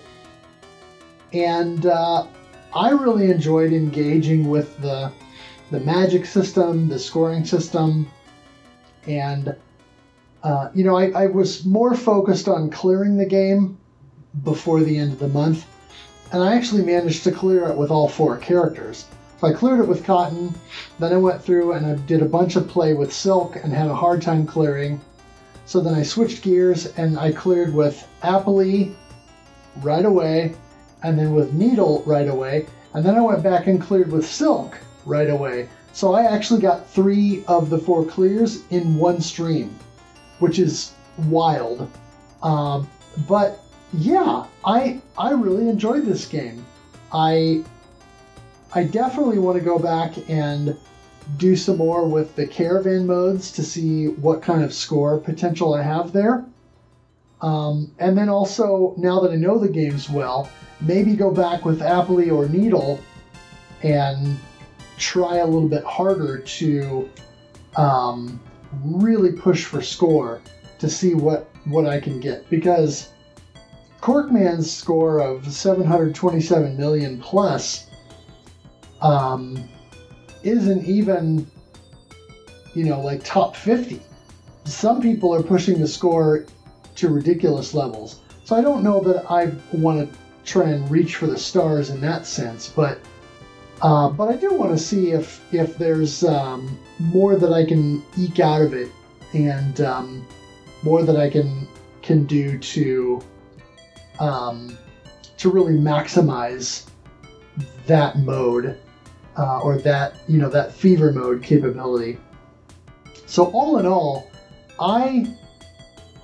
And 1.33 1.87
uh, 1.87 2.27
I 2.75 2.91
really 2.91 3.31
enjoyed 3.31 3.73
engaging 3.73 4.49
with 4.49 4.81
the 4.81 5.13
the 5.71 5.81
magic 5.81 6.27
system, 6.27 6.89
the 6.89 6.99
scoring 6.99 7.45
system, 7.45 8.11
and 9.07 9.57
uh, 10.43 10.71
you 10.75 10.85
know 10.85 10.97
I, 10.97 11.11
I 11.11 11.27
was 11.27 11.65
more 11.65 11.95
focused 11.95 12.49
on 12.49 12.71
clearing 12.71 13.17
the 13.17 13.27
game 13.27 13.79
before 14.45 14.83
the 14.83 14.97
end 14.97 15.13
of 15.13 15.19
the 15.19 15.29
month, 15.29 15.67
and 16.33 16.43
I 16.43 16.55
actually 16.55 16.85
managed 16.85 17.25
to 17.25 17.33
clear 17.33 17.69
it 17.69 17.77
with 17.77 17.91
all 17.91 18.09
four 18.09 18.37
characters. 18.37 19.07
So 19.43 19.49
I 19.49 19.55
cleared 19.55 19.81
it 19.81 19.89
with 19.89 20.05
Cotton, 20.05 20.55
then 21.01 21.13
I 21.13 21.17
went 21.17 21.43
through 21.43 21.73
and 21.73 21.85
I 21.85 21.97
did 22.07 22.23
a 22.23 22.27
bunch 22.27 22.55
of 22.55 22.69
play 22.69 22.95
with 22.95 23.13
Silk 23.13 23.57
and 23.57 23.73
had 23.73 23.89
a 23.89 23.95
hard 23.95 24.23
time 24.23 24.47
clearing. 24.47 25.01
So 25.67 25.81
then 25.81 25.95
I 25.95 26.05
switched 26.05 26.45
gears 26.45 26.97
and 26.97 27.19
I 27.19 27.33
cleared 27.33 27.75
with 27.75 28.07
Appli 28.23 28.95
right 29.81 30.05
away, 30.05 30.55
and 31.03 31.19
then 31.19 31.35
with 31.35 31.55
Needle 31.55 32.05
right 32.07 32.29
away, 32.29 32.69
and 32.95 33.05
then 33.05 33.17
I 33.17 33.21
went 33.21 33.43
back 33.43 33.67
and 33.67 33.83
cleared 33.83 34.13
with 34.13 34.25
Silk 34.25 34.79
right 35.07 35.29
away. 35.29 35.69
So 35.93 36.15
I 36.15 36.23
actually 36.23 36.61
got 36.61 36.89
three 36.89 37.43
of 37.49 37.69
the 37.69 37.79
four 37.79 38.05
clears 38.05 38.63
in 38.71 38.97
one 38.97 39.21
stream, 39.21 39.77
which 40.39 40.61
is 40.61 40.93
wild. 41.19 41.91
Um, 42.45 42.89
but 43.27 43.59
yeah, 43.93 44.47
I 44.65 45.01
I 45.19 45.33
really 45.33 45.69
enjoyed 45.69 46.05
this 46.05 46.27
game. 46.27 46.65
I 47.13 47.65
I 48.75 48.85
definitely 48.85 49.39
want 49.39 49.59
to 49.59 49.65
go 49.65 49.79
back 49.79 50.15
and 50.31 50.77
do 51.37 51.57
some 51.57 51.77
more 51.77 52.09
with 52.09 52.35
the 52.37 52.47
caravan 52.47 53.07
modes 53.07 53.53
to 53.53 53.63
see 53.63 54.07
what 54.09 54.41
kind 54.41 54.65
of 54.65 54.73
score 54.73 55.19
potential 55.19 55.75
I 55.75 55.83
have 55.83 56.13
there. 56.13 56.45
Um, 57.43 57.93
and 57.99 58.17
then 58.17 58.31
also, 58.31 58.95
now 58.97 59.21
that 59.21 59.31
I 59.31 59.37
know 59.37 59.59
the 59.59 59.69
games 59.69 60.09
well, 60.09 60.49
maybe 60.81 61.15
go 61.15 61.31
back 61.31 61.65
with 61.67 61.81
Appli 61.81 62.33
or 62.33 62.49
Needle 62.49 62.99
and 63.83 64.39
try 64.97 65.39
a 65.39 65.47
little 65.47 65.69
bit 65.69 65.85
harder 65.85 66.39
to 66.39 67.11
um, 67.77 68.41
really 68.85 69.33
push 69.33 69.65
for 69.65 69.83
score 69.83 70.41
to 70.79 70.89
see 70.89 71.15
what, 71.15 71.51
what 71.67 71.85
I 71.85 72.01
can 72.01 72.21
get. 72.21 72.49
Because 72.49 73.11
Corkman's 74.01 74.73
score 74.73 75.21
of 75.21 75.53
727 75.53 76.77
million 76.77 77.21
plus 77.21 77.89
um, 79.03 79.69
isn't 80.43 80.85
even, 80.87 81.47
you 82.75 82.85
know, 82.85 83.01
like 83.01 83.23
top 83.25 83.55
50. 83.57 84.01
Some 84.65 85.03
people 85.03 85.35
are 85.35 85.43
pushing 85.43 85.81
the 85.81 85.89
score 85.89 86.47
to 86.97 87.09
ridiculous 87.09 87.75
levels. 87.75 88.21
So 88.45 88.57
I 88.57 88.61
don't 88.61 88.83
know 88.83 89.01
that 89.01 89.31
I 89.31 89.53
want 89.73 90.11
to 90.11 90.19
try 90.45 90.71
and 90.71 90.89
reach 90.91 91.17
for 91.17 91.27
the 91.27 91.39
stars 91.39 91.91
in 91.91 92.01
that 92.01 92.27
sense, 92.27 92.69
but 92.69 92.99
uh, 93.81 94.09
but 94.09 94.29
I 94.29 94.37
do 94.37 94.53
want 94.55 94.71
to 94.71 94.79
see 94.79 95.11
if 95.11 95.43
if 95.53 95.77
there's 95.77 96.23
um, 96.25 96.79
more 97.01 97.37
that 97.37 97.53
I 97.53 97.65
can 97.65 98.03
eke 98.17 98.41
out 98.41 98.63
of 98.63 98.75
it, 98.75 98.91
and 99.33 99.81
um, 99.81 100.27
more 100.83 101.03
that 101.03 101.17
I 101.17 101.29
can 101.29 101.67
can 102.03 102.25
do 102.25 102.59
to 102.59 103.23
um, 104.21 104.77
to 105.39 105.51
really 105.51 105.75
maximize 105.75 106.87
that 107.87 108.19
mode 108.19 108.79
uh, 109.37 109.61
or 109.61 109.79
that 109.79 110.17
you 110.29 110.39
know 110.39 110.49
that 110.49 110.73
fever 110.73 111.13
mode 111.13 111.43
capability. 111.43 112.19
So 113.27 113.47
all 113.47 113.79
in 113.79 113.87
all, 113.87 114.31
I 114.79 115.27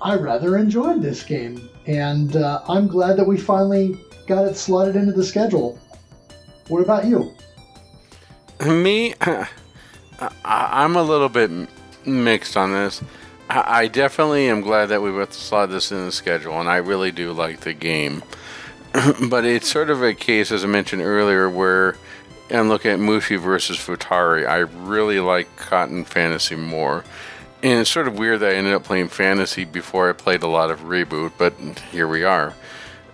I 0.01 0.15
rather 0.15 0.57
enjoyed 0.57 1.01
this 1.01 1.23
game, 1.23 1.69
and 1.87 2.35
uh, 2.35 2.61
I'm 2.67 2.87
glad 2.87 3.17
that 3.17 3.27
we 3.27 3.37
finally 3.37 3.97
got 4.27 4.45
it 4.45 4.55
slotted 4.55 4.95
into 4.95 5.11
the 5.11 5.23
schedule. 5.23 5.79
What 6.67 6.81
about 6.81 7.05
you? 7.05 7.33
Me, 8.65 9.15
I'm 10.45 10.95
a 10.95 11.03
little 11.03 11.29
bit 11.29 11.49
mixed 12.05 12.55
on 12.55 12.71
this. 12.71 13.01
I 13.51 13.87
definitely 13.87 14.47
am 14.47 14.61
glad 14.61 14.87
that 14.87 15.01
we 15.01 15.25
slotted 15.31 15.75
this 15.75 15.91
in 15.91 16.05
the 16.05 16.11
schedule, 16.11 16.59
and 16.59 16.69
I 16.69 16.77
really 16.77 17.11
do 17.11 17.31
like 17.33 17.61
the 17.61 17.73
game. 17.73 18.21
but 19.27 19.43
it's 19.43 19.67
sort 19.67 19.89
of 19.89 20.03
a 20.03 20.13
case, 20.13 20.51
as 20.51 20.63
I 20.63 20.67
mentioned 20.67 21.01
earlier, 21.01 21.49
where 21.49 21.97
I'm 22.51 22.67
looking 22.67 22.91
at 22.91 22.99
Mushi 22.99 23.39
versus 23.39 23.77
Futari. 23.77 24.47
I 24.47 24.57
really 24.57 25.19
like 25.19 25.55
Cotton 25.57 26.03
Fantasy 26.03 26.55
more. 26.55 27.03
And 27.61 27.81
it's 27.81 27.89
sort 27.89 28.07
of 28.07 28.17
weird 28.17 28.39
that 28.39 28.51
I 28.51 28.55
ended 28.55 28.73
up 28.73 28.83
playing 28.83 29.09
fantasy 29.09 29.65
before 29.65 30.09
I 30.09 30.13
played 30.13 30.43
a 30.43 30.47
lot 30.47 30.71
of 30.71 30.81
reboot, 30.81 31.33
but 31.37 31.53
here 31.91 32.07
we 32.07 32.23
are. 32.23 32.53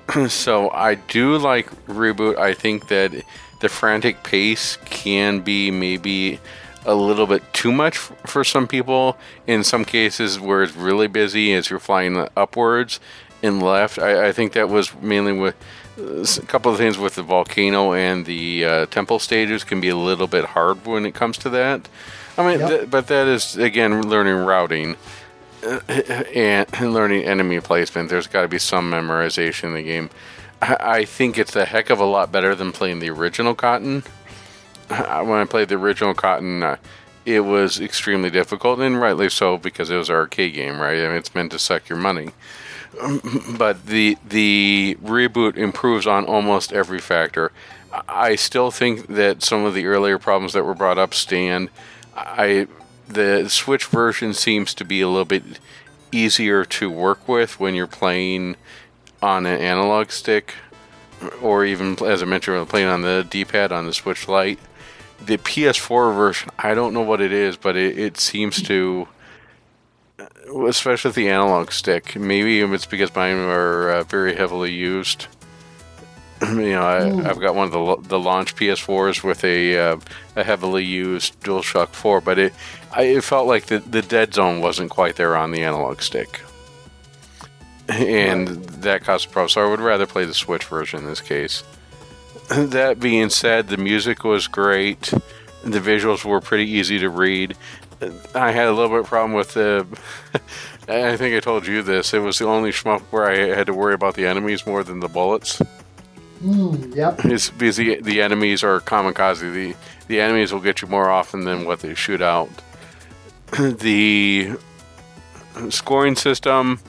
so 0.29 0.69
I 0.69 0.95
do 0.95 1.37
like 1.37 1.69
reboot. 1.87 2.37
I 2.37 2.53
think 2.53 2.87
that 2.89 3.11
the 3.59 3.69
frantic 3.69 4.23
pace 4.23 4.77
can 4.85 5.41
be 5.41 5.71
maybe 5.71 6.39
a 6.85 6.93
little 6.93 7.25
bit 7.25 7.41
too 7.53 7.71
much 7.71 7.97
for 7.97 8.43
some 8.43 8.67
people. 8.67 9.17
In 9.47 9.63
some 9.63 9.83
cases, 9.83 10.39
where 10.39 10.63
it's 10.63 10.75
really 10.75 11.07
busy 11.07 11.53
as 11.53 11.69
you're 11.69 11.79
flying 11.79 12.27
upwards 12.37 12.99
and 13.41 13.61
left, 13.61 13.97
I, 13.97 14.27
I 14.27 14.31
think 14.31 14.53
that 14.53 14.69
was 14.69 14.93
mainly 15.01 15.33
with 15.33 15.55
a 15.97 16.45
couple 16.47 16.71
of 16.71 16.77
things 16.77 16.97
with 16.97 17.15
the 17.15 17.23
volcano 17.23 17.93
and 17.93 18.25
the 18.25 18.65
uh, 18.65 18.85
temple 18.87 19.19
stages 19.19 19.63
can 19.63 19.79
be 19.79 19.89
a 19.89 19.95
little 19.95 20.27
bit 20.27 20.45
hard 20.45 20.85
when 20.85 21.05
it 21.05 21.13
comes 21.13 21.37
to 21.39 21.49
that. 21.49 21.87
I 22.37 22.47
mean, 22.47 22.59
yep. 22.59 22.69
th- 22.69 22.89
but 22.89 23.07
that 23.07 23.27
is 23.27 23.57
again 23.57 24.09
learning 24.09 24.45
routing 24.45 24.97
uh, 25.63 25.79
and 25.89 26.69
learning 26.81 27.23
enemy 27.23 27.59
placement. 27.61 28.09
There's 28.09 28.27
got 28.27 28.41
to 28.41 28.47
be 28.47 28.59
some 28.59 28.91
memorization 28.91 29.65
in 29.65 29.73
the 29.73 29.83
game. 29.83 30.09
I-, 30.61 30.77
I 30.79 31.05
think 31.05 31.37
it's 31.37 31.55
a 31.55 31.65
heck 31.65 31.89
of 31.89 31.99
a 31.99 32.05
lot 32.05 32.31
better 32.31 32.55
than 32.55 32.71
playing 32.71 32.99
the 32.99 33.09
original 33.09 33.55
Cotton. 33.55 34.03
When 34.87 35.39
I 35.39 35.45
played 35.45 35.69
the 35.69 35.75
original 35.75 36.13
Cotton, 36.13 36.61
uh, 36.61 36.77
it 37.25 37.39
was 37.39 37.79
extremely 37.79 38.29
difficult, 38.29 38.79
and 38.79 39.01
rightly 39.01 39.29
so 39.29 39.57
because 39.57 39.89
it 39.89 39.95
was 39.95 40.09
an 40.09 40.15
arcade 40.15 40.53
game, 40.53 40.79
right? 40.79 40.99
I 40.99 41.07
mean, 41.07 41.17
it's 41.17 41.33
meant 41.33 41.51
to 41.53 41.59
suck 41.59 41.89
your 41.89 41.97
money. 41.97 42.29
But 43.57 43.87
the 43.87 44.17
the 44.27 44.97
reboot 45.03 45.57
improves 45.57 46.07
on 46.07 46.25
almost 46.25 46.73
every 46.73 46.99
factor. 46.99 47.51
I 48.09 48.35
still 48.35 48.71
think 48.71 49.07
that 49.07 49.43
some 49.43 49.63
of 49.63 49.73
the 49.73 49.85
earlier 49.85 50.19
problems 50.19 50.53
that 50.53 50.65
were 50.65 50.73
brought 50.73 50.97
up 50.97 51.13
stand. 51.13 51.69
I 52.15 52.67
the 53.07 53.47
Switch 53.49 53.85
version 53.85 54.33
seems 54.33 54.73
to 54.73 54.85
be 54.85 55.01
a 55.01 55.07
little 55.07 55.25
bit 55.25 55.43
easier 56.11 56.65
to 56.65 56.89
work 56.89 57.27
with 57.27 57.59
when 57.59 57.75
you're 57.75 57.87
playing 57.87 58.55
on 59.21 59.45
an 59.45 59.59
analog 59.59 60.11
stick, 60.11 60.55
or 61.41 61.65
even 61.65 61.97
as 62.03 62.21
I 62.21 62.25
mentioned, 62.25 62.57
when 62.57 62.65
playing 62.65 62.87
on 62.87 63.01
the 63.01 63.25
D-pad 63.29 63.71
on 63.71 63.85
the 63.85 63.93
Switch 63.93 64.27
Lite. 64.27 64.59
The 65.23 65.37
PS4 65.37 66.13
version, 66.13 66.49
I 66.59 66.73
don't 66.73 66.93
know 66.93 67.01
what 67.01 67.21
it 67.21 67.31
is, 67.31 67.55
but 67.55 67.75
it, 67.75 67.97
it 67.97 68.19
seems 68.19 68.61
to, 68.63 69.07
especially 70.67 71.09
with 71.09 71.15
the 71.15 71.29
analog 71.29 71.71
stick. 71.71 72.15
Maybe 72.15 72.59
it's 72.61 72.85
because 72.85 73.13
mine 73.15 73.35
are 73.35 73.89
uh, 73.89 74.03
very 74.03 74.35
heavily 74.35 74.71
used 74.71 75.27
you 76.41 76.71
know, 76.71 76.83
I, 76.83 77.23
have 77.23 77.39
got 77.39 77.55
one 77.55 77.67
of 77.67 77.71
the 77.71 78.09
the 78.09 78.19
launch 78.19 78.55
PS4s 78.55 79.23
with 79.23 79.43
a 79.45 79.77
uh, 79.77 79.97
a 80.35 80.43
heavily 80.43 80.83
used 80.83 81.39
DualShock 81.41 81.89
4, 81.89 82.19
but 82.21 82.37
it 82.37 82.53
I, 82.91 83.03
it 83.03 83.23
felt 83.23 83.47
like 83.47 83.67
the 83.67 83.79
the 83.79 84.01
dead 84.01 84.33
zone 84.33 84.59
wasn't 84.59 84.89
quite 84.89 85.15
there 85.15 85.37
on 85.37 85.51
the 85.51 85.63
analog 85.63 86.01
stick, 86.01 86.41
and 87.87 88.47
that 88.65 89.03
caused 89.03 89.27
a 89.27 89.31
problem. 89.31 89.49
So 89.49 89.65
I 89.65 89.69
would 89.69 89.79
rather 89.79 90.05
play 90.05 90.25
the 90.25 90.33
Switch 90.33 90.65
version 90.65 90.99
in 90.99 91.05
this 91.05 91.21
case. 91.21 91.63
That 92.49 92.99
being 92.99 93.31
said, 93.31 93.69
the 93.69 93.77
music 93.77 94.23
was 94.23 94.47
great. 94.47 95.11
The 95.63 95.79
visuals 95.79 96.23
were 96.23 96.41
pretty 96.41 96.69
easy 96.69 96.99
to 96.99 97.09
read. 97.09 97.57
I 98.33 98.51
had 98.51 98.67
a 98.67 98.73
little 98.73 98.89
bit 98.89 98.99
of 98.99 99.07
problem 99.07 99.33
with 99.33 99.53
the. 99.53 99.85
I 100.87 101.17
think 101.17 101.35
I 101.35 101.39
told 101.39 101.65
you 101.65 101.81
this. 101.81 102.13
It 102.13 102.19
was 102.19 102.37
the 102.37 102.45
only 102.45 102.71
shmup 102.71 103.01
where 103.11 103.25
I 103.25 103.55
had 103.55 103.67
to 103.67 103.73
worry 103.73 103.93
about 103.93 104.15
the 104.15 104.27
enemies 104.27 104.67
more 104.67 104.83
than 104.83 104.99
the 104.99 105.07
bullets. 105.07 105.61
Mm, 106.43 106.95
yep. 106.95 107.23
It's 107.25 107.49
because 107.49 107.77
the, 107.77 108.01
the 108.01 108.21
enemies 108.21 108.63
are 108.63 108.79
kamikaze. 108.79 109.53
The 109.53 109.75
the 110.07 110.21
enemies 110.21 110.53
will 110.53 110.59
get 110.59 110.81
you 110.81 110.87
more 110.87 111.09
often 111.09 111.45
than 111.45 111.65
what 111.65 111.79
they 111.79 111.95
shoot 111.95 112.21
out. 112.21 112.49
the 113.59 114.51
scoring 115.69 116.15
system, 116.15 116.79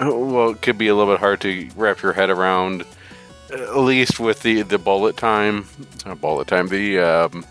well, 0.00 0.50
it 0.50 0.62
could 0.62 0.78
be 0.78 0.88
a 0.88 0.94
little 0.94 1.12
bit 1.12 1.20
hard 1.20 1.40
to 1.42 1.68
wrap 1.76 2.02
your 2.02 2.12
head 2.12 2.30
around. 2.30 2.84
At 3.52 3.76
least 3.76 4.18
with 4.18 4.42
the 4.42 4.62
the 4.62 4.78
bullet 4.78 5.16
time, 5.16 5.66
not 6.04 6.20
bullet 6.20 6.48
time. 6.48 6.68
The 6.68 6.98
um, 6.98 7.46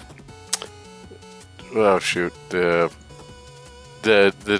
oh 1.75 1.99
shoot 1.99 2.33
the 2.49 2.91
the 4.03 4.33
the 4.45 4.59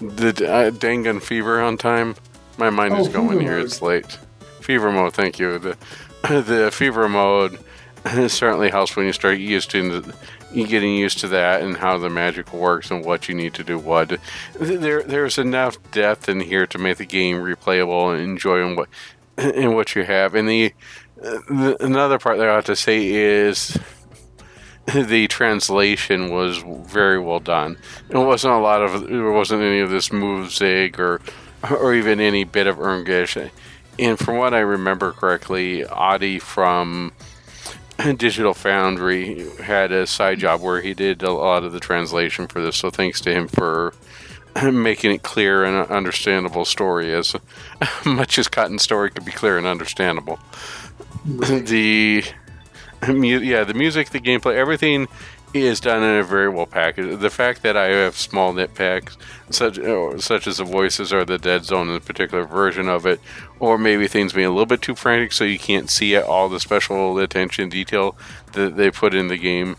the, 0.00 0.30
the 0.30 0.50
uh, 0.50 0.70
Dangan 0.70 1.22
fever 1.22 1.60
on 1.60 1.78
time. 1.78 2.16
My 2.56 2.70
mind 2.70 2.94
oh, 2.94 3.00
is 3.00 3.08
going 3.08 3.40
here. 3.40 3.58
It's 3.58 3.82
late 3.82 4.18
fever 4.60 4.90
mode. 4.90 5.14
Thank 5.14 5.38
you. 5.38 5.58
The 5.58 5.76
the 6.22 6.70
fever 6.72 7.08
mode 7.08 7.58
certainly 8.28 8.70
helps 8.70 8.96
when 8.96 9.06
you 9.06 9.12
start 9.12 9.38
used 9.38 9.70
to 9.70 10.02
getting 10.52 10.94
used 10.94 11.18
to 11.18 11.28
that 11.28 11.62
and 11.62 11.76
how 11.76 11.98
the 11.98 12.08
magic 12.08 12.52
works 12.52 12.90
and 12.90 13.04
what 13.04 13.28
you 13.28 13.34
need 13.34 13.54
to 13.54 13.64
do 13.64 13.78
what. 13.78 14.18
There 14.58 15.02
there's 15.02 15.38
enough 15.38 15.78
depth 15.90 16.28
in 16.28 16.40
here 16.40 16.66
to 16.68 16.78
make 16.78 16.98
the 16.98 17.06
game 17.06 17.36
replayable 17.38 18.14
and 18.14 18.22
enjoying 18.22 18.76
what 18.76 18.88
in 19.38 19.74
what 19.74 19.94
you 19.94 20.04
have. 20.04 20.34
And 20.34 20.48
the, 20.48 20.72
the 21.16 21.76
another 21.80 22.18
part 22.18 22.38
that 22.38 22.48
I 22.48 22.54
have 22.54 22.66
to 22.66 22.76
say 22.76 23.06
is 23.06 23.78
the 24.94 25.26
translation 25.28 26.30
was 26.30 26.58
very 26.86 27.18
well 27.18 27.40
done. 27.40 27.78
It 28.10 28.18
wasn't 28.18 28.54
a 28.54 28.58
lot 28.58 28.82
of 28.82 29.08
there 29.08 29.30
wasn't 29.30 29.62
any 29.62 29.80
of 29.80 29.90
this 29.90 30.12
move 30.12 30.52
or 30.98 31.20
or 31.70 31.94
even 31.94 32.20
any 32.20 32.44
bit 32.44 32.66
of 32.66 32.76
Engrish 32.76 33.50
and 33.98 34.18
from 34.18 34.36
what 34.36 34.54
I 34.54 34.60
remember 34.60 35.12
correctly, 35.12 35.84
Adi 35.84 36.38
from 36.38 37.12
Digital 38.16 38.54
Foundry 38.54 39.48
had 39.62 39.92
a 39.92 40.06
side 40.06 40.40
job 40.40 40.60
where 40.60 40.80
he 40.80 40.94
did 40.94 41.22
a 41.22 41.32
lot 41.32 41.64
of 41.64 41.72
the 41.72 41.80
translation 41.80 42.46
for 42.48 42.60
this. 42.60 42.76
So 42.76 42.90
thanks 42.90 43.20
to 43.22 43.32
him 43.32 43.46
for 43.46 43.94
making 44.72 45.12
it 45.12 45.22
clear 45.22 45.64
and 45.64 45.88
understandable 45.90 46.64
story 46.64 47.12
as 47.14 47.36
much 48.04 48.38
as 48.38 48.48
Cotton 48.48 48.78
story 48.78 49.10
could 49.10 49.24
be 49.24 49.32
clear 49.32 49.58
and 49.58 49.66
understandable. 49.66 50.38
the 51.24 52.24
yeah, 53.22 53.64
the 53.64 53.74
music, 53.74 54.10
the 54.10 54.20
gameplay, 54.20 54.54
everything 54.54 55.08
is 55.54 55.80
done 55.80 56.02
in 56.02 56.18
a 56.18 56.22
very 56.22 56.48
well 56.48 56.66
packaged. 56.66 57.20
The 57.20 57.30
fact 57.30 57.62
that 57.62 57.76
I 57.76 57.86
have 57.86 58.16
small 58.16 58.52
nitpicks, 58.52 59.16
such 59.50 59.78
uh, 59.78 60.18
such 60.18 60.46
as 60.46 60.56
the 60.56 60.64
voices 60.64 61.12
or 61.12 61.24
the 61.24 61.38
dead 61.38 61.64
zone 61.64 61.88
in 61.88 61.96
a 61.96 62.00
particular 62.00 62.44
version 62.44 62.88
of 62.88 63.06
it, 63.06 63.20
or 63.60 63.78
maybe 63.78 64.08
things 64.08 64.32
being 64.32 64.46
a 64.46 64.50
little 64.50 64.66
bit 64.66 64.82
too 64.82 64.96
frantic 64.96 65.32
so 65.32 65.44
you 65.44 65.58
can't 65.58 65.90
see 65.90 66.16
all 66.16 66.48
the 66.48 66.60
special 66.60 67.18
attention 67.18 67.68
detail 67.68 68.16
that 68.52 68.76
they 68.76 68.90
put 68.90 69.14
in 69.14 69.28
the 69.28 69.38
game, 69.38 69.76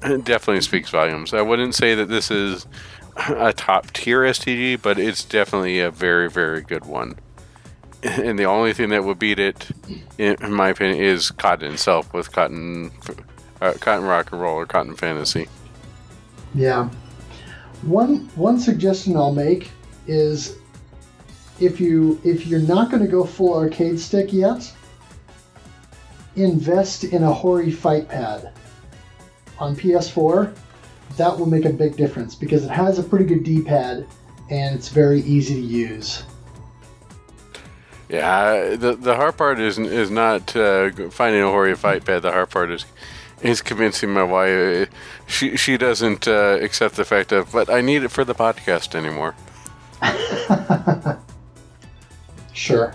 definitely 0.00 0.60
speaks 0.60 0.90
volumes. 0.90 1.32
I 1.32 1.42
wouldn't 1.42 1.74
say 1.74 1.94
that 1.94 2.08
this 2.08 2.30
is 2.30 2.66
a 3.16 3.52
top 3.54 3.90
tier 3.92 4.22
STG, 4.22 4.80
but 4.80 4.98
it's 4.98 5.24
definitely 5.24 5.80
a 5.80 5.90
very 5.90 6.30
very 6.30 6.60
good 6.60 6.84
one. 6.84 7.16
And 8.02 8.38
the 8.38 8.44
only 8.44 8.72
thing 8.72 8.90
that 8.90 9.02
would 9.02 9.18
beat 9.18 9.40
it, 9.40 9.70
in 10.18 10.52
my 10.52 10.68
opinion, 10.68 11.02
is 11.02 11.32
Cotton 11.32 11.72
itself 11.72 12.12
with 12.14 12.30
Cotton 12.30 12.92
uh, 13.60 13.72
Cotton 13.80 14.04
Rock 14.04 14.30
and 14.32 14.40
Roll 14.40 14.54
or 14.54 14.66
Cotton 14.66 14.94
Fantasy. 14.94 15.48
Yeah. 16.54 16.88
One 17.82 18.28
one 18.34 18.58
suggestion 18.58 19.16
I'll 19.16 19.32
make 19.32 19.70
is 20.06 20.56
if 21.60 21.80
you 21.80 22.20
if 22.24 22.46
you're 22.46 22.60
not 22.60 22.90
going 22.90 23.02
to 23.02 23.08
go 23.08 23.24
full 23.24 23.56
arcade 23.56 23.98
stick 23.98 24.32
yet, 24.32 24.72
invest 26.36 27.04
in 27.04 27.22
a 27.22 27.32
Hori 27.32 27.70
fight 27.70 28.08
pad 28.08 28.52
on 29.58 29.74
PS4. 29.76 30.54
That 31.16 31.36
will 31.36 31.46
make 31.46 31.64
a 31.64 31.72
big 31.72 31.96
difference 31.96 32.34
because 32.34 32.64
it 32.64 32.70
has 32.70 32.98
a 32.98 33.02
pretty 33.02 33.24
good 33.24 33.42
D-pad 33.42 34.06
and 34.50 34.74
it's 34.74 34.88
very 34.88 35.20
easy 35.22 35.54
to 35.54 35.60
use. 35.60 36.22
Yeah, 38.08 38.74
the 38.76 38.96
the 38.96 39.16
hard 39.16 39.36
part 39.36 39.60
is 39.60 39.78
is 39.78 40.10
not 40.10 40.56
uh, 40.56 40.90
finding 41.10 41.42
a 41.42 41.46
Hori 41.46 41.74
fight 41.74 42.04
pad. 42.04 42.22
The 42.22 42.32
hard 42.32 42.50
part 42.50 42.70
is 42.70 42.86
is 43.42 43.60
convincing 43.60 44.10
my 44.10 44.22
wife. 44.22 44.88
She 45.26 45.56
she 45.56 45.76
doesn't 45.76 46.26
uh, 46.26 46.58
accept 46.60 46.96
the 46.96 47.04
fact 47.04 47.32
of, 47.32 47.52
but 47.52 47.68
I 47.68 47.82
need 47.82 48.04
it 48.04 48.08
for 48.08 48.24
the 48.24 48.34
podcast 48.34 48.94
anymore. 48.94 49.34
sure. 52.52 52.94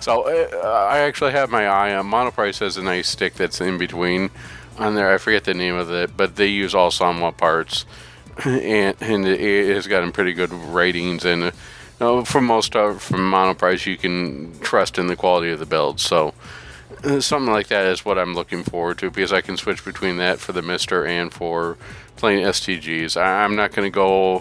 So 0.00 0.22
uh, 0.22 0.88
I 0.90 1.00
actually 1.00 1.32
have 1.32 1.50
my 1.50 1.66
eye 1.66 1.94
on 1.94 2.06
Monoprice 2.06 2.60
has 2.60 2.78
a 2.78 2.82
nice 2.82 3.08
stick 3.08 3.34
that's 3.34 3.60
in 3.60 3.76
between 3.76 4.30
on 4.78 4.94
there. 4.94 5.12
I 5.12 5.18
forget 5.18 5.44
the 5.44 5.52
name 5.52 5.74
of 5.74 5.90
it, 5.90 6.16
but 6.16 6.36
they 6.36 6.46
use 6.46 6.74
all 6.74 6.90
Sanwa 6.90 7.36
parts, 7.36 7.84
and 8.44 8.96
and 9.00 9.26
it 9.26 9.74
has 9.74 9.86
gotten 9.86 10.12
pretty 10.12 10.32
good 10.32 10.52
ratings. 10.52 11.26
And 11.26 11.52
uh, 12.00 12.18
you 12.18 12.24
for 12.24 12.40
most 12.40 12.76
of 12.76 13.02
from 13.02 13.30
Monoprice, 13.30 13.86
you 13.86 13.96
can 13.96 14.58
trust 14.60 14.98
in 14.98 15.06
the 15.06 15.16
quality 15.16 15.50
of 15.50 15.58
the 15.58 15.66
build. 15.66 16.00
So 16.00 16.34
uh, 17.04 17.20
something 17.20 17.52
like 17.52 17.68
that 17.68 17.86
is 17.86 18.04
what 18.04 18.18
I'm 18.18 18.34
looking 18.34 18.62
forward 18.62 18.98
to 18.98 19.10
because 19.10 19.32
I 19.32 19.40
can 19.40 19.56
switch 19.56 19.84
between 19.84 20.18
that 20.18 20.38
for 20.38 20.52
the 20.52 20.60
MiSTer 20.60 21.08
and 21.08 21.32
for 21.32 21.76
playing 22.16 22.44
STGs. 22.44 23.20
I, 23.20 23.44
am 23.44 23.56
not 23.56 23.72
going 23.72 23.86
to 23.86 23.94
go 23.94 24.40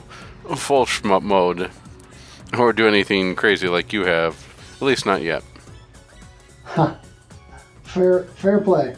full 0.56 0.86
shmup 0.86 1.22
mode 1.22 1.72
or 2.58 2.74
do 2.74 2.88
anything 2.88 3.36
crazy 3.36 3.68
like 3.68 3.94
you 3.94 4.06
have. 4.06 4.36
At 4.76 4.82
least 4.82 5.06
not 5.06 5.22
yet. 5.22 5.44
Huh. 6.64 6.96
Fair, 7.84 8.24
fair 8.24 8.62
play. 8.62 8.96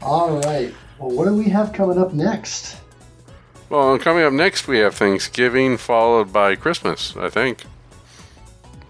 All 0.00 0.40
right. 0.40 0.74
Well, 0.98 1.10
what 1.10 1.26
do 1.26 1.34
we 1.34 1.44
have 1.44 1.72
coming 1.72 1.98
up 1.98 2.12
next? 2.12 2.76
Well, 3.70 3.98
coming 3.98 4.24
up 4.24 4.32
next, 4.32 4.66
we 4.66 4.78
have 4.78 4.94
Thanksgiving 4.94 5.76
followed 5.76 6.32
by 6.32 6.56
Christmas, 6.56 7.14
I 7.16 7.28
think. 7.28 7.64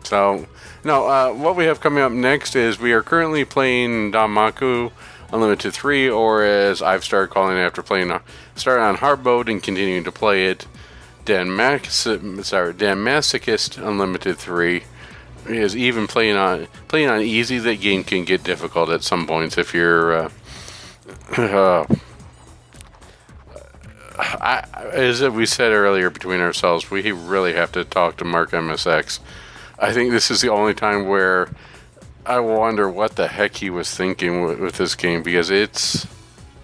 So, 0.04 0.46
no, 0.84 1.08
uh, 1.08 1.32
what 1.32 1.56
we 1.56 1.64
have 1.64 1.80
coming 1.80 2.02
up 2.02 2.12
next 2.12 2.54
is 2.54 2.78
we 2.78 2.92
are 2.92 3.02
currently 3.02 3.44
playing 3.44 4.12
Danmaku 4.12 4.92
Unlimited 5.32 5.72
3, 5.72 6.08
or 6.08 6.44
as 6.44 6.80
I've 6.80 7.02
started 7.02 7.30
calling 7.30 7.58
it 7.58 7.60
after 7.60 7.82
playing, 7.82 8.12
uh, 8.12 8.20
starting 8.54 8.84
on 8.84 8.94
hard 8.94 9.24
mode 9.24 9.48
and 9.48 9.60
continuing 9.60 10.04
to 10.04 10.12
play 10.12 10.46
it, 10.46 10.68
Dan, 11.24 11.48
sorry, 11.82 12.72
Dan 12.72 12.98
Masochist 12.98 13.84
Unlimited 13.84 14.38
3 14.38 14.84
is 15.48 15.76
even 15.76 16.06
playing 16.06 16.36
on 16.36 16.68
playing 16.88 17.08
on 17.08 17.20
easy. 17.20 17.58
That 17.58 17.80
game 17.80 18.04
can 18.04 18.24
get 18.24 18.44
difficult 18.44 18.90
at 18.90 19.02
some 19.02 19.26
points 19.26 19.58
if 19.58 19.74
you're. 19.74 20.12
Uh, 20.12 20.30
uh, 21.36 21.86
I, 24.18 24.64
as 24.92 25.22
we 25.22 25.46
said 25.46 25.72
earlier 25.72 26.10
between 26.10 26.40
ourselves, 26.40 26.90
we 26.90 27.10
really 27.12 27.52
have 27.52 27.72
to 27.72 27.84
talk 27.84 28.16
to 28.16 28.24
Mark 28.24 28.50
MSX 28.50 29.20
I 29.78 29.92
think 29.92 30.10
this 30.10 30.30
is 30.30 30.40
the 30.40 30.50
only 30.50 30.74
time 30.74 31.06
where 31.06 31.48
I 32.26 32.40
wonder 32.40 32.88
what 32.88 33.16
the 33.16 33.28
heck 33.28 33.56
he 33.56 33.70
was 33.70 33.94
thinking 33.94 34.42
with, 34.42 34.58
with 34.58 34.76
this 34.76 34.94
game 34.94 35.22
because 35.22 35.50
it's 35.50 36.06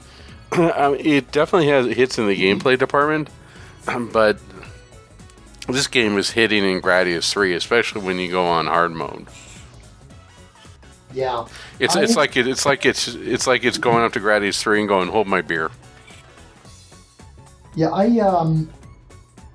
I 0.52 0.90
mean, 0.90 1.00
it 1.00 1.30
definitely 1.30 1.68
has 1.68 1.86
hits 1.86 2.18
in 2.18 2.26
the 2.26 2.34
mm-hmm. 2.34 2.60
gameplay 2.60 2.78
department, 2.78 3.30
but 4.12 4.38
this 5.68 5.86
game 5.86 6.18
is 6.18 6.30
hitting 6.30 6.64
in 6.64 6.82
Gradius 6.82 7.30
3, 7.30 7.54
especially 7.54 8.02
when 8.02 8.18
you 8.18 8.30
go 8.30 8.44
on 8.44 8.66
hard 8.66 8.92
mode. 8.92 9.26
Yeah. 11.12 11.46
It's 11.78 11.94
I 11.94 12.02
it's 12.02 12.16
like 12.16 12.36
it, 12.36 12.48
it's 12.48 12.66
like 12.66 12.84
it's 12.84 13.06
it's 13.06 13.46
like 13.46 13.64
it's 13.64 13.78
going 13.78 14.02
up 14.04 14.12
to 14.14 14.20
Gradius 14.20 14.60
3 14.60 14.80
and 14.80 14.88
going 14.88 15.08
hold 15.08 15.28
my 15.28 15.40
beer. 15.40 15.70
Yeah, 17.74 17.90
I 17.90 18.18
um 18.18 18.70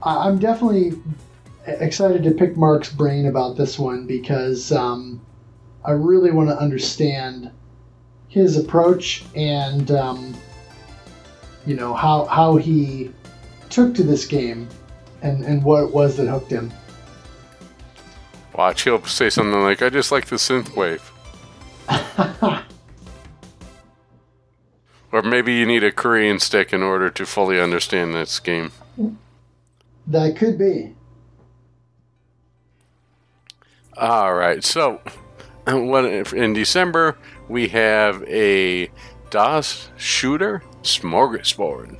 I'm 0.01 0.39
definitely 0.39 0.93
excited 1.65 2.23
to 2.23 2.31
pick 2.31 2.55
Mark's 2.55 2.91
brain 2.91 3.27
about 3.27 3.57
this 3.57 3.77
one 3.77 4.07
because 4.07 4.71
um, 4.71 5.21
I 5.83 5.91
really 5.91 6.31
want 6.31 6.49
to 6.49 6.57
understand 6.57 7.51
his 8.27 8.57
approach 8.57 9.25
and 9.35 9.91
um, 9.91 10.35
you 11.65 11.75
know 11.75 11.93
how 11.93 12.25
how 12.25 12.55
he 12.55 13.11
took 13.69 13.93
to 13.95 14.03
this 14.03 14.25
game 14.25 14.67
and 15.21 15.43
and 15.43 15.63
what 15.63 15.83
it 15.83 15.93
was 15.93 16.15
that 16.17 16.27
hooked 16.27 16.51
him. 16.51 16.71
Watch, 18.55 18.83
he'll 18.83 19.03
say 19.05 19.29
something 19.29 19.61
like, 19.61 19.81
"I 19.81 19.89
just 19.89 20.11
like 20.11 20.27
the 20.27 20.37
synth 20.37 20.75
wave." 20.75 21.11
or 25.11 25.21
maybe 25.21 25.53
you 25.53 25.65
need 25.65 25.83
a 25.83 25.91
Korean 25.91 26.39
stick 26.39 26.73
in 26.73 26.83
order 26.83 27.09
to 27.09 27.25
fully 27.25 27.59
understand 27.59 28.13
this 28.13 28.39
game. 28.39 28.71
That 30.07 30.35
could 30.35 30.57
be. 30.57 30.95
All 33.97 34.33
right. 34.33 34.63
So, 34.63 35.01
what 35.67 36.05
in 36.33 36.53
December 36.53 37.17
we 37.47 37.69
have 37.69 38.23
a 38.23 38.89
DOS 39.29 39.89
shooter 39.97 40.63
smorgasbord. 40.83 41.99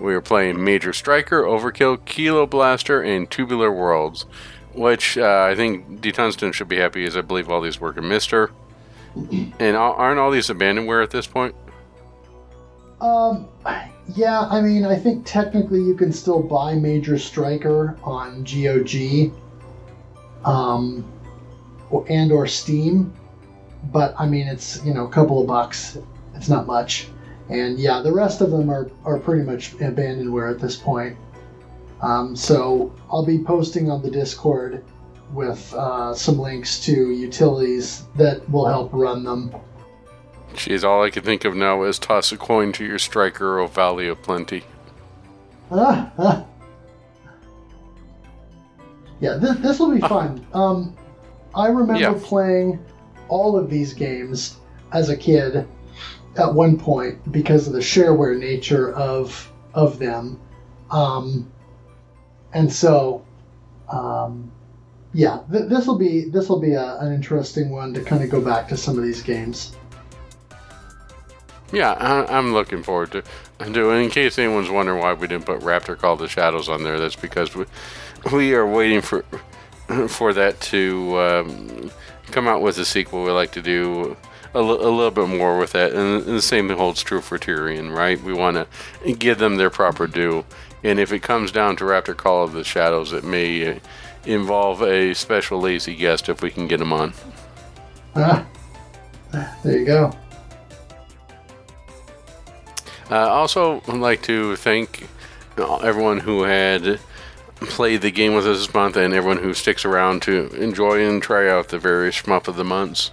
We 0.00 0.14
are 0.14 0.20
playing 0.20 0.62
Major 0.62 0.92
Stryker, 0.92 1.42
Overkill, 1.42 1.98
Kiloblaster, 2.00 3.06
and 3.06 3.30
Tubular 3.30 3.72
Worlds, 3.72 4.26
which 4.74 5.16
uh, 5.16 5.46
I 5.50 5.54
think 5.54 6.02
D. 6.02 6.12
Tungsten 6.12 6.52
should 6.52 6.68
be 6.68 6.76
happy 6.76 7.04
as 7.06 7.16
I 7.16 7.22
believe 7.22 7.50
all 7.50 7.62
these 7.62 7.80
work 7.80 7.96
in 7.96 8.04
MiSTer. 8.04 8.50
And 9.58 9.76
aren't 9.76 10.20
all 10.20 10.30
these 10.30 10.48
abandonware 10.48 11.02
at 11.02 11.10
this 11.10 11.26
point? 11.26 11.54
Um, 13.00 13.48
yeah. 14.14 14.40
I 14.40 14.60
mean, 14.60 14.84
I 14.84 14.96
think 14.96 15.24
technically 15.26 15.82
you 15.82 15.94
can 15.94 16.12
still 16.12 16.42
buy 16.42 16.74
Major 16.74 17.18
Stryker 17.18 17.96
on 18.02 18.44
GOG 18.44 19.32
um, 20.44 21.04
and 22.08 22.32
or 22.32 22.46
Steam. 22.46 23.12
But 23.92 24.14
I 24.18 24.26
mean, 24.26 24.48
it's 24.48 24.84
you 24.84 24.94
know 24.94 25.06
a 25.06 25.10
couple 25.10 25.40
of 25.40 25.46
bucks. 25.46 25.98
It's 26.34 26.48
not 26.48 26.66
much. 26.66 27.08
And 27.48 27.78
yeah, 27.78 28.00
the 28.00 28.12
rest 28.12 28.40
of 28.40 28.50
them 28.50 28.70
are, 28.70 28.90
are 29.04 29.18
pretty 29.18 29.44
much 29.44 29.76
abandonware 29.78 30.50
at 30.50 30.60
this 30.60 30.76
point. 30.76 31.16
Um, 32.02 32.34
so 32.34 32.92
I'll 33.10 33.24
be 33.24 33.38
posting 33.38 33.90
on 33.90 34.02
the 34.02 34.10
Discord 34.10 34.84
with 35.32 35.72
uh, 35.74 36.14
some 36.14 36.38
links 36.38 36.80
to 36.80 37.10
utilities 37.10 38.04
that 38.16 38.48
will 38.50 38.66
help 38.66 38.90
run 38.92 39.24
them. 39.24 39.54
Geez, 40.54 40.84
all 40.84 41.02
I 41.02 41.10
can 41.10 41.22
think 41.22 41.44
of 41.44 41.54
now 41.54 41.82
is 41.82 41.98
toss 41.98 42.32
a 42.32 42.36
coin 42.36 42.72
to 42.72 42.84
your 42.84 42.98
striker, 42.98 43.58
O 43.58 43.66
Valley 43.66 44.08
of 44.08 44.22
Plenty. 44.22 44.64
Ah, 45.70 46.12
ah. 46.18 46.44
Yeah, 49.20 49.34
this, 49.34 49.56
this 49.58 49.78
will 49.78 49.92
be 49.92 50.00
fun. 50.00 50.46
Um, 50.52 50.94
I 51.54 51.68
remember 51.68 52.00
yeah. 52.00 52.18
playing 52.22 52.84
all 53.28 53.58
of 53.58 53.70
these 53.70 53.94
games 53.94 54.56
as 54.92 55.08
a 55.08 55.16
kid 55.16 55.66
at 56.36 56.54
one 56.54 56.78
point 56.78 57.32
because 57.32 57.66
of 57.66 57.72
the 57.72 57.80
shareware 57.80 58.38
nature 58.38 58.94
of 58.94 59.50
of 59.74 59.98
them, 59.98 60.40
um, 60.90 61.50
and 62.52 62.72
so 62.72 63.24
um, 63.88 64.50
yeah, 65.12 65.40
th- 65.50 65.68
this 65.68 65.86
will 65.86 65.98
be 65.98 66.28
this 66.28 66.48
will 66.48 66.60
be 66.60 66.72
a, 66.72 66.98
an 66.98 67.12
interesting 67.12 67.70
one 67.70 67.94
to 67.94 68.02
kind 68.02 68.22
of 68.22 68.30
go 68.30 68.40
back 68.40 68.68
to 68.68 68.76
some 68.76 68.98
of 68.98 69.04
these 69.04 69.22
games. 69.22 69.74
Yeah, 71.72 71.92
I, 71.92 72.38
am 72.38 72.52
looking 72.52 72.82
forward 72.82 73.12
to. 73.12 73.22
to. 73.60 73.90
In 73.90 74.10
case 74.10 74.38
anyone's 74.38 74.70
wondering 74.70 75.00
why 75.00 75.12
we 75.12 75.26
didn't 75.26 75.46
put 75.46 75.60
Raptor 75.60 75.98
Call 75.98 76.14
of 76.14 76.20
the 76.20 76.28
Shadows 76.28 76.68
on 76.68 76.84
there, 76.84 76.98
that's 76.98 77.16
because 77.16 77.54
we 77.54 77.66
we 78.32 78.54
are 78.54 78.66
waiting 78.66 79.00
for 79.00 79.24
for 80.08 80.32
that 80.32 80.60
to 80.60 81.18
um, 81.18 81.90
come 82.30 82.46
out 82.48 82.62
with 82.62 82.78
a 82.78 82.84
sequel. 82.84 83.24
We 83.24 83.30
like 83.30 83.52
to 83.52 83.62
do 83.62 84.16
a, 84.54 84.62
little 84.62 85.10
bit 85.10 85.28
more 85.28 85.58
with 85.58 85.72
that. 85.72 85.92
And, 85.92 86.26
and 86.26 86.36
the 86.36 86.42
same 86.42 86.68
holds 86.70 87.02
true 87.02 87.20
for 87.20 87.38
Tyrian, 87.38 87.90
right? 87.90 88.20
We 88.22 88.32
want 88.32 88.56
to 88.56 89.12
give 89.12 89.38
them 89.38 89.56
their 89.56 89.70
proper 89.70 90.06
due. 90.06 90.44
And 90.82 90.98
if 90.98 91.12
it 91.12 91.20
comes 91.20 91.52
down 91.52 91.76
to 91.76 91.84
Raptor 91.84 92.16
Call 92.16 92.44
of 92.44 92.52
the 92.52 92.64
Shadows, 92.64 93.12
it 93.12 93.24
may 93.24 93.80
involve 94.24 94.82
a 94.82 95.14
special 95.14 95.60
lazy 95.60 95.94
guest 95.94 96.28
if 96.28 96.42
we 96.42 96.50
can 96.50 96.66
get 96.66 96.80
him 96.80 96.92
on. 96.92 97.12
Ah, 98.14 98.46
there 99.62 99.78
you 99.78 99.84
go. 99.84 100.12
Uh, 103.10 103.28
also, 103.28 103.82
I'd 103.88 103.96
like 103.96 104.22
to 104.22 104.56
thank 104.56 105.08
everyone 105.58 106.20
who 106.20 106.42
had 106.42 106.98
played 107.60 108.02
the 108.02 108.10
game 108.10 108.34
with 108.34 108.46
us 108.46 108.58
this 108.58 108.74
month 108.74 108.96
and 108.96 109.14
everyone 109.14 109.38
who 109.38 109.54
sticks 109.54 109.84
around 109.84 110.22
to 110.22 110.48
enjoy 110.54 111.06
and 111.08 111.22
try 111.22 111.48
out 111.48 111.68
the 111.68 111.78
various 111.78 112.16
shmup 112.22 112.48
of 112.48 112.56
the 112.56 112.64
months. 112.64 113.10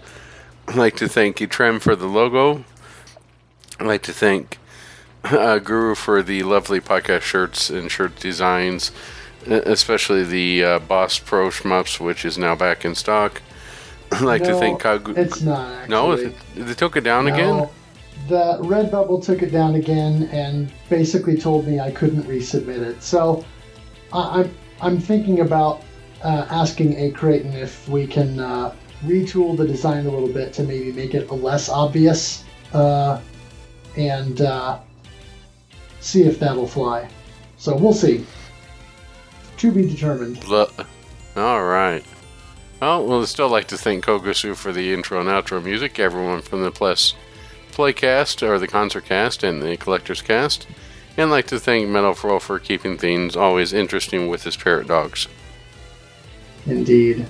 I'd 0.68 0.76
like 0.76 0.96
to 0.98 1.08
thank 1.08 1.38
Trem 1.50 1.80
for 1.80 1.96
the 1.96 2.08
logo. 2.08 2.64
I'd 3.80 3.88
like 3.88 4.04
to 4.04 4.14
thank 4.14 4.58
uh, 5.24 5.60
Guru 5.60 5.96
for 5.96 6.22
the 6.22 6.44
lovely 6.44 6.80
podcast 6.80 7.22
shirts 7.22 7.70
and 7.70 7.90
shirt 7.92 8.20
designs, 8.20 8.92
especially 9.46 10.24
the 10.24 10.64
uh, 10.64 10.80
Boss 10.80 11.20
Pro 11.20 11.50
shmups, 11.50 12.00
which 12.00 12.26
is 12.26 12.38
now 12.38 12.56
back 12.56 12.84
in 12.84 12.96
stock. 12.96 13.42
I'd 14.12 14.22
like 14.22 14.44
to 14.44 14.52
No, 14.52 14.60
thank 14.60 14.82
Kagu. 14.82 15.18
It's 15.18 15.42
not 15.42 15.72
actually. 15.72 15.90
No, 15.90 16.16
they 16.16 16.62
they 16.62 16.74
took 16.74 16.96
it 16.96 17.04
down 17.04 17.28
again. 17.28 17.68
The 18.28 18.58
Redbubble 18.62 19.24
took 19.24 19.42
it 19.42 19.52
down 19.52 19.76
again 19.76 20.30
and 20.32 20.72
basically 20.90 21.38
told 21.38 21.68
me 21.68 21.80
I 21.80 21.92
couldn't 21.92 22.24
resubmit 22.24 22.80
it. 22.80 23.04
So 23.04 23.44
I, 24.12 24.42
I'm 24.42 24.56
I'm 24.82 25.00
thinking 25.00 25.40
about 25.42 25.82
uh, 26.24 26.46
asking 26.50 26.98
A 26.98 27.12
Creighton 27.12 27.54
if 27.54 27.88
we 27.88 28.08
can 28.08 28.40
uh, 28.40 28.76
retool 29.04 29.58
the 29.58 29.68
design 29.68 30.06
a 30.06 30.10
little 30.10 30.28
bit 30.28 30.54
to 30.54 30.64
maybe 30.64 30.92
make 30.92 31.14
it 31.14 31.30
less 31.32 31.70
obvious 31.70 32.44
uh, 32.74 33.22
and 33.98 34.42
uh, 34.42 34.80
see 36.00 36.24
if 36.24 36.40
that'll 36.40 36.68
fly. 36.68 37.10
So 37.58 37.76
we'll 37.76 37.94
see. 37.94 38.26
To 39.58 39.72
be 39.72 39.88
determined. 39.88 40.44
All 41.38 41.64
right. 41.64 42.04
Well, 42.82 43.06
we'll 43.06 43.26
still 43.26 43.48
like 43.48 43.68
to 43.70 43.78
thank 43.78 44.04
Kogosu 44.04 44.56
for 44.58 44.74
the 44.74 44.94
intro 44.94 45.22
and 45.22 45.30
outro 45.30 45.64
music, 45.64 46.00
everyone 46.00 46.42
from 46.42 46.64
the 46.64 46.72
Plus 46.72 47.14
Playcast, 47.74 48.42
or 48.48 48.60
the 48.60 48.68
Concert 48.68 49.06
Cast, 49.06 49.44
and 49.44 49.62
the 49.62 49.78
Collector's 49.78 50.22
Cast, 50.22 50.68
and 51.18 51.30
like 51.30 51.48
to 51.48 51.60
thank 51.60 51.90
Metal 51.90 52.14
for 52.14 52.60
keeping 52.60 52.98
things 52.98 53.36
always 53.36 53.74
interesting 53.74 54.28
with 54.28 54.44
his 54.44 54.56
parrot 54.56 54.88
dogs. 54.88 55.28
Indeed. 56.66 57.26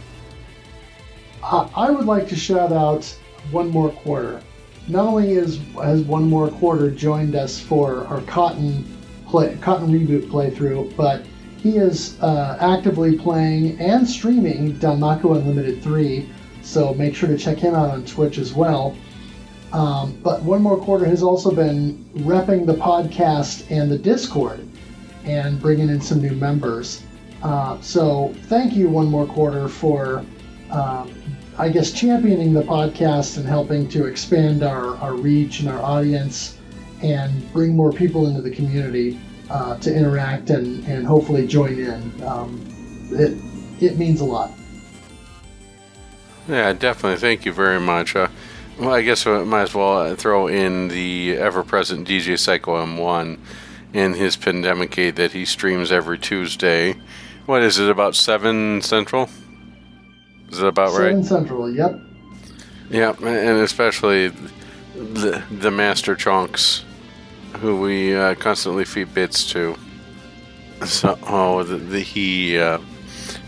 I 1.43 1.69
I 1.75 1.89
would 1.89 2.05
like 2.05 2.27
to 2.29 2.35
shout 2.35 2.71
out 2.71 3.05
one 3.51 3.69
more 3.69 3.89
quarter. 3.89 4.41
Not 4.87 5.07
only 5.07 5.33
is 5.33 5.59
has 5.75 6.01
one 6.01 6.29
more 6.29 6.49
quarter 6.49 6.91
joined 6.91 7.35
us 7.35 7.59
for 7.59 8.05
our 8.07 8.21
cotton 8.21 8.85
play, 9.27 9.57
cotton 9.61 9.87
reboot 9.87 10.29
playthrough, 10.29 10.95
but 10.95 11.25
he 11.57 11.77
is 11.77 12.21
uh, 12.21 12.57
actively 12.59 13.17
playing 13.17 13.79
and 13.79 14.07
streaming 14.07 14.73
Danmaku 14.75 15.37
Unlimited 15.37 15.81
3. 15.81 16.29
So 16.61 16.93
make 16.93 17.15
sure 17.15 17.29
to 17.29 17.37
check 17.37 17.57
him 17.57 17.73
out 17.73 17.89
on 17.89 18.05
Twitch 18.05 18.37
as 18.37 18.53
well. 18.53 18.95
Um, 19.73 20.19
but 20.21 20.43
one 20.43 20.61
more 20.61 20.77
quarter 20.77 21.05
has 21.05 21.23
also 21.23 21.53
been 21.53 22.05
repping 22.17 22.67
the 22.67 22.75
podcast 22.75 23.69
and 23.71 23.91
the 23.91 23.97
Discord 23.97 24.67
and 25.25 25.59
bringing 25.59 25.89
in 25.89 25.99
some 25.99 26.21
new 26.21 26.35
members. 26.35 27.01
Uh, 27.41 27.81
so 27.81 28.33
thank 28.43 28.73
you 28.73 28.87
one 28.87 29.07
more 29.07 29.25
quarter 29.25 29.67
for, 29.67 30.23
um, 30.69 31.13
I 31.57 31.69
guess, 31.69 31.91
championing 31.91 32.53
the 32.53 32.61
podcast 32.61 33.37
and 33.37 33.47
helping 33.47 33.89
to 33.89 34.05
expand 34.05 34.63
our, 34.63 34.95
our 34.97 35.15
reach 35.15 35.59
and 35.59 35.69
our 35.69 35.81
audience 35.81 36.59
and 37.01 37.51
bring 37.51 37.75
more 37.75 37.91
people 37.91 38.27
into 38.27 38.41
the 38.41 38.51
community 38.51 39.19
uh, 39.49 39.77
to 39.79 39.93
interact 39.93 40.51
and, 40.51 40.85
and 40.85 41.05
hopefully 41.05 41.47
join 41.47 41.79
in. 41.79 42.23
Um, 42.23 42.65
it, 43.11 43.37
it 43.83 43.97
means 43.97 44.21
a 44.21 44.25
lot. 44.25 44.51
Yeah, 46.47 46.73
definitely. 46.73 47.19
Thank 47.19 47.45
you 47.45 47.53
very 47.53 47.79
much. 47.79 48.15
Uh, 48.15 48.27
well, 48.79 48.93
I 48.93 49.01
guess 49.01 49.25
I 49.27 49.43
might 49.43 49.63
as 49.63 49.75
well 49.75 50.15
throw 50.15 50.47
in 50.47 50.87
the 50.87 51.35
ever 51.37 51.63
present 51.63 52.07
DJ 52.07 52.37
Psycho 52.39 52.83
M1 52.85 53.37
in 53.93 54.13
his 54.13 54.35
Pandemic 54.35 54.97
Aid 54.97 55.15
that 55.17 55.31
he 55.31 55.45
streams 55.45 55.91
every 55.91 56.17
Tuesday. 56.17 56.95
What 57.45 57.61
is 57.61 57.77
it, 57.77 57.89
about 57.89 58.15
7 58.15 58.81
Central? 58.81 59.29
Is 60.49 60.59
it 60.59 60.67
about 60.67 60.91
right? 60.91 61.09
Seven 61.09 61.23
Central, 61.23 61.71
yep. 61.71 61.99
Yeah, 62.89 63.15
and 63.17 63.59
especially 63.59 64.27
the 64.93 65.43
the 65.49 65.71
master 65.71 66.15
chunks, 66.15 66.85
who 67.57 67.79
we 67.79 68.15
uh, 68.15 68.35
constantly 68.35 68.85
feed 68.85 69.13
bits 69.15 69.49
to. 69.51 69.75
So, 70.85 71.17
oh, 71.23 71.63
the, 71.63 71.77
the 71.77 72.01
he 72.01 72.59
uh, 72.59 72.79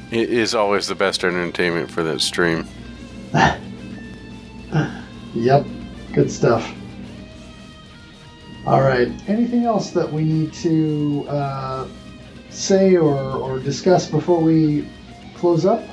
is 0.09 0.55
always 0.55 0.87
the 0.87 0.95
best 0.95 1.23
entertainment 1.23 1.91
for 1.91 2.01
that 2.01 2.21
stream. 2.21 2.65
Yep, 5.35 5.67
good 6.13 6.31
stuff. 6.31 6.73
All 8.65 8.81
right. 8.81 9.11
Anything 9.27 9.65
else 9.65 9.91
that 9.91 10.11
we 10.11 10.23
need 10.23 10.51
to 10.53 11.25
uh, 11.27 11.87
say 12.49 12.95
or, 12.95 13.15
or 13.15 13.59
discuss 13.59 14.09
before 14.09 14.39
we 14.41 14.87
close 15.35 15.65
up? 15.65 15.83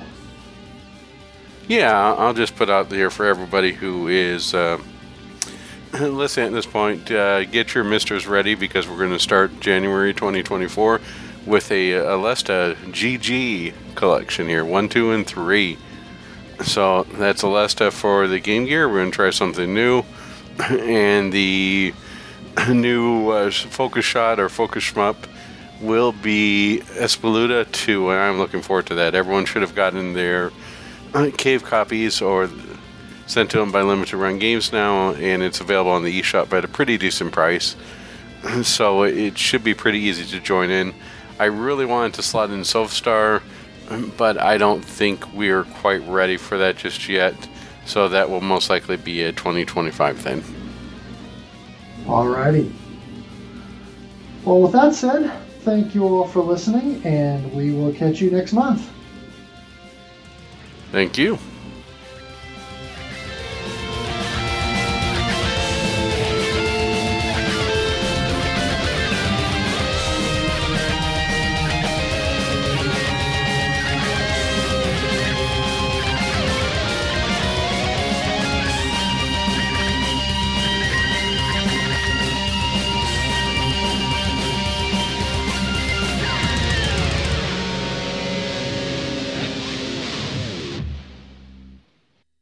Yeah, 1.68 2.14
I'll 2.14 2.32
just 2.32 2.56
put 2.56 2.70
out 2.70 2.88
there 2.88 3.10
for 3.10 3.26
everybody 3.26 3.72
who 3.72 4.08
is 4.08 4.54
uh, 4.54 4.80
listening 6.00 6.46
at 6.46 6.52
this 6.52 6.66
point. 6.66 7.10
Uh, 7.10 7.44
get 7.44 7.74
your 7.74 7.84
MiSTers 7.84 8.28
ready 8.28 8.54
because 8.54 8.88
we're 8.88 8.96
going 8.96 9.10
to 9.10 9.18
start 9.18 9.60
January 9.60 10.14
2024 10.14 11.00
with 11.44 11.70
a 11.70 11.90
Aleste 11.90 12.74
GG 12.92 13.74
collection 13.96 14.48
here, 14.48 14.64
one, 14.64 14.88
two, 14.88 15.10
and 15.10 15.26
three. 15.26 15.76
So 16.64 17.04
that's 17.14 17.40
the 17.40 17.48
last 17.48 17.72
step 17.72 17.92
for 17.92 18.28
the 18.28 18.38
Game 18.38 18.66
Gear. 18.66 18.88
We're 18.88 19.00
going 19.00 19.10
to 19.10 19.16
try 19.16 19.30
something 19.30 19.72
new, 19.72 20.04
and 20.58 21.32
the 21.32 21.94
new 22.68 23.30
uh, 23.30 23.50
focus 23.50 24.04
shot 24.04 24.38
or 24.38 24.48
focus 24.48 24.84
shmup 24.84 25.16
will 25.80 26.12
be 26.12 26.80
Espgaluda 26.90 27.70
2, 27.72 28.10
and 28.10 28.20
I'm 28.20 28.38
looking 28.38 28.62
forward 28.62 28.86
to 28.86 28.94
that. 28.96 29.14
Everyone 29.14 29.44
should 29.44 29.62
have 29.62 29.74
gotten 29.74 30.12
their 30.12 30.52
uh, 31.12 31.30
cave 31.36 31.64
copies 31.64 32.22
or 32.22 32.48
sent 33.26 33.50
to 33.50 33.58
them 33.58 33.72
by 33.72 33.82
Limited 33.82 34.16
Run 34.16 34.38
Games 34.38 34.72
now, 34.72 35.12
and 35.14 35.42
it's 35.42 35.60
available 35.60 35.90
on 35.90 36.04
the 36.04 36.20
eShop 36.20 36.52
at 36.52 36.64
a 36.64 36.68
pretty 36.68 36.98
decent 36.98 37.32
price. 37.32 37.76
So 38.64 39.04
it 39.04 39.38
should 39.38 39.62
be 39.62 39.72
pretty 39.72 40.00
easy 40.00 40.24
to 40.36 40.40
join 40.40 40.68
in. 40.68 40.92
I 41.38 41.44
really 41.44 41.86
wanted 41.86 42.14
to 42.14 42.24
slot 42.24 42.50
in 42.50 42.62
Sofstar, 42.62 43.40
but 44.16 44.38
I 44.38 44.58
don't 44.58 44.84
think 44.84 45.32
we're 45.32 45.64
quite 45.64 46.06
ready 46.08 46.36
for 46.36 46.58
that 46.58 46.76
just 46.76 47.08
yet. 47.08 47.34
So 47.84 48.08
that 48.08 48.30
will 48.30 48.40
most 48.40 48.70
likely 48.70 48.96
be 48.96 49.22
a 49.22 49.32
2025 49.32 50.18
thing. 50.18 50.44
Alrighty. 52.04 52.72
Well, 54.44 54.60
with 54.60 54.72
that 54.72 54.94
said, 54.94 55.32
thank 55.60 55.94
you 55.94 56.04
all 56.04 56.26
for 56.26 56.42
listening, 56.42 57.04
and 57.04 57.52
we 57.52 57.72
will 57.72 57.92
catch 57.92 58.20
you 58.20 58.30
next 58.30 58.52
month. 58.52 58.90
Thank 60.90 61.16
you. 61.16 61.38